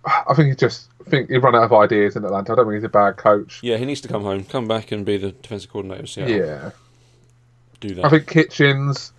I 0.05 0.33
think 0.33 0.49
he 0.49 0.55
just 0.55 0.87
I 1.05 1.09
think 1.09 1.29
he 1.29 1.37
run 1.37 1.55
out 1.55 1.63
of 1.63 1.73
ideas 1.73 2.15
in 2.15 2.23
Atlanta. 2.23 2.53
I 2.53 2.55
don't 2.55 2.65
think 2.67 2.75
he's 2.75 2.83
a 2.85 2.89
bad 2.89 3.17
coach. 3.17 3.59
Yeah, 3.61 3.77
he 3.77 3.85
needs 3.85 4.01
to 4.01 4.07
come 4.07 4.23
home, 4.23 4.43
come 4.45 4.67
back, 4.67 4.91
and 4.91 5.05
be 5.05 5.17
the 5.17 5.31
defensive 5.33 5.69
coordinator. 5.71 6.03
of 6.03 6.09
Seattle. 6.09 6.35
Yeah, 6.35 6.71
do 7.81 7.95
that. 7.95 8.05
I 8.05 8.09
think 8.09 8.27
Kitchens. 8.27 9.11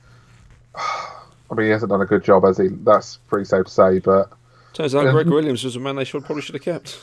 I 0.75 1.55
mean, 1.55 1.67
he 1.67 1.73
hasn't 1.73 1.91
done 1.91 2.01
a 2.01 2.07
good 2.07 2.23
job, 2.25 2.45
has 2.45 2.59
he? 2.59 2.69
That's 2.69 3.17
pretty 3.29 3.45
safe 3.45 3.67
to 3.67 3.71
say. 3.71 3.99
But 3.99 4.31
Turns 4.73 4.95
out 4.95 5.07
Um, 5.07 5.13
Gregg 5.13 5.27
Williams 5.27 5.65
was 5.65 5.75
a 5.77 5.81
man 5.81 5.97
they 5.97 6.05
should 6.05 6.25
probably 6.25 6.43
should 6.43 6.55
have 6.55 6.63
kept. 6.63 6.99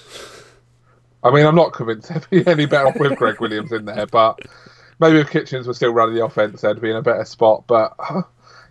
I 1.24 1.32
mean, 1.32 1.46
I'm 1.46 1.56
not 1.56 1.74
convinced 1.74 2.10
they'd 2.32 2.44
be 2.46 2.50
any 2.50 2.66
better 2.66 2.88
off 2.88 3.00
with 3.00 3.18
Gregg 3.18 3.40
Williams 3.42 3.72
in 3.74 3.86
there. 3.86 4.06
But 4.08 4.40
maybe 5.00 5.20
if 5.20 5.30
Kitchens 5.30 5.68
was 5.68 5.76
still 5.78 5.92
running 5.94 6.16
the 6.16 6.24
offense, 6.26 6.62
they'd 6.62 6.80
be 6.82 6.90
in 6.90 6.96
a 6.96 7.02
better 7.02 7.26
spot. 7.26 7.66
But 7.68 7.94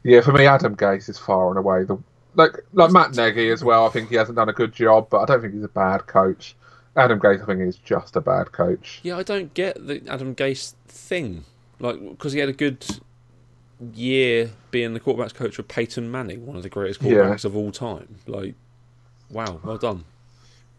yeah, 0.06 0.20
for 0.20 0.32
me, 0.32 0.46
Adam 0.46 0.76
Gase 0.76 1.08
is 1.08 1.18
far 1.18 1.48
and 1.48 1.58
away 1.58 1.82
the 1.84 1.98
like 2.36 2.52
like 2.72 2.92
Matt 2.92 3.16
Nagy 3.16 3.50
as 3.50 3.64
well. 3.64 3.86
I 3.86 3.88
think 3.90 4.08
he 4.08 4.14
hasn't 4.14 4.36
done 4.36 4.48
a 4.48 4.52
good 4.52 4.72
job, 4.72 5.08
but 5.10 5.18
I 5.20 5.24
don't 5.24 5.40
think 5.42 5.54
he's 5.54 5.64
a 5.64 5.68
bad 5.68 6.06
coach. 6.06 6.54
Adam 6.96 7.18
Gase, 7.18 7.42
I 7.42 7.46
think 7.46 7.62
he's 7.62 7.76
just 7.76 8.14
a 8.16 8.20
bad 8.20 8.52
coach. 8.52 9.00
Yeah, 9.02 9.18
I 9.18 9.22
don't 9.22 9.52
get 9.54 9.84
the 9.86 10.02
Adam 10.08 10.34
Gase 10.34 10.74
thing. 10.86 11.44
Like, 11.80 12.00
because 12.00 12.32
he 12.32 12.38
had 12.38 12.48
a 12.48 12.54
good 12.54 12.86
year 13.92 14.50
being 14.70 14.94
the 14.94 15.00
quarterbacks 15.00 15.34
coach 15.34 15.58
of 15.58 15.68
Peyton 15.68 16.10
Manning, 16.10 16.46
one 16.46 16.56
of 16.56 16.62
the 16.62 16.68
greatest 16.70 17.02
Yeah. 17.02 17.12
quarterbacks 17.12 17.44
of 17.44 17.56
all 17.56 17.70
time. 17.72 18.16
Like, 18.26 18.54
wow, 19.30 19.60
well 19.62 19.76
done. 19.76 20.04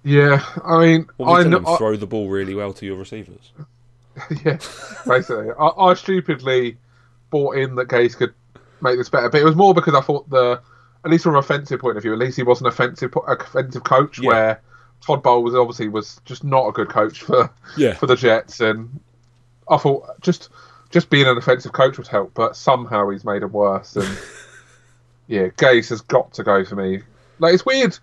Yeah, 0.03 0.43
I 0.63 0.79
mean, 0.79 1.07
I 1.23 1.43
know. 1.43 1.57
him, 1.57 1.77
throw 1.77 1.95
the 1.97 2.07
ball 2.07 2.29
really 2.29 2.55
well 2.55 2.73
to 2.73 2.85
your 2.85 2.95
receivers. 2.97 3.51
yeah, 4.45 4.57
basically, 5.05 5.49
I, 5.59 5.67
I 5.67 5.93
stupidly 5.95 6.77
bought 7.29 7.57
in 7.57 7.75
that 7.75 7.89
Gase 7.89 8.15
could 8.15 8.33
make 8.81 8.97
this 8.97 9.09
better, 9.09 9.29
but 9.29 9.41
it 9.41 9.45
was 9.45 9.55
more 9.55 9.73
because 9.73 9.93
I 9.95 10.01
thought 10.01 10.29
the, 10.29 10.61
at 11.05 11.11
least 11.11 11.23
from 11.23 11.33
an 11.33 11.39
offensive 11.39 11.79
point 11.79 11.97
of 11.97 12.03
view, 12.03 12.13
at 12.13 12.19
least 12.19 12.37
he 12.37 12.43
was 12.43 12.61
an 12.61 12.67
offensive 12.67 13.13
offensive 13.27 13.83
coach. 13.83 14.19
Yeah. 14.19 14.27
Where 14.27 14.61
Todd 15.05 15.21
Bowles 15.23 15.53
obviously 15.55 15.89
was 15.89 16.19
just 16.25 16.43
not 16.43 16.67
a 16.67 16.71
good 16.71 16.89
coach 16.89 17.21
for 17.21 17.49
Yeah. 17.77 17.93
for 17.93 18.07
the 18.07 18.15
Jets, 18.15 18.59
and 18.59 18.99
I 19.69 19.77
thought 19.77 20.19
just 20.21 20.49
just 20.89 21.09
being 21.09 21.27
an 21.27 21.37
offensive 21.37 21.73
coach 21.73 21.97
would 21.97 22.07
help, 22.07 22.33
but 22.33 22.55
somehow 22.55 23.09
he's 23.09 23.25
made 23.25 23.41
it 23.43 23.51
worse. 23.51 23.95
And 23.95 24.17
yeah, 25.27 25.47
Gase 25.47 25.89
has 25.89 26.01
got 26.01 26.33
to 26.33 26.43
go 26.43 26.63
for 26.65 26.75
me. 26.75 27.01
Like 27.39 27.53
it's 27.53 27.65
weird 27.65 27.97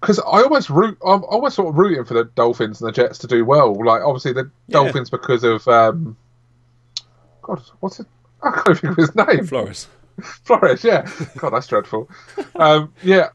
because 0.00 0.18
I 0.20 0.42
almost 0.42 0.70
root, 0.70 0.96
I'm 1.04 1.24
almost 1.24 1.56
sort 1.56 1.68
of 1.68 1.76
rooting 1.76 2.04
for 2.04 2.14
the 2.14 2.24
Dolphins 2.24 2.80
and 2.80 2.88
the 2.88 2.92
Jets 2.92 3.18
to 3.18 3.26
do 3.26 3.44
well. 3.44 3.74
Like 3.74 4.02
obviously 4.02 4.32
the 4.32 4.50
Yeah. 4.68 4.82
Dolphins 4.82 5.10
because 5.10 5.44
of 5.44 5.66
um, 5.68 6.16
God, 7.42 7.60
what's 7.80 8.00
it? 8.00 8.06
I 8.42 8.50
can't 8.52 8.78
think 8.78 8.92
of 8.92 8.96
his 8.96 9.14
name. 9.14 9.46
Flores. 9.46 9.88
Flores, 10.44 10.84
yeah. 10.84 11.08
God, 11.38 11.50
that's 11.50 11.66
dreadful. 11.66 12.08
Um, 12.56 12.92
yeah, 13.02 13.28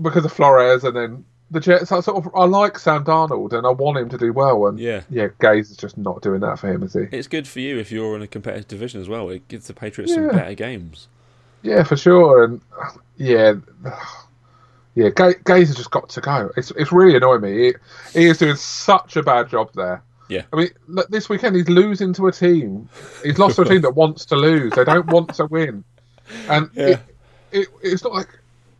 because 0.00 0.24
of 0.24 0.32
Flores, 0.32 0.84
and 0.84 0.96
then 0.96 1.24
the 1.50 1.60
Jets. 1.60 1.92
I 1.92 2.00
sort 2.00 2.24
of 2.24 2.32
I 2.34 2.44
like 2.44 2.78
Sam 2.78 3.04
Darnold, 3.04 3.52
and 3.52 3.66
I 3.66 3.70
want 3.70 3.98
him 3.98 4.08
to 4.08 4.18
do 4.18 4.32
well. 4.32 4.66
And 4.66 4.78
Yeah. 4.78 5.02
yeah, 5.10 5.28
Gase 5.40 5.70
is 5.70 5.76
just 5.76 5.98
not 5.98 6.22
doing 6.22 6.40
that 6.40 6.58
for 6.58 6.72
him, 6.72 6.82
is 6.82 6.94
he? 6.94 7.00
It's 7.12 7.28
good 7.28 7.46
for 7.46 7.60
you 7.60 7.78
if 7.78 7.92
you're 7.92 8.16
in 8.16 8.22
a 8.22 8.26
competitive 8.26 8.68
division 8.68 9.00
as 9.00 9.08
well. 9.08 9.28
It 9.30 9.46
gives 9.48 9.66
the 9.66 9.74
Patriots 9.74 10.14
some 10.14 10.28
better 10.28 10.54
games. 10.54 11.08
Yeah, 11.62 11.82
for 11.84 11.96
sure. 11.96 12.44
And 12.44 12.60
yeah, 13.16 13.54
yeah, 14.94 15.08
Gase 15.10 15.66
has 15.68 15.76
just 15.76 15.90
got 15.90 16.08
to 16.10 16.20
go. 16.20 16.50
It's 16.56 16.70
it's 16.72 16.92
really 16.92 17.16
annoying 17.16 17.40
me. 17.42 17.52
He, 17.52 17.74
he 18.20 18.26
is 18.28 18.38
doing 18.38 18.56
such 18.56 19.16
a 19.16 19.22
bad 19.22 19.48
job 19.48 19.70
there. 19.74 20.02
Yeah. 20.28 20.42
I 20.52 20.56
mean, 20.56 20.70
look, 20.86 21.08
this 21.08 21.28
weekend 21.28 21.56
he's 21.56 21.68
losing 21.68 22.12
to 22.14 22.26
a 22.28 22.32
team. 22.32 22.88
He's 23.22 23.38
lost 23.38 23.56
to 23.56 23.62
a 23.62 23.64
team 23.66 23.82
that 23.82 23.94
wants 23.94 24.24
to 24.26 24.36
lose. 24.36 24.72
They 24.72 24.84
don't 24.84 25.06
want 25.06 25.34
to 25.34 25.46
win, 25.46 25.84
and 26.48 26.70
Yeah. 26.74 26.86
it, 26.86 27.00
it, 27.52 27.68
it's 27.82 28.02
not 28.04 28.12
like 28.12 28.28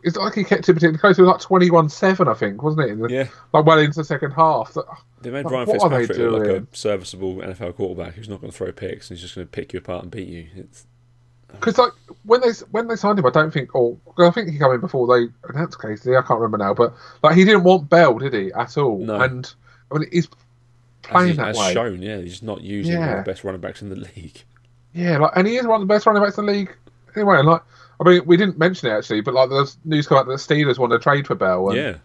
it's 0.03 0.15
not 0.17 0.25
like 0.25 0.35
he 0.35 0.43
kept 0.43 0.67
it 0.67 0.73
between 0.73 0.97
close. 0.97 1.17
It 1.17 1.21
was 1.21 1.29
like 1.31 1.41
twenty-one-seven, 1.41 2.27
I 2.27 2.33
think, 2.33 2.61
wasn't 2.61 2.89
it? 2.89 2.99
The, 2.99 3.07
Yeah. 3.09 3.27
Like 3.53 3.65
well 3.65 3.79
into 3.79 3.99
the 3.99 4.03
second 4.03 4.31
half. 4.31 4.75
They 5.21 5.29
made 5.29 5.45
Like, 5.45 5.53
Ryan 5.53 5.67
what 5.69 5.81
are 5.83 5.89
they 5.89 6.07
Fitzpatrick 6.07 6.31
look 6.31 6.47
like 6.47 6.73
a 6.73 6.75
serviceable 6.75 7.35
NFL 7.35 7.75
quarterback 7.75 8.15
who's 8.15 8.27
not 8.27 8.41
going 8.41 8.51
to 8.51 8.57
throw 8.57 8.71
picks 8.73 9.09
and 9.09 9.17
he's 9.17 9.21
just 9.23 9.35
going 9.35 9.47
to 9.47 9.51
pick 9.51 9.71
you 9.71 9.79
apart 9.79 10.03
and 10.03 10.11
beat 10.11 10.27
you. 10.27 10.47
It's, 10.55 10.85
um, 11.49 11.55
Because 11.59 11.77
like 11.77 11.93
when 12.23 12.41
they 12.41 12.49
when 12.71 12.87
they 12.89 12.97
signed 12.97 13.19
him, 13.19 13.25
I 13.25 13.29
don't 13.29 13.51
think, 13.53 13.73
or 13.75 13.97
I 14.17 14.29
think 14.31 14.49
he 14.49 14.57
came 14.59 14.71
in 14.71 14.81
before 14.81 15.07
they 15.07 15.31
announced 15.47 15.81
Casey. 15.81 16.17
I 16.17 16.21
can't 16.21 16.39
remember 16.41 16.57
now, 16.57 16.73
but 16.73 16.93
like 17.23 17.37
he 17.37 17.45
didn't 17.45 17.63
want 17.63 17.89
Bell, 17.89 18.17
did 18.17 18.33
he, 18.33 18.51
at 18.51 18.77
all? 18.77 18.99
No. 18.99 19.21
And 19.21 19.53
I 19.89 19.99
mean, 19.99 20.09
he's 20.11 20.27
playing 21.03 21.31
as, 21.31 21.37
that 21.37 21.47
as 21.49 21.57
way. 21.57 21.73
shown, 21.73 22.01
yeah, 22.01 22.17
he's 22.17 22.43
not 22.43 22.61
using 22.61 22.99
one 22.99 23.09
of 23.09 23.25
the 23.25 23.31
best 23.31 23.43
running 23.45 23.61
backs 23.61 23.81
in 23.81 23.87
the 23.89 23.95
league. 24.15 24.43
Yeah, 24.93 25.17
like, 25.19 25.31
and 25.35 25.47
he 25.47 25.55
is 25.55 25.65
one 25.65 25.81
of 25.81 25.87
the 25.87 25.93
best 25.93 26.05
running 26.05 26.21
backs 26.21 26.37
in 26.37 26.45
the 26.45 26.51
league. 26.51 26.75
Anyway, 27.15 27.37
and 27.37 27.47
like, 27.47 27.61
I 27.99 28.09
mean, 28.09 28.25
we 28.25 28.37
didn't 28.37 28.57
mention 28.57 28.89
it 28.89 28.93
actually, 28.93 29.21
but 29.21 29.33
like, 29.33 29.49
there's 29.49 29.77
news 29.85 30.07
come 30.07 30.17
out 30.17 30.27
that 30.27 30.31
the 30.31 30.55
Steelers 30.55 30.77
want 30.77 30.91
to 30.91 30.99
trade 30.99 31.27
for 31.27 31.35
Bell. 31.35 31.69
And, 31.69 31.77
Yeah, 31.77 31.97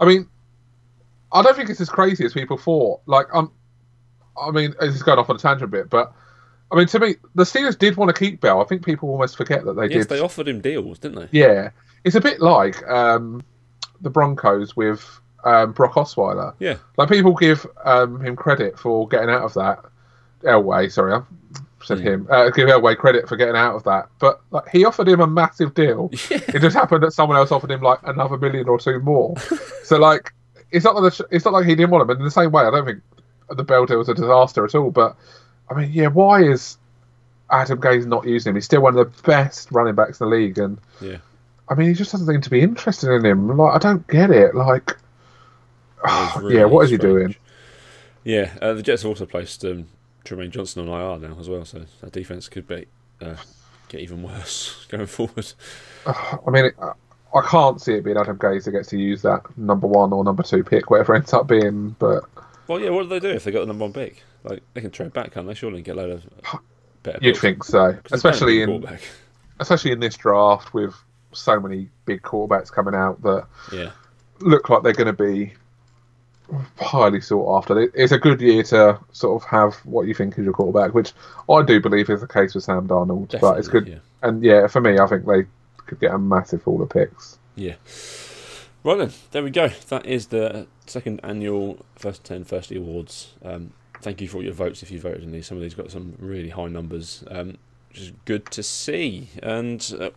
I 0.00 0.06
mean, 0.06 0.28
I 1.32 1.42
don't 1.42 1.56
think 1.56 1.70
it's 1.70 1.80
as 1.80 1.88
crazy 1.88 2.24
as 2.24 2.32
people 2.32 2.56
thought. 2.56 3.00
Like, 3.06 3.26
I'm, 3.32 3.50
I 4.40 4.50
mean, 4.50 4.74
this 4.80 4.94
is 4.94 5.02
going 5.02 5.18
off 5.18 5.30
on 5.30 5.36
a 5.36 5.38
tangent 5.38 5.64
a 5.64 5.66
bit, 5.66 5.90
but 5.90 6.12
I 6.70 6.76
mean, 6.76 6.86
to 6.88 7.00
me, 7.00 7.16
the 7.34 7.44
Steelers 7.44 7.78
did 7.78 7.96
want 7.96 8.14
to 8.14 8.18
keep 8.18 8.40
Bell. 8.40 8.60
I 8.60 8.64
think 8.64 8.84
people 8.84 9.08
almost 9.08 9.36
forget 9.36 9.64
that 9.64 9.74
they 9.74 9.86
yes, 9.86 10.06
did. 10.06 10.08
they 10.08 10.20
offered 10.20 10.48
him 10.48 10.60
deals, 10.60 10.98
didn't 10.98 11.18
they? 11.18 11.38
Yeah, 11.38 11.70
it's 12.04 12.14
a 12.14 12.20
bit 12.20 12.40
like 12.40 12.86
um, 12.88 13.42
the 14.00 14.10
Broncos 14.10 14.76
with 14.76 15.04
um, 15.44 15.72
Brock 15.72 15.94
Osweiler. 15.94 16.54
Yeah, 16.58 16.76
Like 16.96 17.08
people 17.08 17.34
give 17.34 17.66
um, 17.84 18.24
him 18.24 18.36
credit 18.36 18.78
for 18.78 19.08
getting 19.08 19.30
out 19.30 19.42
of 19.42 19.54
that. 19.54 19.84
Elway, 20.42 20.92
sorry, 20.92 21.14
I 21.14 21.22
said 21.82 21.98
Mm. 21.98 22.02
him. 22.02 22.26
Uh, 22.30 22.50
give 22.50 22.68
Elway 22.68 22.96
credit 22.96 23.28
for 23.28 23.36
getting 23.36 23.56
out 23.56 23.74
of 23.76 23.84
that, 23.84 24.08
but 24.18 24.40
like, 24.50 24.68
he 24.68 24.84
offered 24.84 25.08
him 25.08 25.20
a 25.20 25.26
massive 25.26 25.74
deal. 25.74 26.10
It 26.30 26.60
just 26.60 26.76
happened 26.76 27.02
that 27.04 27.12
someone 27.12 27.36
else 27.38 27.52
offered 27.52 27.70
him 27.70 27.80
like 27.82 27.98
another 28.04 28.36
million 28.38 28.68
or 28.68 28.78
two 28.78 28.98
more. 29.00 29.34
so 29.84 29.96
like, 29.98 30.32
it's 30.70 30.84
not 30.84 31.00
that 31.00 31.14
the, 31.16 31.26
it's 31.30 31.44
not 31.44 31.54
like 31.54 31.66
he 31.66 31.74
didn't 31.74 31.90
want 31.90 32.02
him. 32.02 32.10
And 32.10 32.18
in 32.20 32.24
the 32.24 32.30
same 32.30 32.50
way, 32.52 32.64
I 32.64 32.70
don't 32.70 32.84
think 32.84 33.00
the 33.50 33.64
Bell 33.64 33.86
deal 33.86 33.98
was 33.98 34.08
a 34.08 34.14
disaster 34.14 34.64
at 34.64 34.74
all. 34.74 34.90
But 34.90 35.16
I 35.70 35.74
mean, 35.74 35.90
yeah, 35.92 36.08
why 36.08 36.42
is 36.42 36.76
Adam 37.50 37.80
Gase 37.80 38.06
not 38.06 38.26
using 38.26 38.50
him? 38.50 38.56
He's 38.56 38.64
still 38.66 38.82
one 38.82 38.98
of 38.98 39.14
the 39.16 39.22
best 39.22 39.70
running 39.72 39.94
backs 39.94 40.20
in 40.20 40.28
the 40.28 40.36
league, 40.36 40.58
and 40.58 40.78
yeah. 41.00 41.18
I 41.70 41.74
mean, 41.74 41.88
he 41.88 41.94
just 41.94 42.12
doesn't 42.12 42.26
seem 42.26 42.40
to 42.40 42.50
be 42.50 42.60
interested 42.60 43.10
in 43.10 43.24
him. 43.24 43.56
Like, 43.56 43.74
I 43.74 43.78
don't 43.78 44.06
get 44.08 44.30
it. 44.30 44.54
Like, 44.54 44.90
It 44.90 44.96
was 46.04 46.34
yeah, 46.36 46.40
really 46.48 46.64
what 46.66 46.84
is 46.84 46.90
he 46.90 46.96
doing? 46.98 47.36
Yeah, 48.24 48.52
uh, 48.60 48.74
the 48.74 48.82
Jets 48.82 49.02
have 49.02 49.10
also 49.10 49.26
placed 49.26 49.64
um, 49.64 49.86
Trumaine 50.28 50.50
Johnson 50.50 50.88
on 50.88 51.00
IR 51.20 51.28
now 51.28 51.36
as 51.38 51.48
well, 51.48 51.64
so 51.64 51.84
that 52.00 52.12
defense 52.12 52.48
could 52.48 52.66
be 52.66 52.86
uh, 53.20 53.36
get 53.88 54.00
even 54.00 54.22
worse 54.22 54.86
going 54.90 55.06
forward. 55.06 55.52
I 56.06 56.50
mean, 56.50 56.70
I- 56.80 56.92
I 57.34 57.42
can't 57.46 57.78
see 57.78 57.92
it 57.92 58.04
being 58.04 58.16
Adam 58.16 58.38
Gase 58.38 58.64
that 58.64 58.70
gets 58.72 58.88
to 58.88 58.98
use 58.98 59.20
that 59.20 59.42
number 59.58 59.86
one 59.86 60.14
or 60.14 60.24
number 60.24 60.42
two 60.42 60.64
pick, 60.64 60.90
whatever 60.90 61.14
it 61.14 61.18
ends 61.18 61.34
up 61.34 61.46
being. 61.46 61.94
But 61.98 62.24
Well, 62.68 62.80
yeah, 62.80 62.88
what 62.88 63.02
do 63.02 63.08
they 63.10 63.20
do 63.20 63.28
if 63.28 63.44
they 63.44 63.50
got 63.50 63.60
the 63.60 63.66
number 63.66 63.84
one 63.84 63.92
pick? 63.92 64.22
Like 64.44 64.62
they 64.72 64.80
can 64.80 64.90
trade 64.90 65.12
back, 65.12 65.32
can't 65.34 65.46
they? 65.46 65.52
Surely 65.52 65.82
get 65.82 65.96
a 65.96 66.00
load 66.00 66.10
of 66.12 66.60
better. 67.02 67.18
you'd 67.20 67.36
think 67.36 67.64
so, 67.64 67.98
especially 68.12 68.62
in 68.62 68.70
need 68.70 68.76
a 68.76 68.78
quarterback. 68.80 69.02
especially 69.60 69.92
in 69.92 70.00
this 70.00 70.16
draft 70.16 70.72
with 70.72 70.94
so 71.32 71.60
many 71.60 71.90
big 72.06 72.22
quarterbacks 72.22 72.72
coming 72.72 72.94
out 72.94 73.20
that 73.20 73.46
Yeah, 73.70 73.90
look 74.40 74.70
like 74.70 74.82
they're 74.82 74.94
going 74.94 75.14
to 75.14 75.22
be 75.24 75.52
highly 76.78 77.20
sought 77.20 77.58
after. 77.58 77.90
It's 77.94 78.12
a 78.12 78.18
good 78.18 78.40
year 78.40 78.62
to 78.64 78.98
sort 79.12 79.42
of 79.42 79.48
have 79.48 79.74
what 79.84 80.06
you 80.06 80.14
think 80.14 80.38
is 80.38 80.44
your 80.44 80.54
quarterback, 80.54 80.94
which 80.94 81.12
I 81.50 81.62
do 81.62 81.80
believe 81.80 82.08
is 82.10 82.20
the 82.20 82.26
case 82.28 82.54
with 82.54 82.64
Sam 82.64 82.86
Darnold. 82.88 83.28
definitely. 83.28 83.48
but 83.50 83.58
it's 83.58 83.68
good, 83.68 83.88
Yeah. 83.88 83.98
and 84.22 84.42
yeah, 84.42 84.66
for 84.66 84.80
me, 84.80 84.98
I 84.98 85.06
think 85.06 85.26
they 85.26 85.44
could 85.86 86.00
get 86.00 86.12
a 86.14 86.18
massive 86.18 86.62
haul 86.62 86.82
of 86.82 86.90
picks. 86.90 87.38
Yeah. 87.56 87.74
Right 88.84 88.98
then, 88.98 89.10
there 89.32 89.42
we 89.42 89.50
go. 89.50 89.68
That 89.88 90.06
is 90.06 90.28
the 90.28 90.66
second 90.86 91.20
annual 91.22 91.84
First 91.96 92.24
10 92.24 92.44
Firstly 92.44 92.76
Awards. 92.76 93.32
Um, 93.44 93.72
thank 94.00 94.20
you 94.20 94.28
for 94.28 94.36
all 94.38 94.44
your 94.44 94.52
votes 94.52 94.82
if 94.82 94.90
you 94.90 95.00
voted 95.00 95.22
in 95.24 95.32
these. 95.32 95.46
Some 95.46 95.56
of 95.58 95.62
these 95.62 95.74
got 95.74 95.90
some 95.90 96.14
really 96.18 96.50
high 96.50 96.68
numbers, 96.68 97.24
um, 97.28 97.58
which 97.88 97.98
is 98.00 98.12
good 98.24 98.46
to 98.52 98.62
see. 98.62 99.30
And 99.42 99.94
uh, 100.00 100.10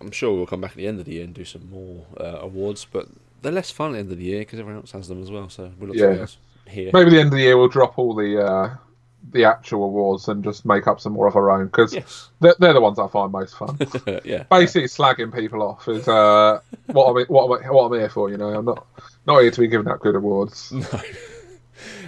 I'm 0.00 0.10
sure 0.10 0.34
we'll 0.36 0.46
come 0.46 0.60
back 0.60 0.72
at 0.72 0.76
the 0.76 0.86
end 0.86 0.98
of 1.00 1.06
the 1.06 1.14
year 1.14 1.24
and 1.24 1.32
do 1.34 1.44
some 1.46 1.70
more 1.70 2.04
uh, 2.20 2.40
awards, 2.42 2.86
but 2.90 3.08
they're 3.44 3.52
less 3.52 3.70
fun 3.70 3.90
at 3.90 3.92
the 3.92 3.98
end 4.00 4.10
of 4.12 4.18
the 4.18 4.24
year 4.24 4.40
because 4.40 4.58
everyone 4.58 4.80
else 4.82 4.90
has 4.92 5.06
them 5.06 5.22
as 5.22 5.30
well. 5.30 5.48
So 5.48 5.70
we'll 5.78 5.90
look 5.90 5.96
Yeah. 5.96 6.26
here. 6.68 6.90
Maybe 6.92 7.06
at 7.08 7.10
the 7.10 7.20
end 7.20 7.26
of 7.28 7.32
the 7.34 7.40
year 7.40 7.56
we'll 7.56 7.68
drop 7.68 7.96
all 7.98 8.14
the 8.14 8.44
uh, 8.44 8.76
the 9.32 9.44
actual 9.44 9.84
awards 9.84 10.28
and 10.28 10.42
just 10.44 10.66
make 10.66 10.86
up 10.86 11.00
some 11.00 11.12
more 11.14 11.26
of 11.26 11.36
our 11.36 11.50
own 11.50 11.66
because 11.66 11.94
Yes. 11.94 12.28
they're, 12.40 12.54
they're 12.58 12.72
the 12.74 12.80
ones 12.80 12.98
I 12.98 13.06
find 13.08 13.32
most 13.32 13.56
fun. 13.56 13.78
yeah. 14.24 14.42
Basically, 14.50 14.88
slagging 14.88 15.32
people 15.34 15.62
off 15.62 15.86
is 15.88 16.06
uh, 16.08 16.60
what 16.86 17.06
I'm 17.06 17.24
what 17.26 17.62
I'm, 17.62 17.72
what 17.72 17.84
I'm 17.86 17.98
here 17.98 18.08
for. 18.10 18.30
You 18.30 18.36
know, 18.36 18.48
I'm 18.48 18.64
not 18.64 18.86
not 19.26 19.40
here 19.40 19.50
to 19.50 19.60
be 19.60 19.68
giving 19.68 19.88
out 19.88 20.00
good 20.00 20.16
awards. 20.16 20.72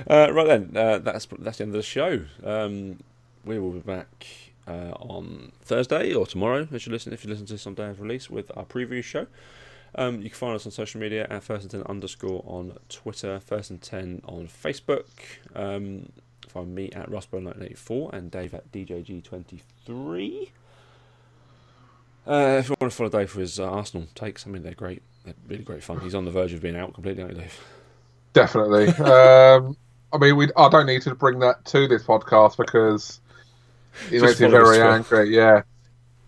No. 0.09 0.14
uh, 0.28 0.32
right 0.32 0.47
then, 0.47 0.70
uh, 0.76 0.99
that's 0.99 1.26
that's 1.39 1.59
the 1.59 1.64
end 1.64 1.70
of 1.74 1.78
the 1.78 1.82
show. 1.82 2.20
Um, 2.45 2.99
we 3.45 3.59
will 3.59 3.72
be 3.72 3.80
back 3.80 4.26
uh, 4.68 4.93
on 5.01 5.53
Thursday 5.62 6.14
or 6.14 6.26
tomorrow, 6.26 6.68
as 6.72 6.87
you 6.87 6.93
listen 6.93 7.12
if 7.12 7.24
you 7.24 7.30
listen 7.30 7.47
to 7.47 7.55
this 7.55 7.66
on 7.66 7.74
day 7.74 7.89
of 7.89 8.01
release 8.01 8.30
with 8.30 8.51
our 8.57 8.64
preview 8.64 9.03
show. 9.03 9.26
Um, 9.97 10.20
you 10.20 10.28
can 10.28 10.36
find 10.36 10.55
us 10.55 10.66
on 10.66 10.72
social 10.72 11.01
media 11.01 11.26
at 11.30 11.42
first 11.42 11.62
and 11.62 11.70
ten 11.70 11.82
underscore 11.84 12.44
on 12.47 12.76
Twitter, 12.88 13.40
first 13.40 13.70
and 13.70 13.80
ten 13.80 14.20
on 14.24 14.47
Facebook. 14.47 15.07
Um, 15.55 16.12
find 16.49 16.74
me 16.74 16.90
at 16.92 17.11
Rosbo1984 17.11 18.12
and 18.12 18.30
Dave 18.30 18.55
at 18.55 18.70
DJG23. 18.72 20.51
Uh, 22.26 22.57
if 22.59 22.68
you 22.68 22.74
want 22.80 22.90
to 22.92 22.97
follow 22.97 23.09
Dave 23.09 23.30
for 23.30 23.40
his 23.40 23.61
uh, 23.61 23.70
Arsenal 23.70 24.09
takes, 24.14 24.47
I 24.47 24.51
mean 24.51 24.62
they're 24.62 24.74
great. 24.74 25.03
They're 25.24 25.34
really 25.49 25.62
great 25.62 25.82
fun. 25.82 26.01
He's 26.01 26.14
on 26.14 26.24
the 26.24 26.30
verge 26.30 26.53
of 26.53 26.61
being 26.61 26.76
out 26.76 26.92
completely, 26.92 27.22
aren't 27.22 27.36
you, 27.36 27.42
Dave? 27.42 27.61
Definitely. 28.32 28.88
um, 29.05 29.76
I 30.12 30.18
mean, 30.18 30.36
we 30.36 30.49
I 30.57 30.68
don't 30.68 30.86
need 30.86 31.03
to 31.03 31.14
bring 31.14 31.38
that 31.40 31.64
to 31.66 31.86
this 31.86 32.03
podcast 32.03 32.57
because 32.57 33.20
it 34.11 34.22
makes 34.22 34.40
me 34.40 34.49
very 34.49 34.80
angry. 34.80 35.34
Yeah. 35.34 35.62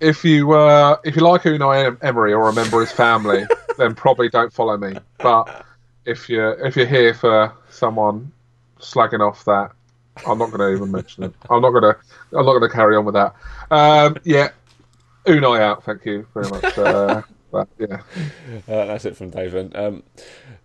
If 0.00 0.24
you 0.24 0.52
uh, 0.52 0.98
if 1.04 1.16
you 1.16 1.22
like 1.22 1.42
Unai 1.42 1.96
Emery 2.02 2.32
or 2.32 2.48
a 2.48 2.52
member 2.52 2.80
of 2.80 2.88
his 2.88 2.96
family, 2.96 3.44
then 3.78 3.94
probably 3.94 4.28
don't 4.28 4.52
follow 4.52 4.76
me. 4.76 4.94
But 5.18 5.64
if 6.04 6.28
you 6.28 6.50
if 6.50 6.76
you're 6.76 6.86
here 6.86 7.14
for 7.14 7.52
someone 7.70 8.30
slagging 8.80 9.26
off 9.26 9.44
that, 9.46 9.72
I'm 10.26 10.38
not 10.38 10.50
going 10.50 10.58
to 10.60 10.76
even 10.76 10.90
mention 10.92 11.24
it. 11.24 11.34
I'm 11.48 11.62
not 11.62 11.70
going 11.70 11.82
to 11.82 11.98
I'm 12.36 12.44
not 12.44 12.58
going 12.58 12.68
to 12.68 12.74
carry 12.74 12.96
on 12.96 13.04
with 13.04 13.14
that. 13.14 13.34
Um, 13.70 14.16
yeah, 14.24 14.48
Unai 15.26 15.60
out. 15.60 15.84
Thank 15.84 16.04
you 16.04 16.26
very 16.34 16.48
much. 16.50 16.76
Uh, 16.78 17.22
but 17.50 17.68
yeah, 17.78 18.00
Uh, 18.68 18.84
that's 18.86 19.04
it 19.06 19.16
from 19.16 19.30
Dave. 19.30 19.54
And 19.54 19.74
um, 19.76 20.02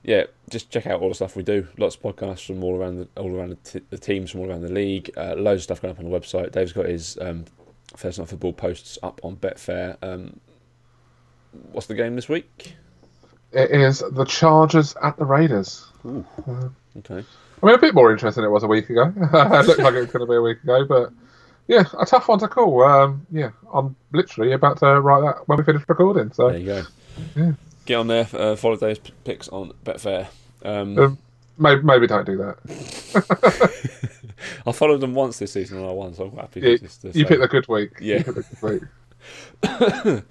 yeah, 0.04 0.24
just 0.50 0.70
check 0.70 0.86
out 0.88 1.02
all 1.02 1.10
the 1.10 1.16
stuff 1.16 1.36
we 1.36 1.44
do. 1.44 1.68
Lots 1.78 1.96
of 1.96 2.02
podcasts 2.02 2.46
from 2.46 2.64
all 2.64 2.76
around 2.78 2.98
the 2.98 3.08
all 3.22 3.34
around 3.34 3.50
the, 3.52 3.80
t- 3.80 3.86
the 3.90 3.98
teams 3.98 4.32
from 4.32 4.42
all 4.42 4.50
around 4.50 4.62
the 4.62 4.72
league. 4.72 5.10
Uh, 5.16 5.36
loads 5.36 5.60
of 5.62 5.64
stuff 5.64 5.82
going 5.82 5.94
up 5.94 6.00
on 6.00 6.10
the 6.10 6.20
website. 6.20 6.52
Dave's 6.52 6.74
got 6.74 6.86
his 6.86 7.18
um, 7.22 7.46
Thursday 7.96 8.22
Night 8.22 8.30
Football 8.30 8.54
posts 8.54 8.98
up 9.02 9.22
on 9.24 9.36
Betfair. 9.38 9.98
Um, 10.02 10.40
what's 11.72 11.88
the 11.88 11.96
game 11.96 12.16
this 12.16 12.28
week? 12.28 12.76
It 13.54 13.72
is 13.72 14.04
the 14.12 14.26
Chargers 14.26 14.96
at 15.02 15.18
the 15.18 15.26
Raiders. 15.26 15.86
Ooh, 16.06 16.26
okay. 16.98 17.24
I 17.62 17.66
mean, 17.66 17.76
a 17.76 17.80
bit 17.80 17.94
more 17.96 18.12
interesting 18.12 18.42
than 18.42 18.50
it 18.50 18.54
was 18.54 18.64
a 18.64 18.68
week 18.68 18.90
ago. 18.90 19.14
it 19.16 19.68
looked 19.68 19.80
like 19.80 19.94
it 19.94 20.00
was 20.02 20.12
going 20.12 20.26
to 20.26 20.26
be 20.26 20.36
a 20.36 20.42
week 20.42 20.62
ago, 20.64 20.86
but 20.86 21.12
yeah, 21.68 21.84
a 21.98 22.06
tough 22.06 22.28
one 22.28 22.40
to 22.40 22.48
call. 22.48 22.84
Um, 22.84 23.26
yeah, 23.32 23.52
I'm 23.74 23.96
literally 24.12 24.52
about 24.52 24.80
to 24.80 25.00
write 25.00 25.22
that 25.22 25.48
when 25.48 25.58
we 25.58 25.64
finish 25.64 25.84
recording. 25.88 26.32
So 26.34 26.50
There 26.50 26.60
you 26.60 26.66
go. 26.66 26.84
Yeah. 27.36 27.52
Get 27.86 27.96
on 27.96 28.08
there. 28.08 28.28
Uh, 28.34 28.56
follow 28.56 28.76
those 28.76 29.00
p- 29.00 29.14
picks 29.24 29.48
on 29.50 29.72
Betfair. 29.86 30.28
Um, 30.66 30.98
um, 30.98 31.18
maybe, 31.58 31.82
maybe 31.84 32.08
don't 32.08 32.26
do 32.26 32.38
that. 32.38 32.58
I 34.66 34.72
followed 34.74 35.00
them 35.00 35.14
once 35.14 35.40
this 35.40 35.54
season 35.54 35.78
and 35.78 35.88
I 35.88 35.92
won, 35.92 36.14
so 36.14 36.26
I'm 36.26 36.36
happy. 36.38 36.60
You, 36.62 36.78
just 36.78 37.02
to 37.02 37.08
you 37.08 37.14
say- 37.14 37.24
picked 37.26 37.44
a 37.44 37.48
good 37.48 37.68
week. 37.70 37.92
Yeah. 38.02 38.24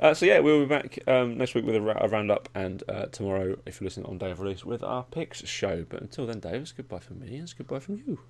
You 0.00 0.08
picked 0.08 0.10
a 0.10 0.10
good 0.10 0.10
week. 0.10 0.10
Uh, 0.10 0.14
so 0.14 0.26
yeah, 0.26 0.38
we'll 0.40 0.60
be 0.60 0.66
back 0.66 0.98
um, 1.08 1.38
next 1.38 1.54
week 1.54 1.64
with 1.64 1.76
a, 1.76 1.80
ra- 1.80 1.98
a 2.00 2.08
roundup, 2.08 2.48
and 2.54 2.82
uh, 2.88 3.06
tomorrow, 3.06 3.56
if 3.66 3.80
you're 3.80 3.86
listening 3.86 4.06
on 4.06 4.18
day 4.18 4.30
of 4.30 4.40
release, 4.40 4.64
with 4.64 4.82
our 4.82 5.04
picks 5.04 5.46
show. 5.46 5.84
But 5.88 6.02
until 6.02 6.26
then, 6.26 6.40
Dave, 6.40 6.62
it's 6.62 6.72
goodbye 6.72 6.98
from 7.00 7.20
me. 7.20 7.36
It's 7.38 7.52
goodbye 7.52 7.80
from 7.80 7.96
you, 8.06 8.20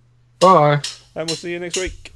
Bye. 0.40 0.82
and 1.14 1.28
we'll 1.28 1.36
see 1.36 1.52
you 1.52 1.58
next 1.60 1.76
week. 1.76 2.12